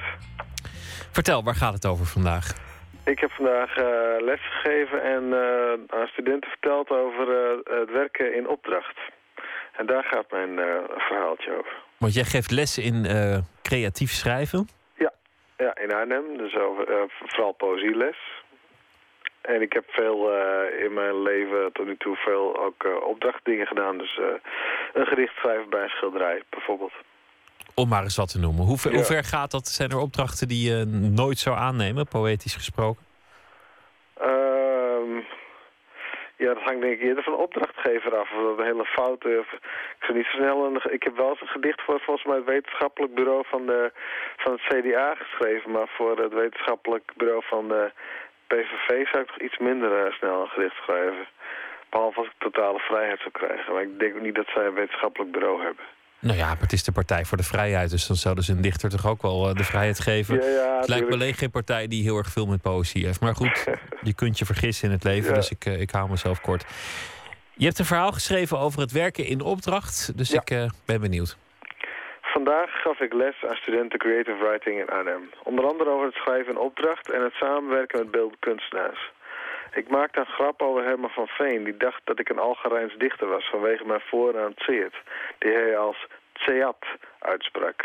Vertel, 1.11 1.45
waar 1.45 1.57
gaat 1.57 1.75
het 1.75 1.87
over 1.87 2.07
vandaag? 2.07 2.70
Ik 3.05 3.19
heb 3.19 3.31
vandaag 3.31 3.77
uh, 3.77 3.85
les 4.19 4.41
gegeven 4.41 5.03
en 5.03 5.25
uh, 5.25 5.99
aan 6.01 6.07
studenten 6.07 6.51
verteld 6.51 6.91
over 6.91 7.29
uh, 7.29 7.79
het 7.81 7.91
werken 7.91 8.35
in 8.35 8.49
opdracht. 8.49 8.99
En 9.77 9.87
daar 9.87 10.05
gaat 10.05 10.31
mijn 10.31 10.57
verhaaltje 10.97 11.59
over. 11.59 11.73
Want 11.99 12.15
jij 12.15 12.25
geeft 12.25 12.51
lessen 12.51 12.83
in 12.83 13.07
creatief 13.63 14.11
schrijven? 14.11 14.69
Ja, 14.95 15.13
ja 15.57 15.77
in 15.77 15.93
Arnhem. 15.93 16.37
Dus 16.37 16.57
over, 16.57 17.09
vooral 17.09 17.53
poëzieles. 17.53 18.17
En 19.41 19.63
ik 19.63 19.73
heb 19.73 19.85
veel 19.89 20.33
in 20.85 20.93
mijn 20.93 21.23
leven 21.23 21.73
tot 21.73 21.87
nu 21.87 21.97
toe 21.97 22.17
veel 22.17 22.59
ook 22.59 23.03
opdrachtdingen 23.05 23.67
gedaan. 23.67 23.99
Dus 23.99 24.21
een 24.93 25.07
gedicht 25.07 25.35
schrijven 25.37 25.71
bij 25.71 25.83
een 25.83 25.89
schilderij 25.89 26.43
bijvoorbeeld. 26.51 26.93
Om 27.75 27.89
maar 27.89 28.03
eens 28.03 28.17
wat 28.17 28.31
te 28.31 28.39
noemen. 28.39 28.65
Hoe 28.65 28.79
ver, 28.79 28.95
hoe 28.95 29.05
ver 29.05 29.25
gaat 29.25 29.51
dat? 29.51 29.69
Zijn 29.69 29.91
er 29.91 29.99
opdrachten 29.99 30.49
die 30.49 30.71
je 30.71 30.85
nooit 31.15 31.39
zou 31.39 31.57
aannemen, 31.57 32.07
poëtisch 32.07 32.55
gesproken? 32.55 33.05
Um, 34.23 35.25
ja, 36.37 36.55
dat 36.55 36.63
hangt 36.63 36.81
denk 36.81 36.95
ik 36.95 37.03
eerder 37.03 37.25
van 37.25 37.33
de 37.33 37.39
opdrachtgever 37.39 38.17
af. 38.17 38.31
Of 38.33 38.43
dat 38.43 38.59
een 38.59 38.65
hele 38.65 38.85
fout. 38.85 39.25
Ik 39.25 40.03
zou 40.05 40.19
niet 40.19 40.27
zo 40.27 40.37
snel 40.37 40.65
een, 40.65 40.81
Ik 40.91 41.03
heb 41.03 41.17
wel 41.17 41.29
eens 41.29 41.41
een 41.41 41.57
gedicht 41.57 41.83
voor 41.83 42.01
volgens 42.01 42.27
mij 42.27 42.37
het 42.37 42.45
wetenschappelijk 42.45 43.15
bureau 43.15 43.43
van, 43.47 43.67
de, 43.67 43.93
van 44.37 44.53
het 44.53 44.63
CDA 44.69 45.15
geschreven. 45.15 45.71
Maar 45.71 45.89
voor 45.89 46.19
het 46.19 46.33
wetenschappelijk 46.33 47.13
bureau 47.17 47.43
van 47.45 47.69
de 47.69 47.93
PVV 48.47 49.09
zou 49.09 49.23
ik 49.23 49.29
toch 49.29 49.41
iets 49.41 49.59
minder 49.59 50.07
uh, 50.07 50.13
snel 50.13 50.41
een 50.41 50.49
gedicht 50.49 50.77
schrijven. 50.77 51.27
Behalve 51.91 52.19
als 52.19 52.27
ik 52.27 52.35
totale 52.39 52.79
vrijheid 52.79 53.19
zou 53.19 53.31
krijgen. 53.31 53.73
Maar 53.73 53.83
ik 53.83 53.99
denk 53.99 54.15
ook 54.15 54.23
niet 54.23 54.35
dat 54.35 54.49
zij 54.55 54.67
een 54.67 54.75
wetenschappelijk 54.75 55.33
bureau 55.33 55.63
hebben. 55.63 55.85
Nou 56.21 56.37
ja, 56.37 56.47
maar 56.47 56.61
het 56.61 56.73
is 56.73 56.85
de 56.85 56.93
Partij 56.93 57.25
voor 57.25 57.37
de 57.37 57.43
Vrijheid. 57.43 57.91
Dus 57.91 58.07
dan 58.07 58.17
zouden 58.17 58.45
ze 58.45 58.53
een 58.53 58.61
dichter 58.61 58.91
toch 58.91 59.07
ook 59.07 59.23
wel 59.23 59.49
uh, 59.49 59.55
de 59.55 59.65
vrijheid 59.65 60.01
geven. 60.01 60.35
Ja, 60.35 60.47
ja, 60.47 60.77
het 60.79 60.89
lijkt 60.89 61.07
me 61.07 61.13
alleen 61.13 61.35
geen 61.35 61.51
partij 61.51 61.89
die 61.89 62.03
heel 62.03 62.17
erg 62.17 62.29
veel 62.29 62.47
met 62.47 62.63
poëzie 62.63 63.05
heeft. 63.05 63.21
Maar 63.21 63.35
goed, 63.35 63.67
je 64.09 64.15
kunt 64.15 64.39
je 64.39 64.45
vergissen 64.45 64.89
in 64.89 64.95
het 64.95 65.05
leven. 65.05 65.35
Dus 65.35 65.51
ik, 65.51 65.67
uh, 65.67 65.81
ik 65.81 65.91
hou 65.91 66.11
mezelf 66.11 66.41
kort. 66.41 66.65
Je 67.55 67.65
hebt 67.65 67.79
een 67.79 67.85
verhaal 67.85 68.13
geschreven 68.13 68.59
over 68.59 68.81
het 68.81 68.93
werken 68.93 69.27
in 69.27 69.41
opdracht. 69.41 70.17
Dus 70.17 70.33
ik 70.33 70.51
uh, 70.51 70.65
ben 70.87 71.01
benieuwd. 71.01 71.37
Vandaag 72.21 72.71
gaf 72.83 73.01
ik 73.01 73.13
les 73.13 73.45
aan 73.49 73.57
studenten 73.57 73.99
Creative 73.99 74.37
Writing 74.45 74.81
in 74.81 74.89
Arnhem. 74.89 75.31
Onder 75.43 75.67
andere 75.67 75.91
over 75.91 76.07
het 76.07 76.15
schrijven 76.15 76.53
in 76.53 76.59
opdracht 76.59 77.11
en 77.11 77.23
het 77.23 77.33
samenwerken 77.33 77.99
met 77.99 78.11
beeldkunstenaars. 78.11 79.11
Ik 79.73 79.89
maakte 79.89 80.21
een 80.21 80.27
grap 80.27 80.63
over 80.63 80.85
Herman 80.85 81.11
van 81.11 81.27
Veen. 81.27 81.65
Die 81.65 81.77
dacht 81.77 82.01
dat 82.05 82.19
ik 82.19 82.29
een 82.29 82.39
Algerijns 82.39 82.97
dichter 82.97 83.29
was 83.29 83.49
vanwege 83.51 83.87
mijn 83.87 84.01
voornaam 84.01 84.55
Tseert. 84.55 84.95
Die 85.39 85.53
hij 85.53 85.77
als 85.77 86.07
Tseat 86.33 86.85
uitsprak. 87.19 87.85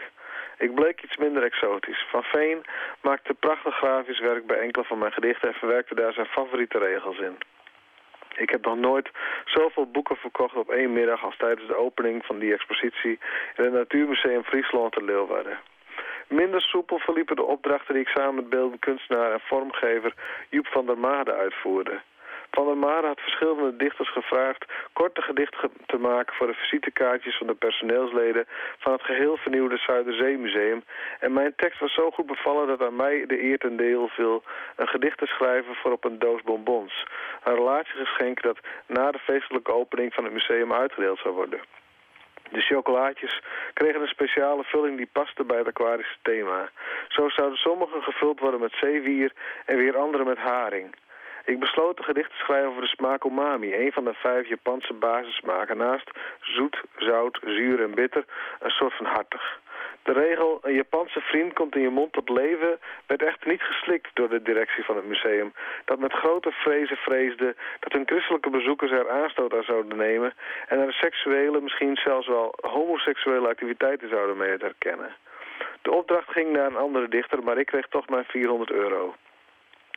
Ik 0.58 0.76
bleek 0.76 1.04
iets 1.04 1.18
minder 1.18 1.44
exotisch. 1.44 2.06
Van 2.10 2.24
Veen 2.24 2.66
maakte 3.02 3.34
prachtig 3.34 3.76
grafisch 3.76 4.20
werk 4.20 4.46
bij 4.48 4.60
enkele 4.60 4.86
van 4.86 4.98
mijn 4.98 5.12
gedichten... 5.12 5.48
en 5.48 5.54
verwerkte 5.54 5.96
daar 5.96 6.14
zijn 6.14 6.26
favoriete 6.26 6.78
regels 6.78 7.18
in. 7.20 7.38
Ik 8.36 8.50
heb 8.50 8.66
nog 8.66 8.78
nooit 8.78 9.10
zoveel 9.46 9.92
boeken 9.92 10.16
verkocht 10.16 10.56
op 10.56 10.70
één 10.70 10.94
middag... 10.94 11.24
als 11.24 11.38
tijdens 11.38 11.68
de 11.68 11.76
opening 11.76 12.26
van 12.26 12.40
die 12.40 12.54
expositie 12.54 13.20
in 13.56 13.64
het 13.64 13.74
Natuurmuseum 13.74 14.44
Friesland 14.44 14.92
te 14.92 15.04
Leeuwarden. 15.04 15.58
Minder 16.28 16.62
soepel 16.62 17.00
verliepen 17.00 17.36
de 17.36 17.44
opdrachten 17.44 17.94
die 17.94 18.04
ik 18.04 18.10
samen 18.10 18.36
met 18.36 18.50
beeldend 18.50 18.80
kunstenaar 18.80 19.32
en 19.32 19.40
vormgever 19.40 20.14
Joep 20.50 20.68
van 20.68 20.86
der 20.86 20.98
Made 20.98 21.34
uitvoerde. 21.34 22.02
Van 22.56 22.66
der 22.66 22.78
Mare 22.78 23.08
had 23.08 23.20
verschillende 23.20 23.76
dichters 23.76 24.12
gevraagd 24.12 24.66
korte 24.94 25.22
gedichten 25.22 25.72
te 25.86 25.98
maken 25.98 26.36
voor 26.36 26.48
de 26.48 26.54
visitekaartjes 26.54 27.38
van 27.38 27.48
de 27.48 27.54
personeelsleden 27.54 28.46
van 28.78 28.92
het 28.92 29.02
geheel 29.02 29.38
vernieuwde 29.38 29.78
Zuiderzeemuseum. 29.78 30.84
En 31.20 31.34
mijn 31.34 31.54
tekst 31.56 31.80
was 31.80 31.94
zo 31.94 32.12
goed 32.12 32.26
bevallen 32.26 32.68
dat 32.68 32.82
aan 32.82 32.96
mij 32.96 33.26
de 33.26 33.44
eer 33.44 33.58
ten 33.58 33.78
deel 33.78 34.08
viel 34.08 34.44
een 34.76 34.88
gedicht 34.88 35.18
te 35.18 35.26
schrijven 35.26 35.76
voor 35.76 35.92
op 35.92 36.04
een 36.04 36.20
doos 36.20 36.42
bonbons. 36.42 37.06
Een 37.44 37.56
relatiegeschenk 37.56 38.42
dat 38.42 38.60
na 38.86 39.12
de 39.12 39.20
feestelijke 39.20 39.74
opening 39.74 40.14
van 40.14 40.24
het 40.24 40.34
museum 40.34 40.74
uitgedeeld 40.74 41.20
zou 41.20 41.34
worden. 41.34 41.60
De 42.52 42.62
chocolaatjes 42.62 43.42
kregen 43.74 44.02
een 44.02 44.08
speciale 44.08 44.64
vulling 44.64 44.98
die 44.98 45.10
paste 45.12 45.44
bij 45.44 45.58
het 45.58 45.68
aquarische 45.68 46.18
thema. 46.22 46.70
Zo 47.08 47.30
zouden 47.30 47.58
sommige 47.58 48.02
gevuld 48.02 48.40
worden 48.40 48.60
met 48.60 48.74
zeewier 48.80 49.32
en 49.66 49.78
weer 49.78 49.98
andere 49.98 50.24
met 50.26 50.38
haring. 50.38 50.96
Ik 51.46 51.60
besloot 51.60 51.98
een 51.98 52.04
gedicht 52.04 52.30
te 52.30 52.38
schrijven 52.38 52.70
over 52.70 52.82
de 52.82 52.88
smaak 52.88 53.24
umami, 53.24 53.74
een 53.74 53.92
van 53.92 54.04
de 54.04 54.14
vijf 54.14 54.48
Japanse 54.48 54.94
basissmaken. 54.94 55.78
Naast 55.78 56.12
zoet, 56.42 56.82
zout, 56.98 57.40
zuur 57.46 57.82
en 57.82 57.96
bitter, 57.96 58.26
een 58.60 58.70
soort 58.70 58.94
van 58.94 59.06
hartig. 59.06 59.60
De 60.06 60.14
regel, 60.14 60.60
een 60.62 60.74
Japanse 60.74 61.22
vriend 61.22 61.54
komt 61.54 61.76
in 61.76 61.82
je 61.82 61.90
mond 61.90 62.14
tot 62.14 62.30
leven, 62.30 62.80
werd 63.06 63.22
echter 63.24 63.48
niet 63.48 63.62
geslikt 63.62 64.10
door 64.14 64.30
de 64.30 64.42
directie 64.42 64.84
van 64.84 64.96
het 64.96 65.06
museum. 65.06 65.54
Dat 65.86 66.00
met 66.00 66.14
grote 66.14 66.52
vrezen 66.52 66.98
vreesde 66.98 67.56
dat 67.80 67.92
hun 67.92 68.08
christelijke 68.08 68.50
bezoekers 68.50 68.92
er 68.92 69.10
aanstoot 69.10 69.54
aan 69.54 69.64
zouden 69.64 69.98
nemen 69.98 70.34
en 70.68 70.80
er 70.80 70.94
seksuele, 70.94 71.62
misschien 71.62 71.96
zelfs 71.96 72.28
wel 72.28 72.54
homoseksuele 72.62 73.48
activiteiten 73.48 74.10
zouden 74.10 74.38
mee 74.38 74.58
herkennen. 74.58 75.16
De 75.82 75.92
opdracht 75.92 76.32
ging 76.32 76.52
naar 76.52 76.66
een 76.66 76.84
andere 76.88 77.08
dichter, 77.08 77.44
maar 77.44 77.58
ik 77.58 77.66
kreeg 77.66 77.88
toch 77.88 78.10
maar 78.10 78.26
400 78.28 78.72
euro. 78.72 79.16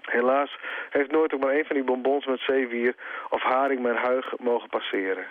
Helaas 0.02 0.58
heeft 0.90 1.10
nooit 1.10 1.34
ook 1.34 1.40
maar 1.40 1.54
een 1.54 1.66
van 1.66 1.76
die 1.76 1.84
bonbons 1.84 2.26
met 2.26 2.40
zeewier 2.40 2.94
of 3.30 3.42
haring 3.42 3.80
mijn 3.80 3.96
huig 3.96 4.38
mogen 4.38 4.68
passeren. 4.68 5.26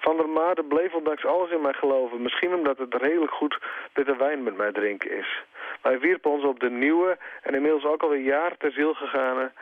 Van 0.00 0.16
der 0.16 0.28
Made 0.28 0.62
bleef 0.62 0.94
ondanks 0.94 1.24
alles 1.24 1.50
in 1.50 1.60
mij 1.60 1.72
geloven. 1.72 2.22
Misschien 2.22 2.54
omdat 2.54 2.78
het 2.78 2.94
redelijk 2.94 3.32
goed 3.32 3.58
witte 3.92 4.16
wijn 4.16 4.42
met 4.42 4.56
mij 4.56 4.72
drinken 4.72 5.10
is. 5.10 5.42
Wij 5.82 5.98
wierpen 5.98 6.30
ons 6.30 6.44
op 6.44 6.60
de 6.60 6.70
nieuwe 6.70 7.18
en 7.42 7.54
inmiddels 7.54 7.84
ook 7.84 8.02
alweer 8.02 8.20
jaren 8.20 8.58
ter 8.58 8.72
ziel 8.72 8.94
gegane 8.94 9.52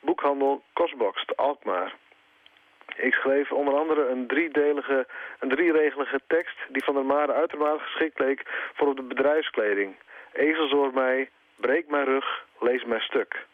boekhandel 0.00 0.62
Kosbox 0.72 1.24
te 1.24 1.36
Alkmaar. 1.36 1.94
Ik 2.96 3.14
schreef 3.14 3.52
onder 3.52 3.74
andere 3.74 4.08
een 4.08 4.26
driedelige, 4.26 5.06
een 5.40 5.48
drieregelige 5.48 6.20
tekst 6.26 6.56
die 6.68 6.84
Van 6.84 6.94
der 6.94 7.04
Made 7.04 7.32
uitermate 7.32 7.82
geschikt 7.82 8.18
leek 8.18 8.42
voor 8.74 8.88
op 8.88 8.96
de 8.96 9.02
bedrijfskleding. 9.02 9.96
Ezelzoor 10.32 10.90
mij, 10.94 11.30
breek 11.56 11.88
mijn 11.88 12.04
rug, 12.04 12.44
lees 12.60 12.84
mijn 12.84 13.00
stuk. 13.00 13.46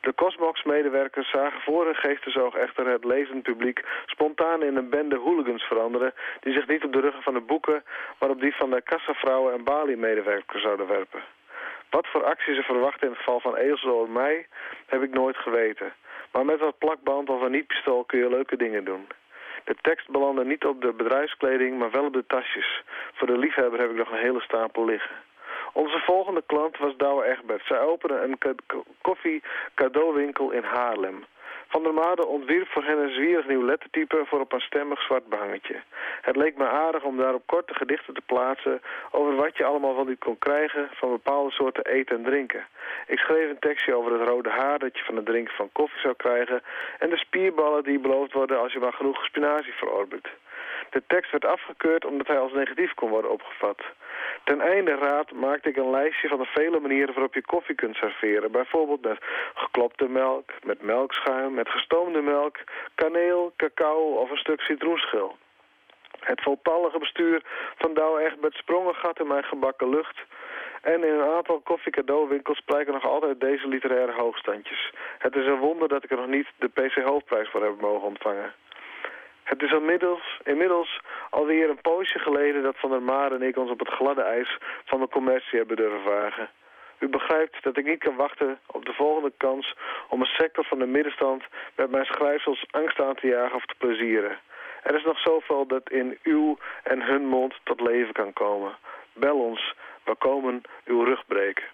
De 0.00 0.14
Cosmox-medewerkers 0.14 1.30
zagen 1.30 1.60
voor 1.60 1.84
hun 1.84 1.94
geestesoog 1.94 2.54
echter 2.54 2.86
het 2.86 3.04
lezend 3.04 3.42
publiek 3.42 3.84
spontaan 4.06 4.62
in 4.62 4.76
een 4.76 4.88
bende 4.88 5.16
hooligans 5.16 5.62
veranderen... 5.62 6.14
die 6.40 6.52
zich 6.52 6.66
niet 6.66 6.84
op 6.84 6.92
de 6.92 7.00
ruggen 7.00 7.22
van 7.22 7.34
de 7.34 7.40
boeken, 7.40 7.84
maar 8.18 8.30
op 8.30 8.40
die 8.40 8.54
van 8.54 8.70
de 8.70 8.82
kassavrouwen 8.82 9.52
en 9.54 9.64
balie-medewerkers 9.64 10.62
zouden 10.62 10.86
werpen. 10.86 11.22
Wat 11.90 12.06
voor 12.06 12.24
actie 12.24 12.54
ze 12.54 12.62
verwachten 12.62 13.06
in 13.06 13.12
het 13.12 13.18
geval 13.18 13.40
van 13.40 13.56
Eelsel 13.56 14.04
en 14.04 14.12
mij, 14.12 14.46
heb 14.86 15.02
ik 15.02 15.10
nooit 15.10 15.36
geweten. 15.36 15.92
Maar 16.32 16.44
met 16.44 16.60
wat 16.60 16.78
plakband 16.78 17.28
of 17.28 17.40
een 17.40 17.50
niet-pistool 17.50 18.04
kun 18.04 18.18
je 18.18 18.28
leuke 18.28 18.56
dingen 18.56 18.84
doen. 18.84 19.06
De 19.64 19.76
tekst 19.80 20.10
belandde 20.10 20.44
niet 20.44 20.64
op 20.64 20.80
de 20.80 20.92
bedrijfskleding, 20.92 21.78
maar 21.78 21.90
wel 21.90 22.04
op 22.04 22.12
de 22.12 22.26
tasjes. 22.26 22.82
Voor 23.12 23.26
de 23.26 23.38
liefhebber 23.38 23.80
heb 23.80 23.90
ik 23.90 23.96
nog 23.96 24.10
een 24.10 24.18
hele 24.18 24.40
stapel 24.40 24.84
liggen. 24.84 25.16
Onze 25.72 25.98
volgende 25.98 26.42
klant 26.46 26.78
was 26.78 26.96
Douwe 26.96 27.24
Egbert. 27.24 27.66
Zij 27.66 27.80
opende 27.80 28.14
een 28.14 28.38
koffie 29.00 29.42
cadeauwinkel 29.74 30.50
in 30.50 30.62
Haarlem. 30.62 31.24
Van 31.72 31.82
der 31.82 31.94
Made 31.94 32.26
ontwierp 32.26 32.68
voor 32.68 32.84
hen 32.84 32.98
een 32.98 33.14
zwierig 33.14 33.46
nieuw 33.46 33.64
lettertype 33.64 34.24
voor 34.26 34.40
op 34.40 34.52
een 34.52 34.60
stemmig 34.60 35.02
zwart 35.02 35.26
behangetje. 35.28 35.76
Het 36.20 36.36
leek 36.36 36.56
me 36.56 36.68
aardig 36.68 37.02
om 37.02 37.16
daarop 37.16 37.42
korte 37.46 37.74
gedichten 37.74 38.14
te 38.14 38.22
plaatsen 38.26 38.82
over 39.10 39.34
wat 39.34 39.56
je 39.56 39.64
allemaal 39.64 39.94
van 39.94 40.06
die 40.06 40.16
kon 40.16 40.38
krijgen 40.38 40.88
van 40.92 41.10
bepaalde 41.10 41.50
soorten 41.50 41.84
eten 41.84 42.16
en 42.16 42.22
drinken. 42.22 42.66
Ik 43.06 43.18
schreef 43.18 43.50
een 43.50 43.58
tekstje 43.58 43.94
over 43.94 44.12
het 44.12 44.28
rode 44.28 44.50
haar 44.50 44.78
dat 44.78 44.98
je 44.98 45.04
van 45.04 45.16
het 45.16 45.26
drinken 45.26 45.54
van 45.54 45.72
koffie 45.72 46.00
zou 46.00 46.14
krijgen 46.16 46.62
en 46.98 47.10
de 47.10 47.16
spierballen 47.16 47.82
die 47.82 47.98
beloofd 47.98 48.32
worden 48.32 48.60
als 48.60 48.72
je 48.72 48.78
maar 48.78 48.92
genoeg 48.92 49.24
spinazie 49.24 49.74
verorbert. 49.74 50.28
De 50.90 51.02
tekst 51.06 51.30
werd 51.30 51.44
afgekeurd 51.44 52.04
omdat 52.04 52.26
hij 52.26 52.38
als 52.38 52.52
negatief 52.52 52.94
kon 52.94 53.10
worden 53.10 53.30
opgevat. 53.30 53.82
Ten 54.44 54.60
einde 54.60 54.94
raad 54.94 55.32
maakte 55.32 55.68
ik 55.68 55.76
een 55.76 55.90
lijstje 55.90 56.28
van 56.28 56.38
de 56.38 56.50
vele 56.54 56.80
manieren 56.80 57.14
waarop 57.14 57.34
je 57.34 57.42
koffie 57.42 57.74
kunt 57.74 57.96
serveren. 57.96 58.52
Bijvoorbeeld 58.52 59.02
met 59.02 59.18
geklopte 59.54 60.08
melk, 60.08 60.50
met 60.62 60.82
melkschuim, 60.82 61.54
met 61.54 61.68
gestoomde 61.68 62.20
melk, 62.20 62.56
kaneel, 62.94 63.52
cacao 63.56 64.14
of 64.14 64.30
een 64.30 64.36
stuk 64.36 64.60
citroenschil. 64.60 65.36
Het 66.20 66.42
voltallige 66.42 66.98
bestuur 66.98 67.42
van 67.78 67.94
Douwe 67.94 68.20
Egbert 68.20 68.54
sprong 68.54 68.88
een 68.88 68.94
gat 68.94 69.20
in 69.20 69.26
mijn 69.26 69.44
gebakken 69.44 69.88
lucht... 69.88 70.20
En 70.80 71.04
in 71.04 71.14
een 71.14 71.34
aantal 71.36 71.60
koffie-cadeauwinkels 71.60 72.60
prijken 72.64 72.92
nog 72.92 73.04
altijd 73.04 73.40
deze 73.40 73.68
literaire 73.68 74.12
hoogstandjes. 74.12 74.92
Het 75.18 75.36
is 75.36 75.46
een 75.46 75.58
wonder 75.58 75.88
dat 75.88 76.04
ik 76.04 76.10
er 76.10 76.16
nog 76.16 76.26
niet 76.26 76.46
de 76.58 76.68
PC-hoofdprijs 76.68 77.48
voor 77.48 77.62
heb 77.62 77.80
mogen 77.80 78.06
ontvangen. 78.06 78.52
Het 79.50 79.62
is 79.62 79.72
inmiddels, 79.72 80.40
inmiddels 80.44 81.00
alweer 81.30 81.70
een 81.70 81.80
poosje 81.80 82.18
geleden 82.18 82.62
dat 82.62 82.78
Van 82.78 82.90
der 82.90 83.02
Maar 83.02 83.32
en 83.32 83.42
ik 83.42 83.56
ons 83.56 83.70
op 83.70 83.78
het 83.78 83.88
gladde 83.88 84.22
ijs 84.22 84.58
van 84.84 85.00
de 85.00 85.08
commercie 85.08 85.58
hebben 85.58 85.76
durven 85.76 86.02
vragen. 86.02 86.48
U 86.98 87.08
begrijpt 87.08 87.62
dat 87.62 87.76
ik 87.76 87.84
niet 87.84 87.98
kan 87.98 88.16
wachten 88.16 88.58
op 88.66 88.84
de 88.84 88.92
volgende 88.92 89.32
kans 89.36 89.74
om 90.08 90.20
een 90.20 90.26
sector 90.26 90.64
van 90.64 90.78
de 90.78 90.86
middenstand 90.86 91.42
met 91.76 91.90
mijn 91.90 92.04
schrijfsels 92.04 92.64
angst 92.70 93.00
aan 93.00 93.14
te 93.14 93.26
jagen 93.26 93.56
of 93.56 93.64
te 93.64 93.74
plezieren. 93.78 94.38
Er 94.82 94.94
is 94.94 95.04
nog 95.04 95.18
zoveel 95.18 95.66
dat 95.66 95.90
in 95.90 96.18
uw 96.22 96.58
en 96.82 97.02
hun 97.02 97.26
mond 97.26 97.54
tot 97.62 97.80
leven 97.80 98.12
kan 98.12 98.32
komen. 98.32 98.76
Bel 99.12 99.38
ons, 99.38 99.74
we 100.04 100.14
komen 100.14 100.62
uw 100.84 101.04
rug 101.04 101.26
breken. 101.26 101.64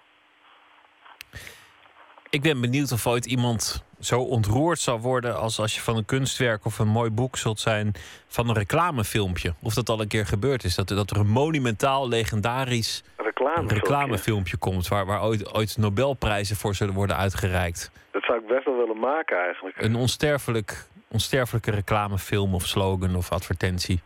Ik 2.31 2.43
ben 2.43 2.61
benieuwd 2.61 2.93
of 2.93 3.07
ooit 3.07 3.27
iemand 3.27 3.85
zo 4.01 4.21
ontroerd 4.21 4.79
zal 4.79 5.01
worden 5.01 5.39
als 5.39 5.59
als 5.59 5.75
je 5.75 5.81
van 5.81 5.97
een 5.97 6.05
kunstwerk 6.05 6.65
of 6.65 6.79
een 6.79 6.89
mooi 6.89 7.11
boek 7.11 7.37
zult 7.37 7.61
zijn 7.61 7.93
van 8.27 8.49
een 8.49 8.55
reclamefilmpje. 8.55 9.55
Of 9.63 9.75
dat 9.75 9.89
al 9.89 10.01
een 10.01 10.09
keer 10.09 10.27
gebeurd 10.27 10.65
is. 10.65 10.75
Dat, 10.75 10.89
dat 10.89 11.11
er 11.11 11.17
een 11.17 11.31
monumentaal, 11.31 12.09
legendarisch 12.09 13.05
reclamefilmpje, 13.17 13.75
reclamefilmpje 13.75 14.57
komt 14.57 14.89
waar, 14.89 15.07
waar 15.07 15.23
ooit, 15.23 15.55
ooit 15.55 15.77
Nobelprijzen 15.77 16.57
voor 16.57 16.75
zullen 16.75 16.95
worden 16.95 17.17
uitgereikt. 17.17 17.91
Dat 18.11 18.23
zou 18.23 18.39
ik 18.39 18.47
best 18.47 18.65
wel 18.65 18.77
willen 18.77 18.99
maken 18.99 19.39
eigenlijk. 19.39 19.83
Een 19.83 19.95
onsterfelijk, 19.95 20.87
onsterfelijke 21.09 21.71
reclamefilm 21.71 22.55
of 22.55 22.63
slogan 22.63 23.17
of 23.17 23.33
advertentie. 23.33 24.01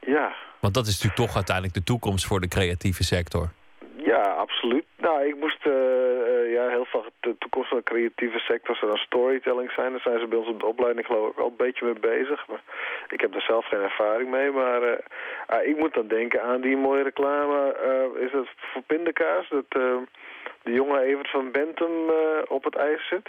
Ja. 0.00 0.34
Want 0.60 0.74
dat 0.74 0.86
is 0.86 0.92
natuurlijk 0.92 1.26
toch 1.26 1.34
uiteindelijk 1.34 1.74
de 1.74 1.82
toekomst 1.82 2.26
voor 2.26 2.40
de 2.40 2.48
creatieve 2.48 3.04
sector. 3.04 3.48
Ja, 3.96 4.22
absoluut. 4.22 4.84
Nou, 4.98 5.26
ik 5.26 5.36
moest 5.40 5.66
uh, 5.66 5.72
ja, 5.72 5.89
heel 6.80 7.00
veel 7.00 7.12
de 7.20 7.38
toekomst 7.38 7.68
van 7.68 7.78
de 7.78 7.84
creatieve 7.84 8.38
sector 8.38 8.76
zou 8.76 8.90
dan 8.90 9.00
storytelling 9.00 9.70
zijn. 9.70 9.90
Daar 9.90 10.00
zijn 10.00 10.18
ze 10.18 10.26
bij 10.26 10.38
ons 10.38 10.48
op 10.48 10.60
de 10.60 10.66
opleiding 10.66 11.06
geloof 11.06 11.30
ik 11.30 11.38
al 11.38 11.46
een 11.46 11.56
beetje 11.56 11.84
mee 11.84 12.00
bezig. 12.00 12.46
Maar 12.46 12.62
ik 13.08 13.20
heb 13.20 13.32
daar 13.32 13.42
zelf 13.42 13.66
geen 13.66 13.80
ervaring 13.80 14.30
mee. 14.30 14.50
Maar 14.50 14.82
uh, 14.82 14.92
uh, 15.50 15.68
ik 15.68 15.76
moet 15.76 15.94
dan 15.94 16.06
denken 16.06 16.42
aan 16.42 16.60
die 16.60 16.76
mooie 16.76 17.02
reclame. 17.02 17.76
is 18.18 18.32
het 18.32 18.48
voor 18.56 18.82
pindakaas? 18.82 19.48
Dat 19.48 19.70
de 20.62 20.72
jonge 20.72 21.00
Evert 21.00 21.30
van 21.30 21.50
Bentum 21.50 22.10
op 22.48 22.64
het 22.64 22.74
ijs 22.76 23.08
zit. 23.08 23.28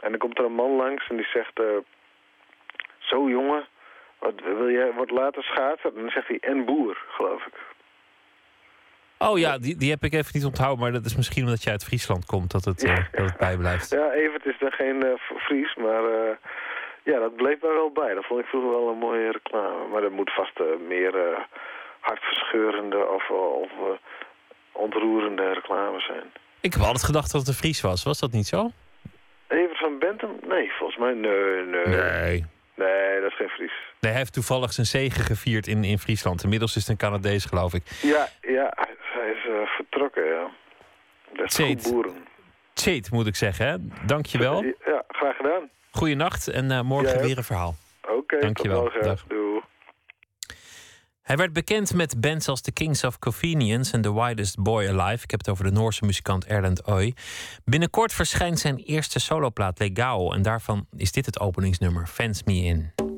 En 0.00 0.10
dan 0.10 0.18
komt 0.18 0.38
er 0.38 0.44
een 0.44 0.52
man 0.52 0.70
langs 0.70 1.08
en 1.08 1.16
die 1.16 1.26
zegt... 1.26 1.60
zo 2.98 3.28
jongen, 3.28 3.66
wat, 4.18 4.34
wil 4.40 4.70
jij 4.70 4.92
wat 4.92 5.10
later 5.10 5.42
schaatsen? 5.42 5.94
En 5.94 6.00
dan 6.00 6.10
zegt 6.10 6.28
hij 6.28 6.38
en 6.40 6.64
boer, 6.64 7.04
geloof 7.08 7.46
ik. 7.46 7.69
Oh 9.28 9.38
ja, 9.38 9.58
die, 9.58 9.76
die 9.76 9.90
heb 9.90 10.04
ik 10.04 10.12
even 10.12 10.30
niet 10.32 10.44
onthouden. 10.44 10.80
Maar 10.80 10.92
dat 10.92 11.04
is 11.04 11.16
misschien 11.16 11.44
omdat 11.44 11.62
je 11.62 11.70
uit 11.70 11.84
Friesland 11.84 12.24
komt 12.24 12.50
dat 12.50 12.64
het, 12.64 12.84
uh, 12.84 12.96
dat 13.12 13.30
het 13.30 13.36
bijblijft. 13.36 13.90
Ja, 13.90 14.10
Evert 14.12 14.46
is 14.46 14.58
dan 14.58 14.72
geen 14.72 15.04
uh, 15.04 15.12
Fries, 15.38 15.74
maar 15.74 16.02
uh, 16.02 16.30
ja, 17.02 17.18
dat 17.18 17.36
bleef 17.36 17.60
mij 17.60 17.72
wel 17.72 17.90
bij. 17.90 18.14
Dat 18.14 18.24
vond 18.24 18.40
ik 18.40 18.46
vroeger 18.46 18.70
wel 18.70 18.88
een 18.88 18.98
mooie 18.98 19.30
reclame. 19.30 19.86
Maar 19.92 20.00
dat 20.00 20.10
moet 20.10 20.32
vast 20.32 20.60
meer 20.88 21.14
hartverscheurende 22.00 23.06
of, 23.06 23.30
of 23.30 23.70
ontroerende 24.72 25.52
reclame 25.52 26.00
zijn. 26.00 26.24
Ik 26.60 26.72
heb 26.72 26.82
altijd 26.82 27.04
gedacht 27.04 27.32
dat 27.32 27.40
het 27.40 27.50
een 27.50 27.62
Fries 27.62 27.80
was. 27.80 28.04
Was 28.04 28.20
dat 28.20 28.32
niet 28.32 28.46
zo? 28.46 28.70
Evert 29.48 29.78
van 29.78 29.98
Bentham? 29.98 30.36
Nee, 30.48 30.70
volgens 30.78 30.98
mij 30.98 31.14
nee, 31.14 31.64
nee. 31.64 31.86
Nee. 31.86 32.44
Nee, 32.74 33.20
dat 33.20 33.30
is 33.30 33.36
geen 33.36 33.48
Fries. 33.48 33.72
Nee, 34.00 34.10
hij 34.10 34.20
heeft 34.20 34.32
toevallig 34.32 34.72
zijn 34.72 34.86
zegen 34.86 35.24
gevierd 35.24 35.66
in, 35.66 35.84
in 35.84 35.98
Friesland. 35.98 36.42
Inmiddels 36.42 36.76
is 36.76 36.82
het 36.82 36.90
een 36.90 36.96
Canadees, 36.96 37.44
geloof 37.44 37.74
ik. 37.74 37.82
Ja, 38.02 38.28
ja 38.40 38.72
hij 39.20 39.30
is 39.30 39.44
uh, 39.46 39.66
vertrokken, 39.66 40.24
ja. 40.24 40.50
Dat 41.36 41.58
is 41.58 41.90
boeren. 41.90 42.26
Tjeet, 42.72 43.10
moet 43.10 43.26
ik 43.26 43.36
zeggen, 43.36 43.66
hè? 43.66 43.76
Dank 44.06 44.26
je 44.26 44.38
wel. 44.38 44.62
Ja, 44.64 45.04
graag 45.08 45.36
gedaan. 45.36 45.70
Goeienacht 45.90 46.48
en 46.48 46.70
uh, 46.70 46.80
morgen 46.80 47.18
ja, 47.18 47.24
weer 47.24 47.38
een 47.38 47.44
verhaal. 47.44 47.74
Oké, 48.02 48.12
okay, 48.12 48.40
Dank 48.40 48.58
je 48.58 48.68
wel. 48.68 48.90
Doei. 49.28 49.60
Hij 51.22 51.38
werd 51.38 51.52
bekend 51.52 51.94
met 51.94 52.20
bands 52.20 52.48
als 52.48 52.60
The 52.60 52.72
Kings 52.72 53.04
of 53.04 53.18
Convenience 53.18 53.92
en 53.92 54.02
The 54.02 54.22
Widest 54.22 54.62
Boy 54.62 54.88
Alive. 54.88 55.24
Ik 55.24 55.30
heb 55.30 55.40
het 55.40 55.48
over 55.48 55.64
de 55.64 55.70
Noorse 55.70 56.04
muzikant 56.04 56.46
Erland 56.46 56.86
Oy. 56.86 57.14
Binnenkort 57.64 58.12
verschijnt 58.12 58.58
zijn 58.58 58.76
eerste 58.76 59.20
soloplaat 59.20 59.78
Legao. 59.78 60.32
En 60.32 60.42
daarvan 60.42 60.86
is 60.96 61.12
dit 61.12 61.26
het 61.26 61.40
openingsnummer, 61.40 62.06
Fans 62.06 62.42
Me 62.44 62.54
In. 62.54 63.09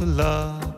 To 0.00 0.06
love? 0.06 0.69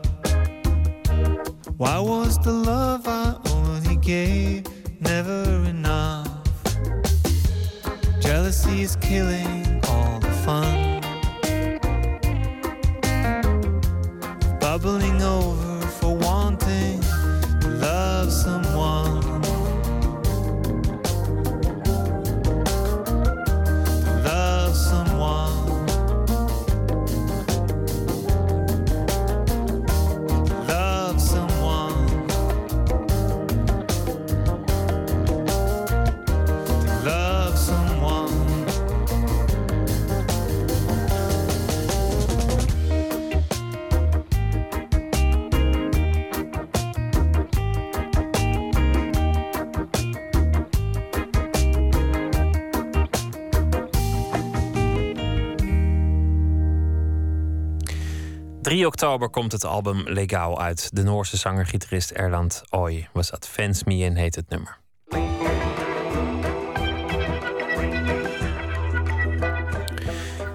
...3 58.83 58.85
oktober 58.85 59.29
komt 59.29 59.51
het 59.51 59.65
album 59.65 60.01
Legaal 60.05 60.61
uit. 60.61 60.89
De 60.95 61.03
Noorse 61.03 61.37
zanger-gitarist 61.37 62.11
Erland 62.11 62.63
Oy 62.69 63.07
was 63.13 63.29
dat. 63.29 63.47
Fans 63.47 63.83
Me 63.83 63.95
In 63.95 64.15
heet 64.15 64.35
het 64.35 64.49
nummer. 64.49 64.77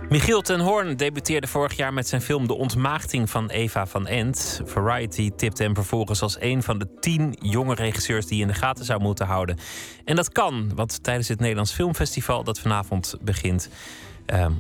Michiel 0.09 0.40
ten 0.40 0.60
Hoorn 0.60 0.96
debuteerde 0.96 1.46
vorig 1.46 1.76
jaar 1.76 1.92
met 1.92 2.09
zijn 2.09 2.22
film 2.22 2.46
De 2.46 2.55
Ontmaagding 2.55 3.30
van 3.30 3.50
Eva 3.50 3.86
van 3.86 4.06
Ent. 4.06 4.60
Variety 4.64 5.30
tipte 5.36 5.62
hem 5.62 5.74
vervolgens 5.74 6.22
als 6.22 6.40
een 6.40 6.62
van 6.62 6.78
de 6.78 6.88
tien 7.00 7.36
jonge 7.40 7.74
regisseurs 7.74 8.26
die 8.26 8.36
je 8.36 8.42
in 8.42 8.48
de 8.48 8.55
gaten 8.55 8.84
zou 8.84 9.00
moeten 9.00 9.26
houden. 9.26 9.59
En 10.05 10.16
dat 10.16 10.32
kan, 10.32 10.74
want 10.74 11.02
tijdens 11.02 11.28
het 11.28 11.40
Nederlands 11.40 11.72
Filmfestival 11.72 12.44
dat 12.44 12.60
vanavond 12.60 13.14
begint, 13.20 13.68
ehm, 14.26 14.52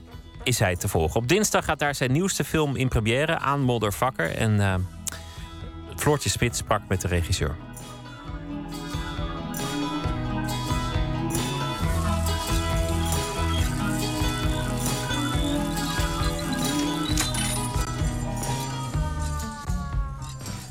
is 0.48 0.58
hij 0.58 0.76
te 0.76 0.88
volgen. 0.88 1.20
Op 1.20 1.28
dinsdag 1.28 1.64
gaat 1.64 1.78
daar 1.78 1.94
zijn 1.94 2.12
nieuwste 2.12 2.44
film 2.44 2.76
in 2.76 2.88
première, 2.88 3.38
Aan 3.38 3.60
Moddervakker. 3.60 4.34
En 4.34 4.60
eh, 4.60 4.74
Floortje 5.96 6.28
Spits 6.28 6.58
sprak 6.58 6.80
met 6.88 7.00
de 7.00 7.08
regisseur. 7.08 7.56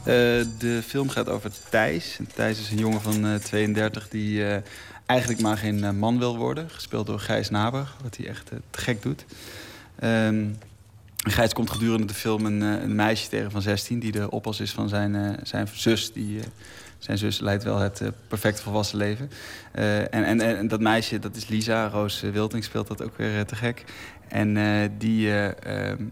Eh, 0.07 0.13
de 0.57 0.81
film 0.85 1.09
gaat 1.09 1.29
over 1.29 1.51
Thijs. 1.69 2.19
Thijs 2.33 2.59
is 2.59 2.71
een 2.71 2.77
jongen 2.77 3.01
van 3.01 3.25
eh, 3.25 3.35
32 3.35 4.09
die 4.09 4.45
eh, 4.45 4.61
eigenlijk 5.05 5.41
maar 5.41 5.57
geen 5.57 5.97
man 5.97 6.19
wil 6.19 6.37
worden. 6.37 6.69
Gespeeld 6.69 7.07
door 7.07 7.19
Gijs 7.19 7.49
Naber, 7.49 7.87
wat 8.03 8.17
hij 8.17 8.27
echt 8.27 8.45
te 8.45 8.61
gek 8.71 9.01
doet. 9.01 9.25
Ehm, 9.99 10.45
Gijs 11.17 11.53
komt 11.53 11.69
gedurende 11.69 12.05
de 12.07 12.13
film 12.13 12.45
een, 12.45 12.61
eh, 12.61 12.83
een 12.83 12.95
meisje 12.95 13.29
tegen 13.29 13.51
van 13.51 13.61
16... 13.61 13.99
die 13.99 14.11
de 14.11 14.31
oppas 14.31 14.59
is 14.59 14.71
van 14.71 14.89
zijn, 14.89 15.15
eh, 15.15 15.29
zijn 15.43 15.67
zus. 15.73 16.13
Die, 16.13 16.39
eh, 16.39 16.45
zijn 16.99 17.17
zus 17.17 17.39
leidt 17.39 17.63
wel 17.63 17.77
het 17.77 18.01
perfecte 18.27 18.61
volwassen 18.61 18.97
leven. 18.97 19.29
En, 20.11 20.41
en, 20.41 20.67
dat 20.67 20.79
meisje, 20.79 21.19
dat 21.19 21.35
is 21.35 21.47
Lisa. 21.47 21.87
Roos 21.87 22.21
Wilting 22.21 22.63
speelt 22.63 22.87
dat 22.87 23.03
ook 23.03 23.17
weer 23.17 23.45
te 23.45 23.55
gek. 23.55 23.83
En 24.27 24.53
die... 24.97 25.29
eh, 25.31 25.89
ehm, 25.89 26.03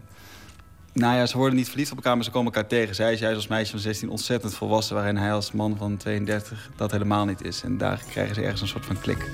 nou 0.92 1.16
ja, 1.16 1.26
ze 1.26 1.36
worden 1.36 1.56
niet 1.56 1.68
verliefd 1.68 1.90
op 1.90 1.96
elkaar, 1.96 2.14
maar 2.14 2.24
ze 2.24 2.30
komen 2.30 2.52
elkaar 2.52 2.68
tegen. 2.68 2.94
Zij 2.94 3.12
is 3.12 3.20
juist 3.20 3.36
als 3.36 3.46
meisje 3.46 3.70
van 3.70 3.80
16 3.80 4.10
ontzettend 4.10 4.54
volwassen... 4.54 4.94
waarin 4.94 5.16
hij 5.16 5.32
als 5.32 5.52
man 5.52 5.76
van 5.76 5.96
32 5.96 6.70
dat 6.76 6.90
helemaal 6.90 7.24
niet 7.24 7.44
is. 7.44 7.62
En 7.62 7.78
daar 7.78 8.02
krijgen 8.10 8.34
ze 8.34 8.42
ergens 8.42 8.60
een 8.60 8.68
soort 8.68 8.86
van 8.86 9.00
klik. 9.00 9.28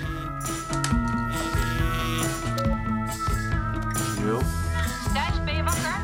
Jo. 4.24 4.38
Thijs, 5.12 5.44
ben 5.44 5.54
je 5.54 5.62
wakker? 5.62 6.00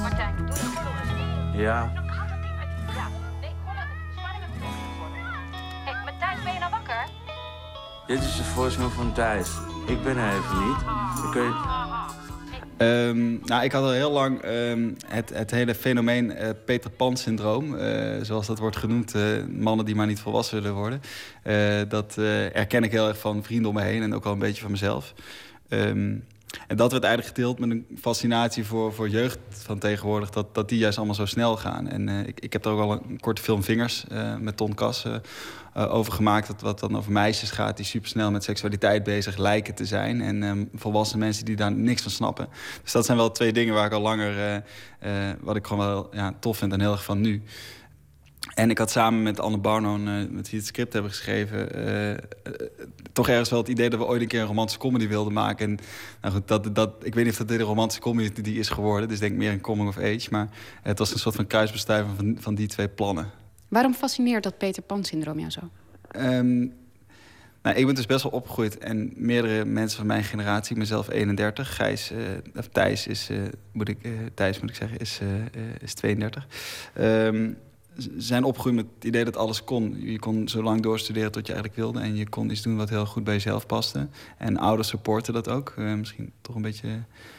Martijn, 0.00 0.36
doe 0.36 0.46
het 0.46 0.58
gewoon 0.58 0.96
eens. 0.98 1.56
Ja. 1.56 1.92
Thijs, 6.18 6.42
ben 6.42 6.52
je 6.52 6.58
nou 6.58 6.70
wakker? 6.70 7.08
Dit 8.06 8.22
is 8.22 8.36
de 8.36 8.44
voicemail 8.44 8.90
van 8.90 9.12
Thijs. 9.12 9.48
Ik 9.86 10.02
ben 10.02 10.16
er 10.16 10.36
even 10.36 10.68
niet. 10.68 10.84
Dan 11.22 11.30
kun 11.30 11.42
je... 11.42 11.76
Ehm, 12.76 13.46
nou, 13.46 13.64
ik 13.64 13.72
had 13.72 13.82
al 13.82 13.90
heel 13.90 14.10
lang 14.10 14.40
ehm, 14.40 14.90
het, 15.06 15.30
het 15.34 15.50
hele 15.50 15.74
fenomeen 15.74 16.30
uh, 16.30 16.48
Peter 16.64 16.90
Pan-syndroom, 16.90 17.74
uh, 17.74 18.22
zoals 18.22 18.46
dat 18.46 18.58
wordt 18.58 18.76
genoemd, 18.76 19.14
uh, 19.14 19.22
mannen 19.48 19.84
die 19.84 19.94
maar 19.94 20.06
niet 20.06 20.20
volwassen 20.20 20.62
willen 20.62 20.76
worden. 20.76 21.00
dat 21.88 22.14
herken 22.52 22.82
ik 22.82 22.90
heel 22.90 23.08
erg 23.08 23.18
van 23.18 23.44
vrienden 23.44 23.68
om 23.68 23.76
me 23.76 23.82
heen 23.82 24.02
en 24.02 24.14
ook 24.14 24.24
al 24.24 24.32
een 24.32 24.38
beetje 24.38 24.62
van 24.62 24.70
mezelf. 24.70 25.14
Um, 25.68 26.24
en 26.66 26.76
dat 26.76 26.92
werd 26.92 27.04
eigenlijk 27.04 27.36
gedeeld 27.36 27.58
met 27.58 27.70
een 27.70 27.86
fascinatie 28.00 28.64
voor, 28.64 28.94
voor 28.94 29.08
jeugd 29.08 29.38
van 29.48 29.78
tegenwoordig, 29.78 30.30
dat, 30.30 30.54
dat 30.54 30.68
die 30.68 30.78
juist 30.78 30.96
allemaal 30.96 31.14
zo 31.14 31.26
snel 31.26 31.56
gaan. 31.56 31.88
En 31.88 32.08
ik, 32.08 32.40
ik 32.40 32.52
heb 32.52 32.64
er 32.64 32.70
ook 32.70 32.80
al 32.80 32.92
een 32.92 33.20
korte 33.20 33.42
film 33.42 33.62
Vingers 33.62 34.04
met 34.40 34.56
Ton 34.56 34.74
Kass 34.74 35.04
uh, 35.04 35.14
over 35.94 36.12
gemaakt. 36.12 36.46
Dat, 36.46 36.60
wat 36.60 36.80
dan 36.80 36.96
over 36.96 37.12
meisjes 37.12 37.50
gaat 37.50 37.76
die 37.76 37.86
supersnel 37.86 38.30
met 38.30 38.44
seksualiteit 38.44 39.02
bezig 39.02 39.36
lijken 39.36 39.74
te 39.74 39.84
zijn. 39.84 40.20
En 40.20 40.42
um, 40.42 40.68
volwassen 40.74 41.18
mensen 41.18 41.44
die 41.44 41.56
daar 41.56 41.72
niks 41.72 42.02
van 42.02 42.10
snappen. 42.10 42.48
Dus 42.82 42.92
dat 42.92 43.04
zijn 43.04 43.16
wel 43.16 43.30
twee 43.30 43.52
dingen 43.52 43.74
waar 43.74 43.86
ik 43.86 43.92
al 43.92 44.00
langer, 44.00 44.62
wat 45.40 45.56
ik 45.56 45.66
gewoon 45.66 45.86
wel 45.86 46.08
ja, 46.12 46.34
tof 46.40 46.56
vind 46.56 46.72
en 46.72 46.80
heel 46.80 46.92
erg 46.92 47.04
van 47.04 47.20
nu. 47.20 47.42
En 48.54 48.70
ik 48.70 48.78
had 48.78 48.90
samen 48.90 49.22
met 49.22 49.40
Anne 49.40 49.58
Barnon, 49.58 50.02
met 50.34 50.50
wie 50.50 50.58
het 50.58 50.68
script 50.68 50.92
hebben 50.92 51.10
geschreven... 51.10 51.68
toch 53.12 53.28
ergens 53.28 53.50
wel 53.50 53.58
het 53.58 53.68
idee 53.68 53.90
dat 53.90 53.98
we 53.98 54.06
ooit 54.06 54.20
een 54.20 54.28
keer 54.28 54.40
een 54.40 54.46
romantische 54.46 54.80
comedy 54.80 55.08
wilden 55.08 55.32
maken. 55.32 55.68
En 55.68 55.78
nou 56.20 56.34
goed, 56.34 56.48
dat, 56.48 56.74
dat, 56.74 56.94
ik 57.02 57.14
weet 57.14 57.24
niet 57.24 57.32
of 57.32 57.38
dat 57.38 57.48
dit 57.48 57.60
een 57.60 57.66
romantische 57.66 58.02
comedy 58.02 58.42
die 58.42 58.58
is 58.58 58.68
geworden. 58.68 59.08
Dus 59.08 59.18
denk 59.18 59.32
ik 59.32 59.38
meer 59.38 59.52
een 59.52 59.60
coming 59.60 59.88
of 59.88 59.98
age. 59.98 60.26
Maar 60.30 60.48
het 60.82 60.98
was 60.98 61.12
een 61.12 61.18
soort 61.18 61.34
van 61.34 61.46
kruisbestuiving 61.46 62.16
van, 62.16 62.36
van 62.40 62.54
die 62.54 62.68
twee 62.68 62.88
plannen. 62.88 63.30
Waarom 63.68 63.94
fascineert 63.94 64.42
dat 64.42 64.58
Peter 64.58 64.82
Pan-syndroom 64.82 65.38
jou 65.38 65.50
zo? 65.50 65.60
Um, 66.16 66.72
nou, 67.62 67.76
ik 67.76 67.86
ben 67.86 67.94
dus 67.94 68.06
best 68.06 68.22
wel 68.22 68.32
opgegroeid 68.32 68.78
en 68.78 69.12
meerdere 69.16 69.64
mensen 69.64 69.98
van 69.98 70.06
mijn 70.06 70.24
generatie, 70.24 70.76
mezelf 70.76 71.08
31, 71.08 71.76
Gijs, 71.76 72.12
uh, 72.12 72.18
of 72.56 72.68
Thijs 72.68 73.06
is, 73.06 73.30
uh, 73.30 73.42
moet 73.72 73.88
ik, 73.88 73.98
uh, 74.02 74.12
Thijs 74.34 74.60
moet 74.60 74.70
ik 74.70 74.76
zeggen, 74.76 74.98
is, 74.98 75.20
is 75.80 75.94
32. 75.94 76.46
Um, 76.98 77.56
zijn 78.16 78.44
opgegroeid 78.44 78.76
met 78.76 78.86
het 78.94 79.04
idee 79.04 79.24
dat 79.24 79.36
alles 79.36 79.64
kon. 79.64 80.00
Je 80.00 80.18
kon 80.18 80.48
zo 80.48 80.62
lang 80.62 80.80
doorstuderen 80.80 81.32
tot 81.32 81.46
je 81.46 81.52
eigenlijk 81.52 81.82
wilde. 81.82 82.00
En 82.00 82.16
je 82.16 82.28
kon 82.28 82.50
iets 82.50 82.62
doen 82.62 82.76
wat 82.76 82.88
heel 82.88 83.06
goed 83.06 83.24
bij 83.24 83.34
jezelf 83.34 83.66
paste. 83.66 84.08
En 84.38 84.56
ouders 84.56 84.88
supporten 84.88 85.32
dat 85.32 85.48
ook. 85.48 85.74
misschien 85.76 86.32
toch 86.40 86.54
een 86.54 86.62
beetje 86.62 86.88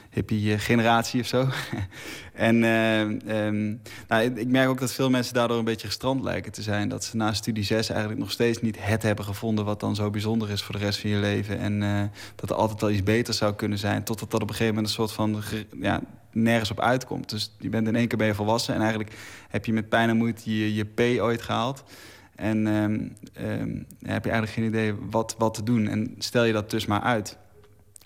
hippie 0.09 0.53
eh, 0.53 0.59
generatie 0.59 1.21
of 1.21 1.27
zo. 1.27 1.47
en 2.33 2.55
uh, 2.55 2.99
um, 3.45 3.81
nou, 4.07 4.23
ik 4.23 4.47
merk 4.47 4.69
ook 4.69 4.79
dat 4.79 4.91
veel 4.91 5.09
mensen 5.09 5.33
daardoor 5.33 5.57
een 5.57 5.63
beetje 5.63 5.87
gestrand 5.87 6.23
lijken 6.23 6.51
te 6.51 6.61
zijn. 6.61 6.89
Dat 6.89 7.03
ze 7.03 7.15
na 7.15 7.33
studie 7.33 7.63
6 7.63 7.89
eigenlijk 7.89 8.19
nog 8.19 8.31
steeds 8.31 8.61
niet 8.61 8.77
het 8.79 9.01
hebben 9.01 9.25
gevonden... 9.25 9.65
wat 9.65 9.79
dan 9.79 9.95
zo 9.95 10.09
bijzonder 10.09 10.49
is 10.49 10.63
voor 10.63 10.77
de 10.77 10.85
rest 10.85 10.99
van 10.99 11.09
je 11.09 11.17
leven. 11.17 11.59
En 11.59 11.81
uh, 11.81 12.01
dat 12.35 12.49
er 12.49 12.55
altijd 12.55 12.83
al 12.83 12.89
iets 12.89 13.03
beter 13.03 13.33
zou 13.33 13.53
kunnen 13.53 13.77
zijn. 13.77 14.03
Totdat 14.03 14.31
dat 14.31 14.41
op 14.41 14.49
een 14.49 14.55
gegeven 14.55 14.75
moment 14.75 14.87
een 14.87 15.07
soort 15.07 15.11
van... 15.11 15.43
Ja, 15.81 16.01
nergens 16.31 16.71
op 16.71 16.79
uitkomt. 16.79 17.29
Dus 17.29 17.55
je 17.59 17.69
bent 17.69 17.87
in 17.87 17.95
één 17.95 18.07
keer 18.07 18.17
ben 18.17 18.27
je 18.27 18.33
volwassen... 18.33 18.73
en 18.73 18.79
eigenlijk 18.79 19.15
heb 19.49 19.65
je 19.65 19.73
met 19.73 19.89
pijn 19.89 20.09
en 20.09 20.17
moeite 20.17 20.57
je, 20.57 20.75
je 20.75 20.85
P 20.85 21.21
ooit 21.21 21.41
gehaald... 21.41 21.83
En 22.39 22.67
um, 22.67 23.15
um, 23.41 23.85
heb 24.01 24.23
je 24.23 24.31
eigenlijk 24.31 24.51
geen 24.51 24.65
idee 24.65 24.93
wat, 25.09 25.35
wat 25.37 25.53
te 25.53 25.63
doen. 25.63 25.87
En 25.87 26.15
stel 26.17 26.43
je 26.43 26.53
dat 26.53 26.69
dus 26.69 26.85
maar 26.85 27.01
uit. 27.01 27.37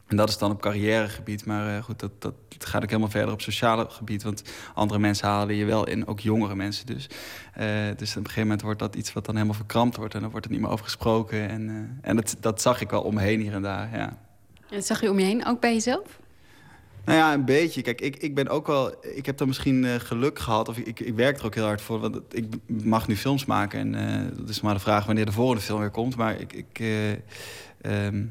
En 0.07 0.15
dat 0.15 0.29
is 0.29 0.37
dan 0.37 0.51
op 0.51 0.61
carrièregebied. 0.61 1.45
Maar 1.45 1.75
uh, 1.75 1.83
goed, 1.83 1.99
dat, 1.99 2.21
dat 2.21 2.33
gaat 2.57 2.83
ook 2.83 2.89
helemaal 2.89 3.09
verder 3.09 3.33
op 3.33 3.41
sociale 3.41 3.85
gebied. 3.89 4.23
Want 4.23 4.43
andere 4.73 4.99
mensen 4.99 5.27
halen 5.27 5.55
je 5.55 5.65
wel 5.65 5.87
in, 5.87 6.07
ook 6.07 6.19
jongere 6.19 6.55
mensen 6.55 6.85
dus. 6.85 7.09
Uh, 7.59 7.67
dus 7.97 8.09
op 8.09 8.17
een 8.17 8.23
gegeven 8.23 8.41
moment 8.41 8.61
wordt 8.61 8.79
dat 8.79 8.95
iets 8.95 9.13
wat 9.13 9.25
dan 9.25 9.35
helemaal 9.35 9.55
verkrampt 9.55 9.95
wordt. 9.95 10.13
En 10.13 10.21
dan 10.21 10.29
wordt 10.29 10.45
het 10.45 10.53
niet 10.53 10.63
meer 10.63 10.73
over 10.73 10.85
gesproken. 10.85 11.49
En, 11.49 11.69
uh, 11.69 12.09
en 12.09 12.15
dat, 12.15 12.35
dat 12.39 12.61
zag 12.61 12.81
ik 12.81 12.89
wel 12.89 13.01
om 13.01 13.13
me 13.13 13.21
heen 13.21 13.39
hier 13.39 13.53
en 13.53 13.61
daar, 13.61 13.89
ja. 13.97 14.17
Dat 14.69 14.85
zag 14.85 15.01
je 15.01 15.09
om 15.09 15.19
je 15.19 15.25
heen, 15.25 15.45
ook 15.45 15.59
bij 15.59 15.73
jezelf? 15.73 16.21
Nou 17.05 17.17
ja, 17.17 17.33
een 17.33 17.45
beetje. 17.45 17.81
Kijk, 17.81 18.01
ik, 18.01 18.15
ik 18.15 18.35
ben 18.35 18.47
ook 18.47 18.67
wel. 18.67 18.95
Ik 19.15 19.25
heb 19.25 19.37
dan 19.37 19.47
misschien 19.47 19.83
uh, 19.83 19.95
geluk 19.95 20.39
gehad. 20.39 20.69
Of 20.69 20.77
ik, 20.77 20.99
ik 20.99 21.15
werk 21.15 21.39
er 21.39 21.45
ook 21.45 21.55
heel 21.55 21.65
hard 21.65 21.81
voor. 21.81 21.99
Want 21.99 22.19
ik 22.29 22.53
mag 22.67 23.07
nu 23.07 23.15
films 23.15 23.45
maken. 23.45 23.79
En 23.79 23.93
uh, 23.93 24.37
dat 24.37 24.49
is 24.49 24.61
maar 24.61 24.73
de 24.73 24.79
vraag 24.79 25.05
wanneer 25.05 25.25
de 25.25 25.31
volgende 25.31 25.61
film 25.61 25.79
weer 25.79 25.89
komt. 25.89 26.15
Maar 26.15 26.39
ik. 26.39 26.53
ik 26.53 26.79
uh, 26.79 27.09
um, 27.11 27.17
uh, 28.15 28.21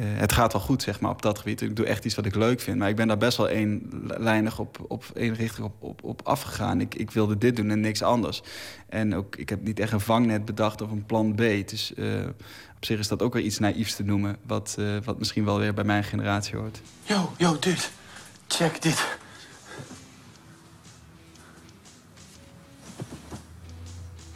het 0.00 0.32
gaat 0.32 0.52
wel 0.52 0.62
goed, 0.62 0.82
zeg 0.82 1.00
maar, 1.00 1.10
op 1.10 1.22
dat 1.22 1.38
gebied. 1.38 1.60
Ik 1.60 1.76
doe 1.76 1.86
echt 1.86 2.04
iets 2.04 2.14
wat 2.14 2.26
ik 2.26 2.34
leuk 2.34 2.60
vind. 2.60 2.78
Maar 2.78 2.88
ik 2.88 2.96
ben 2.96 3.08
daar 3.08 3.18
best 3.18 3.36
wel 3.36 3.48
eenlijnig 3.48 4.58
op, 4.58 4.84
op 4.88 5.04
één 5.14 5.34
richting 5.34 5.66
op, 5.66 5.82
op, 5.82 6.04
op 6.04 6.20
afgegaan. 6.24 6.80
Ik, 6.80 6.94
ik 6.94 7.10
wilde 7.10 7.38
dit 7.38 7.56
doen 7.56 7.70
en 7.70 7.80
niks 7.80 8.02
anders. 8.02 8.42
En 8.88 9.14
ook, 9.14 9.36
ik 9.36 9.48
heb 9.48 9.62
niet 9.62 9.80
echt 9.80 9.92
een 9.92 10.00
vangnet 10.00 10.44
bedacht 10.44 10.82
of 10.82 10.90
een 10.90 11.06
plan 11.06 11.34
B. 11.34 11.38
Dus 11.38 11.92
uh, 11.96 12.26
op 12.76 12.84
zich 12.84 12.98
is 12.98 13.08
dat 13.08 13.22
ook 13.22 13.32
weer 13.32 13.42
iets 13.42 13.58
naïefs 13.58 13.94
te 13.94 14.04
noemen... 14.04 14.36
Wat, 14.46 14.76
uh, 14.78 14.96
wat 15.04 15.18
misschien 15.18 15.44
wel 15.44 15.58
weer 15.58 15.74
bij 15.74 15.84
mijn 15.84 16.04
generatie 16.04 16.56
hoort. 16.56 16.80
Yo, 17.02 17.32
yo, 17.36 17.58
dit. 17.58 17.90
Check 18.46 18.82
dit. 18.82 19.06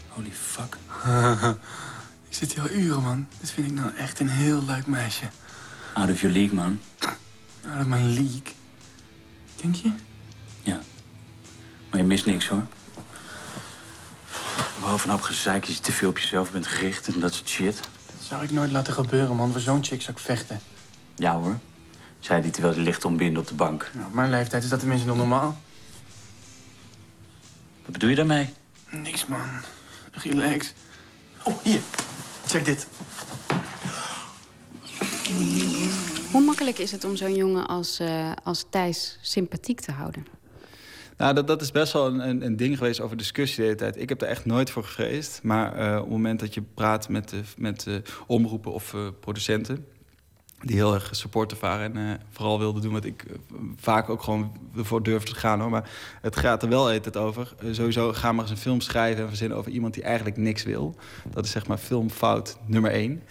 Holy 0.09 0.33
fuck. 0.33 0.77
ik 2.29 2.37
zit 2.37 2.53
hier 2.53 2.63
al 2.63 2.71
uren, 2.71 3.03
man. 3.03 3.27
Dit 3.41 3.51
vind 3.51 3.67
ik 3.67 3.73
nou 3.73 3.97
echt 3.97 4.21
een 4.21 4.29
heel 4.29 4.65
leuk 4.65 4.87
meisje. 4.87 5.25
Out 5.95 6.11
of 6.11 6.21
your 6.21 6.37
league, 6.37 6.55
man. 6.55 6.81
Out 7.69 7.81
of 7.81 7.87
my 7.87 8.01
league? 8.03 8.55
Denk 9.57 9.75
je? 9.75 9.93
Ja. 10.63 10.81
Maar 11.91 12.01
je 12.01 12.07
mist 12.07 12.27
niks, 12.27 12.49
hoor. 12.49 12.67
Behalve 14.81 15.05
een 15.05 15.13
hoop 15.13 15.23
gezeik, 15.23 15.65
je 15.65 15.81
te 15.81 15.93
veel 15.93 16.09
op 16.09 16.19
jezelf 16.19 16.51
bent 16.53 16.67
gericht 16.67 17.07
en 17.07 17.21
dat 17.21 17.35
soort 17.35 17.49
shit. 17.49 17.77
Dat 18.07 18.23
zou 18.23 18.43
ik 18.43 18.51
nooit 18.51 18.71
laten 18.71 18.93
gebeuren, 18.93 19.37
man. 19.37 19.53
Voor 19.53 19.61
zo'n 19.61 19.85
chick 19.85 20.03
zou 20.03 20.17
ik 20.17 20.23
vechten. 20.23 20.61
Ja, 21.17 21.35
hoor. 21.35 21.59
Zei 22.21 22.43
die 22.43 22.51
terwijl 22.51 22.75
hij 22.75 22.83
ligt 22.83 23.05
ontbinden 23.05 23.43
op 23.43 23.49
de 23.49 23.55
bank. 23.55 23.91
Nou, 23.95 24.07
op 24.07 24.13
mijn 24.13 24.31
leeftijd 24.31 24.63
is 24.63 24.69
dat 24.69 24.79
tenminste 24.79 25.07
nog 25.07 25.17
normaal. 25.17 25.61
Wat 27.83 27.93
bedoel 27.93 28.11
je 28.11 28.17
daarmee? 28.17 28.55
Niks, 28.91 29.27
man. 29.27 29.41
Relax. 30.13 30.73
Oh, 31.43 31.63
hier. 31.63 31.81
Check 32.47 32.65
dit. 32.65 32.87
Hoe 36.33 36.41
makkelijk 36.41 36.79
is 36.79 36.93
het 36.93 37.05
om 37.05 37.17
zo'n 37.17 37.35
jongen 37.35 37.67
als, 37.67 38.01
uh, 38.01 38.33
als 38.45 38.65
Thijs 38.71 39.19
sympathiek 39.21 39.81
te 39.81 39.93
houden? 39.93 40.27
Nou, 41.17 41.35
dat, 41.35 41.47
dat 41.47 41.63
is 41.63 41.71
best 41.71 41.93
wel 41.93 42.07
een, 42.07 42.45
een, 42.45 42.57
ding 42.57 42.79
geweest 42.79 43.01
over 43.01 43.17
discussie 43.17 43.57
de 43.57 43.63
hele 43.63 43.77
tijd. 43.77 44.01
Ik 44.01 44.09
heb 44.09 44.23
er 44.23 44.29
echt 44.29 44.45
nooit 44.45 44.71
voor 44.71 44.85
gevreesd. 44.85 45.41
Maar 45.43 45.79
uh, 45.79 45.95
op 45.97 46.01
het 46.01 46.11
moment 46.11 46.41
dat 46.41 46.55
je 46.55 46.63
praat 46.75 47.09
met, 47.09 47.33
uh, 47.33 47.41
met 47.57 47.87
omroepen 48.27 48.73
of 48.73 48.97
producenten... 49.21 49.87
die 50.63 50.77
heel 50.77 50.95
erg 50.95 51.09
supporter 51.11 51.57
waren 51.61 51.97
en 51.97 52.21
vooral 52.31 52.59
wilden 52.59 52.83
doen 52.83 52.93
wat 52.93 53.05
ik 53.05 53.25
vaak 53.77 54.09
ook 54.09 54.23
gewoon 54.23 54.53
ervoor 54.77 55.03
durfde 55.03 55.33
te 55.33 55.39
gaan. 55.39 55.61
Hoor. 55.61 55.71
Maar 55.71 55.91
het 56.21 56.37
gaat 56.37 56.63
er 56.63 56.69
wel 56.69 56.87
het 56.87 57.17
over. 57.17 57.55
sowieso 57.71 58.13
ga 58.13 58.33
maar 58.33 58.43
eens 58.43 58.51
een 58.51 58.57
film 58.57 58.81
schrijven 58.81 59.23
en 59.23 59.29
verzinnen 59.29 59.59
over 59.59 59.73
iemand 59.73 59.95
die 59.95 60.03
eigenlijk 60.03 60.37
niks 60.37 60.63
wil. 60.63 60.95
Dat 61.31 61.45
is 61.45 61.51
zeg 61.51 61.67
maar 61.67 61.79
filmfout 61.79 62.57
nummer 62.67 62.91
één. 62.91 63.23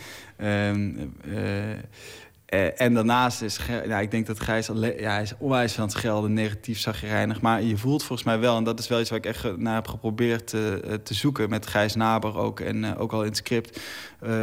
Uh, 2.54 2.82
en 2.82 2.94
daarnaast 2.94 3.42
is, 3.42 3.60
ja, 3.86 4.00
ik 4.00 4.12
denk 4.12 4.26
dat 4.26 4.40
Gijs 4.40 4.68
ja, 4.68 5.12
hij 5.12 5.22
is 5.22 5.34
onwijs 5.38 5.74
van 5.74 5.84
het 5.84 5.92
schelden, 5.92 6.34
negatief, 6.34 6.80
zagrijnig. 6.80 7.42
Maar 7.42 7.62
je 7.62 7.78
voelt 7.78 8.04
volgens 8.04 8.28
mij 8.28 8.40
wel, 8.40 8.58
en 8.58 8.64
dat 8.64 8.80
is 8.80 8.88
wel 8.88 9.00
iets 9.00 9.10
waar 9.10 9.20
ik 9.20 9.26
echt 9.26 9.58
naar 9.58 9.76
heb 9.76 9.88
geprobeerd 9.88 10.48
te, 10.48 11.00
te 11.04 11.14
zoeken 11.14 11.50
met 11.50 11.68
Gijs 11.68 11.96
Naber 11.96 12.38
ook. 12.38 12.60
En 12.60 12.98
ook 12.98 13.12
al 13.12 13.22
in 13.22 13.28
het 13.28 13.38
script, 13.38 13.80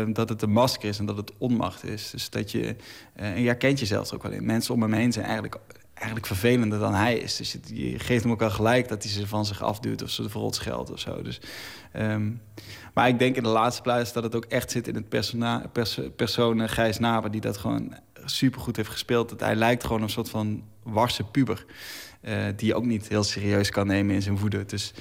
dat 0.07 0.29
het 0.29 0.43
een 0.43 0.51
masker 0.51 0.89
is 0.89 0.99
en 0.99 1.07
dat 1.07 1.17
het 1.17 1.33
onmacht 1.39 1.85
is. 1.85 2.11
Dus 2.11 2.31
dat 2.31 2.51
je, 2.51 2.77
en 3.15 3.43
jij 3.43 3.57
kent 3.57 3.79
jezelf 3.79 4.09
er 4.09 4.15
ook 4.15 4.23
wel 4.23 4.33
in. 4.33 4.47
Mensen 4.47 4.75
om 4.75 4.83
hem 4.83 4.93
heen 4.93 5.13
zijn 5.13 5.25
eigenlijk 5.25 5.59
eigenlijk 5.99 6.27
vervelender 6.27 6.79
dan 6.79 6.95
hij 6.95 7.19
is. 7.19 7.37
Dus 7.37 7.57
je, 7.67 7.99
geeft 7.99 8.23
hem 8.23 8.33
ook 8.33 8.39
wel 8.39 8.51
gelijk 8.51 8.89
dat 8.89 9.03
hij 9.03 9.13
ze 9.13 9.27
van 9.27 9.47
zich 9.47 9.63
afduwt 9.63 10.03
of 10.03 10.11
ze 10.11 10.23
de 10.23 10.29
verrot 10.29 10.55
scheldt 10.55 10.91
of 10.91 10.99
zo. 10.99 11.23
Dus, 11.23 11.41
um, 11.97 12.41
maar 12.99 13.09
ik 13.09 13.19
denk 13.19 13.37
in 13.37 13.43
de 13.43 13.49
laatste 13.49 13.83
plaats 13.83 14.13
dat 14.13 14.23
het 14.23 14.35
ook 14.35 14.45
echt 14.45 14.71
zit 14.71 14.89
in 14.89 14.95
het 14.95 15.09
persona, 15.09 15.63
pers, 15.73 16.01
persoon 16.17 16.69
Gijs 16.69 16.99
Naber... 16.99 17.31
die 17.31 17.41
dat 17.41 17.57
gewoon 17.57 17.95
supergoed 18.25 18.77
heeft 18.77 18.89
gespeeld. 18.89 19.29
Dat 19.29 19.41
hij 19.41 19.55
lijkt 19.55 19.85
gewoon 19.85 20.03
een 20.03 20.11
soort 20.11 20.31
van 20.31 20.63
warse 20.83 21.25
puber. 21.25 21.65
Uh, 22.23 22.45
die 22.57 22.67
je 22.67 22.75
ook 22.75 22.85
niet 22.85 23.09
heel 23.09 23.23
serieus 23.23 23.71
kan 23.71 23.87
nemen 23.87 24.15
in 24.15 24.23
zijn 24.23 24.39
voeden. 24.39 24.67
Dus 24.67 24.95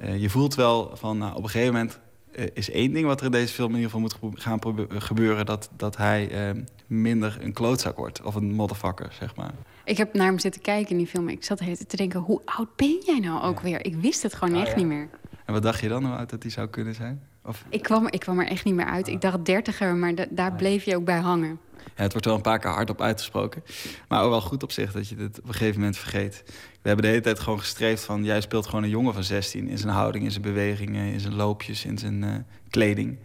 uh, 0.00 0.20
je 0.20 0.30
voelt 0.30 0.54
wel 0.54 0.96
van 0.96 1.18
nou, 1.18 1.34
op 1.34 1.42
een 1.42 1.48
gegeven 1.48 1.72
moment 1.72 1.98
uh, 2.36 2.44
is 2.54 2.70
één 2.70 2.92
ding 2.92 3.06
wat 3.06 3.20
er 3.20 3.26
in 3.26 3.32
deze 3.32 3.54
film 3.54 3.68
in 3.68 3.76
ieder 3.76 3.90
geval 3.90 4.28
moet 4.28 4.40
gaan 4.40 4.60
gebeuren: 4.88 5.46
dat, 5.46 5.70
dat 5.76 5.96
hij 5.96 6.54
minder 6.86 7.36
een 7.40 7.52
klootzak 7.52 7.96
wordt 7.96 8.22
of 8.22 8.34
een 8.34 8.52
motherfucker, 8.52 9.12
zeg 9.20 9.36
maar. 9.36 9.52
Ik 9.84 9.96
heb 9.96 10.14
naar 10.14 10.26
hem 10.26 10.38
zitten 10.38 10.62
kijken 10.62 10.90
in 10.90 10.96
die 10.96 11.06
film. 11.06 11.28
Ik 11.28 11.44
zat 11.44 11.58
te 11.88 11.96
denken: 11.96 12.20
hoe 12.20 12.40
oud 12.44 12.76
ben 12.76 13.02
jij 13.06 13.18
nou 13.18 13.42
ook 13.42 13.60
weer? 13.60 13.84
Ik 13.84 13.94
wist 13.94 14.22
het 14.22 14.34
gewoon 14.34 14.54
ah, 14.54 14.60
echt 14.60 14.70
ja. 14.70 14.76
niet 14.76 14.86
meer. 14.86 15.08
En 15.44 15.52
wat 15.52 15.62
dacht 15.62 15.80
je 15.80 15.88
dan 15.88 16.04
hoe 16.04 16.16
oud 16.16 16.30
dat 16.30 16.42
hij 16.42 16.52
zou 16.52 16.68
kunnen 16.68 16.94
zijn? 16.94 17.22
Of... 17.44 17.64
Ik, 17.68 17.82
kwam, 17.82 18.06
ik 18.10 18.20
kwam 18.20 18.40
er 18.40 18.46
echt 18.46 18.64
niet 18.64 18.74
meer 18.74 18.86
uit. 18.86 19.08
Ik 19.08 19.20
dacht 19.20 19.44
dertiger, 19.44 19.96
maar 19.96 20.14
daar 20.30 20.52
bleef 20.52 20.84
je 20.84 20.96
ook 20.96 21.04
bij 21.04 21.18
hangen. 21.18 21.58
Ja, 21.96 22.02
het 22.02 22.12
wordt 22.12 22.26
wel 22.26 22.34
een 22.34 22.42
paar 22.42 22.58
keer 22.58 22.70
hardop 22.70 23.00
uitgesproken. 23.00 23.62
Maar 24.08 24.22
ook 24.22 24.30
wel 24.30 24.40
goed 24.40 24.62
op 24.62 24.72
zich 24.72 24.92
dat 24.92 25.08
je 25.08 25.16
het 25.16 25.38
op 25.40 25.48
een 25.48 25.54
gegeven 25.54 25.78
moment 25.78 25.96
vergeet. 25.96 26.42
We 26.82 26.88
hebben 26.88 27.04
de 27.04 27.10
hele 27.10 27.22
tijd 27.22 27.38
gewoon 27.38 27.58
gestreefd 27.58 28.04
van... 28.04 28.24
jij 28.24 28.40
speelt 28.40 28.66
gewoon 28.66 28.82
een 28.82 28.90
jongen 28.90 29.14
van 29.14 29.24
16 29.24 29.68
in 29.68 29.78
zijn 29.78 29.92
houding, 29.92 30.24
in 30.24 30.30
zijn 30.30 30.42
bewegingen... 30.42 31.12
in 31.12 31.20
zijn 31.20 31.34
loopjes, 31.34 31.84
in 31.84 31.98
zijn 31.98 32.22
uh, 32.22 32.34
kleding. 32.70 33.18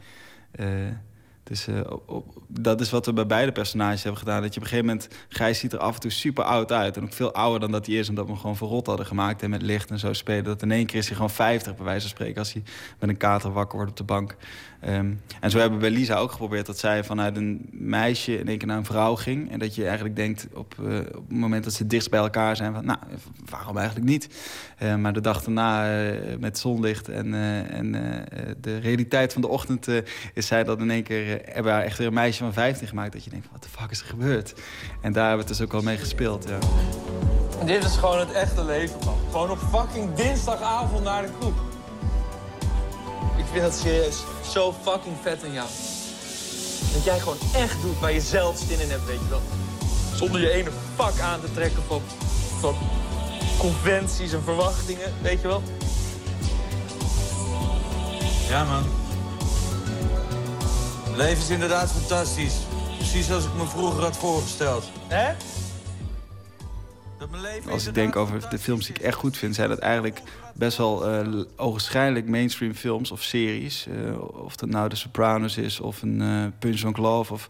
Uh, 0.56 0.68
Dus 1.50 1.68
dat 2.48 2.82
is 2.82 2.90
wat 2.90 3.06
we 3.06 3.14
bij 3.14 3.26
beide 3.26 3.52
personages 3.52 4.04
hebben 4.04 4.20
gedaan. 4.22 4.42
Dat 4.42 4.54
je 4.54 4.60
op 4.60 4.66
een 4.66 4.72
gegeven 4.72 4.92
moment... 4.92 5.08
Gijs 5.30 5.60
ziet 5.60 5.74
er 5.74 5.80
af 5.80 5.94
en 5.94 6.00
toe 6.00 6.12
super 6.12 6.44
oud 6.44 6.72
uit. 6.72 6.98
En 6.98 7.04
ook 7.04 7.14
veel 7.14 7.34
ouder 7.34 7.60
dan 7.60 7.72
dat 7.72 7.86
hij 7.86 7.96
is. 7.96 8.10
Omdat 8.10 8.26
we 8.26 8.32
hem 8.32 8.40
gewoon 8.40 8.58
verrot 8.58 8.86
hadden 8.86 9.06
gemaakt. 9.06 9.42
En 9.42 9.50
met 9.50 9.62
licht 9.62 9.92
en 9.92 10.00
zo 10.00 10.14
spelen. 10.14 10.44
Dat 10.44 10.62
in 10.62 10.72
één 10.72 10.86
keer 10.86 11.00
is 11.00 11.06
hij 11.06 11.16
gewoon 11.16 11.30
50 11.30 11.76
bij 11.76 11.86
wijze 11.86 12.02
van 12.02 12.10
spreken. 12.10 12.38
Als 12.38 12.54
hij 12.54 12.64
met 13.00 13.10
een 13.10 13.18
kater 13.18 13.52
wakker 13.52 13.76
wordt 13.76 13.92
op 13.92 13.98
de 13.98 14.04
bank. 14.04 14.36
Ehm, 14.80 15.14
en 15.40 15.52
zo 15.52 15.60
hebben 15.60 15.80
we 15.80 15.90
bij 15.90 15.96
Lisa 15.96 16.16
ook 16.16 16.32
geprobeerd. 16.32 16.66
Dat 16.66 16.80
zij 16.80 17.04
vanuit 17.04 17.38
een 17.38 17.68
meisje 17.72 18.40
in 18.40 18.48
één 18.48 18.58
keer 18.58 18.68
naar 18.68 18.78
een 18.78 18.86
vrouw 18.86 19.16
ging. 19.16 19.52
En 19.52 19.60
dat 19.60 19.76
je 19.76 19.86
eigenlijk 19.86 20.16
denkt 20.16 20.48
op, 20.54 20.76
eh, 20.80 20.98
op 20.98 21.30
het 21.30 21.38
moment 21.38 21.64
dat 21.64 21.74
ze 21.74 21.88
dichtst 21.88 22.10
bij 22.10 22.20
elkaar 22.20 22.56
zijn. 22.56 22.74
Van, 22.74 22.86
nou, 22.86 23.00
waarom 23.50 23.78
eigenlijk 23.78 24.08
niet? 24.08 24.30
Eh, 24.78 24.96
maar 24.96 25.14
de 25.14 25.22
dag 25.22 25.44
daarna 25.44 26.00
eh, 26.02 26.38
met 26.38 26.58
zonlicht 26.58 27.10
en, 27.10 27.34
en 27.70 27.92
de 28.62 28.78
realiteit 28.78 29.34
van 29.34 29.42
de 29.42 29.48
ochtend... 29.48 29.88
is 30.34 30.48
zij 30.48 30.64
dat 30.64 30.80
in 30.80 30.92
één 30.92 31.04
keer... 31.04 31.39
hebben 31.46 31.64
we 31.64 31.70
haar 31.70 31.84
echt 31.84 31.98
weer 31.98 32.08
een 32.08 32.14
meisje 32.14 32.44
van 32.44 32.54
15 32.54 32.88
gemaakt. 32.88 33.14
Dat 33.14 33.24
je 33.24 33.30
denkt, 33.30 33.48
wat 33.52 33.64
de 33.64 33.70
fuck 33.70 33.92
is 33.92 34.00
er 34.00 34.06
gebeurd? 34.06 34.54
En 35.02 35.14
daar 35.14 35.28
hebben 35.28 35.46
we 35.46 35.50
het 35.50 35.58
dus 35.58 35.66
ook 35.66 35.72
wel 35.72 35.82
mee 35.82 35.98
gespeeld, 35.98 36.46
ja. 36.48 36.58
Dit 37.66 37.84
is 37.84 37.96
gewoon 37.96 38.20
het 38.20 38.32
echte 38.32 38.66
leven, 38.66 39.00
man. 39.06 39.18
Gewoon 39.32 39.52
op 39.52 39.60
fucking 39.72 40.14
dinsdagavond 40.14 41.04
naar 41.04 41.22
de 41.22 41.30
kroeg. 41.40 41.54
Ik 43.38 43.46
vind 43.52 43.64
dat 43.64 43.74
serieus 43.74 44.24
zo 44.52 44.76
fucking 44.84 45.16
vet 45.22 45.44
aan 45.44 45.54
jou. 45.54 45.68
Dat 46.94 47.04
jij 47.04 47.20
gewoon 47.20 47.38
echt 47.56 47.82
doet 47.82 48.00
waar 48.00 48.12
je 48.12 48.22
zelf 48.22 48.58
zin 48.58 48.80
in 48.80 48.90
hebt, 48.90 49.06
weet 49.06 49.20
je 49.20 49.30
wel. 49.30 49.42
Zonder 50.16 50.42
je 50.42 50.52
ene 50.52 50.72
fuck 50.96 51.20
aan 51.20 51.42
te 51.42 51.54
trekken 51.54 51.84
van, 51.88 52.02
van 52.60 52.76
conventies 53.58 54.34
en 54.34 54.44
verwachtingen, 54.44 55.14
weet 55.22 55.42
je 55.42 55.48
wel. 55.48 55.64
Ja, 58.50 58.64
man. 58.64 58.84
Leven 61.20 61.38
is 61.38 61.50
inderdaad 61.50 61.92
fantastisch. 61.92 62.56
Precies 62.98 63.26
zoals 63.26 63.46
ik 63.46 63.54
me 63.54 63.66
vroeger 63.66 64.04
had 64.04 64.18
voorgesteld. 64.18 64.92
Hè? 65.08 65.34
Dat 67.18 67.30
mijn 67.30 67.42
leven 67.42 67.72
Als 67.72 67.88
ik 67.88 67.94
denk 67.94 68.16
over 68.16 68.50
de 68.50 68.60
films 68.60 68.86
die 68.86 68.96
ik 68.96 69.02
echt 69.02 69.16
goed 69.16 69.38
vind... 69.38 69.56
zijn 69.56 69.70
dat 69.70 69.80
eigenlijk 69.80 70.22
best 70.56 70.78
wel 70.78 71.08
eh 71.08 71.28
ogenschijnlijk 71.56 72.28
mainstream 72.28 72.74
films 72.74 73.12
of 73.12 73.22
series. 73.22 73.88
Eh, 73.88 74.44
of 74.44 74.56
dat 74.56 74.70
nou 74.70 74.90
The 74.90 74.96
Sopranos 74.96 75.58
is 75.58 75.80
of 75.80 76.02
een 76.02 76.22
eh 76.22 76.46
Punch 76.60 76.84
on 76.84 76.96
Love. 77.02 77.34
Of, 77.34 77.48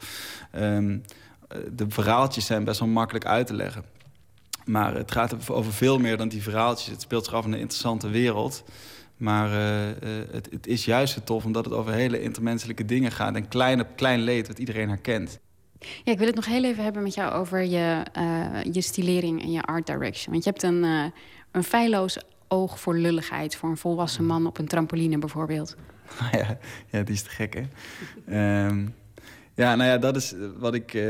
ehm, 0.51 0.97
eh, 1.47 1.57
de 1.71 1.85
verhaaltjes 1.89 2.45
zijn 2.45 2.63
best 2.63 2.79
wel 2.79 2.89
makkelijk 2.89 3.25
uit 3.25 3.47
te 3.47 3.53
leggen. 3.53 3.83
Maar 4.65 4.95
het 4.95 5.11
gaat 5.11 5.49
over 5.49 5.73
veel 5.73 5.99
meer 5.99 6.17
dan 6.17 6.27
die 6.27 6.43
verhaaltjes. 6.43 6.91
Het 6.91 7.01
speelt 7.01 7.25
zich 7.25 7.33
af 7.33 7.45
in 7.45 7.53
een 7.53 7.59
interessante 7.59 8.09
wereld. 8.09 8.63
Maar 9.19 9.51
eh, 9.51 9.89
eh, 9.89 10.27
het, 10.31 10.47
het 10.51 10.67
is 10.67 10.85
juist 10.85 11.13
zo 11.13 11.21
tof 11.23 11.45
omdat 11.45 11.65
het 11.65 11.73
over 11.73 11.93
hele 11.93 12.21
intermenselijke 12.21 12.85
dingen 12.85 13.11
gaat. 13.11 13.35
En 13.35 13.47
klein, 13.47 13.95
klein 13.95 14.19
leed 14.19 14.47
wat 14.47 14.59
iedereen 14.59 14.89
herkent. 14.89 15.39
Ja, 15.79 16.11
ik 16.11 16.17
wil 16.17 16.27
het 16.27 16.35
nog 16.35 16.45
heel 16.45 16.63
even 16.63 16.83
hebben 16.83 17.03
met 17.03 17.13
jou 17.13 17.33
over 17.33 17.63
je, 17.63 18.03
eh, 18.13 18.63
je 18.71 18.81
stilering 18.81 19.41
en 19.41 19.51
je 19.51 19.61
art 19.61 19.85
direction. 19.85 20.31
Want 20.31 20.43
je 20.43 20.49
hebt 20.49 20.63
een, 20.63 21.11
een 21.51 21.63
feilloos 21.63 22.17
oog 22.47 22.79
voor 22.79 22.95
lulligheid... 22.95 23.55
voor 23.55 23.69
een 23.69 23.77
volwassen 23.77 24.25
man 24.25 24.47
op 24.47 24.57
een 24.57 24.67
trampoline 24.67 25.17
bijvoorbeeld. 25.17 25.75
ja, 26.31 26.57
ja, 26.91 27.03
die 27.03 27.13
is 27.13 27.23
te 27.23 27.29
gek, 27.29 27.53
hè? 27.53 27.63
Ehm, 28.25 28.87
ja, 29.53 29.75
nou 29.75 29.89
ja, 29.89 29.97
dat 29.97 30.15
is 30.15 30.33
wat 30.57 30.73
ik, 30.73 31.03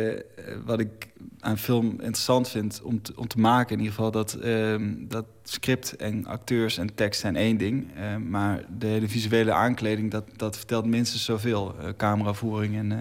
wat 0.66 0.80
ik 0.80 1.09
aan 1.40 1.58
film 1.58 1.90
interessant 1.90 2.50
vind 2.50 2.82
om 2.84 3.02
te, 3.02 3.14
om 3.16 3.28
te 3.28 3.40
maken. 3.40 3.72
In 3.72 3.82
ieder 3.82 3.96
geval 3.96 4.12
dat, 4.12 4.34
ehm, 4.34 4.94
dat 4.98 5.26
script 5.44 5.96
en 5.96 6.26
acteurs 6.26 6.78
en 6.78 6.96
tekst 6.96 7.20
zijn 7.22 7.36
één 7.36 7.58
ding. 7.58 7.88
eh, 7.96 8.16
maar 8.16 8.64
de 8.78 8.88
hele 8.88 9.08
visuele 9.08 9.52
aankleding, 9.52 10.12
dat, 10.12 10.24
dat 10.36 10.58
vertelt 10.58 10.86
minstens 10.86 11.26
zoveel. 11.26 11.76
Eh, 11.80 11.90
cameravoering 11.98 12.76
en... 12.76 12.92
eh, 12.92 13.00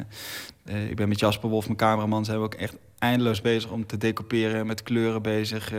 eh, 0.75 0.91
ik 0.91 0.97
ben 0.97 1.09
met 1.09 1.21
Jasper 1.21 1.49
Wolf, 1.49 1.65
mijn 1.65 1.77
cameraman, 1.77 2.25
zijn 2.25 2.39
we 2.39 2.45
ook 2.45 2.55
echt 2.55 2.77
eindeloos 2.99 3.41
bezig 3.41 3.71
om 3.71 3.87
te 3.87 3.97
decoperen, 3.97 4.67
met 4.67 4.83
kleuren 4.83 5.23
bezig. 5.23 5.73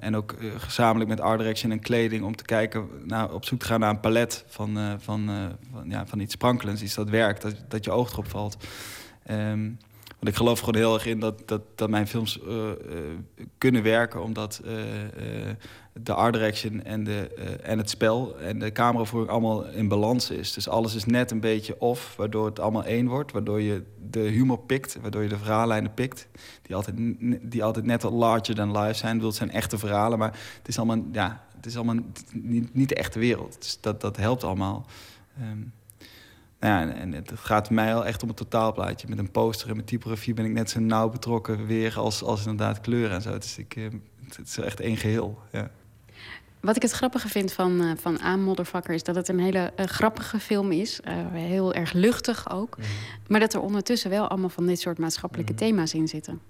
en 0.00 0.16
ook 0.16 0.34
gezamenlijk 0.56 1.10
met 1.10 1.20
art 1.20 1.38
direction 1.38 1.72
en 1.72 1.80
kleding 1.80 2.24
om 2.24 2.36
te 2.36 2.44
kijken, 2.44 2.88
nou, 3.04 3.32
op 3.32 3.44
zoek 3.44 3.58
te 3.58 3.66
gaan 3.66 3.80
naar 3.80 3.90
een 3.90 4.00
palet 4.00 4.44
van, 4.48 4.78
van, 4.98 5.30
van, 5.72 5.84
ja, 5.88 6.06
van 6.06 6.20
iets 6.20 6.32
sprankelends, 6.32 6.82
iets 6.82 6.94
dat 6.94 7.10
werkt, 7.10 7.42
dat, 7.42 7.54
dat 7.68 7.84
je 7.84 7.90
oog 7.90 8.12
erop 8.12 8.28
valt. 8.28 8.56
Ehm, 9.26 9.70
want 10.20 10.32
ik 10.32 10.38
geloof 10.38 10.58
gewoon 10.58 10.80
heel 10.80 10.94
erg 10.94 11.06
in 11.06 11.20
dat, 11.20 11.42
dat, 11.48 11.62
dat 11.74 11.90
mijn 11.90 12.06
films 12.06 12.40
eh, 12.40 12.70
eh, 12.70 12.76
kunnen 13.58 13.82
werken, 13.82 14.22
omdat 14.22 14.60
eh, 14.64 14.72
de 15.92 16.14
art 16.14 16.32
direction 16.32 16.84
en, 16.84 17.04
de, 17.04 17.28
en 17.62 17.78
het 17.78 17.90
spel 17.90 18.38
en 18.38 18.58
de 18.58 18.72
cameravoering 18.72 19.30
allemaal 19.30 19.64
in 19.64 19.88
balans 19.88 20.30
is. 20.30 20.52
Dus 20.52 20.68
alles 20.68 20.94
is 20.94 21.04
net 21.04 21.30
een 21.30 21.40
beetje 21.40 21.80
off, 21.80 22.16
waardoor 22.16 22.46
het 22.46 22.60
allemaal 22.60 22.84
één 22.84 23.08
wordt. 23.08 23.32
Waardoor 23.32 23.60
je 23.60 23.82
de 24.10 24.20
humor 24.20 24.58
pikt, 24.58 24.98
waardoor 25.00 25.22
je 25.22 25.28
de 25.28 25.38
verhaallijnen 25.38 25.94
pikt. 25.94 26.28
Die 26.62 26.76
altijd, 26.76 26.96
die 27.42 27.64
altijd 27.64 27.84
net 27.84 28.02
wat 28.02 28.12
larger 28.12 28.54
than 28.54 28.78
life 28.78 28.94
zijn. 28.94 29.20
Het 29.20 29.34
zijn 29.34 29.50
echte 29.50 29.78
verhalen, 29.78 30.18
maar 30.18 30.38
het 30.58 30.68
is 30.68 30.78
allemaal, 30.78 31.04
ja, 31.12 31.44
het 31.56 31.66
is 31.66 31.76
allemaal 31.76 32.04
niet, 32.32 32.74
niet 32.74 32.88
de 32.88 32.94
echte 32.94 33.18
wereld. 33.18 33.56
Dus 33.58 33.78
dat, 33.80 34.00
dat 34.00 34.16
helpt 34.16 34.44
allemaal. 34.44 34.86
Ehm, 35.38 35.58
nou 36.60 36.88
ja, 36.88 36.94
en- 36.94 37.12
het 37.12 37.30
gaat 37.34 37.70
mij 37.70 37.86
wel 37.86 38.06
echt 38.06 38.22
om 38.22 38.28
het 38.28 38.36
totaalplaatje. 38.36 39.08
Met 39.08 39.18
een 39.18 39.30
poster 39.30 39.70
en 39.70 39.76
met 39.76 39.86
typografie 39.86 40.34
ben 40.34 40.44
ik 40.44 40.52
net 40.52 40.70
zo 40.70 40.80
nauw 40.80 41.08
betrokken 41.08 41.66
weer 41.66 41.98
als, 41.98 42.22
als 42.22 42.40
inderdaad 42.40 42.80
kleuren 42.80 43.16
en 43.16 43.22
zo. 43.22 43.38
Dus 43.38 43.58
ik, 43.58 43.76
eh, 43.76 43.84
het 44.24 44.48
is 44.48 44.58
echt 44.58 44.80
één 44.80 44.96
geheel. 44.96 45.38
Ja. 45.52 45.70
Wat 46.60 46.76
ik 46.76 46.82
het 46.82 46.90
grappige 46.90 47.28
vind 47.28 47.52
van, 47.52 47.80
eh 47.80 47.90
van 47.96 48.20
A 48.22 48.36
Motherfucker... 48.36 48.94
is 48.94 49.02
dat 49.02 49.14
het 49.14 49.28
een 49.28 49.38
hele 49.40 49.72
eh, 49.76 49.86
grappige 49.86 50.38
film 50.38 50.72
is. 50.72 51.00
Eh, 51.00 51.14
heel 51.32 51.74
erg 51.74 51.92
luchtig 51.92 52.50
ook. 52.52 52.76
Maar 53.28 53.40
dat 53.40 53.54
er 53.54 53.60
ondertussen 53.60 54.10
wel 54.10 54.28
allemaal 54.28 54.48
van 54.48 54.66
dit 54.66 54.80
soort 54.80 54.98
maatschappelijke 54.98 55.54
thema's 55.54 55.94
in 55.94 56.08
zitten. 56.08 56.40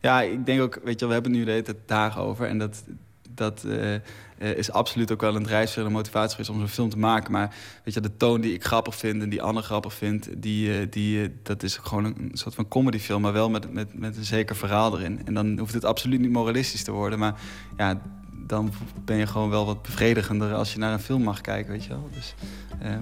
Ja, 0.00 0.22
ik 0.22 0.46
denk 0.46 0.60
ook, 0.60 0.80
weet 0.84 1.00
je 1.00 1.06
we 1.06 1.12
hebben 1.12 1.30
het 1.30 1.40
nu 1.40 1.46
de 1.46 1.50
hele 1.50 1.62
tijd 1.62 1.76
dagen 1.86 2.22
over. 2.22 2.46
En 2.46 2.58
dat, 2.58 2.84
dat 3.30 3.64
eh, 3.64 3.94
eh, 4.42 4.56
is 4.56 4.70
absoluut 4.72 5.12
ook 5.12 5.20
wel 5.20 5.36
een 5.36 5.42
drijfveer 5.42 5.84
en 5.84 5.92
motivatie 5.92 6.30
geweest 6.30 6.50
om 6.50 6.58
zo'n 6.58 6.68
film 6.68 6.88
te 6.88 6.98
maken. 6.98 7.32
Maar 7.32 7.54
weet 7.84 7.94
je, 7.94 8.00
de 8.00 8.16
toon 8.16 8.40
die 8.40 8.54
ik 8.54 8.64
grappig 8.64 8.96
vind 8.96 9.22
en 9.22 9.28
die 9.28 9.42
Anne 9.42 9.62
grappig 9.62 9.94
vindt, 9.94 10.42
die, 10.42 10.78
eh, 10.78 10.86
die, 10.90 11.22
eh, 11.22 11.28
dat 11.42 11.62
is 11.62 11.76
gewoon 11.76 12.04
een, 12.04 12.30
soort 12.32 12.54
van 12.54 12.68
comedyfilm, 12.68 13.22
maar 13.22 13.32
wel 13.32 13.50
met, 13.50 13.72
met, 13.72 13.98
met 13.98 14.16
een 14.16 14.24
zeker 14.24 14.56
verhaal 14.56 14.98
erin. 14.98 15.20
En 15.24 15.34
dan 15.34 15.58
hoeft 15.58 15.74
het 15.74 15.84
absoluut 15.84 16.20
niet 16.20 16.30
moralistisch 16.30 16.84
te 16.84 16.90
worden. 16.90 17.18
Maar 17.18 17.40
ja, 17.76 18.00
dan 18.46 18.72
ben 19.04 19.16
je 19.16 19.26
gewoon 19.26 19.50
wel 19.50 19.66
wat 19.66 19.82
bevredigender 19.82 20.54
als 20.54 20.72
je 20.72 20.78
naar 20.78 20.92
een 20.92 21.00
film 21.00 21.22
mag 21.22 21.40
kijken, 21.40 21.72
weet 21.72 21.84
je 21.84 21.88
wel. 21.88 22.08
Dus, 22.12 22.34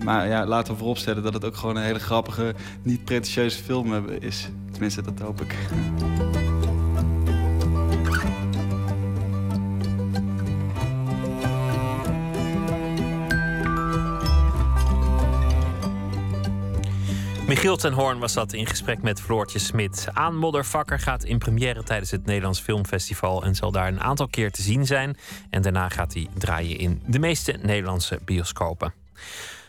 maar 0.04 0.28
ja, 0.28 0.46
laten 0.46 0.72
we 0.72 0.78
vooropstellen 0.78 1.22
dat 1.22 1.34
het 1.34 1.44
ook 1.44 1.56
gewoon 1.56 1.76
een 1.76 1.82
hele 1.82 1.98
grappige, 1.98 2.54
niet 2.82 3.04
pretentieuze 3.04 3.62
film 3.62 4.08
is. 4.08 4.48
Tenminste, 4.70 5.02
dat 5.02 5.18
hoop 5.18 5.40
ik. 5.40 5.56
Michiel 17.50 17.76
ten 17.76 17.92
Hoorn 17.92 18.18
was 18.18 18.32
dat 18.32 18.52
in 18.52 18.66
gesprek 18.66 19.02
met 19.02 19.20
Floortje 19.20 19.58
Smit. 19.58 20.08
Aan 20.12 20.36
Moddervakker 20.36 20.98
gaat 20.98 21.24
in 21.24 21.38
première 21.38 21.82
tijdens 21.82 22.10
het 22.10 22.26
Nederlands 22.26 22.60
Filmfestival 22.60 23.44
en 23.44 23.54
zal 23.54 23.70
daar 23.70 23.88
een 23.88 24.00
aantal 24.00 24.28
keer 24.28 24.50
te 24.50 24.62
zien 24.62 24.86
zijn. 24.86 25.16
En 25.50 25.62
daarna 25.62 25.88
gaat 25.88 26.14
hij 26.14 26.28
draaien 26.38 26.78
in 26.78 27.02
de 27.06 27.18
meeste 27.18 27.58
Nederlandse 27.62 28.18
bioscopen. 28.24 28.94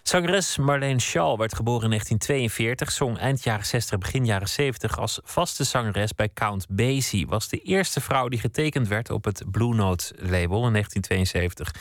Zangeres 0.03 0.57
Marlene 0.57 0.99
Shaw 0.99 1.39
werd 1.39 1.55
geboren 1.55 1.83
in 1.83 1.89
1942, 1.89 2.91
zong 2.91 3.17
eind 3.17 3.43
jaren 3.43 3.65
60, 3.65 3.97
begin 3.97 4.25
jaren 4.25 4.49
70 4.49 4.97
als 4.97 5.19
vaste 5.23 5.63
zangeres 5.63 6.13
bij 6.13 6.29
Count 6.33 6.65
Basie. 6.69 7.27
Was 7.27 7.47
de 7.47 7.57
eerste 7.57 8.01
vrouw 8.01 8.27
die 8.27 8.39
getekend 8.39 8.87
werd 8.87 9.09
op 9.09 9.23
het 9.23 9.43
Blue 9.51 9.75
Note 9.75 10.13
label 10.17 10.65
in 10.65 10.71
1972. 10.71 11.71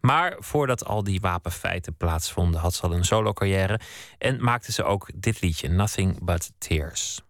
Maar 0.00 0.36
voordat 0.38 0.84
al 0.84 1.02
die 1.02 1.20
wapenfeiten 1.20 1.96
plaatsvonden, 1.96 2.60
had 2.60 2.74
ze 2.74 2.82
al 2.82 2.94
een 2.94 3.04
solo-carrière 3.04 3.80
en 4.18 4.42
maakte 4.44 4.72
ze 4.72 4.84
ook 4.84 5.10
dit 5.14 5.40
liedje, 5.40 5.68
Nothing 5.68 6.24
But 6.24 6.52
Tears. 6.58 7.20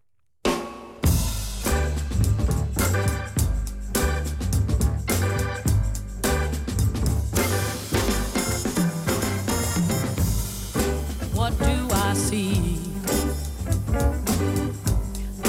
What 11.33 11.59
do 11.59 11.95
I 12.11 12.15
see 12.15 12.79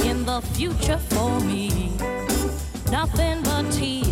in 0.04 0.26
the 0.26 0.42
future 0.52 1.00
for 1.00 1.44
me? 1.44 1.90
Nothing 2.92 3.42
but 3.44 3.72
tears 3.72 4.11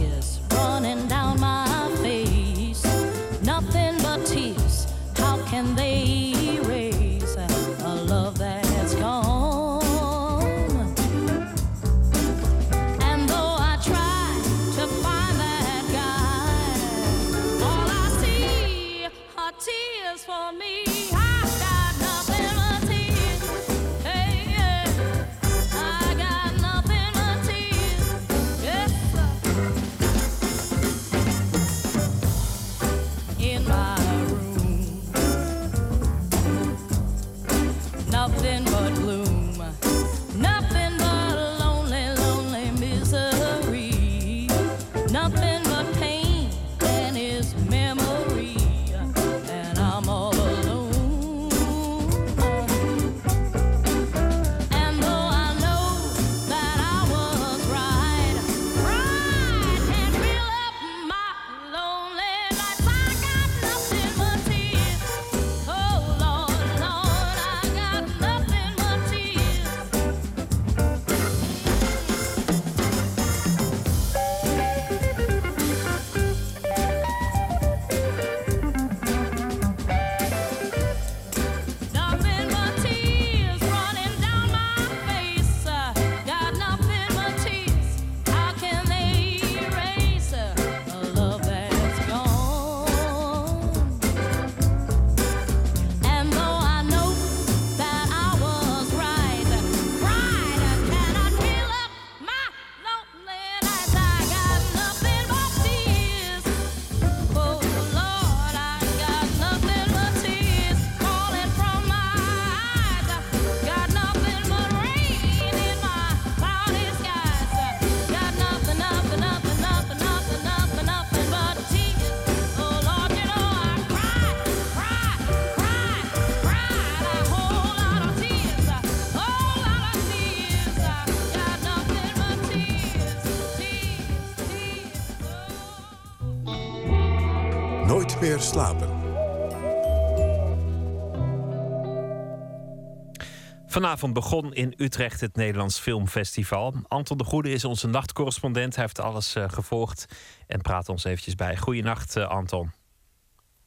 Vanavond 143.72 144.14
begon 144.14 144.54
in 144.54 144.74
Utrecht 144.78 145.22
het 145.22 145.36
Nederlands 145.36 145.80
Filmfestival. 145.80 146.74
Anton 146.88 147.18
de 147.18 147.24
Goede 147.24 147.50
is 147.52 147.66
onze 147.66 147.88
nachtcorrespondent. 147.88 148.76
Hij 148.76 148.84
heeft 148.84 149.00
alles 149.00 149.36
eh, 149.36 149.50
gevolgd 149.50 150.06
en 150.48 150.62
praat 150.62 150.90
ons 150.90 151.04
eventjes 151.04 151.36
bij. 151.36 151.58
Goedenacht, 151.58 152.16
eh, 152.16 152.28
Anton. 152.28 152.72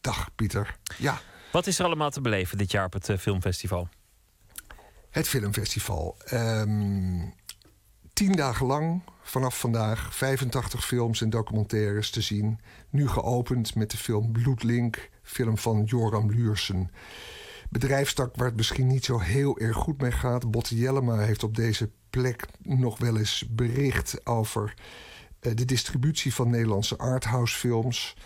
Dag, 0.00 0.28
Pieter. 0.34 0.76
Ja. 0.98 1.20
Wat 1.52 1.66
is 1.66 1.78
er 1.78 1.84
allemaal 1.84 2.10
te 2.10 2.20
beleven 2.20 2.58
dit 2.58 2.70
jaar 2.70 2.84
op 2.84 2.92
het 2.92 3.08
eh, 3.08 3.18
filmfestival? 3.18 3.88
Het 5.10 5.28
filmfestival. 5.28 6.16
Ehm, 6.24 7.28
tien 8.12 8.32
dagen 8.32 8.66
lang, 8.66 9.02
vanaf 9.22 9.58
vandaag, 9.58 10.14
85 10.14 10.86
films 10.86 11.20
en 11.20 11.30
documentaires 11.30 12.10
te 12.10 12.20
zien. 12.20 12.60
Nu 12.90 13.08
geopend 13.08 13.74
met 13.74 13.90
de 13.90 13.96
film 13.96 14.32
Bloedlink, 14.32 15.10
film 15.22 15.58
van 15.58 15.84
Joram 15.84 16.30
Luursen. 16.30 16.90
Bedrijfstak 17.72 18.36
waar 18.36 18.46
het 18.46 18.56
misschien 18.56 18.86
niet 18.86 19.04
zo 19.04 19.18
heel 19.18 19.58
erg 19.58 19.76
goed 19.76 20.00
mee 20.00 20.12
gaat. 20.12 20.50
Botte 20.50 20.76
Jellema 20.76 21.18
heeft 21.18 21.42
op 21.42 21.56
deze 21.56 21.90
plek 22.10 22.46
nog 22.62 22.98
wel 22.98 23.16
eens 23.16 23.46
bericht 23.50 24.26
over 24.26 24.74
eh, 25.40 25.52
de 25.54 25.64
distributie 25.64 26.34
van 26.34 26.50
Nederlandse 26.50 26.98
arthouse-films. 26.98 28.16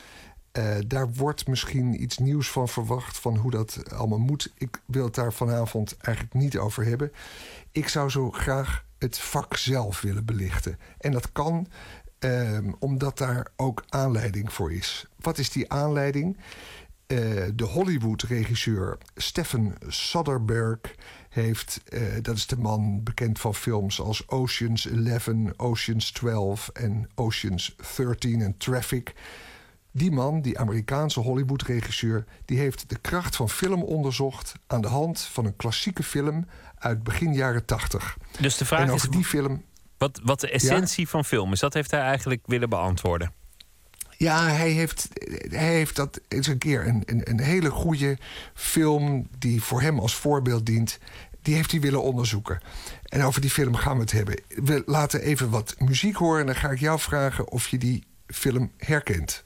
Eh, 0.52 0.76
daar 0.86 1.12
wordt 1.12 1.46
misschien 1.46 2.02
iets 2.02 2.18
nieuws 2.18 2.50
van 2.50 2.68
verwacht, 2.68 3.18
van 3.18 3.36
hoe 3.36 3.50
dat 3.50 3.94
allemaal 3.94 4.18
moet. 4.18 4.52
Ik 4.58 4.80
wil 4.86 5.04
het 5.04 5.14
daar 5.14 5.32
vanavond 5.32 5.96
eigenlijk 5.96 6.34
niet 6.34 6.56
over 6.56 6.84
hebben. 6.84 7.12
Ik 7.72 7.88
zou 7.88 8.10
zo 8.10 8.30
graag 8.30 8.84
het 8.98 9.18
vak 9.18 9.56
zelf 9.56 10.00
willen 10.00 10.24
belichten. 10.24 10.78
En 10.98 11.12
dat 11.12 11.32
kan 11.32 11.66
ehm, 12.18 12.72
omdat 12.78 13.18
daar 13.18 13.46
ook 13.56 13.84
aanleiding 13.88 14.52
voor 14.52 14.72
is. 14.72 15.06
Wat 15.20 15.38
is 15.38 15.50
die 15.50 15.72
aanleiding? 15.72 16.36
Eh, 17.06 17.18
de 17.54 17.64
Hollywood-regisseur 17.64 18.98
Stephen 19.14 19.74
Soderbergh 19.88 20.90
heeft, 21.28 21.80
eh, 21.88 22.00
dat 22.22 22.36
is 22.36 22.46
de 22.46 22.56
man 22.56 23.02
bekend 23.02 23.38
van 23.38 23.54
films 23.54 24.00
als 24.00 24.28
Oceans 24.28 24.86
11, 24.86 25.28
Oceans 25.56 26.10
12 26.10 26.68
en 26.68 27.08
Oceans 27.14 27.76
13 27.96 28.40
en 28.40 28.56
Traffic. 28.56 29.14
Die 29.90 30.10
man, 30.10 30.42
die 30.42 30.58
Amerikaanse 30.58 31.20
Hollywood-regisseur, 31.20 32.24
die 32.44 32.58
heeft 32.58 32.88
de 32.88 32.98
kracht 32.98 33.36
van 33.36 33.50
film 33.50 33.82
onderzocht 33.82 34.52
aan 34.66 34.80
de 34.80 34.88
hand 34.88 35.20
van 35.20 35.44
een 35.44 35.56
klassieke 35.56 36.02
film 36.02 36.46
uit 36.78 37.02
begin 37.02 37.34
jaren 37.34 37.64
80. 37.64 38.16
Dus 38.40 38.56
de 38.56 38.64
vraag 38.64 38.88
en 38.88 38.94
is 38.94 39.02
die 39.02 39.24
film. 39.24 39.64
wat, 39.98 40.20
wat 40.24 40.40
de 40.40 40.50
essentie 40.50 41.08
van 41.08 41.24
film 41.24 41.52
is. 41.52 41.60
Dat 41.60 41.74
heeft 41.74 41.90
hij 41.90 42.00
eigenlijk 42.00 42.42
willen 42.46 42.68
beantwoorden. 42.68 43.32
Ja, 44.18 44.46
hij 44.48 44.70
heeft, 44.70 45.08
hij 45.48 45.74
heeft 45.74 45.96
dat 45.96 46.20
eens 46.28 46.46
een 46.46 46.58
keer 46.58 46.86
een, 46.86 47.02
een, 47.06 47.30
een 47.30 47.40
hele 47.40 47.70
goede 47.70 48.18
film 48.54 49.28
die 49.38 49.62
voor 49.62 49.80
hem 49.80 49.98
als 49.98 50.14
voorbeeld 50.16 50.66
dient. 50.66 50.98
Die 51.42 51.54
heeft 51.54 51.70
hij 51.70 51.80
willen 51.80 52.02
onderzoeken. 52.02 52.60
En 53.04 53.22
over 53.22 53.40
die 53.40 53.50
film 53.50 53.74
gaan 53.74 53.94
we 53.94 54.00
het 54.00 54.12
hebben. 54.12 54.40
We 54.48 54.82
laten 54.86 55.20
even 55.20 55.50
wat 55.50 55.74
muziek 55.78 56.16
horen 56.16 56.40
en 56.40 56.46
dan 56.46 56.54
ga 56.54 56.70
ik 56.70 56.80
jou 56.80 57.00
vragen 57.00 57.50
of 57.50 57.68
je 57.68 57.78
die 57.78 58.04
film 58.26 58.72
herkent. 58.76 59.44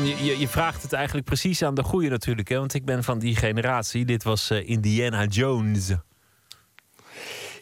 Je- 0.00 0.38
je 0.38 0.48
vraagt 0.48 0.82
het 0.82 0.92
eigenlijk 0.92 1.26
precies 1.26 1.62
aan 1.62 1.74
de 1.74 1.82
goede 1.82 2.08
natuurlijk. 2.08 2.48
Hè? 2.48 2.58
Want 2.58 2.74
ik 2.74 2.84
ben 2.84 3.04
van 3.04 3.18
die 3.18 3.36
generatie. 3.36 4.04
Dit 4.04 4.22
was 4.22 4.50
eh, 4.50 4.68
Indiana 4.68 5.24
Jones. 5.24 5.90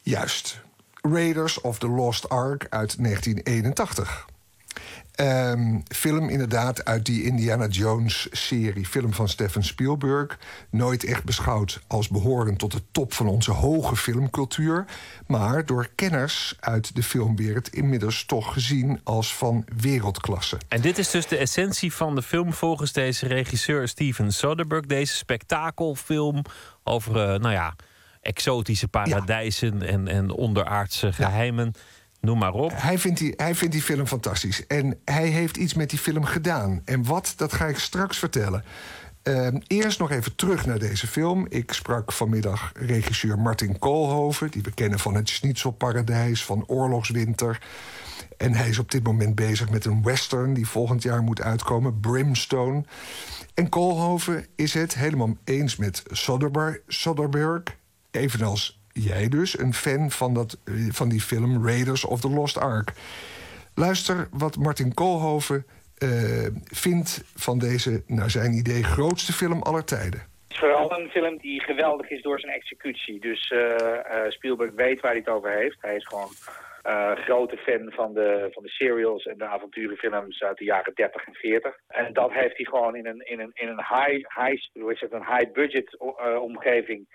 Juist. 0.02 0.60
Raiders 1.02 1.60
of 1.60 1.78
the 1.78 1.88
Lost 1.88 2.28
Ark 2.28 2.66
uit 2.68 2.96
1981. 3.04 4.26
Ehm, 5.20 5.78
film 5.88 6.28
inderdaad 6.28 6.84
uit 6.84 7.06
die 7.06 7.22
Indiana 7.22 7.66
Jones-serie. 7.66 8.86
Film 8.86 9.12
van 9.12 9.28
Steven 9.28 9.64
Spielberg. 9.64 10.38
Nooit 10.70 11.04
echt 11.04 11.24
beschouwd 11.24 11.80
als 11.86 12.08
behorend 12.08 12.58
tot 12.58 12.72
de 12.72 12.82
top 12.92 13.12
van 13.12 13.26
onze 13.26 13.50
hoge 13.50 13.96
filmcultuur. 13.96 14.84
Maar 15.26 15.66
door 15.66 15.88
kenners 15.94 16.56
uit 16.60 16.94
de 16.94 17.02
filmwereld 17.02 17.68
inmiddels 17.68 18.24
toch 18.24 18.52
gezien 18.52 19.00
als 19.04 19.34
van 19.34 19.64
wereldklasse. 19.76 20.56
En 20.68 20.80
dit 20.80 20.98
is 20.98 21.10
dus 21.10 21.26
de 21.26 21.36
essentie 21.36 21.92
van 21.92 22.14
de 22.14 22.22
film 22.22 22.52
volgens 22.52 22.92
deze 22.92 23.26
regisseur 23.26 23.88
Steven 23.88 24.32
Soderbergh. 24.32 24.88
Deze 24.88 25.14
spektakelfilm 25.14 26.42
over, 26.84 27.16
eh, 27.16 27.40
nou 27.40 27.52
ja, 27.52 27.74
exotische 28.20 28.88
paradijzen 28.88 29.82
en, 29.82 30.08
en 30.08 30.30
onderaardse 30.30 31.12
geheimen. 31.12 31.72
Noem 32.20 32.38
maar 32.38 32.52
op. 32.52 32.72
Hij 32.74 32.98
vindt, 32.98 33.18
die, 33.18 33.32
hij 33.36 33.54
vindt 33.54 33.74
die 33.74 33.82
film 33.82 34.06
fantastisch. 34.06 34.66
En 34.66 35.00
hij 35.04 35.28
heeft 35.28 35.56
iets 35.56 35.74
met 35.74 35.90
die 35.90 35.98
film 35.98 36.24
gedaan. 36.24 36.82
En 36.84 37.04
wat, 37.04 37.32
dat 37.36 37.52
ga 37.52 37.66
ik 37.66 37.78
straks 37.78 38.18
vertellen. 38.18 38.64
Ehm, 39.22 39.58
eerst 39.66 39.98
nog 39.98 40.10
even 40.10 40.34
terug 40.34 40.66
naar 40.66 40.78
deze 40.78 41.06
film. 41.06 41.46
Ik 41.48 41.72
sprak 41.72 42.12
vanmiddag 42.12 42.72
regisseur 42.74 43.38
Martin 43.38 43.78
Koolhoven... 43.78 44.50
die 44.50 44.62
we 44.62 44.70
kennen 44.74 44.98
van 44.98 45.14
het 45.14 45.28
Schnitzelparadijs, 45.28 46.44
van 46.44 46.64
Oorlogswinter. 46.66 47.58
En 48.36 48.54
hij 48.54 48.68
is 48.68 48.78
op 48.78 48.90
dit 48.90 49.02
moment 49.02 49.34
bezig 49.34 49.70
met 49.70 49.84
een 49.84 50.02
western 50.02 50.54
die 50.54 50.66
volgend 50.66 51.02
jaar 51.02 51.22
moet 51.22 51.40
uitkomen, 51.40 52.00
Brimstone. 52.00 52.84
En 53.54 53.68
Koolhoven 53.68 54.46
is 54.56 54.74
het 54.74 54.94
helemaal 54.94 55.36
eens 55.44 55.76
met 55.76 56.02
Soderbergh, 56.10 56.78
Soderbergh 56.86 57.72
evenals 58.10 58.79
jij 59.02 59.28
dus, 59.28 59.58
een 59.58 59.74
fan 59.74 60.10
van, 60.10 60.34
dat, 60.34 60.58
eh, 60.64 60.74
van 60.90 61.08
die 61.08 61.20
film 61.20 61.66
Raiders 61.66 62.04
of 62.04 62.20
the 62.20 62.30
Lost 62.30 62.58
Ark. 62.58 62.92
Luister 63.74 64.28
wat 64.30 64.56
Martin 64.56 64.94
Koolhoven 64.94 65.66
uh, 66.04 66.46
vindt 66.64 67.22
van 67.36 67.58
deze, 67.58 68.02
naar 68.06 68.30
zijn 68.30 68.52
idee, 68.52 68.82
grootste 68.82 69.32
film 69.32 69.62
aller 69.62 69.84
tijden. 69.84 70.20
Het 70.20 70.50
is 70.50 70.58
vooral 70.58 70.98
een 70.98 71.08
film 71.08 71.38
die 71.38 71.60
geweldig 71.60 72.10
is 72.10 72.22
door 72.22 72.40
zijn 72.40 72.52
executie. 72.52 73.20
Dus 73.20 73.50
uh, 73.50 73.74
Spielberg 74.28 74.70
weet 74.74 75.00
waar 75.00 75.10
hij 75.10 75.20
het 75.20 75.28
over 75.28 75.50
heeft. 75.50 75.76
Hij 75.80 75.96
is 75.96 76.06
gewoon 76.06 76.30
uh, 76.86 77.12
grote 77.12 77.56
fan 77.56 77.92
van 77.92 78.14
de, 78.14 78.48
van 78.52 78.62
de 78.62 78.68
serials 78.68 79.24
en 79.24 79.38
de 79.38 79.44
avonturenfilms 79.44 80.42
uit 80.42 80.58
de 80.58 80.64
jaren 80.64 80.94
30 80.94 81.26
en 81.26 81.34
40. 81.34 81.76
En 81.88 82.12
dat 82.12 82.32
heeft 82.32 82.56
hij 82.56 82.64
gewoon 82.64 82.96
in 82.96 83.06
een, 83.06 83.20
in 83.20 83.40
een, 83.40 83.50
in 83.54 83.68
een 83.68 83.84
high, 83.88 84.40
high, 84.40 84.66
hoe 84.72 84.96
het, 84.98 85.12
een 85.12 85.36
high 85.36 85.52
budget 85.52 85.98
omgeving. 86.40 87.06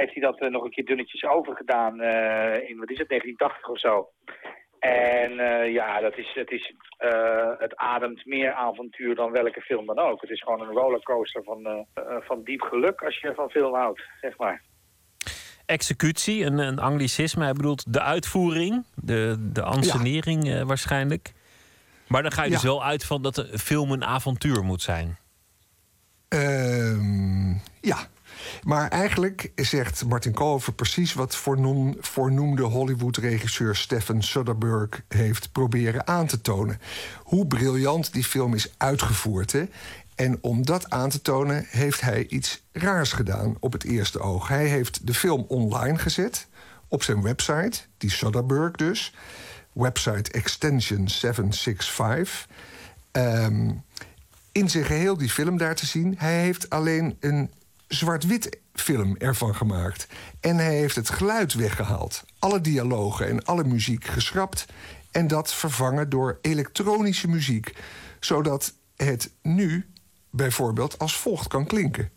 Heeft 0.00 0.14
hij 0.14 0.22
dat 0.22 0.40
uh, 0.40 0.50
nog 0.50 0.64
een 0.64 0.70
keer 0.70 0.84
dunnetjes 0.84 1.24
overgedaan 1.24 1.94
in, 2.70 2.78
wat 2.78 2.90
is 2.90 2.98
het, 2.98 3.08
1980 3.08 3.68
of 3.68 3.78
zo. 3.78 4.08
En 4.78 5.34
ja, 5.72 6.00
dat 6.00 6.16
is, 6.16 6.30
het, 6.34 6.50
is, 6.50 6.74
het 7.58 7.76
ademt 7.76 8.26
meer 8.26 8.52
avontuur 8.52 9.14
dan 9.14 9.32
welke 9.32 9.60
film 9.60 9.86
dan 9.86 9.98
ook. 9.98 10.20
Het 10.20 10.30
is 10.30 10.42
gewoon 10.42 10.60
een 10.60 10.74
rollercoaster 10.74 11.44
van, 11.44 11.86
van 12.20 12.42
diep 12.44 12.60
geluk 12.60 13.02
als 13.02 13.20
je 13.20 13.34
van 13.34 13.50
film 13.50 13.74
houdt, 13.74 14.02
zeg 14.20 14.36
maar 14.38 14.62
executie, 15.70 16.44
een, 16.44 16.58
een 16.58 16.78
anglicisme. 16.78 17.44
Hij 17.44 17.52
bedoelt 17.52 17.92
de 17.92 18.00
uitvoering, 18.00 18.84
de, 18.94 19.36
de 19.52 19.62
ansenering 19.62 20.46
ja. 20.46 20.60
uh, 20.60 20.66
waarschijnlijk. 20.66 21.32
Maar 22.06 22.22
dan 22.22 22.32
ga 22.32 22.42
je 22.42 22.48
ja. 22.48 22.54
dus 22.54 22.64
wel 22.64 22.84
uit 22.84 23.04
van 23.04 23.22
dat 23.22 23.34
de 23.34 23.58
film 23.58 23.92
een 23.92 24.04
avontuur 24.04 24.64
moet 24.64 24.82
zijn. 24.82 25.18
Uh, 26.28 27.54
ja. 27.80 27.98
Maar 28.62 28.88
eigenlijk 28.88 29.50
zegt 29.54 30.04
Martin 30.04 30.32
Koolhoven 30.32 30.74
precies 30.74 31.14
wat 31.14 31.36
voornoem, 31.36 31.96
voornoemde 32.00 32.62
Hollywood-regisseur 32.62 33.76
Stephen 33.76 34.22
Soderbergh 34.22 34.98
heeft 35.08 35.52
proberen 35.52 36.06
aan 36.06 36.26
te 36.26 36.40
tonen. 36.40 36.80
Hoe 37.22 37.46
briljant 37.46 38.12
die 38.12 38.24
film 38.24 38.54
is 38.54 38.74
uitgevoerd. 38.76 39.54
En 40.14 40.38
om 40.40 40.64
dat 40.66 40.90
aan 40.90 41.10
te 41.10 41.22
tonen 41.22 41.64
heeft 41.68 42.00
hij 42.00 42.26
iets 42.26 42.62
raars 42.72 43.12
gedaan 43.12 43.56
op 43.60 43.72
het 43.72 43.84
eerste 43.84 44.20
oog. 44.20 44.48
Hij 44.48 44.66
heeft 44.66 45.06
de 45.06 45.14
film 45.14 45.44
online 45.48 45.98
gezet 45.98 46.46
op 46.88 47.02
zijn 47.02 47.22
website, 47.22 47.80
die 47.98 48.10
Soderbergh 48.10 48.76
dus. 48.76 49.14
Website 49.72 50.30
extension 50.32 51.08
765. 51.08 52.48
Um, 53.12 53.84
in 54.52 54.70
zijn 54.70 54.84
geheel 54.84 55.16
die 55.16 55.30
film 55.30 55.56
daar 55.56 55.74
te 55.74 55.86
zien. 55.86 56.14
Hij 56.18 56.40
heeft 56.40 56.70
alleen 56.70 57.16
een 57.20 57.50
zwart-wit 57.92 58.58
film 58.72 59.16
ervan 59.16 59.54
gemaakt. 59.54 60.06
En 60.40 60.56
hij 60.56 60.76
heeft 60.76 60.96
het 60.96 61.10
geluid 61.10 61.54
weggehaald. 61.54 62.24
Alle 62.38 62.60
dialogen 62.60 63.28
en 63.28 63.44
alle 63.44 63.64
muziek 63.64 64.04
geschrapt. 64.04 64.66
En 65.10 65.26
dat 65.26 65.54
vervangen 65.54 66.08
door 66.08 66.38
elektronische 66.40 67.28
muziek. 67.28 67.74
Zodat 68.20 68.74
het 68.96 69.30
nu 69.42 69.90
bijvoorbeeld 70.30 70.98
als 70.98 71.16
volgt 71.16 71.48
kan 71.48 71.66
klinken. 71.66 72.10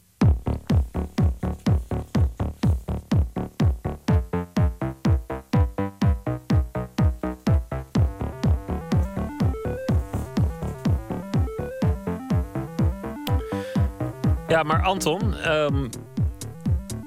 Ja, 14.63 14.69
maar 14.69 14.83
Anton, 14.83 15.51
um, 15.51 15.89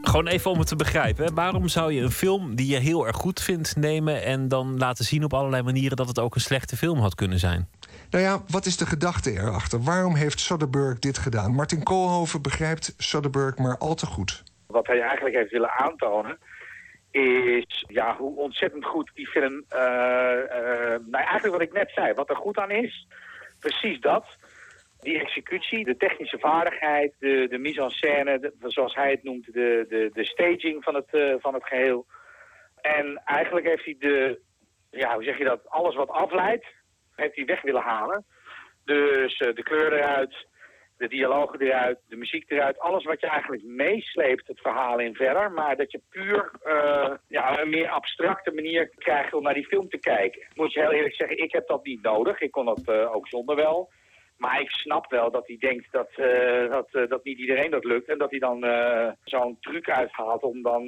gewoon 0.03 0.27
even 0.27 0.51
om 0.51 0.59
het 0.59 0.69
te 0.69 0.77
begrijpen. 0.77 1.35
Waarom 1.35 1.69
zou 1.69 1.93
je 1.93 2.01
een 2.01 2.11
film 2.11 2.55
die 2.55 2.73
je 2.73 2.79
heel 2.79 3.07
erg 3.07 3.17
goed 3.17 3.43
vindt 3.43 3.77
nemen 3.77 4.23
en 4.23 4.49
dan 4.49 4.79
laten 4.79 5.05
zien 5.05 5.25
op 5.25 5.35
allerlei 5.35 5.63
manieren 5.63 5.97
dat 5.97 6.09
het 6.09 6.19
ook 6.19 6.35
een 6.35 6.41
slechte 6.41 6.77
film 6.77 6.99
had 6.99 7.15
kunnen 7.15 7.39
zijn? 7.39 7.69
Nou 8.11 8.25
ja, 8.25 8.43
wat 8.49 8.67
is 8.67 8.77
de 8.77 8.87
gedachte 8.87 9.31
erachter? 9.31 9.83
Waarom 9.83 10.15
heeft 10.15 10.41
Soderbergh 10.41 10.99
dit 10.99 11.19
gedaan? 11.19 11.55
Martin 11.55 11.83
Koolhoven 11.83 12.43
begrijpt 12.43 12.95
Soderbergh 12.97 13.59
maar 13.59 13.79
al 13.79 13.95
te 13.95 14.07
goed. 14.07 14.43
Wat 14.67 14.87
hij 14.87 15.01
eigenlijk 15.01 15.37
heeft 15.37 15.51
willen 15.51 15.73
aantonen 15.73 16.39
is 17.11 17.85
ja, 17.89 18.17
hoe 18.17 18.37
ontzettend 18.37 18.85
goed 18.85 19.11
die 19.15 19.27
film... 19.27 19.65
Uh, 19.75 19.79
uh, 19.79 19.81
nou, 21.11 21.25
eigenlijk 21.25 21.53
wat 21.53 21.61
ik 21.61 21.73
net 21.73 21.91
zei, 21.95 22.15
wat 22.15 22.31
er 22.31 22.37
goed 22.37 22.59
aan 22.59 22.71
is, 22.71 23.07
precies 23.61 24.01
dat. 24.01 24.25
Die 25.07 25.21
executie, 25.21 25.85
de 25.85 25.97
technische 25.97 26.39
vaardigheid, 26.39 27.15
de, 27.19 27.47
de 27.49 27.59
mise 27.59 27.83
en 27.83 27.91
scène, 27.91 28.53
zoals 28.61 28.95
hij 28.95 29.11
het 29.11 29.23
noemt, 29.23 29.53
de, 29.53 29.87
de, 29.89 30.11
de 30.13 30.25
staging 30.25 30.85
van 30.85 30.95
het, 30.95 31.09
uh, 31.13 31.35
van 31.39 31.55
het 31.55 31.65
geheel. 31.65 32.07
En 32.81 33.23
eigenlijk 33.25 33.67
heeft 33.67 33.85
hij 33.85 33.97
de, 33.99 34.41
ja, 34.91 35.15
hoe 35.15 35.25
zeg 35.25 35.39
je 35.39 35.45
dat, 35.45 35.69
alles 35.69 35.95
wat 35.95 36.09
afleidt, 36.09 36.67
heeft 37.15 37.37
hij 37.37 37.45
weg 37.45 37.63
willen 37.63 37.83
halen. 37.83 38.25
Dus 38.85 39.41
uh, 39.41 39.55
de 39.55 39.63
kleur 39.63 39.93
eruit, 39.93 40.47
de 40.97 41.09
dialogen 41.09 41.61
eruit, 41.61 41.99
de 42.09 42.17
muziek 42.17 42.51
eruit. 42.51 42.79
Alles 42.79 43.05
wat 43.05 43.21
je 43.21 43.27
eigenlijk 43.27 43.63
meesleept 43.63 44.47
het 44.47 44.61
verhaal 44.61 44.99
in 44.99 45.15
verder. 45.15 45.53
Maar 45.53 45.77
dat 45.77 45.91
je 45.91 46.01
puur 46.11 46.51
uh, 46.65 47.15
ja, 47.29 47.61
een 47.61 47.71
meer 47.71 47.89
abstracte 47.89 48.53
manier 48.53 48.89
krijgt 48.89 49.35
om 49.35 49.43
naar 49.43 49.55
die 49.55 49.67
film 49.67 49.89
te 49.89 49.99
kijken. 49.99 50.47
Moet 50.55 50.73
je 50.73 50.81
heel 50.81 50.93
eerlijk 50.93 51.15
zeggen, 51.15 51.39
ik 51.39 51.53
heb 51.53 51.67
dat 51.67 51.85
niet 51.85 52.03
nodig. 52.03 52.41
Ik 52.41 52.51
kon 52.51 52.65
dat 52.65 52.89
ook 52.89 53.29
zonder 53.29 53.57
wel. 53.57 53.91
Maar 54.37 54.61
ik 54.61 54.71
snap 54.71 55.11
wel 55.11 55.31
dat 55.31 55.47
hij 55.47 55.57
denkt 55.57 55.87
dat, 55.91 56.09
dat, 56.71 57.09
dat 57.09 57.25
niet 57.25 57.39
iedereen 57.39 57.71
dat 57.71 57.85
lukt. 57.85 58.09
En 58.09 58.19
dat 58.19 58.31
hij 58.31 58.39
dan 58.39 58.65
zo'n 59.25 59.57
truc 59.61 59.91
uithaalt 59.91 60.43
om, 60.43 60.63
dan, 60.63 60.83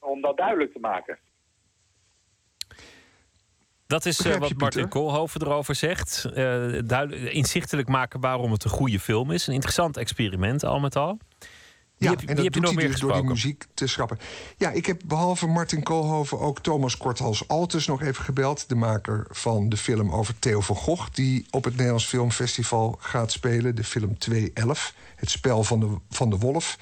om 0.00 0.20
dat 0.20 0.36
duidelijk 0.36 0.72
te 0.72 0.80
maken. 0.80 1.18
Dat 3.86 4.04
is 4.06 4.26
uh, 4.26 4.36
wat 4.36 4.52
Martin 4.56 4.88
Koolhoven 4.88 5.42
erover 5.42 5.74
zegt. 5.74 6.30
Uh, 6.34 7.34
inzichtelijk 7.34 7.88
maken 7.88 8.20
waarom 8.20 8.52
het 8.52 8.64
een 8.64 8.70
goede 8.70 9.00
film 9.00 9.30
is. 9.30 9.46
Een 9.46 9.54
interessant 9.54 9.96
experiment 9.96 10.64
al 10.64 10.80
met 10.80 10.96
al. 10.96 11.18
Ja, 11.98 12.10
heb, 12.10 12.20
en 12.20 12.36
dat 12.36 12.52
doet 12.52 12.74
hij 12.74 12.86
dus 12.86 13.00
door 13.00 13.12
die 13.12 13.22
muziek 13.22 13.64
te 13.74 13.86
schrappen. 13.86 14.18
Ja, 14.56 14.70
ik 14.70 14.86
heb 14.86 15.00
behalve 15.06 15.46
Martin 15.46 15.82
Koolhoven 15.82 16.38
ook 16.38 16.60
Thomas 16.60 16.96
Korthals 16.96 17.48
Altus 17.48 17.86
nog 17.86 18.02
even 18.02 18.24
gebeld. 18.24 18.68
De 18.68 18.74
maker 18.74 19.26
van 19.28 19.68
de 19.68 19.76
film 19.76 20.12
over 20.12 20.38
Theo 20.38 20.60
van 20.60 20.76
Gogh... 20.76 21.14
die 21.14 21.46
op 21.50 21.64
het 21.64 21.72
Nederlands 21.72 22.06
Filmfestival 22.06 22.96
gaat 23.00 23.32
spelen. 23.32 23.74
De 23.74 23.84
film 23.84 24.18
211, 24.18 24.94
het 25.16 25.30
spel 25.30 25.62
van 25.62 25.80
de, 25.80 25.96
van 26.10 26.30
de 26.30 26.36
wolf. 26.36 26.78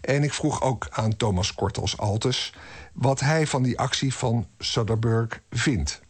En 0.00 0.22
ik 0.22 0.32
vroeg 0.32 0.62
ook 0.62 0.86
aan 0.90 1.16
Thomas 1.16 1.54
Korthals 1.54 1.98
Altus... 1.98 2.54
wat 2.92 3.20
hij 3.20 3.46
van 3.46 3.62
die 3.62 3.78
actie 3.78 4.14
van 4.14 4.46
Soderbergh 4.58 5.38
vindt. 5.50 6.04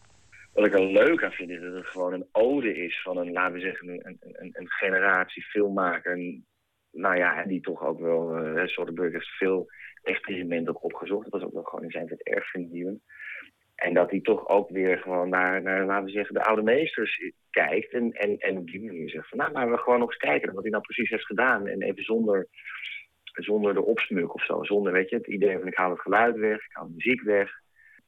Wat 0.53 0.66
ik 0.66 0.74
er 0.74 0.87
leuk 0.87 1.24
aan 1.24 1.33
vind 1.33 1.51
is 1.51 1.61
dat 1.61 1.74
het 1.74 1.87
gewoon 1.87 2.12
een 2.12 2.27
ode 2.33 2.77
is 2.85 3.03
van 3.03 3.16
een, 3.16 3.33
laten 3.33 3.55
we 3.55 3.61
zeggen, 3.61 3.89
een, 3.89 4.19
een, 4.20 4.51
een 4.53 4.70
generatie 4.70 5.43
filmmaker. 5.43 6.19
Nou 6.97 7.16
ja, 7.16 7.44
die 7.44 7.60
toch 7.60 7.82
ook 7.82 8.01
wel, 8.01 8.47
uh, 8.47 8.66
Soderbergh 8.66 9.12
heeft 9.12 9.36
veel 9.36 9.66
experimenten 10.02 10.82
opgezocht. 10.82 11.31
Dat 11.31 11.32
was 11.32 11.43
ook 11.43 11.55
wel 11.55 11.62
gewoon 11.62 11.85
in 11.85 11.90
zijn 11.90 12.06
tijd 12.06 12.23
erg 12.23 12.51
vernieuwend. 12.51 13.02
En 13.74 13.94
dat 13.94 14.10
hij 14.10 14.20
toch 14.20 14.48
ook 14.48 14.70
weer 14.70 14.98
gewoon 14.98 15.28
naar, 15.28 15.62
naar, 15.62 15.85
laten 15.85 16.05
we 16.05 16.10
zeggen, 16.10 16.35
de 16.35 16.44
oude 16.44 16.62
meesters 16.62 17.32
kijkt. 17.51 17.93
En, 17.93 18.12
en, 18.12 18.39
en 18.39 18.56
op 18.56 18.66
die 18.66 18.85
manier 18.85 19.10
zegt 19.10 19.28
van, 19.28 19.39
nou, 19.39 19.52
maar 19.52 19.70
we 19.70 19.78
gewoon 19.78 19.98
nog 19.98 20.09
eens 20.09 20.18
kijken 20.18 20.52
wat 20.52 20.62
hij 20.62 20.70
nou 20.70 20.82
precies 20.82 21.10
heeft 21.10 21.27
gedaan. 21.27 21.66
En 21.66 21.82
even 21.82 22.02
zonder, 22.02 22.48
zonder 23.32 23.74
de 23.74 23.85
opsmuk 23.85 24.35
of 24.35 24.44
zo. 24.44 24.64
Zonder, 24.64 24.93
weet 24.93 25.10
je, 25.10 25.16
het 25.16 25.27
idee 25.27 25.59
van 25.59 25.66
ik 25.66 25.77
haal 25.77 25.90
het 25.90 26.01
geluid 26.01 26.36
weg, 26.36 26.64
ik 26.64 26.73
haal 26.73 26.86
de 26.86 26.94
muziek 26.94 27.23
weg. 27.23 27.51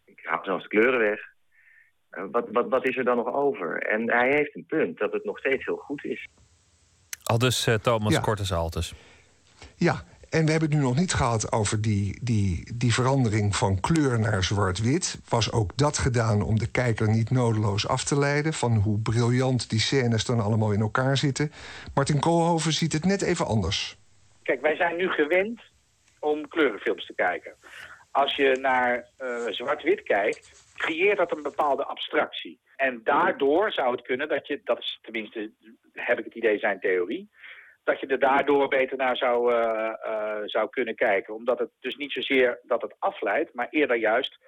Ik 0.04 0.20
haal 0.22 0.44
zelfs 0.44 0.62
de 0.62 0.68
kleuren 0.68 1.00
weg. 1.00 1.20
Wat, 2.30 2.48
wat, 2.50 2.68
wat 2.68 2.88
is 2.88 2.96
er 2.96 3.04
dan 3.04 3.16
nog 3.16 3.32
over? 3.34 3.82
En 3.82 4.10
hij 4.10 4.28
heeft 4.28 4.54
een 4.54 4.66
punt 4.66 4.98
dat 4.98 5.12
het 5.12 5.24
nog 5.24 5.38
steeds 5.38 5.64
heel 5.64 5.76
goed 5.76 6.04
is. 6.04 6.28
Al 7.28 7.38
dus 7.38 7.66
uh, 7.66 7.74
Thomas 7.74 8.12
ja. 8.12 8.20
Kortes 8.20 8.52
Altes. 8.52 8.94
Ja, 9.76 10.04
en 10.30 10.44
we 10.44 10.50
hebben 10.50 10.68
het 10.68 10.78
nu 10.78 10.84
nog 10.84 10.96
niet 10.96 11.12
gehad 11.12 11.52
over 11.52 11.80
die, 11.80 12.18
die, 12.22 12.74
die 12.74 12.94
verandering 12.94 13.56
van 13.56 13.80
kleur 13.80 14.18
naar 14.18 14.44
zwart-wit. 14.44 15.18
Was 15.28 15.52
ook 15.52 15.76
dat 15.76 15.98
gedaan 15.98 16.42
om 16.42 16.58
de 16.58 16.70
kijker 16.70 17.08
niet 17.08 17.30
nodeloos 17.30 17.88
af 17.88 18.04
te 18.04 18.18
leiden... 18.18 18.52
van 18.52 18.76
hoe 18.76 18.98
briljant 18.98 19.70
die 19.70 19.80
scènes 19.80 20.24
dan 20.24 20.40
allemaal 20.40 20.72
in 20.72 20.80
elkaar 20.80 21.16
zitten. 21.16 21.52
Martin 21.94 22.20
Koolhoven 22.20 22.72
ziet 22.72 22.92
het 22.92 23.04
net 23.04 23.22
even 23.22 23.46
anders. 23.46 23.98
Kijk, 24.42 24.60
wij 24.60 24.76
zijn 24.76 24.96
nu 24.96 25.08
gewend 25.08 25.60
om 26.18 26.48
kleurenfilms 26.48 27.06
te 27.06 27.14
kijken. 27.14 27.52
Als 28.10 28.36
je 28.36 28.58
naar 28.60 29.06
uh, 29.20 29.28
zwart-wit 29.48 30.02
kijkt 30.02 30.72
creëert 30.74 31.18
dat 31.18 31.36
een 31.36 31.42
bepaalde 31.42 31.84
abstractie. 31.84 32.58
En 32.78 33.00
daardoor 33.04 33.72
zou 33.72 33.90
het 33.90 34.02
kunnen 34.02 34.28
dat 34.28 34.46
je, 34.46 34.60
dat 34.64 34.78
is 34.78 34.98
tenminste, 35.02 35.52
heb 35.92 36.18
ik 36.18 36.24
het 36.24 36.34
idee 36.34 36.58
zijn 36.58 36.80
theorie, 36.80 37.30
dat 37.84 38.00
je 38.00 38.06
er 38.06 38.18
daardoor 38.18 38.68
beter 38.68 38.96
naar 38.96 39.16
zou, 39.16 39.52
uh, 39.52 39.92
uh, 40.06 40.40
zou 40.44 40.68
kunnen 40.70 40.94
kijken. 40.94 41.34
Omdat 41.34 41.58
het 41.58 41.70
dus 41.80 41.96
niet 41.96 42.12
zozeer 42.12 42.60
dat 42.62 42.82
het 42.82 42.94
afleidt, 42.98 43.54
maar 43.54 43.66
eerder 43.70 43.96
juist 43.96 44.38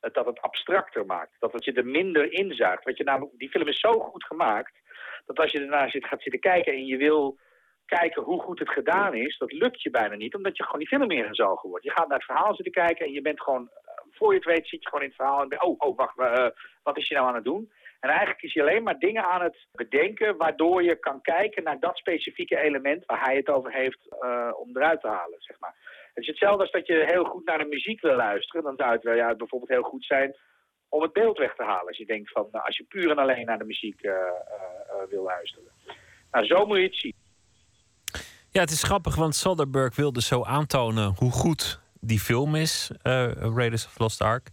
dat 0.00 0.26
het 0.26 0.40
abstracter 0.40 1.06
maakt. 1.06 1.36
Dat 1.38 1.52
het 1.52 1.64
je 1.64 1.72
er 1.72 1.86
minder 1.86 2.32
inzuigt. 2.32 2.84
Wat 2.84 2.96
je 2.96 3.04
namelijk, 3.04 3.38
die 3.38 3.50
film 3.50 3.68
is 3.68 3.80
zo 3.80 4.00
goed 4.00 4.24
gemaakt 4.24 4.80
dat 5.26 5.38
als 5.38 5.52
je 5.52 5.60
ernaar 5.60 5.90
zit, 5.90 6.06
gaat 6.06 6.22
zitten 6.22 6.40
kijken 6.40 6.72
en 6.72 6.86
je 6.86 6.96
wil 6.96 7.38
kijken 7.86 8.22
hoe 8.22 8.42
goed 8.42 8.58
het 8.58 8.70
gedaan 8.70 9.14
is, 9.14 9.38
dat 9.38 9.52
lukt 9.52 9.82
je 9.82 9.90
bijna 9.90 10.14
niet, 10.14 10.34
omdat 10.34 10.56
je 10.56 10.62
gewoon 10.64 10.78
die 10.78 10.88
film 10.88 11.06
meer 11.06 11.22
ingezogen 11.24 11.68
wordt. 11.68 11.84
Je 11.84 11.90
gaat 11.90 12.08
naar 12.08 12.16
het 12.16 12.26
verhaal 12.26 12.54
zitten 12.54 12.72
kijken 12.72 13.06
en 13.06 13.12
je 13.12 13.22
bent 13.22 13.42
gewoon, 13.42 13.68
eh, 13.68 13.79
voor 14.20 14.32
je 14.32 14.38
het 14.38 14.52
weet, 14.52 14.68
zit 14.68 14.82
je 14.82 14.88
gewoon 14.88 15.04
in 15.04 15.12
het 15.12 15.16
verhaal 15.16 15.42
en 15.42 15.48
ben, 15.48 15.62
oh, 15.62 15.74
oh, 15.78 15.96
wacht, 15.96 16.18
eh, 16.18 16.46
wat 16.82 16.96
is 16.96 17.08
je 17.08 17.14
nou 17.14 17.26
aan 17.28 17.34
het 17.34 17.44
doen? 17.44 17.72
En 18.00 18.08
eigenlijk 18.10 18.42
is 18.42 18.54
hij 18.54 18.62
alleen 18.62 18.82
maar 18.82 18.98
dingen 18.98 19.24
aan 19.24 19.42
het 19.42 19.66
bedenken 19.72 20.36
waardoor 20.36 20.82
je 20.82 20.96
kan 20.96 21.20
kijken 21.20 21.62
naar 21.62 21.80
dat 21.80 21.96
specifieke 21.96 22.58
element 22.58 23.04
waar 23.06 23.24
hij 23.24 23.36
het 23.36 23.48
over 23.48 23.72
heeft 23.72 24.00
eh, 24.20 24.50
om 24.56 24.76
eruit 24.76 25.00
te 25.00 25.08
halen, 25.08 25.40
zeg 25.40 25.58
maar. 25.58 25.74
Het 26.14 26.22
is 26.24 26.26
hetzelfde 26.26 26.62
als 26.62 26.70
dat 26.70 26.86
je 26.86 27.04
heel 27.06 27.24
goed 27.24 27.44
naar 27.44 27.58
de 27.58 27.64
muziek 27.74 28.00
wil 28.00 28.16
luisteren. 28.16 28.62
Dan 28.62 28.76
zou 28.76 28.92
het 28.92 29.02
wel 29.02 29.14
ja, 29.14 29.34
bijvoorbeeld 29.34 29.70
heel 29.70 29.90
goed 29.92 30.04
zijn 30.04 30.36
om 30.88 31.02
het 31.02 31.12
beeld 31.12 31.38
weg 31.38 31.54
te 31.54 31.62
halen. 31.62 31.86
Als 31.86 31.96
je 31.96 32.06
denkt 32.06 32.30
van, 32.30 32.48
nou, 32.52 32.64
als 32.64 32.76
je 32.76 32.84
puur 32.84 33.10
en 33.10 33.18
alleen 33.18 33.46
naar 33.46 33.58
de 33.58 33.64
muziek 33.64 34.02
uh, 34.02 34.12
wil 35.08 35.22
luisteren. 35.22 35.72
Nou, 36.30 36.46
zo 36.46 36.66
moet 36.66 36.76
je 36.76 36.82
het 36.82 36.96
zien. 36.96 37.14
Ja, 38.50 38.60
het 38.60 38.70
is 38.70 38.82
grappig, 38.82 39.16
want 39.16 39.34
Soderbergh 39.34 39.96
wilde 39.96 40.22
zo 40.22 40.44
aantonen 40.44 41.14
hoe 41.18 41.30
goed 41.30 41.80
die 42.00 42.20
film 42.20 42.54
is, 42.54 42.90
Raiders 43.02 43.86
of 43.86 43.98
Lost 43.98 44.20
Ark. 44.20 44.48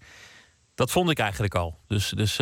Dat 0.75 0.91
vond 0.91 1.09
ik 1.09 1.19
eigenlijk 1.19 1.55
al. 1.55 1.77
Dus, 1.87 2.09
dus 2.09 2.35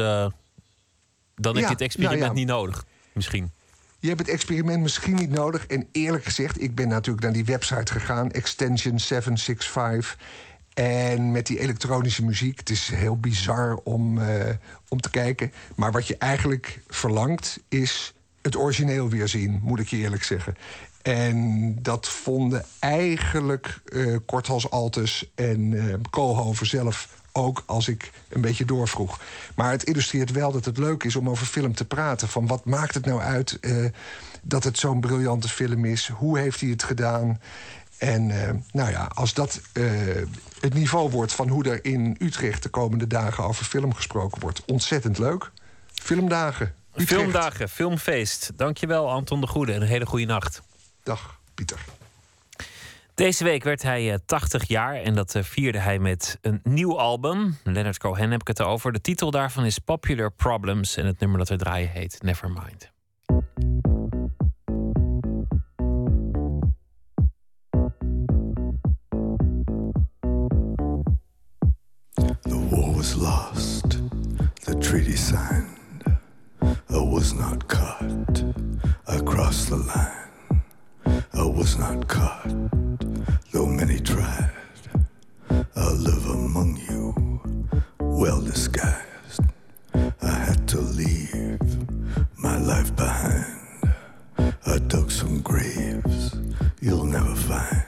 dan 1.36 1.56
heb 1.56 1.64
je 1.64 1.72
het 1.72 1.82
experiment 1.82 2.20
nou 2.20 2.32
ja. 2.32 2.38
niet 2.40 2.48
nodig, 2.48 2.86
misschien. 3.14 3.52
Je 4.00 4.08
hebt 4.08 4.20
het 4.20 4.30
experiment 4.30 4.82
misschien 4.82 5.16
niet 5.16 5.30
nodig. 5.30 5.68
En 5.68 5.88
eerlijk 5.92 6.24
gezegd, 6.24 6.62
ik 6.62 6.76
ben 6.76 6.88
natuurlijk 6.88 7.24
naar 7.24 7.34
die 7.34 7.46
website 7.46 7.92
gegaan, 7.92 8.32
Extension 8.32 9.00
765. 9.00 10.18
En 10.74 11.32
met 11.32 11.48
die 11.48 11.60
elektronische 11.60 12.24
muziek, 12.24 12.60
het 12.60 12.70
is 12.70 12.90
heel 12.94 13.18
bizar 13.18 13.76
om, 13.84 14.18
uh, 14.18 14.50
om 14.88 15.00
te 15.00 15.10
kijken. 15.10 15.52
Maar 15.76 15.92
wat 15.92 16.08
je 16.08 16.18
eigenlijk 16.18 16.82
verlangt, 16.88 17.60
is 17.70 18.14
het 18.42 18.56
origineel 18.56 19.10
weer 19.10 19.28
zien, 19.28 19.60
moet 19.64 19.80
ik 19.80 19.88
je 19.88 19.98
eerlijk 19.98 20.24
zeggen. 20.24 20.56
En 21.06 21.76
dat 21.82 22.08
vonden 22.08 22.66
eigenlijk 22.80 23.82
uh, 23.86 24.18
Korthals 24.26 24.70
Altus 24.70 25.32
en 25.36 25.72
uh, 25.72 25.94
Koolhoven 26.10 26.66
zelf 26.66 27.10
ook 27.32 27.64
als 27.66 27.88
ik 27.88 28.12
een 28.30 28.42
beetje 28.42 28.66
doorvroeg. 28.66 29.20
Maar 29.56 29.72
het 29.72 29.84
illustreert 29.84 30.32
wel 30.32 30.52
dat 30.52 30.66
het 30.66 30.78
leuk 30.78 31.04
is 31.04 31.16
om 31.16 31.30
over 31.30 31.46
film 31.46 31.74
te 31.74 31.86
praten. 31.86 32.28
Van 32.28 32.48
wat 32.48 32.66
maakt 32.66 32.94
het 32.94 33.06
nou 33.06 33.22
uit 33.22 33.58
uh, 33.62 33.86
dat 34.42 34.64
het 34.64 34.78
zo'n 34.78 35.00
briljante 35.00 35.50
film 35.50 35.86
is? 35.86 36.08
Hoe 36.08 36.40
heeft 36.40 36.60
hij 36.60 36.70
het 36.70 36.84
gedaan? 36.84 37.42
En 37.98 38.28
nou 38.72 38.92
ja, 38.92 39.10
als 39.14 39.34
dat 39.34 39.62
het 40.60 40.74
niveau 40.74 41.10
wordt 41.10 41.34
van 41.34 41.48
hoe 41.48 41.64
er 41.70 41.86
in 41.86 42.16
Utrecht 42.20 42.64
de 42.64 42.70
komende 42.70 43.08
dagen 43.08 43.44
over 43.44 43.66
film 43.66 43.94
gesproken 43.94 44.42
wordt, 44.42 44.66
ontzettend 44.66 45.18
leuk. 45.18 45.52
Filmdagen. 45.94 46.74
Utrecht. 46.92 47.22
Filmdagen, 47.22 47.70
filmfeest. 47.70 48.52
Dankjewel, 48.56 49.12
Anton 49.12 49.42
de 49.42 49.48
Goede. 49.48 49.74
En 49.74 49.82
een 49.82 49.88
hele 49.88 50.06
goede 50.06 50.26
nacht. 50.26 50.62
Dag, 51.06 51.40
Pieter. 51.54 51.80
Deze 53.14 53.44
week 53.44 53.64
werd 53.64 53.82
hij 53.82 54.20
80 54.26 54.68
jaar 54.68 54.96
en 54.96 55.16
dat 55.16 55.36
vierde 55.40 55.80
hij 55.80 56.00
met 56.00 56.38
een 56.42 56.60
nieuw 56.64 57.00
album. 57.00 57.58
Leonard 57.64 57.98
Cohen 57.98 58.32
heb 58.32 58.42
ik 58.42 58.48
het 58.48 58.62
over. 58.62 58.92
De 58.92 59.02
titel 59.02 59.32
daarvan 59.32 59.66
is 59.66 59.80
Popular 59.80 60.32
Problems 60.32 60.98
en 60.98 61.06
het 61.06 61.20
nummer 61.20 61.38
dat 61.38 61.50
we 61.50 61.56
draaien 61.56 61.90
heet 61.90 62.22
Nevermind. 62.22 62.92
The 72.42 72.68
war 72.70 72.96
was 72.96 73.14
lost, 73.14 73.90
the 74.64 74.78
treaty 74.78 75.16
signed, 75.16 75.78
I 76.90 76.98
was 76.98 77.34
not 77.34 77.66
caught 77.66 78.44
across 79.04 79.66
the 79.66 79.78
line. 79.78 80.35
I 81.38 81.46
was 81.46 81.78
not 81.78 82.08
caught, 82.08 82.48
though 83.52 83.66
many 83.66 84.00
tried. 84.00 84.52
I 85.50 85.92
live 85.92 86.26
among 86.28 86.78
you, 86.90 87.14
well 88.00 88.42
disguised. 88.42 89.42
I 89.94 90.30
had 90.48 90.68
to 90.70 90.80
leave 90.80 91.60
my 92.38 92.58
life 92.58 92.96
behind. 92.96 93.94
I 94.66 94.78
dug 94.88 95.12
some 95.12 95.42
graves 95.42 96.36
you'll 96.82 97.06
never 97.06 97.36
find. 97.36 97.84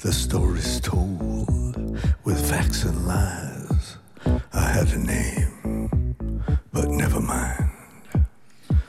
The 0.00 0.12
stories 0.12 0.80
told 0.80 1.98
with 2.24 2.50
facts 2.50 2.84
and 2.84 3.06
lies. 3.06 3.96
I 4.52 4.60
had 4.76 4.88
a 4.88 4.98
name, 4.98 6.16
but 6.72 6.88
never 6.88 7.20
mind. 7.20 7.70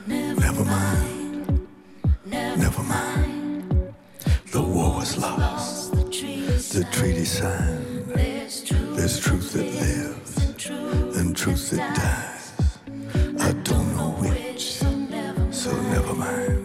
Never, 0.06 0.40
never 0.40 0.64
mind. 0.64 1.68
Never, 2.24 2.56
never 2.56 2.82
mind. 2.82 3.25
Lost. 5.14 5.92
The 5.92 6.84
treaty, 6.90 7.24
signed. 7.24 8.06
There's 8.14 9.18
truth, 9.20 9.52
that 9.52 9.64
lives 9.64 10.36
and 11.16 11.36
truth 11.36 11.70
that 11.70 11.96
dies. 11.96 12.78
I 13.40 13.52
don't 13.62 13.96
know 13.96 14.10
which, 14.20 14.74
so 15.52 15.70
never 15.82 16.12
mind. 16.12 16.56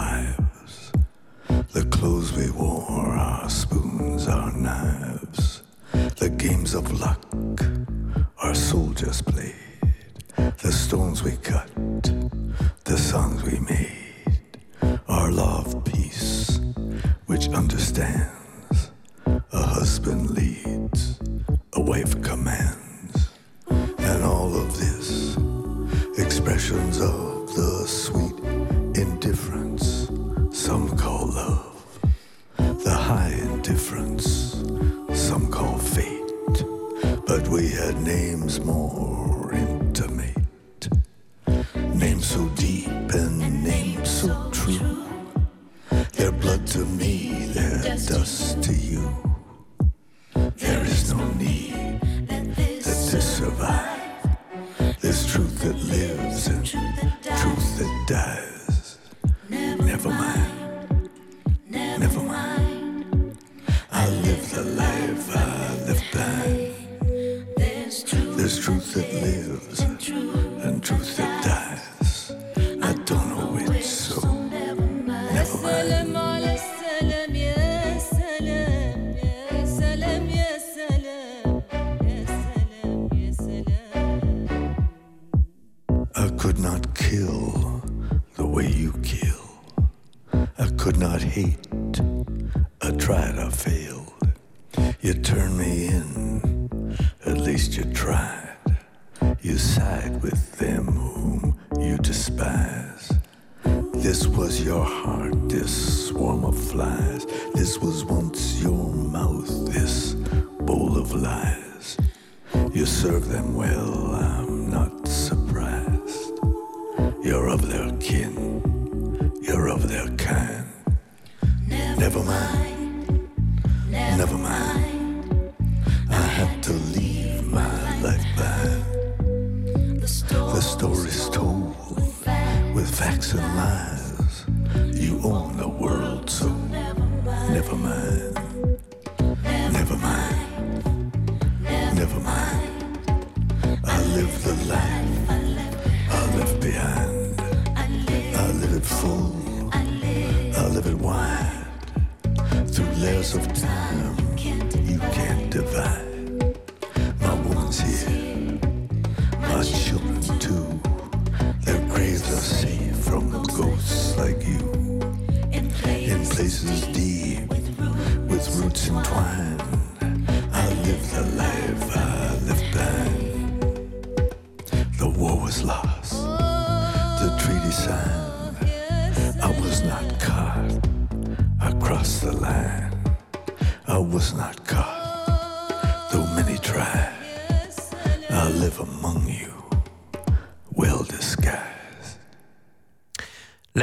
Lives. 0.00 0.92
The 1.72 1.84
clothes 1.96 2.30
we 2.38 2.50
wore, 2.50 3.12
our 3.28 3.48
spoons, 3.48 4.28
our 4.28 4.52
knives, 4.52 5.62
the 6.22 6.30
games 6.44 6.74
of 6.74 6.84
luck 7.00 7.22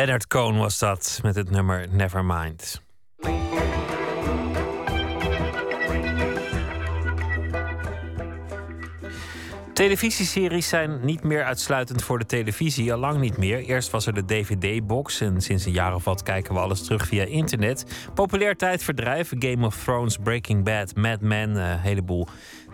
Leonard 0.04 0.28
Cohen 0.28 0.58
was 0.58 0.80
dat 0.80 1.20
met 1.22 1.36
het 1.36 1.50
nummer 1.50 1.88
Nevermind. 1.90 2.82
Televisieseries 9.74 10.68
zijn 10.68 11.00
niet 11.02 11.24
meer 11.24 11.44
uitsluitend 11.44 12.04
voor 12.04 12.20
de 12.20 12.26
televisie, 12.26 12.94
al 12.94 13.00
lang 13.00 13.20
niet 13.20 13.38
meer. 13.38 13.60
Eerst 13.60 13.90
was 13.90 14.06
er 14.06 14.14
de 14.14 14.26
DVD-box 14.26 15.22
en 15.22 15.42
sinds 15.42 15.66
een 15.66 15.72
jaar 15.72 15.96
of 15.96 16.04
wat 16.04 16.24
kijken 16.24 16.54
we 16.54 16.60
alles 16.60 16.84
terug 16.84 17.08
via 17.08 17.24
internet. 17.24 17.86
Populair 18.14 18.56
tijdverdrijf, 18.56 19.32
Game 19.40 19.66
of 19.66 19.84
Thrones, 19.84 20.18
Breaking 20.18 20.64
Bad, 20.64 20.96
Mad 20.96 21.22
Men, 21.22 21.56
een 21.56 21.80
heleboel 21.80 22.28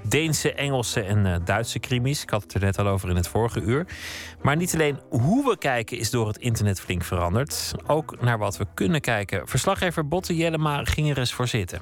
Deense, 0.03 0.53
Engelse 0.53 1.01
en 1.01 1.25
eh, 1.25 1.35
Duitse 1.45 1.79
krimis. 1.79 2.21
Ik 2.21 2.29
had 2.29 2.41
het 2.41 2.53
er 2.53 2.61
net 2.61 2.79
al 2.79 2.87
over 2.87 3.09
in 3.09 3.15
het 3.15 3.27
vorige 3.27 3.61
uur. 3.61 3.85
Maar 4.41 4.55
niet 4.55 4.73
alleen 4.73 4.99
hoe 5.09 5.49
we 5.49 5.57
kijken 5.57 5.97
is 5.97 6.09
door 6.09 6.27
het 6.27 6.37
internet 6.37 6.81
flink 6.81 7.03
veranderd. 7.03 7.73
Ook 7.87 8.21
naar 8.21 8.37
wat 8.37 8.57
we 8.57 8.65
kunnen 8.73 9.01
kijken. 9.01 9.47
Verslaggever 9.47 10.07
Botte 10.07 10.35
Jellema 10.35 10.83
ging 10.83 11.09
er 11.09 11.17
eens 11.17 11.33
voor 11.33 11.47
zitten. 11.47 11.81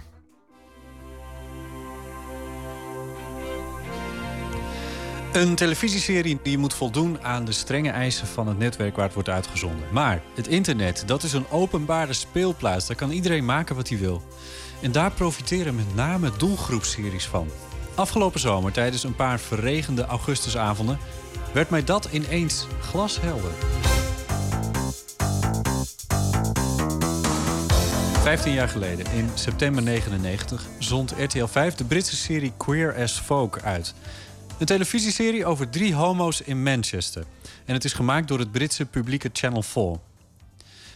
Een 5.34 5.56
televisieserie 5.56 6.40
die 6.44 6.58
moet 6.58 6.74
voldoen 6.74 7.22
aan 7.22 7.46
de 7.46 7.52
strenge 7.52 7.90
eisen 7.90 8.28
van 8.28 8.48
het 8.48 8.58
netwerk 8.58 8.96
waar 8.96 9.06
het 9.06 9.14
wordt 9.14 9.30
uitgezonden. 9.30 9.86
Maar 9.92 10.22
het 10.36 10.48
internet, 10.48 11.04
dat 11.06 11.24
is 11.24 11.34
een 11.34 11.50
openbare 11.50 12.14
speelplaats. 12.14 12.88
Daar 12.88 12.96
kan 12.96 13.12
iedereen 13.12 13.46
maken 13.46 13.76
wat 13.76 13.90
hij 13.90 13.98
wil. 13.98 14.22
En 14.82 14.92
daar 14.92 15.12
profiteren 15.12 15.76
met 15.76 15.96
name 15.96 16.32
doelgroepseries 16.38 17.26
van. 17.26 17.48
Afgelopen 17.98 18.40
zomer, 18.40 18.72
tijdens 18.72 19.04
een 19.04 19.16
paar 19.16 19.40
verregende 19.40 20.06
augustusavonden, 20.06 20.98
werd 21.54 21.70
mij 21.70 21.84
dat 21.84 22.10
ineens 22.12 22.68
glashelder. 22.82 23.52
15 28.22 28.54
jaar 28.54 28.70
geleden, 28.70 29.06
in 29.12 29.30
september 29.34 29.84
99, 29.84 30.66
zond 30.80 31.14
RTL 31.18 31.46
5 31.46 31.76
de 31.76 31.84
Britse 31.84 32.16
serie 32.16 32.54
Queer 32.58 32.96
as 32.96 33.20
Folk 33.20 33.62
uit. 33.62 33.94
Een 34.58 34.66
televisieserie 34.66 35.46
over 35.46 35.70
drie 35.70 35.96
homo's 35.96 36.42
in 36.42 36.64
Manchester. 36.64 37.24
En 37.66 37.74
het 37.74 37.84
is 37.84 37.94
gemaakt 37.94 38.28
door 38.28 38.40
het 38.40 38.52
Britse 38.52 38.86
publieke 38.86 39.30
Channel 39.34 39.62
4. 39.62 39.84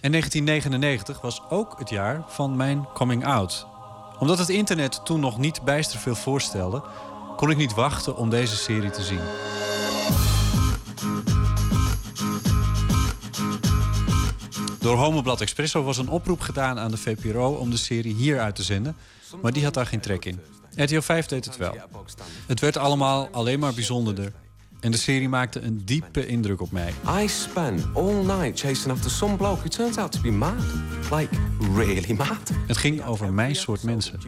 En 0.02 0.11
1999 0.11 1.22
was 1.22 1.41
ook 1.49 1.80
het 1.80 1.90
jaar 1.90 2.23
van 2.28 2.56
mijn 2.56 2.88
coming 2.94 3.26
out. 3.26 3.70
Omdat 4.22 4.38
het 4.38 4.49
internet 4.49 5.06
toen 5.06 5.19
nog 5.19 5.38
niet 5.38 5.61
bijster 5.61 5.99
veel 5.99 6.15
voorstelde, 6.15 6.84
kon 7.35 7.49
ik 7.49 7.57
niet 7.57 7.73
wachten 7.73 8.15
om 8.15 8.30
deze 8.30 8.56
serie 8.56 8.89
te 8.89 9.02
zien. 9.02 9.19
Door 14.80 14.98
Homoblad 14.98 15.41
Expresso 15.41 15.84
was 15.84 15.98
een 15.98 16.10
oproep 16.10 16.39
gedaan 16.39 16.80
aan 16.80 16.91
de 16.91 16.98
VPRO 16.98 17.53
om 17.53 17.69
de 17.69 17.77
serie 17.77 18.14
hier 18.14 18.39
uit 18.39 18.56
te 18.56 18.64
zenden, 18.64 18.95
maar 19.41 19.52
die 19.53 19.64
had 19.64 19.73
daar 19.73 19.85
geen 19.85 20.02
trek 20.02 20.26
in. 20.26 20.39
RTL 20.76 20.99
5 20.99 21.26
deed 21.26 21.45
het 21.45 21.57
wel. 21.57 21.76
Het 22.48 22.60
werd 22.60 22.77
allemaal 22.77 23.27
alleen 23.31 23.60
maar 23.60 23.73
bijzonderder. 23.73 24.34
En 24.82 24.91
de 24.91 24.98
serie 24.98 25.30
maakte 25.30 25.60
een 25.60 25.82
diepe 25.86 26.28
indruk 26.28 26.62
op 26.62 26.72
mij. 26.72 26.94
I 27.24 27.28
spent 27.28 27.86
all 27.94 28.14
night 28.14 28.60
chasing 28.60 28.91
after 28.91 29.12
some 29.12 29.36
bloke 29.36 29.60
who 29.60 29.68
turns 29.68 29.98
out 29.98 30.12
to 30.12 30.22
be 30.22 30.32
mad. 30.32 30.64
Like, 31.12 31.36
really 31.76 32.14
mad. 32.14 32.52
Het 32.68 32.78
ging 32.78 33.06
over 33.06 33.34
mijn 33.34 33.56
soort 33.56 33.84
mensen. 33.84 34.20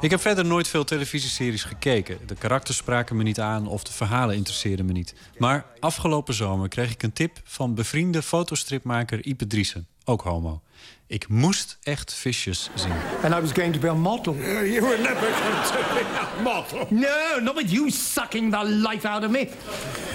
Ik 0.00 0.10
heb 0.10 0.20
verder 0.20 0.44
nooit 0.44 0.68
veel 0.68 0.84
televisieseries 0.84 1.64
gekeken. 1.64 2.18
De 2.26 2.34
karakters 2.34 2.76
spraken 2.76 3.16
me 3.16 3.22
niet 3.22 3.40
aan 3.40 3.66
of 3.66 3.84
de 3.84 3.92
verhalen 3.92 4.36
interesseerden 4.36 4.86
me 4.86 4.92
niet. 4.92 5.14
Maar 5.38 5.66
afgelopen 5.80 6.34
zomer 6.34 6.68
kreeg 6.68 6.92
ik 6.92 7.02
een 7.02 7.12
tip 7.12 7.40
van 7.44 7.74
bevriende 7.74 8.22
fotostripmaker 8.22 9.24
Ipe 9.24 9.46
Driessen, 9.46 9.86
ook 10.04 10.22
homo. 10.22 10.62
Ik 11.08 11.28
moest 11.28 11.78
echt 11.82 12.14
visjes 12.14 12.70
zien. 12.74 12.92
And 13.22 13.34
I 13.34 13.40
was 13.40 13.52
going 13.52 13.72
to 13.72 13.80
be 13.80 13.88
a 13.88 13.94
model. 13.94 14.34
You 14.34 14.80
were 14.80 14.98
never 14.98 15.20
going 15.20 15.64
to 15.64 15.94
be 15.94 16.04
a 16.20 16.42
model. 16.42 16.86
No, 16.90 17.40
not 17.40 17.54
with 17.56 17.70
you 17.70 17.90
sucking 17.90 18.52
the 18.52 18.64
life 18.64 19.08
out 19.08 19.24
of 19.24 19.30
me. 19.30 19.48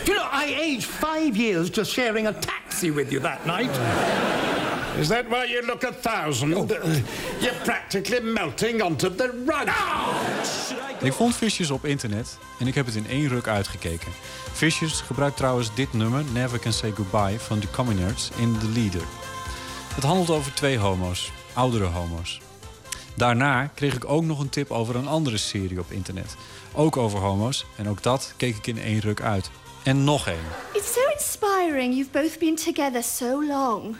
You 0.05 0.17
know, 0.17 0.27
I 0.31 0.55
aged 0.61 0.83
five 0.83 1.35
years 1.35 1.69
just 1.69 1.91
sharing 1.91 2.27
a 2.27 2.33
taxi 2.33 2.91
with 2.91 3.11
you 3.11 3.21
that 3.21 3.45
night. 3.45 3.79
Is 4.99 5.07
that 5.07 5.27
why 5.29 5.45
you 5.45 5.65
look 5.65 5.83
a 5.83 5.91
thousand? 5.91 6.53
Oh. 6.53 6.67
You're 7.39 7.63
practically 7.63 8.21
melting 8.21 8.81
onto 8.81 9.15
the 9.15 9.43
rug. 9.45 9.69
Ik 11.01 11.13
vond 11.13 11.35
visjes 11.35 11.71
op 11.71 11.85
internet 11.85 12.37
en 12.59 12.67
ik 12.67 12.75
heb 12.75 12.85
het 12.85 12.95
in 12.95 13.07
één 13.07 13.27
ruk 13.27 13.47
uitgekeken. 13.47 14.11
Visjes 14.53 15.01
gebruikt 15.01 15.37
trouwens 15.37 15.75
dit 15.75 15.93
nummer, 15.93 16.23
Never 16.33 16.59
Can 16.59 16.73
Say 16.73 16.91
Goodbye, 16.91 17.39
van 17.39 17.59
The 17.59 17.67
Communards 17.71 18.29
in 18.37 18.57
The 18.59 18.69
Leader. 18.69 19.01
Het 19.95 20.03
handelt 20.03 20.29
over 20.29 20.53
twee 20.53 20.77
homo's, 20.77 21.31
oudere 21.53 21.85
homo's. 21.85 22.41
Daarna 23.15 23.67
kreeg 23.67 23.95
ik 23.95 24.05
ook 24.05 24.23
nog 24.23 24.39
een 24.39 24.49
tip 24.49 24.71
over 24.71 24.95
een 24.95 25.07
andere 25.07 25.37
serie 25.37 25.79
op 25.79 25.91
internet. 25.91 26.35
Ook 26.73 26.97
over 26.97 27.19
homo's 27.19 27.65
en 27.77 27.89
ook 27.89 28.03
dat 28.03 28.33
keek 28.37 28.55
ik 28.55 28.67
in 28.67 28.81
één 28.81 28.99
ruk 28.99 29.21
uit. 29.21 29.49
En 29.83 30.03
nog 30.03 30.27
één. 30.27 30.45
It's 30.73 30.93
so 30.93 30.99
inspiring 31.11 31.93
you've 31.93 32.11
both 32.11 32.39
been 32.39 32.55
together 32.55 33.03
so 33.03 33.45
long. 33.47 33.95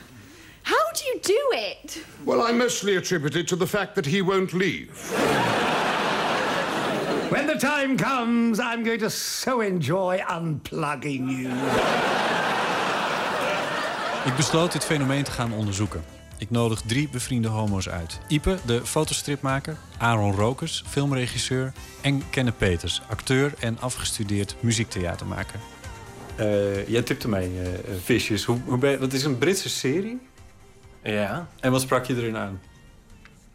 How 0.62 0.92
do 0.92 1.00
you 1.04 1.18
do 1.20 1.56
it? 1.56 2.04
Well, 2.24 2.50
I 2.50 2.52
mostly 2.56 2.96
attribute 2.96 3.38
it 3.38 3.46
to 3.46 3.56
the 3.56 3.66
fact 3.66 3.94
that 3.94 4.06
he 4.06 4.22
won't 4.22 4.52
leave. 4.52 4.88
When 7.30 7.46
the 7.46 7.56
time 7.58 7.96
comes, 7.96 8.58
I'm 8.58 8.84
going 8.84 9.00
to 9.00 9.10
so 9.10 9.60
enjoy 9.60 10.22
unplugging 10.28 11.28
you. 11.28 11.50
Ik 14.24 14.36
besloot 14.36 14.72
dit 14.72 14.84
fenomeen 14.84 15.24
te 15.24 15.30
gaan 15.30 15.52
onderzoeken. 15.52 16.04
Ik 16.38 16.50
nodig 16.50 16.80
drie 16.80 17.08
bevriende 17.08 17.48
homo's 17.48 17.88
uit. 17.88 18.20
Ipe, 18.28 18.58
de 18.66 18.86
fotostripmaker, 18.86 19.76
Aaron 19.98 20.34
Rokers, 20.34 20.84
filmregisseur... 20.86 21.72
en 22.00 22.30
Kenneth 22.30 22.58
Peters, 22.58 23.02
acteur 23.08 23.54
en 23.58 23.78
afgestudeerd 23.80 24.56
muziektheatermaker. 24.60 25.60
Uh, 26.40 26.88
jij 26.88 27.02
tipte 27.02 27.28
mij 27.28 27.48
uh, 27.48 27.68
Visjes. 28.02 28.44
Hoe, 28.44 28.58
hoe 28.64 28.78
ben 28.78 29.00
dat 29.00 29.12
is 29.12 29.24
een 29.24 29.38
Britse 29.38 29.68
serie? 29.68 30.20
Ja. 31.02 31.48
En 31.60 31.70
wat 31.70 31.80
sprak 31.80 32.04
je 32.04 32.16
erin 32.16 32.36
aan? 32.36 32.60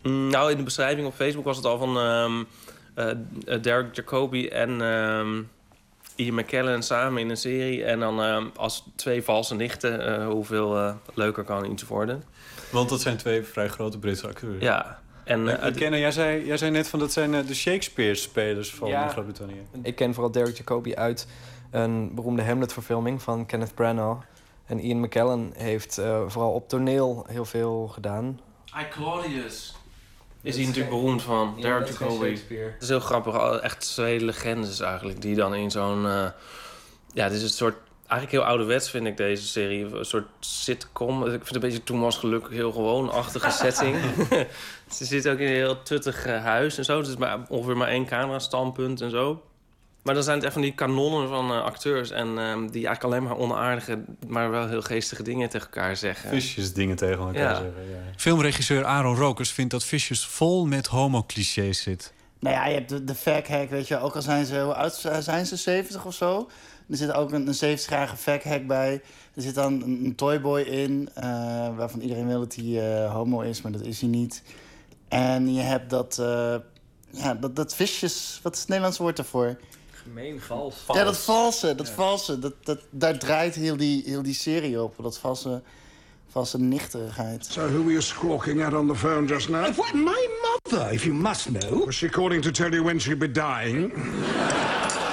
Mm, 0.03 0.29
nou, 0.29 0.51
in 0.51 0.57
de 0.57 0.63
beschrijving 0.63 1.07
op 1.07 1.13
Facebook 1.13 1.45
was 1.45 1.57
het 1.57 1.65
al 1.65 1.77
van 1.77 1.97
um, 1.97 2.47
uh, 2.95 3.61
Derek 3.61 3.95
Jacobi 3.95 4.47
en... 4.47 4.81
Um, 4.81 5.49
Ian 6.19 6.35
McKellen 6.35 6.83
samen 6.83 7.21
in 7.21 7.29
een 7.29 7.37
serie. 7.37 7.83
En 7.83 7.99
dan 7.99 8.21
eh, 8.23 8.45
als 8.55 8.83
twee 8.95 9.23
valse 9.23 9.55
nichten, 9.55 10.05
eh, 10.17 10.27
hoeveel 10.27 10.77
eh, 10.77 10.93
leuker 11.13 11.43
kan 11.43 11.71
iets 11.71 11.83
worden. 11.83 12.23
Want 12.71 12.89
dat 12.89 13.01
zijn 13.01 13.17
twee 13.17 13.43
vrij 13.43 13.67
grote 13.67 13.99
Britse 13.99 14.27
acteurs. 14.27 14.63
Ja. 14.63 14.99
En, 15.23 15.61
eh, 15.61 15.75
Kenna, 15.75 15.97
jij 15.97 16.11
zei, 16.11 16.45
jij 16.45 16.57
zei 16.57 16.71
net 16.71 16.87
van 16.87 16.99
dat 16.99 17.11
zijn 17.11 17.31
de 17.31 17.55
Shakespeare-spelers 17.55 18.73
van 18.73 18.87
Ja. 18.87 19.07
Groot-Brittannië. 19.07 19.61
Ik 19.81 19.95
ken 19.95 20.13
vooral 20.13 20.31
Derek 20.31 20.57
Jacobi 20.57 20.95
uit 20.95 21.27
een 21.71 22.15
beroemde 22.15 22.43
Hamlet-verfilming 22.43 23.21
van 23.21 23.45
Kenneth 23.45 23.73
Branagh. 23.73 24.21
En 24.65 24.79
Ian 24.79 24.99
McKellen 24.99 25.51
heeft 25.55 25.97
eh, 25.97 26.21
vooral 26.27 26.51
op 26.51 26.69
toneel 26.69 27.25
heel 27.27 27.45
veel 27.45 27.87
gedaan. 27.87 28.39
I 28.79 28.87
Claudius. 28.89 29.75
Is 30.41 30.55
hij 30.55 30.65
natuurlijk 30.65 30.89
beroemd 30.95 31.21
van. 31.21 31.53
Ja, 31.55 31.61
Derek 31.61 31.79
dat 31.79 31.89
is 31.89 31.95
geen 31.95 32.07
Jacobi. 32.07 32.29
Het 32.49 32.81
is 32.81 32.87
heel 32.87 32.99
grappig. 32.99 33.59
Echt 33.59 33.79
twee 33.79 34.21
legendes 34.25 34.79
eigenlijk. 34.79 35.21
Die 35.21 35.35
dan 35.35 35.55
in 35.55 35.71
zo'n... 35.71 36.05
eh, 36.05 36.25
ja, 37.13 37.23
het 37.23 37.33
is 37.33 37.41
een 37.43 37.49
soort... 37.49 37.75
Eigenlijk 38.07 38.31
heel 38.41 38.49
ouderwets 38.49 38.89
vind 38.89 39.07
ik 39.07 39.17
deze 39.17 39.47
serie. 39.47 39.95
Een 39.95 40.05
soort 40.05 40.27
sitcom. 40.39 41.23
Ik 41.25 41.31
vind 41.31 41.45
het 41.45 41.55
een 41.55 41.61
beetje 41.61 41.83
Toen 41.83 41.99
was 41.99 42.17
geluk 42.17 42.49
heel 42.49 42.71
gewoon-achtige 42.71 43.49
setting. 43.61 43.97
Ze 44.91 45.05
zit 45.05 45.27
ook 45.27 45.37
in 45.37 45.47
een 45.47 45.53
heel 45.53 45.81
tuttig 45.81 46.25
eh, 46.25 46.43
huis 46.43 46.77
en 46.77 46.85
zo. 46.85 46.97
Het 46.97 47.07
is 47.07 47.17
maar, 47.17 47.39
ongeveer 47.47 47.77
maar 47.77 47.87
één 47.87 48.05
camera-standpunt 48.05 49.01
en 49.01 49.09
zo. 49.09 49.41
Maar 50.01 50.13
dan 50.13 50.23
zijn 50.23 50.35
het 50.35 50.43
echt 50.45 50.53
van 50.53 50.61
die 50.61 50.73
kanonnen 50.73 51.27
van 51.27 51.51
eh, 51.51 51.61
acteurs. 51.61 52.11
En 52.11 52.27
ehm, 52.27 52.59
die 52.67 52.85
eigenlijk 52.87 53.03
alleen 53.03 53.23
maar 53.23 53.37
onaardige, 53.37 53.99
maar 54.27 54.49
wel 54.51 54.67
heel 54.67 54.81
geestige 54.81 55.23
dingen 55.23 55.49
tegen 55.49 55.67
elkaar 55.67 55.95
zeggen. 55.97 56.29
Visjes 56.29 56.73
dingen 56.73 56.95
tegen 56.95 57.17
elkaar 57.19 57.33
Ja. 57.41 57.55
zeggen. 57.55 57.89
Ja. 57.89 57.97
Filmregisseur 58.17 58.85
Aaron 58.85 59.15
Rokers 59.15 59.51
vindt 59.51 59.71
dat 59.71 59.83
Vicious 59.83 60.25
vol 60.27 60.65
met 60.65 60.87
homo-clichés 60.87 61.81
zit. 61.81 62.13
Nou 62.39 62.55
ja, 62.55 62.65
je 62.67 62.73
hebt 62.73 62.89
de, 62.89 63.03
de 63.03 63.13
hack, 63.23 63.69
weet 63.69 63.87
je, 63.87 63.99
ook 63.99 64.15
al 64.15 64.21
zijn 64.21 64.45
ze, 64.45 64.59
hoe 64.59 64.73
oud 64.73 65.07
zijn 65.19 65.45
ze, 65.45 65.55
70 65.55 66.05
of 66.05 66.13
zo. 66.13 66.49
Er 66.89 66.97
zit 66.97 67.11
ook 67.13 67.31
een, 67.31 67.47
een 67.47 67.77
70-jarige 67.79 68.39
hack 68.49 68.67
bij. 68.67 69.01
Er 69.35 69.41
zit 69.41 69.55
dan 69.55 69.73
een, 69.81 70.05
een 70.05 70.15
toyboy 70.15 70.61
in, 70.61 71.09
eh, 71.13 71.23
waarvan 71.75 71.99
iedereen 71.99 72.27
wil 72.27 72.39
dat 72.39 72.55
hij 72.55 73.03
eh, 73.03 73.13
homo 73.13 73.41
is, 73.41 73.61
maar 73.61 73.71
dat 73.71 73.81
is 73.81 73.99
hij 74.01 74.09
niet. 74.09 74.43
En 75.07 75.53
je 75.53 75.61
hebt 75.61 75.89
dat, 75.89 76.17
eh 76.19 76.55
ja, 77.11 77.33
dat, 77.33 77.55
dat 77.55 77.75
visjes, 77.75 78.39
wat 78.43 78.53
is 78.53 78.59
het 78.59 78.67
Nederlandse 78.67 79.01
woord 79.03 79.15
daarvoor? 79.15 79.59
Gemeen, 80.13 80.41
vals. 80.41 80.75
Ja, 80.93 81.03
dat 81.03 81.17
valse, 81.17 81.75
dat 81.75 81.89
valse, 81.89 82.39
dat, 82.39 82.53
dat, 82.63 82.79
daar 82.89 83.17
draait 83.19 83.55
heel 83.55 83.77
die, 83.77 84.03
heel 84.05 84.21
die 84.21 84.33
serie 84.33 84.81
op. 84.81 84.95
Dat 85.01 85.19
valse, 85.19 85.61
valse 86.29 86.59
nichterigheid. 86.59 87.45
So 87.45 87.61
who 87.61 87.77
were 87.77 87.91
you 87.91 88.01
squawking 88.01 88.63
at 88.63 88.73
on 88.73 88.87
the 88.87 88.95
phone 88.95 89.27
just 89.27 89.49
now? 89.49 89.75
What, 89.75 89.93
my 89.93 90.27
mother, 90.41 90.93
if 90.93 91.03
you 91.03 91.15
must 91.15 91.45
know. 91.45 91.85
Was 91.85 91.95
she 91.95 92.09
calling 92.09 92.41
to 92.41 92.51
tell 92.51 92.71
you 92.71 92.83
when 92.83 92.99
she'd 92.99 93.19
be 93.19 93.31
dying? 93.31 93.93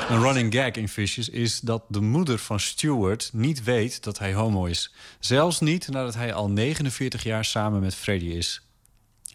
Een 0.08 0.20
running 0.20 0.54
gag 0.54 0.72
in 0.72 0.88
Vicious 0.88 1.28
is 1.28 1.60
dat 1.60 1.82
de 1.88 2.00
moeder 2.00 2.38
van 2.38 2.60
Stewart 2.60 3.30
niet 3.32 3.64
weet 3.64 4.04
dat 4.04 4.18
hij 4.18 4.34
homo 4.34 4.64
is. 4.64 4.94
Zelfs 5.20 5.60
niet 5.60 5.88
nadat 5.88 6.14
hij 6.14 6.34
al 6.34 6.50
49 6.50 7.22
jaar 7.22 7.44
samen 7.44 7.80
met 7.80 7.94
Freddy 7.94 8.26
is. 8.26 8.65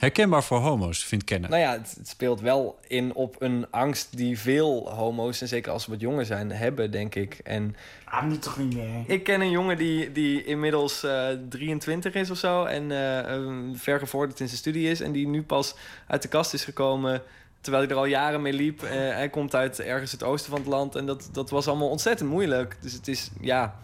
Herkenbaar 0.01 0.43
voor 0.43 0.57
homo's, 0.57 1.03
vindt 1.03 1.23
Kenneth. 1.23 1.49
Nou 1.49 1.61
ja, 1.61 1.71
het, 1.71 1.93
het 1.97 2.07
speelt 2.07 2.41
wel 2.41 2.79
in 2.87 3.13
op 3.13 3.35
een 3.39 3.65
angst 3.69 4.17
die 4.17 4.39
veel 4.39 4.91
homo's, 4.93 5.41
en 5.41 5.47
zeker 5.47 5.71
als 5.71 5.83
ze 5.83 5.89
wat 5.89 5.99
jonger 5.99 6.25
zijn, 6.25 6.51
hebben, 6.51 6.91
denk 6.91 7.15
ik. 7.15 7.39
En 7.43 7.75
Ah, 8.05 8.25
nu 8.25 8.37
toch 8.37 8.57
niet 8.57 8.75
meer. 8.75 9.03
ik 9.05 9.23
ken 9.23 9.41
een 9.41 9.49
jongen 9.49 9.77
die, 9.77 10.11
die 10.11 10.43
inmiddels 10.43 11.03
eh 11.03 11.27
23 11.49 12.13
is 12.13 12.31
of 12.31 12.37
zo 12.37 12.65
en 12.65 12.91
eh, 12.91 13.35
eh, 13.35 13.41
ver 13.73 13.99
gevorderd 13.99 14.39
in 14.39 14.47
zijn 14.47 14.59
studie 14.59 14.89
is. 14.89 15.01
En 15.01 15.11
die 15.11 15.27
nu 15.27 15.43
pas 15.43 15.75
uit 16.07 16.21
de 16.21 16.27
kast 16.27 16.53
is 16.53 16.63
gekomen 16.63 17.21
terwijl 17.61 17.83
hij 17.83 17.93
er 17.93 17.99
al 17.99 18.05
jaren 18.05 18.41
mee 18.41 18.53
liep. 18.53 18.83
Eh, 18.83 18.89
hij 18.91 19.29
komt 19.29 19.55
uit 19.55 19.79
ergens 19.79 20.11
het 20.11 20.23
oosten 20.23 20.51
van 20.51 20.59
het 20.59 20.69
land 20.69 20.95
en 20.95 21.05
dat, 21.05 21.29
dat 21.31 21.49
was 21.49 21.67
allemaal 21.67 21.89
ontzettend 21.89 22.29
moeilijk. 22.29 22.77
Dus 22.81 22.93
het 22.93 23.07
is, 23.07 23.29
ja... 23.41 23.79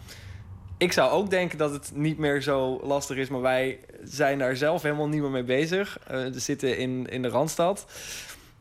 Ik 0.78 0.92
zou 0.92 1.10
ook 1.10 1.30
denken 1.30 1.58
dat 1.58 1.72
het 1.72 1.90
niet 1.94 2.18
meer 2.18 2.42
zo 2.42 2.80
lastig 2.82 3.16
is, 3.16 3.28
maar 3.28 3.40
wij 3.40 3.78
zijn 4.04 4.38
daar 4.38 4.56
zelf 4.56 4.82
helemaal 4.82 5.08
niet 5.08 5.20
meer 5.20 5.30
mee 5.30 5.44
bezig. 5.44 5.98
Eh, 6.06 6.22
we 6.22 6.40
zitten 6.40 6.78
in, 6.78 7.06
in 7.10 7.22
de 7.22 7.28
Randstad. 7.28 7.86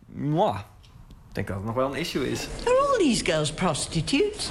Mwah. 0.06 0.60
Ik 1.30 1.34
denk 1.34 1.48
dat 1.48 1.58
het 1.58 1.66
nog 1.66 1.76
wel 1.76 1.94
een 1.94 2.00
issue 2.00 2.32
is. 2.32 2.48
Are 2.66 2.88
all 2.88 2.98
these 2.98 3.26
girls 3.26 3.52
prostitutes? 3.52 4.48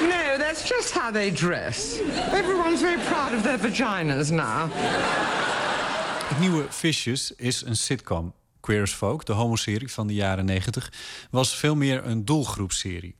No, 0.00 0.38
that's 0.38 0.68
just 0.68 0.92
how 0.92 1.12
they 1.12 1.30
dress. 1.30 1.98
Everyone's 2.32 2.80
very 2.80 2.98
proud 2.98 3.34
of 3.34 3.42
their 3.42 3.58
vaginas 3.58 4.30
now. 4.30 4.70
Het 6.28 6.38
nieuwe 6.38 6.66
Vicious 6.68 7.32
is 7.36 7.62
een 7.62 7.76
sitcom. 7.76 8.32
Queer 8.60 8.82
as 8.82 8.92
Folk, 8.92 9.24
de 9.24 9.32
homoserie 9.32 9.92
van 9.92 10.06
de 10.06 10.14
jaren 10.14 10.44
90, 10.44 10.92
was 11.30 11.56
veel 11.56 11.74
meer 11.74 12.06
een 12.06 12.24
doelgroepserie. 12.24 13.14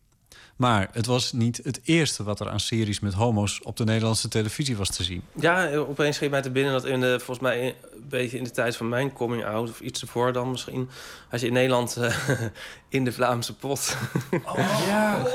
Maar 0.57 0.89
het 0.93 1.07
was 1.07 1.33
niet 1.33 1.61
het 1.65 1.81
eerste 1.85 2.23
wat 2.23 2.41
er 2.41 2.49
aan 2.49 2.61
series 2.61 3.01
met 3.01 3.13
homo's 3.13 3.61
op 3.63 3.77
de 3.77 3.85
Nederlandse 3.85 4.29
televisie 4.29 4.77
was 4.77 4.91
te 4.91 5.03
zien. 5.03 5.23
Ja, 5.33 5.75
opeens 5.77 6.17
schiet 6.17 6.31
mij 6.31 6.43
te 6.43 6.51
binnen 6.51 6.73
dat 6.73 6.85
in 6.85 7.01
de, 7.01 7.15
volgens 7.17 7.39
mij 7.39 7.67
een 7.67 7.75
beetje 8.09 8.39
in 8.39 8.45
de 8.45 8.51
tijd 8.51 8.77
van 8.77 8.89
mijn 8.89 9.13
coming 9.13 9.45
out, 9.45 9.69
of 9.69 9.81
iets 9.81 10.01
ervoor 10.01 10.33
dan 10.33 10.51
misschien, 10.51 10.89
als 11.31 11.41
je 11.41 11.47
in 11.47 11.53
Nederland 11.53 11.97
eh, 11.97 12.41
in 12.89 13.05
de 13.05 13.13
Vlaamse 13.13 13.55
pot. 13.57 13.97
ja, 14.87 15.27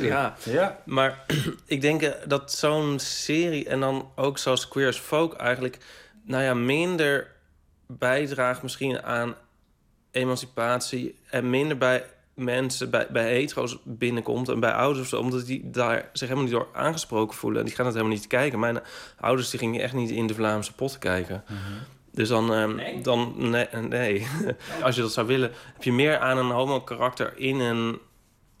ja. 0.00 0.36
ja. 0.44 0.78
Maar 0.84 1.24
ik 1.66 1.80
denk 1.80 2.02
eh, 2.02 2.10
dat 2.26 2.52
zo'n 2.52 2.98
serie 2.98 3.68
en 3.68 3.80
dan 3.80 4.10
ook 4.14 4.38
zoals 4.38 4.68
Queer 4.68 4.88
as 4.88 4.98
Folk 4.98 5.34
eigenlijk, 5.34 5.78
nou 6.24 6.42
ja, 6.42 6.54
minder 6.54 7.30
bijdraagt 7.86 8.62
misschien 8.62 9.02
aan 9.02 9.34
emancipatie 10.10 11.18
en 11.30 11.50
minder 11.50 11.78
bij 11.78 12.04
mensen, 12.34 12.90
bij, 12.90 13.06
bij 13.10 13.32
hetero's 13.32 13.78
binnenkomt 13.84 14.48
en 14.48 14.60
bij 14.60 14.72
ouders 14.72 15.00
of 15.00 15.08
zo, 15.08 15.20
omdat 15.20 15.46
die 15.46 15.70
daar 15.70 16.08
zich 16.12 16.28
helemaal 16.28 16.48
niet 16.48 16.52
door 16.58 16.68
aangesproken 16.72 17.36
voelen. 17.36 17.60
En 17.60 17.66
die 17.66 17.74
gaan 17.74 17.86
het 17.86 17.94
helemaal 17.94 18.16
niet 18.16 18.26
kijken. 18.26 18.58
Mijn 18.58 18.80
ouders 19.20 19.50
die 19.50 19.58
gingen 19.58 19.80
echt 19.80 19.94
niet 19.94 20.10
in 20.10 20.26
de 20.26 20.34
Vlaamse 20.34 20.72
pot 20.72 20.98
kijken. 20.98 21.44
Dus 22.10 22.28
dan, 22.28 22.54
ehm, 22.54 23.02
dan 23.02 23.34
nee, 23.36 23.66
nee. 23.88 24.26
als 24.82 24.94
je 24.94 25.02
dat 25.02 25.12
zou 25.12 25.26
willen, 25.26 25.52
heb 25.72 25.82
je 25.82 25.92
meer 25.92 26.18
aan 26.18 26.38
een 26.38 26.50
homo-karakter 26.50 27.32
in 27.36 27.60
een 27.60 27.98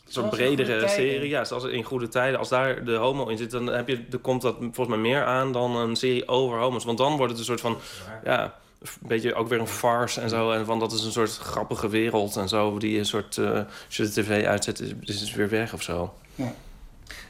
soort 0.06 0.30
bredere 0.30 0.88
serie. 0.88 1.28
Ja, 1.28 1.44
zoals 1.44 1.64
in 1.64 1.82
Goede 1.82 2.08
Tijden. 2.08 2.38
Als 2.38 2.48
daar 2.48 2.84
de 2.84 2.94
homo 2.94 3.28
in 3.28 3.38
zit, 3.38 3.50
dan, 3.50 3.66
heb 3.66 3.88
je, 3.88 4.08
dan 4.08 4.20
komt 4.20 4.42
dat 4.42 4.56
volgens 4.58 4.88
mij 4.88 4.98
meer 4.98 5.24
aan 5.24 5.52
dan 5.52 5.76
een 5.76 5.96
serie 5.96 6.28
over 6.28 6.58
homo's. 6.58 6.84
Want 6.84 6.98
dan 6.98 7.16
wordt 7.16 7.30
het 7.30 7.40
een 7.40 7.46
soort 7.46 7.60
van, 7.60 7.78
ja, 8.24 8.60
een 8.82 9.08
beetje 9.08 9.34
ook 9.34 9.48
weer 9.48 9.60
een 9.60 9.66
farce 9.66 10.20
en 10.20 10.28
zo. 10.28 10.50
En 10.50 10.64
van 10.64 10.78
dat 10.78 10.92
is 10.92 11.04
een 11.04 11.12
soort 11.12 11.36
grappige 11.38 11.88
wereld 11.88 12.36
en 12.36 12.48
zo. 12.48 12.78
Die 12.78 12.98
een 12.98 13.06
soort, 13.06 13.38
eh, 13.38 13.50
als 13.86 13.96
je 13.96 14.02
de 14.02 14.10
tv 14.10 14.44
uitzet, 14.46 14.80
is, 14.80 14.92
is 15.00 15.20
het 15.20 15.34
weer 15.34 15.48
weg 15.48 15.72
of 15.72 15.82
zo. 15.82 16.14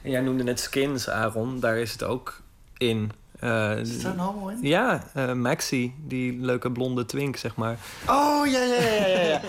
En 0.03 0.11
jij 0.11 0.21
noemde 0.21 0.43
net 0.43 0.61
Skins, 0.61 1.09
Aaron. 1.09 1.61
Daar 1.61 1.77
is 1.77 1.93
het 1.93 2.03
ook 2.03 2.41
in. 2.77 3.13
Eh, 3.39 3.73
Zit 3.83 4.03
er 4.05 4.11
een 4.11 4.19
homo 4.19 4.49
in? 4.49 4.59
Ja, 4.63 5.05
eh, 5.15 5.33
Maxi, 5.33 5.95
die 6.07 6.41
leuke 6.41 6.71
blonde 6.71 7.07
twink, 7.07 7.37
zeg 7.37 7.57
maar. 7.57 7.79
Oh, 8.09 8.47
ja, 8.47 8.63
ja, 8.63 8.83
ja, 8.83 9.07
ja, 9.07 9.21
ja. 9.21 9.41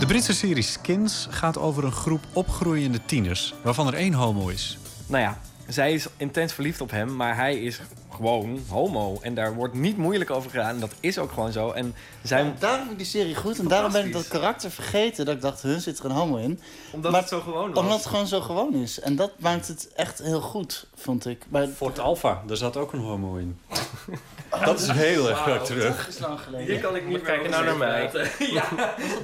De 0.00 0.06
Britse 0.06 0.32
serie 0.34 0.62
Skins 0.62 1.26
gaat 1.30 1.58
over 1.58 1.84
een 1.84 1.92
groep 1.92 2.20
opgroeiende 2.32 3.04
tieners, 3.04 3.54
waarvan 3.62 3.86
er 3.86 3.94
één 3.94 4.12
homo 4.12 4.48
is. 4.48 4.78
Nou 5.06 5.22
ja, 5.22 5.40
zij 5.68 5.92
is 5.92 6.06
intens 6.16 6.52
verliefd 6.52 6.80
op 6.80 6.90
hem, 6.90 7.16
maar 7.16 7.36
hij 7.36 7.56
is 7.60 7.80
gewoon 8.10 8.60
homo. 8.68 9.18
En 9.20 9.34
daar 9.34 9.54
wordt 9.54 9.74
niet 9.74 9.96
moeilijk 9.96 10.30
over 10.30 10.50
gedaan. 10.50 10.68
En 10.68 10.80
dat 10.80 10.92
is 11.00 11.18
ook 11.18 11.32
gewoon 11.32 11.52
zo. 11.52 11.70
En 11.70 11.94
zij... 12.22 12.44
Ja, 12.44 12.52
daarom 12.58 12.78
vind 12.80 12.90
ik 12.90 12.98
die 12.98 13.06
serie 13.06 13.34
goed. 13.34 13.58
En 13.58 13.68
daarom 13.68 13.92
ben 13.92 14.06
ik 14.06 14.12
dat 14.12 14.28
karakter 14.28 14.70
vergeten. 14.70 15.24
Dat 15.24 15.34
ik 15.34 15.40
dacht, 15.40 15.62
hun 15.62 15.80
zit 15.80 15.98
er 15.98 16.04
een 16.04 16.10
homo 16.10 16.36
in. 16.36 16.60
Omdat 16.90 17.10
Maar- 17.10 17.20
het 17.20 17.28
zo 17.28 17.40
gewoon 17.40 17.72
was. 17.72 17.78
Omdat 17.82 17.96
het 17.98 18.06
gewoon 18.06 18.26
zo 18.26 18.40
gewoon 18.40 18.74
is. 18.74 19.00
En 19.00 19.16
dat 19.16 19.30
maakt 19.36 19.68
het 19.68 19.88
echt 19.96 20.18
heel 20.18 20.40
goed, 20.40 20.86
vond 20.94 21.26
ik. 21.26 21.44
Maar... 21.48 21.66
Fort 21.66 21.98
Alpha, 21.98 22.42
daar 22.46 22.56
zat 22.56 22.76
ook 22.76 22.92
een 22.92 23.00
homo 23.00 23.36
in. 23.36 23.58
Dat 24.64 24.80
is 24.80 24.90
heel 24.90 25.28
erg 25.30 25.62
terug. 25.64 25.96
Dat 26.04 26.14
is 26.14 26.18
lang 26.18 26.40
geleden. 26.40 26.66
Hier 26.66 26.80
kan 26.80 26.96
ik 26.96 27.06
niet 27.06 27.22
Kijk 27.22 27.40
meer 27.40 27.50
nou 27.50 27.64
naar 27.64 27.76
mij. 27.76 28.10
ja. 28.38 28.64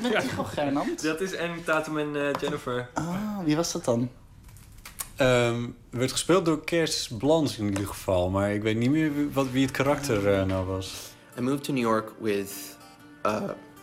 Met 0.02 0.20
Tycho 0.20 0.42
Gernand? 0.44 1.02
Dat 1.02 1.20
is 1.20 1.34
en 1.34 1.50
Tatum 1.64 1.98
en 1.98 2.16
eh, 2.16 2.40
Jennifer. 2.40 2.88
Ah, 2.94 3.38
wie 3.44 3.56
was 3.56 3.72
dat 3.72 3.84
dan? 3.84 4.10
Ehm, 5.20 5.66
werd 5.90 6.12
gespeeld 6.12 6.44
door 6.44 6.64
Kers 6.64 7.08
Blans 7.08 7.58
in 7.58 7.68
ieder 7.68 7.86
geval. 7.86 8.30
Maar 8.30 8.52
ik 8.52 8.62
weet 8.62 8.76
niet 8.76 8.90
meer 8.90 9.32
wat, 9.32 9.50
wie 9.50 9.62
het 9.62 9.70
karakter 9.70 10.32
eh, 10.34 10.44
nou 10.44 10.66
was. 10.66 11.12
I 11.38 11.40
moved 11.40 11.64
to 11.64 11.72
New 11.72 11.82
York 11.82 12.12
with 12.18 12.76
uh, 13.26 13.32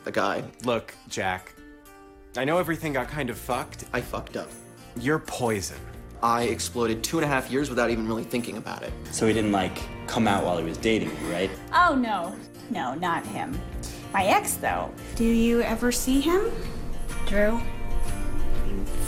a 0.08 0.12
guy. 0.12 0.44
Look, 0.62 0.94
Jack. 1.10 1.54
I 2.40 2.44
know 2.44 2.60
everything 2.60 2.96
got 2.96 3.08
kind 3.16 3.30
of 3.30 3.38
fucked. 3.38 3.86
I 3.98 4.02
fucked 4.02 4.36
up. 4.36 4.48
You're 5.00 5.20
poison. 5.20 5.78
I 6.24 6.44
exploded 6.44 7.04
two 7.04 7.18
and 7.20 7.26
a 7.32 7.34
half 7.34 7.52
years 7.52 7.70
without 7.70 7.90
even 7.90 8.08
really 8.08 8.26
thinking 8.26 8.58
about 8.58 8.82
it. 8.82 8.92
So 9.12 9.28
he 9.28 9.34
didn't 9.34 9.52
like 9.52 9.80
come 10.08 10.28
out 10.28 10.44
while 10.44 10.58
he 10.58 10.64
was 10.64 10.78
dating 10.78 11.10
you, 11.10 11.32
right? 11.34 11.52
Oh, 11.72 11.96
no. 11.96 12.36
No, 12.70 12.96
not 12.96 13.26
him. 13.26 13.60
My 14.12 14.26
ex, 14.26 14.56
though. 14.56 14.90
Do 15.16 15.24
you 15.24 15.62
ever 15.62 15.92
see 15.92 16.20
him? 16.20 16.42
Drew? 17.28 17.60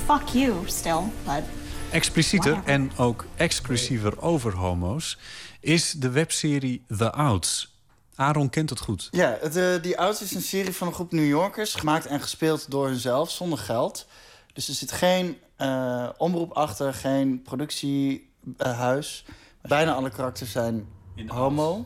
Fuck 0.06 0.36
you, 0.36 0.64
still, 0.68 1.10
but. 1.26 1.44
Explicieter 1.92 2.62
en 2.66 2.92
ook 2.98 3.26
exclusiever 3.36 4.22
over 4.22 4.56
homo's 4.56 5.18
is 5.60 5.92
de 5.92 6.10
webserie 6.10 6.86
The 6.98 7.12
Outs. 7.12 7.78
Aaron 8.16 8.50
kent 8.50 8.70
het 8.70 8.80
goed. 8.80 9.08
Ja, 9.12 9.38
het, 9.42 9.56
eh, 9.56 9.82
die 9.82 9.98
Outs 9.98 10.22
is 10.22 10.36
een 10.36 10.42
serie 10.42 10.74
van 10.74 10.88
een 10.88 10.94
groep 10.94 11.12
New 11.12 11.28
Yorkers, 11.28 11.76
gemaakt 11.76 12.06
en 12.06 12.22
gespeeld 12.22 12.72
door 12.72 12.88
hunzelf, 12.88 13.32
zonder 13.32 13.58
geld. 13.58 14.08
Dus 14.54 14.68
er 14.68 14.74
zit 14.74 14.92
geen 14.92 15.38
eh, 15.56 16.10
omroep 16.18 16.52
achter, 16.52 16.94
geen 16.94 17.42
productiehuis. 17.42 19.26
Bijna 19.62 19.94
alle 19.94 20.10
karakters 20.10 20.52
zijn 20.52 20.88
homo. 21.28 21.86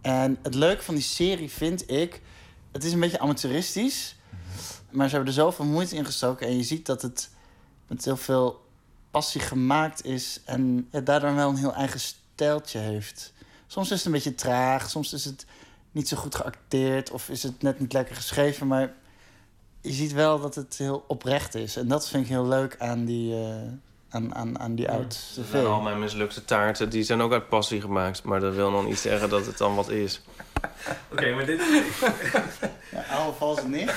En 0.00 0.38
het 0.42 0.54
leuke 0.54 0.82
van 0.82 0.94
die 0.94 1.04
serie 1.04 1.50
vind 1.50 1.90
ik, 1.90 2.22
het 2.72 2.84
is 2.84 2.92
een 2.92 3.00
beetje 3.00 3.18
amateuristisch, 3.18 4.16
maar 4.90 5.08
ze 5.08 5.14
hebben 5.14 5.34
er 5.34 5.40
zoveel 5.40 5.64
moeite 5.64 5.96
in 5.96 6.04
gestoken 6.04 6.46
en 6.46 6.56
je 6.56 6.62
ziet 6.62 6.86
dat 6.86 7.02
het 7.02 7.30
met 7.86 8.04
heel 8.04 8.16
veel 8.16 8.66
passie 9.18 9.40
gemaakt 9.40 10.04
is 10.04 10.40
en 10.44 10.88
ja, 10.90 11.00
daardoor 11.00 11.34
wel 11.34 11.48
een 11.48 11.56
heel 11.56 11.74
eigen 11.74 12.00
stijltje 12.00 12.78
heeft. 12.78 13.32
Soms 13.66 13.90
is 13.90 13.96
het 13.96 14.06
een 14.06 14.12
beetje 14.12 14.34
traag, 14.34 14.90
soms 14.90 15.12
is 15.12 15.24
het 15.24 15.46
niet 15.92 16.08
zo 16.08 16.16
goed 16.16 16.34
geacteerd 16.34 17.10
of 17.10 17.28
is 17.28 17.42
het 17.42 17.62
net 17.62 17.80
niet 17.80 17.92
lekker 17.92 18.16
geschreven, 18.16 18.66
maar 18.66 18.92
je 19.80 19.92
ziet 19.92 20.12
wel 20.12 20.40
dat 20.40 20.54
het 20.54 20.76
heel 20.76 21.04
oprecht 21.08 21.54
is. 21.54 21.76
En 21.76 21.88
dat 21.88 22.08
vind 22.08 22.22
ik 22.22 22.28
heel 22.28 22.46
leuk 22.46 22.76
aan 22.78 23.04
die, 23.04 23.34
eh, 23.34 23.56
aan, 24.08 24.34
aan, 24.34 24.58
aan 24.58 24.74
die 24.74 24.90
oud 24.90 25.38
al 25.52 25.80
mijn 25.80 25.98
mislukte 25.98 26.44
taarten, 26.44 26.90
die 26.90 27.02
zijn 27.02 27.20
ook 27.20 27.32
uit 27.32 27.48
passie 27.48 27.80
gemaakt. 27.80 28.22
Maar 28.22 28.40
dat 28.40 28.54
wil 28.54 28.70
nog 28.70 28.86
niet 28.86 28.98
zeggen 28.98 29.28
dat 29.28 29.46
het 29.46 29.58
dan 29.58 29.74
wat 29.74 29.88
is. 29.88 30.20
Oké, 31.12 31.34
maar 31.34 31.46
dit... 31.46 31.60
Ja, 32.90 33.04
oude 33.10 33.36
valse 33.38 33.68
niet. 33.68 33.92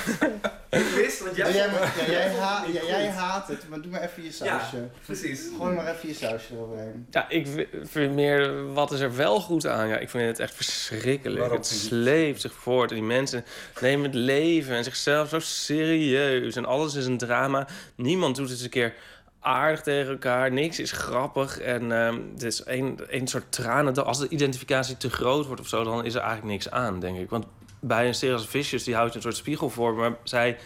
Ik 0.70 0.86
wist, 0.94 1.20
want 1.20 1.36
jij... 1.36 1.52
Jij, 1.52 1.66
ja, 1.66 2.10
jij, 2.10 2.34
ha- 2.34 2.64
ja, 2.72 2.80
jij 2.86 3.08
haat 3.08 3.48
het, 3.48 3.68
maar 3.68 3.80
doe 3.80 3.90
maar 3.90 4.00
even 4.02 4.22
je 4.22 4.32
sausje. 4.32 4.76
Ja, 4.76 4.88
precies. 5.04 5.40
Gooi 5.58 5.74
maar 5.74 5.94
even 5.94 6.08
je 6.08 6.14
sausje 6.14 6.54
eroverheen. 6.54 7.06
Ja, 7.10 7.28
ik 7.28 7.68
vind 7.82 8.14
meer, 8.14 8.72
wat 8.72 8.92
is 8.92 9.00
er 9.00 9.16
wel 9.16 9.40
goed 9.40 9.66
aan? 9.66 9.88
Ja, 9.88 9.96
ik 9.98 10.10
vind 10.10 10.26
het 10.26 10.38
echt 10.38 10.54
verschrikkelijk. 10.54 11.38
Waarom 11.40 11.56
het 11.56 11.66
sleept 11.66 12.40
zich 12.40 12.52
voort. 12.52 12.90
En 12.90 12.96
die 12.96 13.04
mensen 13.04 13.44
nemen 13.80 14.04
het 14.04 14.14
leven 14.14 14.74
en 14.76 14.84
zichzelf 14.84 15.28
zo 15.28 15.38
serieus. 15.40 16.56
En 16.56 16.64
alles 16.64 16.94
is 16.94 17.06
een 17.06 17.18
drama. 17.18 17.66
Niemand 17.94 18.36
doet 18.36 18.44
het 18.44 18.54
eens 18.54 18.64
een 18.64 18.70
keer 18.70 18.94
aardig 19.42 19.80
tegen 19.82 20.10
elkaar. 20.12 20.52
Niks 20.52 20.78
is 20.78 20.92
grappig. 20.92 21.58
En 21.58 21.90
het 21.90 22.42
is 22.42 22.62
één, 22.64 23.10
één 23.10 23.26
soort 23.26 23.52
tranen. 23.52 24.04
Als 24.06 24.18
de 24.18 24.28
identificatie 24.28 24.96
te 24.96 25.10
groot 25.10 25.46
wordt 25.46 25.60
of 25.60 25.68
zo, 25.68 25.84
dan 25.84 26.04
is 26.04 26.14
er 26.14 26.20
eigenlijk 26.20 26.50
niks 26.52 26.70
aan, 26.70 27.00
denk 27.00 27.18
ik. 27.18 27.30
Want 27.30 27.44
bij 27.80 28.06
een 28.06 28.14
serie 28.14 28.34
als 28.34 28.46
Vicious, 28.46 28.84
die 28.84 28.94
houdt 28.94 29.14
een 29.14 29.22
soort 29.22 29.36
spiegel 29.36 29.70
voor. 29.70 29.94
Maar 29.94 30.12
zij 30.22 30.58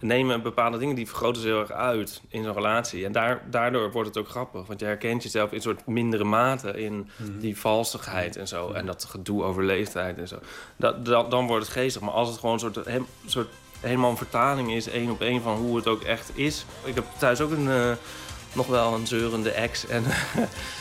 nemen 0.00 0.42
bepaalde 0.42 0.78
dingen, 0.78 0.94
die 0.94 1.06
vergroten 1.08 1.42
ze 1.42 1.48
heel 1.48 1.60
erg 1.60 1.70
uit 1.72 2.22
in 2.28 2.44
zo'n 2.44 2.52
relatie. 2.54 3.04
En 3.04 3.12
daar, 3.12 3.42
daardoor 3.50 3.90
wordt 3.92 4.08
het 4.08 4.18
ook 4.18 4.28
grappig. 4.28 4.66
Want 4.66 4.80
je 4.80 4.86
herkent 4.86 5.22
jezelf 5.22 5.50
in 5.50 5.56
een 5.56 5.62
soort 5.62 5.86
mindere 5.86 6.24
mate 6.24 6.70
in 6.82 7.08
die 7.38 7.58
valsigheid 7.58 8.36
en 8.36 8.48
zo. 8.48 8.70
En 8.72 8.86
dat 8.86 9.04
gedoe 9.04 9.42
over 9.42 9.64
leeftijd 9.64 10.18
en 10.18 10.28
zo. 10.28 10.38
Dat, 10.76 11.04
dat, 11.06 11.30
dan 11.30 11.46
wordt 11.46 11.64
het 11.64 11.72
geestig. 11.74 12.02
Maar 12.02 12.12
als 12.14 12.28
het 12.28 12.38
gewoon 12.38 12.54
een 12.54 12.60
soort, 12.60 12.84
hem- 12.86 13.06
soort 13.26 13.48
helemaal 13.80 14.10
een 14.10 14.16
vertaling 14.16 14.72
is, 14.72 14.88
één 14.88 15.10
op 15.10 15.20
één 15.20 15.42
van 15.42 15.56
hoe 15.56 15.76
het 15.76 15.86
ook 15.86 16.02
echt 16.02 16.30
is. 16.34 16.64
Ik 16.84 16.94
heb 16.94 17.04
thuis 17.18 17.40
ook 17.40 17.50
een, 17.50 17.68
eh, 17.70 17.90
nog 18.54 18.66
wel 18.66 18.94
een 18.94 19.06
zeurende 19.06 19.50
ex. 19.50 19.86
En 19.86 20.04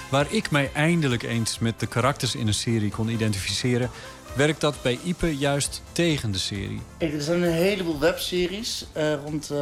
Waar 0.10 0.28
ik 0.30 0.52
mij 0.52 0.72
eindelijk 0.74 1.24
eens 1.24 1.60
met 1.60 1.80
de 1.80 1.88
karakters 1.88 2.36
in 2.36 2.48
een 2.48 2.54
serie 2.54 2.90
kon 2.90 3.10
identificeren, 3.10 3.90
werkt 4.36 4.62
dat 4.62 4.82
bij 4.82 5.00
Ipe 5.04 5.38
juist 5.38 5.82
tegen 5.92 6.32
de 6.32 6.38
serie. 6.38 6.82
Kijk, 6.98 7.14
er 7.14 7.22
zijn 7.22 7.42
een 7.42 7.52
heleboel 7.52 8.00
webseries 8.00 8.86
eh, 8.92 9.14
rond 9.24 9.50
eh, 9.52 9.60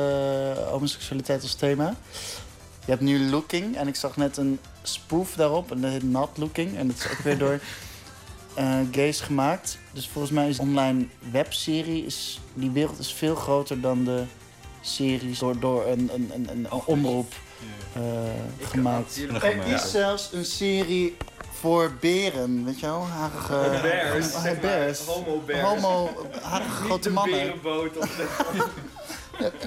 homoseksualiteit 0.68 1.42
als 1.42 1.54
thema. 1.54 1.96
Je 2.86 2.92
hebt 2.92 3.02
nu 3.02 3.30
Looking 3.30 3.76
en 3.76 3.88
ik 3.88 3.96
zag 3.96 4.18
net 4.18 4.38
een 4.38 4.60
spoof 4.82 5.34
daarop 5.34 5.72
en 5.72 5.82
dat 5.82 5.92
heet 5.92 6.04
Not 6.04 6.38
Looking. 6.38 6.78
En 6.78 6.88
dat 6.88 6.96
is 6.98 7.12
ook 7.12 7.18
weer 7.24 7.38
door 7.38 7.60
eh, 8.54 8.80
gays 8.92 9.20
gemaakt. 9.20 9.78
Dus 9.92 10.08
volgens 10.08 10.34
mij 10.34 10.50
is 10.50 10.58
een 10.58 10.68
online 10.68 11.06
webserie, 11.32 12.06
is, 12.06 12.40
die 12.54 12.72
wereld 12.72 13.00
is 13.00 13.14
veel 13.14 13.36
groter 13.36 13.82
dan 13.82 14.04
de 14.04 14.24
series 14.82 15.40
door, 15.40 15.60
door 15.60 15.88
een, 15.88 16.10
een, 16.14 16.32
een, 16.34 16.50
een 16.50 16.72
omroep 16.72 17.34
gemaakt. 18.62 19.16
jullie- 19.16 19.40
Er 19.42 19.68
is 19.74 19.92
zelfs 19.92 20.30
een 20.34 20.46
serie 20.46 21.18
voor 21.60 21.92
beren, 22.00 22.66
weet 22.66 22.80
je 22.80 22.86
wel? 22.86 23.08
Harige, 23.08 23.80
Bears, 23.82 24.34
eh, 24.34 24.42
zeg 24.42 24.52
maar. 24.52 24.62
bears. 24.62 25.00
Homo 25.06 25.42
bears. 25.46 25.62
Homo, 25.68 26.10
harige 26.42 26.70
Niet 26.70 26.86
grote 26.86 27.08
de 27.08 27.14
mannen. 27.14 27.40
berenboot 27.40 27.98
of 27.98 28.16
de... 28.16 28.28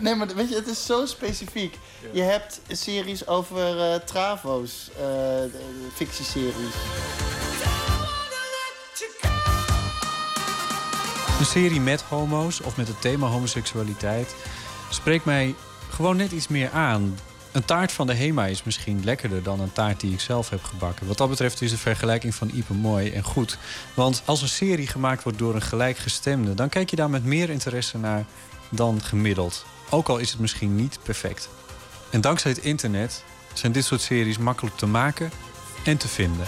Nee, 0.00 0.14
maar 0.14 0.26
weet 0.34 0.48
je, 0.48 0.54
het 0.54 0.66
is 0.66 0.86
zo 0.86 1.06
specifiek. 1.06 1.78
Je 2.12 2.22
hebt 2.22 2.60
series 2.68 3.26
over 3.26 3.80
eh, 3.92 3.94
travo's, 4.00 4.90
eh, 5.00 5.06
fictieseries. 5.94 6.74
Een 11.38 11.44
serie 11.46 11.80
met 11.80 12.00
homo's 12.02 12.60
of 12.60 12.76
met 12.76 12.88
het 12.88 13.00
thema 13.00 13.26
homoseksualiteit 13.26 14.34
spreekt 14.90 15.24
mij 15.24 15.54
gewoon 15.90 16.16
net 16.16 16.32
iets 16.32 16.48
meer 16.48 16.70
aan. 16.70 17.18
Een 17.54 17.64
taart 17.64 17.92
van 17.92 18.06
de 18.06 18.14
HEMA 18.14 18.46
is 18.46 18.62
misschien 18.62 19.04
lekkerder 19.04 19.42
dan 19.42 19.60
een 19.60 19.72
taart 19.72 20.00
die 20.00 20.12
ik 20.12 20.20
zelf 20.20 20.50
heb 20.50 20.62
gebakken. 20.62 21.06
Wat 21.06 21.18
dat 21.18 21.28
betreft 21.28 21.62
is 21.62 21.70
de 21.70 21.78
vergelijking 21.78 22.34
van 22.34 22.50
Ipe 22.54 22.74
mooi 22.74 23.10
en 23.10 23.22
goed. 23.22 23.58
Want 23.94 24.22
als 24.24 24.42
een 24.42 24.48
serie 24.48 24.86
gemaakt 24.86 25.22
wordt 25.22 25.38
door 25.38 25.54
een 25.54 25.62
gelijkgestemde... 25.62 26.54
dan 26.54 26.68
kijk 26.68 26.90
je 26.90 26.96
daar 26.96 27.10
met 27.10 27.24
meer 27.24 27.50
interesse 27.50 27.98
naar 27.98 28.24
dan 28.70 29.02
gemiddeld. 29.02 29.64
Ook 29.90 30.08
al 30.08 30.18
is 30.18 30.30
het 30.30 30.40
misschien 30.40 30.76
niet 30.76 30.98
perfect. 31.02 31.48
En 32.10 32.20
dankzij 32.20 32.50
het 32.50 32.64
internet 32.64 33.24
zijn 33.52 33.72
dit 33.72 33.84
soort 33.84 34.00
series 34.00 34.38
makkelijk 34.38 34.76
te 34.76 34.86
maken 34.86 35.30
en 35.84 35.96
te 35.96 36.08
vinden. 36.08 36.46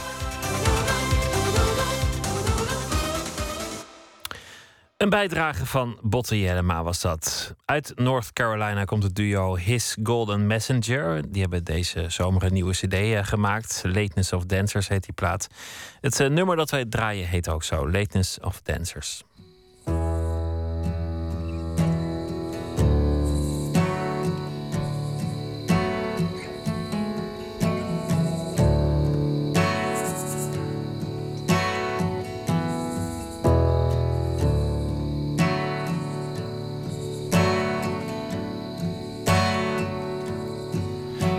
Een 4.96 5.08
bijdrage 5.08 5.66
van 5.66 5.98
Botte 6.02 6.40
Jellema 6.40 6.82
was 6.82 7.00
dat. 7.00 7.54
Uit 7.64 7.92
North 7.94 8.32
Carolina 8.32 8.84
komt 8.84 9.02
het 9.02 9.14
duo 9.14 9.56
His 9.56 9.96
Golden 10.02 10.46
Messenger. 10.46 11.32
Die 11.32 11.40
hebben 11.40 11.64
deze 11.64 12.04
zomer 12.08 12.42
een 12.42 12.52
nieuwe 12.52 12.72
cd 12.72 12.92
eh, 12.92 13.24
gemaakt. 13.24 13.82
Lateness 13.84 14.32
of 14.32 14.44
Dancers 14.44 14.88
heet 14.88 15.04
die 15.04 15.14
plaat. 15.14 15.48
Het 16.00 16.20
eh, 16.20 16.28
nummer 16.28 16.56
dat 16.56 16.70
wij 16.70 16.84
draaien 16.84 17.28
heet 17.28 17.48
ook 17.48 17.62
zo. 17.62 17.90
Lateness 17.90 18.40
of 18.40 18.62
Dancers. 18.62 19.22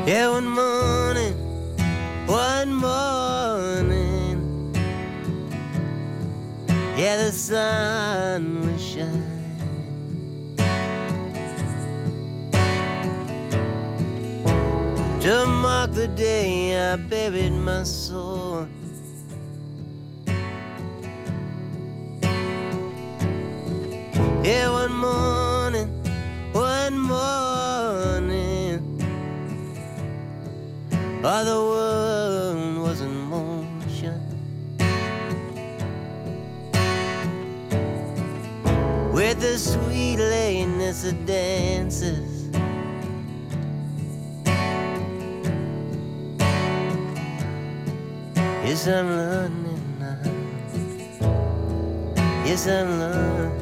Yeah, 0.07 0.29
one 0.29 0.47
morning, 0.47 1.35
one 2.27 2.73
morning. 2.73 4.39
Yeah, 6.95 7.17
the 7.25 7.31
sun 7.33 8.61
will 8.61 8.77
shine. 8.77 9.25
To 15.19 15.45
mark 15.45 15.91
the 15.91 16.07
day 16.15 16.93
I 16.93 16.95
buried 16.95 17.51
my 17.51 17.83
soul. 17.83 18.65
Yeah, 24.41 24.69
one 24.71 24.93
morning, 24.95 25.36
All 31.27 31.43
the 31.43 31.59
world 31.59 32.87
was 32.87 33.01
in 33.01 33.13
motion. 33.27 34.21
With 39.11 39.41
the 39.41 39.57
sweet 39.57 40.19
lateness 40.19 41.03
of 41.03 41.25
dances. 41.25 42.47
Yes, 48.63 48.87
I'm 48.87 49.09
learning 49.09 49.83
now. 49.99 50.21
Yes, 52.45 52.67
I'm 52.67 52.99
learning 52.99 53.56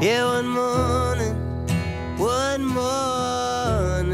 Yeah, 0.00 0.26
one 0.26 0.46
morning, 0.46 1.34
one 2.18 2.64
morning, 2.64 4.12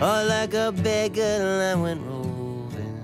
all 0.00 0.24
like 0.24 0.54
a 0.54 0.70
beggar 0.70 1.72
I 1.72 1.74
went 1.74 2.00
roving. 2.06 3.00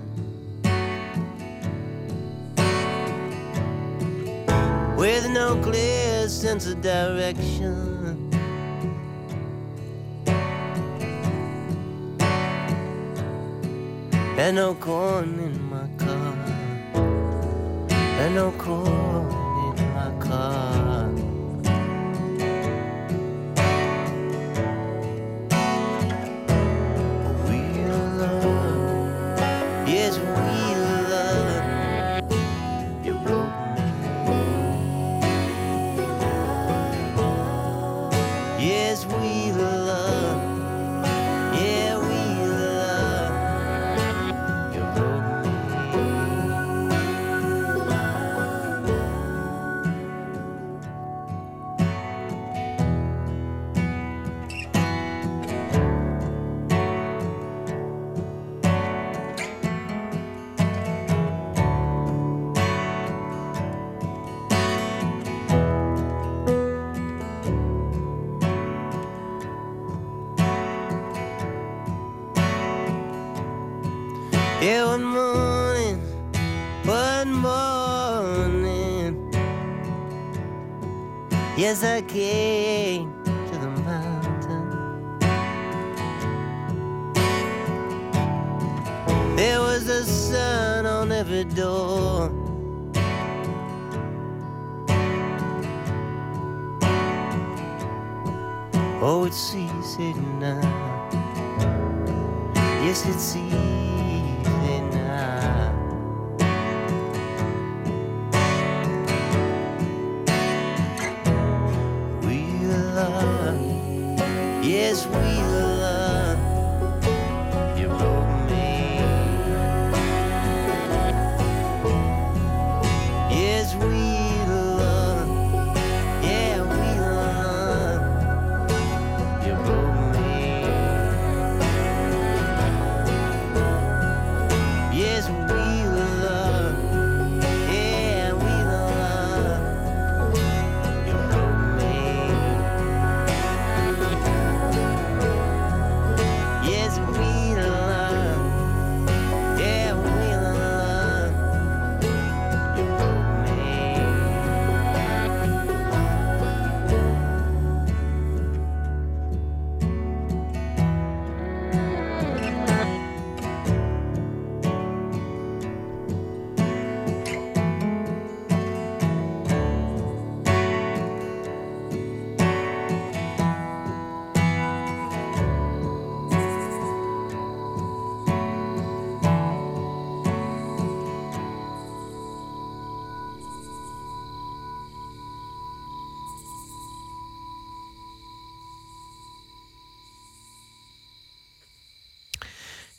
With 4.95 5.27
no 5.31 5.59
clear 5.61 6.29
sense 6.29 6.65
of 6.67 6.81
direction. 6.81 8.31
And 14.37 14.55
no 14.55 14.75
corn 14.75 15.39
in 15.39 15.61
my 15.69 15.89
car, 15.97 16.37
and 18.21 18.35
no 18.35 18.51
corn. 18.53 19.04
Yeah. 82.15 82.54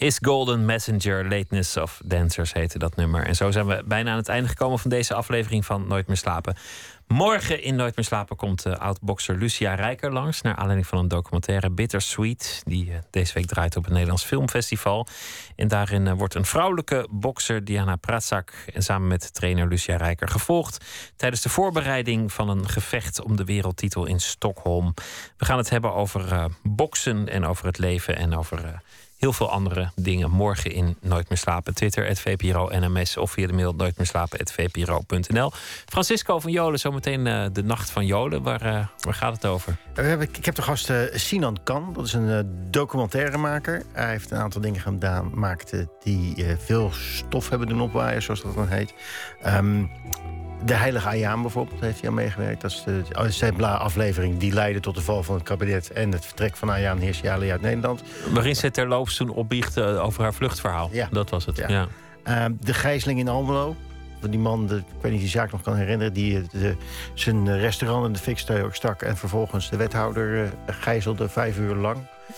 His 0.06 0.18
Golden 0.22 0.64
Messenger, 0.64 1.28
Lateness 1.28 1.76
of 1.76 2.00
Dancers 2.04 2.52
heette 2.52 2.78
dat 2.78 2.96
nummer. 2.96 3.26
En 3.26 3.36
zo 3.36 3.50
zijn 3.50 3.66
we 3.66 3.82
bijna 3.86 4.10
aan 4.10 4.16
het 4.16 4.28
einde 4.28 4.48
gekomen 4.48 4.78
van 4.78 4.90
deze 4.90 5.14
aflevering 5.14 5.64
van 5.64 5.86
Nooit 5.86 6.06
meer 6.06 6.16
slapen. 6.16 6.56
Morgen 7.06 7.62
in 7.62 7.76
Nooit 7.76 7.96
meer 7.96 8.04
slapen 8.04 8.36
komt 8.36 8.62
de 8.62 8.78
oud-bokser 8.78 9.36
Lucia 9.36 9.74
Rijker 9.74 10.12
langs... 10.12 10.42
naar 10.42 10.54
aanleiding 10.56 10.86
van 10.86 10.98
een 10.98 11.08
documentaire 11.08 11.70
Bittersweet... 11.70 12.62
die 12.64 12.92
eh, 12.92 12.98
deze 13.10 13.32
week 13.34 13.46
draait 13.46 13.76
op 13.76 13.82
het 13.82 13.92
Nederlands 13.92 14.24
Filmfestival. 14.24 15.06
En 15.56 15.68
daarin 15.68 16.06
eh, 16.06 16.12
wordt 16.12 16.34
een 16.34 16.44
vrouwelijke 16.44 17.08
bokser, 17.10 17.64
Diana 17.64 17.96
Pratsak... 17.96 18.52
en 18.74 18.82
samen 18.82 19.08
met 19.08 19.34
trainer 19.34 19.68
Lucia 19.68 19.96
Rijker 19.96 20.28
gevolgd... 20.28 20.84
tijdens 21.16 21.42
de 21.42 21.48
voorbereiding 21.48 22.32
van 22.32 22.48
een 22.48 22.68
gevecht 22.68 23.22
om 23.22 23.36
de 23.36 23.44
wereldtitel 23.44 24.06
in 24.06 24.20
Stockholm. 24.20 24.94
We 25.36 25.44
gaan 25.44 25.58
het 25.58 25.70
hebben 25.70 25.94
over 25.94 26.32
eh, 26.32 26.44
boksen 26.62 27.28
en 27.28 27.46
over 27.46 27.66
het 27.66 27.78
leven 27.78 28.16
en 28.16 28.36
over... 28.36 28.82
eh, 29.16 29.22
heel 29.22 29.32
veel 29.32 29.51
andere 29.51 29.90
dingen 29.94 30.30
morgen 30.30 30.72
in 30.72 30.97
Nooit 31.01 31.28
meer 31.28 31.38
slapen. 31.38 31.74
Twitter, 31.74 32.16
VPRO 32.16 32.68
NMS 32.72 33.16
of 33.16 33.30
via 33.30 33.47
de 33.47 33.52
mail 33.52 33.72
nooitmeerslapen.vpro.nl. 33.72 35.52
Francisco 35.86 36.40
van 36.40 36.51
Jolen, 36.51 36.78
zometeen 36.78 37.26
eh, 37.26 37.47
de 37.52 37.62
nacht 37.62 37.90
van 37.90 38.06
Jolen. 38.06 38.43
Waar, 38.43 38.62
eh, 38.62 38.86
waar 39.01 39.14
gaat 39.14 39.32
het 39.34 39.47
over? 39.47 39.76
Hebben, 39.94 40.28
ik 40.32 40.44
heb 40.44 40.55
de 40.55 40.62
gast 40.62 40.90
eh, 40.90 40.98
Sinan 41.12 41.59
Kan. 41.64 41.93
Dat 41.93 42.06
is 42.06 42.12
een 42.12 42.30
eh, 42.30 42.40
documentairemaker. 42.70 43.82
Hij 43.93 44.10
heeft 44.10 44.30
een 44.30 44.38
aantal 44.38 44.60
dingen 44.60 44.80
gedaan, 44.80 45.30
maakte 45.34 45.88
die 46.02 46.44
eh, 46.44 46.56
veel 46.59 46.90
stof 46.93 47.48
hebben 47.48 47.68
doen 47.68 47.80
opwaaien, 47.80 48.22
zoals 48.22 48.43
dat 48.43 48.55
dan 48.55 48.68
heet. 48.68 48.94
Ehm, 49.43 49.84
de 50.64 50.74
Heilige 50.74 51.08
Ayaan 51.08 51.42
bijvoorbeeld 51.42 51.80
heeft 51.80 52.00
hij 52.00 52.08
aan 52.08 52.14
meegewerkt. 52.14 52.60
Dat 52.60 52.70
is 52.70 52.82
de 52.84 53.02
oh, 53.12 53.24
Zebla-aflevering 53.24 54.38
die 54.38 54.52
leidde 54.52 54.80
tot 54.80 54.94
de 54.94 55.00
val 55.00 55.22
van 55.22 55.34
het 55.34 55.44
kabinet... 55.44 55.90
en 55.90 56.12
het 56.12 56.24
vertrek 56.24 56.56
van 56.56 56.70
Ayaan 56.70 56.98
Hirsi 56.98 57.26
Ali 57.26 57.50
uit 57.50 57.60
Nederland. 57.60 58.02
Waarin 58.32 58.56
ze 58.56 58.70
terloops 58.70 59.16
toen 59.16 59.30
opbiecht 59.30 59.80
over 59.80 60.22
haar 60.22 60.34
vluchtverhaal. 60.34 60.88
Ja. 60.92 61.08
Dat 61.10 61.30
was 61.30 61.46
het. 61.46 61.56
Ja. 61.56 61.68
Ja. 61.68 61.86
Ehm, 62.22 62.52
de 62.60 62.74
gijzeling 62.74 63.18
in 63.18 63.28
Almelo. 63.28 63.76
Die 64.30 64.38
man, 64.38 64.66
de, 64.66 64.76
ik 64.76 64.82
weet 64.82 65.02
niet 65.02 65.04
of 65.04 65.10
je 65.12 65.18
die 65.18 65.28
zaak 65.28 65.52
nog 65.52 65.62
kan 65.62 65.74
herinneren... 65.74 66.12
die 66.12 66.36
eh, 66.36 66.44
de, 66.50 66.76
zijn 67.14 67.58
restaurant 67.58 68.06
in 68.06 68.12
de 68.12 68.18
fik 68.18 68.38
stak... 68.70 69.02
en 69.02 69.16
vervolgens 69.16 69.70
de 69.70 69.76
wethouder 69.76 70.44
eh, 70.44 70.50
gijzelde 70.66 71.28
vijf 71.28 71.58
uur 71.58 71.74
lang. 71.74 71.96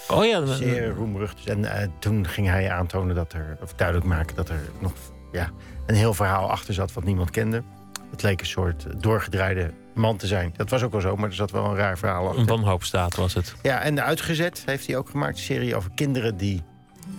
Oh 0.09 0.25
ja, 0.25 0.47
Zeer 0.47 0.89
roemrucht. 0.89 1.47
En 1.47 1.65
eh, 1.65 1.89
toen 1.99 2.27
ging 2.27 2.47
hij 2.47 2.71
aantonen 2.71 3.15
dat 3.15 3.33
er... 3.33 3.57
of 3.63 3.75
duidelijk 3.75 4.07
maken 4.07 4.37
dat 4.37 4.49
er 4.49 4.61
nog 4.79 4.93
ja, 5.33 5.51
een 5.87 5.95
heel 5.95 6.15
verhaal 6.15 6.51
achter 6.51 6.75
zat... 6.75 6.93
wat 6.93 7.05
niemand 7.05 7.31
kende. 7.31 7.63
Het 8.11 8.23
leek 8.23 8.41
een 8.41 8.47
soort 8.47 8.87
doorgedraaide 8.97 9.73
man 9.95 10.17
te 10.17 10.27
zijn. 10.27 10.55
Dat 10.57 10.71
was 10.71 10.83
ook 10.83 10.93
wel 10.93 11.01
zo, 11.01 11.17
maar 11.17 11.29
er 11.29 11.35
zat 11.35 11.51
wel 11.51 11.65
een 11.65 11.77
raar 11.77 11.99
verhaal 11.99 12.27
achter. 12.27 12.41
Een 12.41 12.47
wanhoopstaat 12.47 13.17
was 13.17 13.35
het. 13.35 13.55
Ja, 13.63 13.81
en 13.81 13.95
de 13.95 14.03
Uitgezet 14.03 14.63
heeft 14.67 14.87
hij 14.87 14.97
ook 14.97 15.09
gemaakt. 15.11 15.37
Een 15.37 15.43
serie 15.43 15.77
over 15.77 15.91
kinderen 15.95 16.37
die 16.37 16.63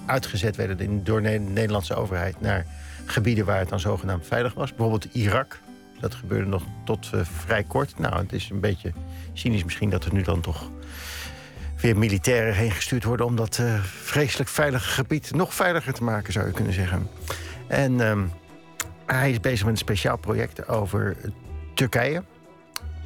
uitgezet 0.06 0.56
werden 0.56 1.04
door 1.04 1.22
de 1.22 1.30
Nederlandse 1.30 1.96
overheid... 1.96 2.42
naar 2.42 2.66
gebieden 3.06 3.46
waar 3.46 3.60
het 3.60 3.70
dan 3.70 3.80
zogenaamd 3.80 4.28
veilig 4.28 4.54
was. 4.54 4.70
Bijvoorbeeld 4.70 5.14
Irak. 5.14 5.60
Dat 6.00 6.16
gebeurde 6.16 6.50
nog 6.50 6.64
tot 6.86 7.10
eh, 7.14 7.20
vrij 7.24 7.64
kort. 7.64 8.00
Nou, 8.00 8.16
het 8.16 8.34
is 8.34 8.50
een 8.50 8.60
beetje 8.60 8.94
cynisch 9.34 9.64
misschien 9.64 9.90
dat 9.90 10.06
er 10.06 10.14
nu 10.14 10.22
dan 10.22 10.42
toch 10.42 10.70
weer 11.82 11.98
militairen 11.98 12.54
heen 12.54 12.72
gestuurd 12.72 13.04
worden... 13.04 13.26
om 13.26 13.36
dat 13.36 13.58
eh, 13.58 13.84
vreselijk 13.84 14.50
veilige 14.50 14.90
gebied 14.90 15.32
nog 15.34 15.54
veiliger 15.54 15.94
te 15.94 16.04
maken, 16.04 16.34
zou 16.34 16.48
je 16.48 16.54
kunnen 16.54 16.74
zeggen. 16.74 17.10
En 17.68 18.02
ehm, 18.02 18.26
hij 19.16 19.32
is 19.32 19.40
bezig 19.40 19.60
met 19.62 19.72
een 19.72 19.78
speciaal 19.78 20.18
project 20.18 20.68
over 20.68 21.18
Turkije. 21.74 22.24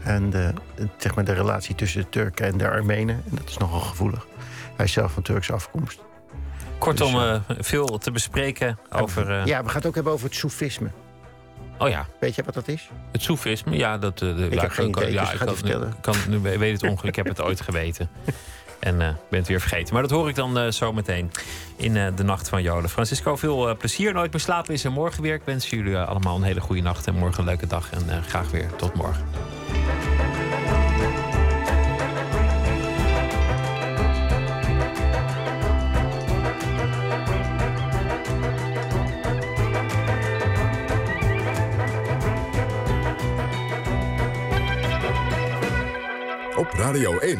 En 0.04 0.30
de, 0.30 0.54
zeg 0.98 1.16
maar 1.16 1.24
de 1.26 1.34
relatie 1.34 1.76
tussen 1.76 2.02
de 2.02 2.10
Turken 2.10 2.46
en 2.46 2.58
de 2.58 2.70
Armenen. 2.70 3.16
En 3.30 3.36
dat 3.36 3.50
is 3.50 3.58
nogal 3.58 3.80
gevoelig. 3.80 4.28
Hij 4.76 4.86
is 4.86 4.92
zelf 4.92 5.12
van 5.12 5.24
Turkse 5.24 5.54
afkomst. 5.54 6.00
Kortom, 6.78 7.16
eh, 7.16 7.40
veel 7.60 7.98
te 7.98 8.12
bespreken 8.12 8.78
over... 8.92 9.32
eh, 9.40 9.46
Ja, 9.46 9.60
we 9.64 9.68
gaan 9.68 9.78
het 9.78 9.86
ook 9.86 9.96
hebben 9.96 10.14
over 10.14 10.26
het 10.26 10.36
soefisme. 10.36 10.90
Oh 11.78 11.90
ja. 11.90 12.06
Weet 12.20 12.36
je 12.36 12.44
wat 12.44 12.54
dat 12.54 12.68
is? 12.68 12.90
Het 13.12 13.22
soefisme, 13.22 13.76
ja. 13.78 13.98
Dat, 13.98 14.18
de, 14.20 14.30
Ik 14.50 14.54
ja, 14.54 14.62
heb 14.62 14.72
geen 14.72 14.92
kan- 14.92 15.02
idee, 15.04 15.14
dus 15.16 15.28
ja, 15.28 15.32
ik 15.34 15.40
kan, 15.46 15.56
vertellen. 15.56 15.94
kan, 16.02 16.16
nu 16.28 16.40
weet 16.40 16.58
weet 16.58 16.82
het 16.82 16.90
ongeluk, 16.92 17.10
ik 17.10 17.16
heb 17.16 17.28
het 17.28 17.42
ooit 17.48 17.62
geweten. 17.62 18.10
En 18.84 19.02
eh, 19.02 19.08
ben 19.30 19.40
het 19.40 19.48
weer 19.48 19.60
vergeten. 19.60 19.94
Maar 19.94 20.02
dat 20.02 20.12
hoor 20.12 20.30
ik 20.30 20.36
dan 20.36 20.58
eh, 20.58 20.68
zo 20.72 20.94
meteen 20.94 21.32
in 21.76 21.98
eh, 21.98 22.08
de 22.16 22.24
Nacht 22.24 22.50
van 22.50 22.62
Joden. 22.62 22.90
Francisco, 22.90 23.36
veel 23.36 23.70
eh, 23.70 23.76
plezier. 23.78 24.14
Nooit 24.14 24.32
meer 24.32 24.42
slapen 24.42 24.74
is 24.74 24.84
er 24.84 24.92
morgen 24.92 25.24
weer. 25.24 25.34
Ik 25.34 25.42
wens 25.46 25.70
jullie 25.70 25.96
eh, 25.96 26.08
allemaal 26.08 26.36
een 26.36 26.44
hele 26.44 26.62
goede 26.62 26.82
nacht 26.82 27.08
en 27.08 27.16
morgen 27.16 27.40
een 27.40 27.46
leuke 27.46 27.68
dag. 27.68 27.90
En 27.92 28.10
eh, 28.10 28.18
graag 28.28 28.52
weer 28.52 28.76
tot 28.76 28.94
morgen. 28.94 29.26
Op 46.56 46.74
Radio 46.74 47.18
1, 47.20 47.40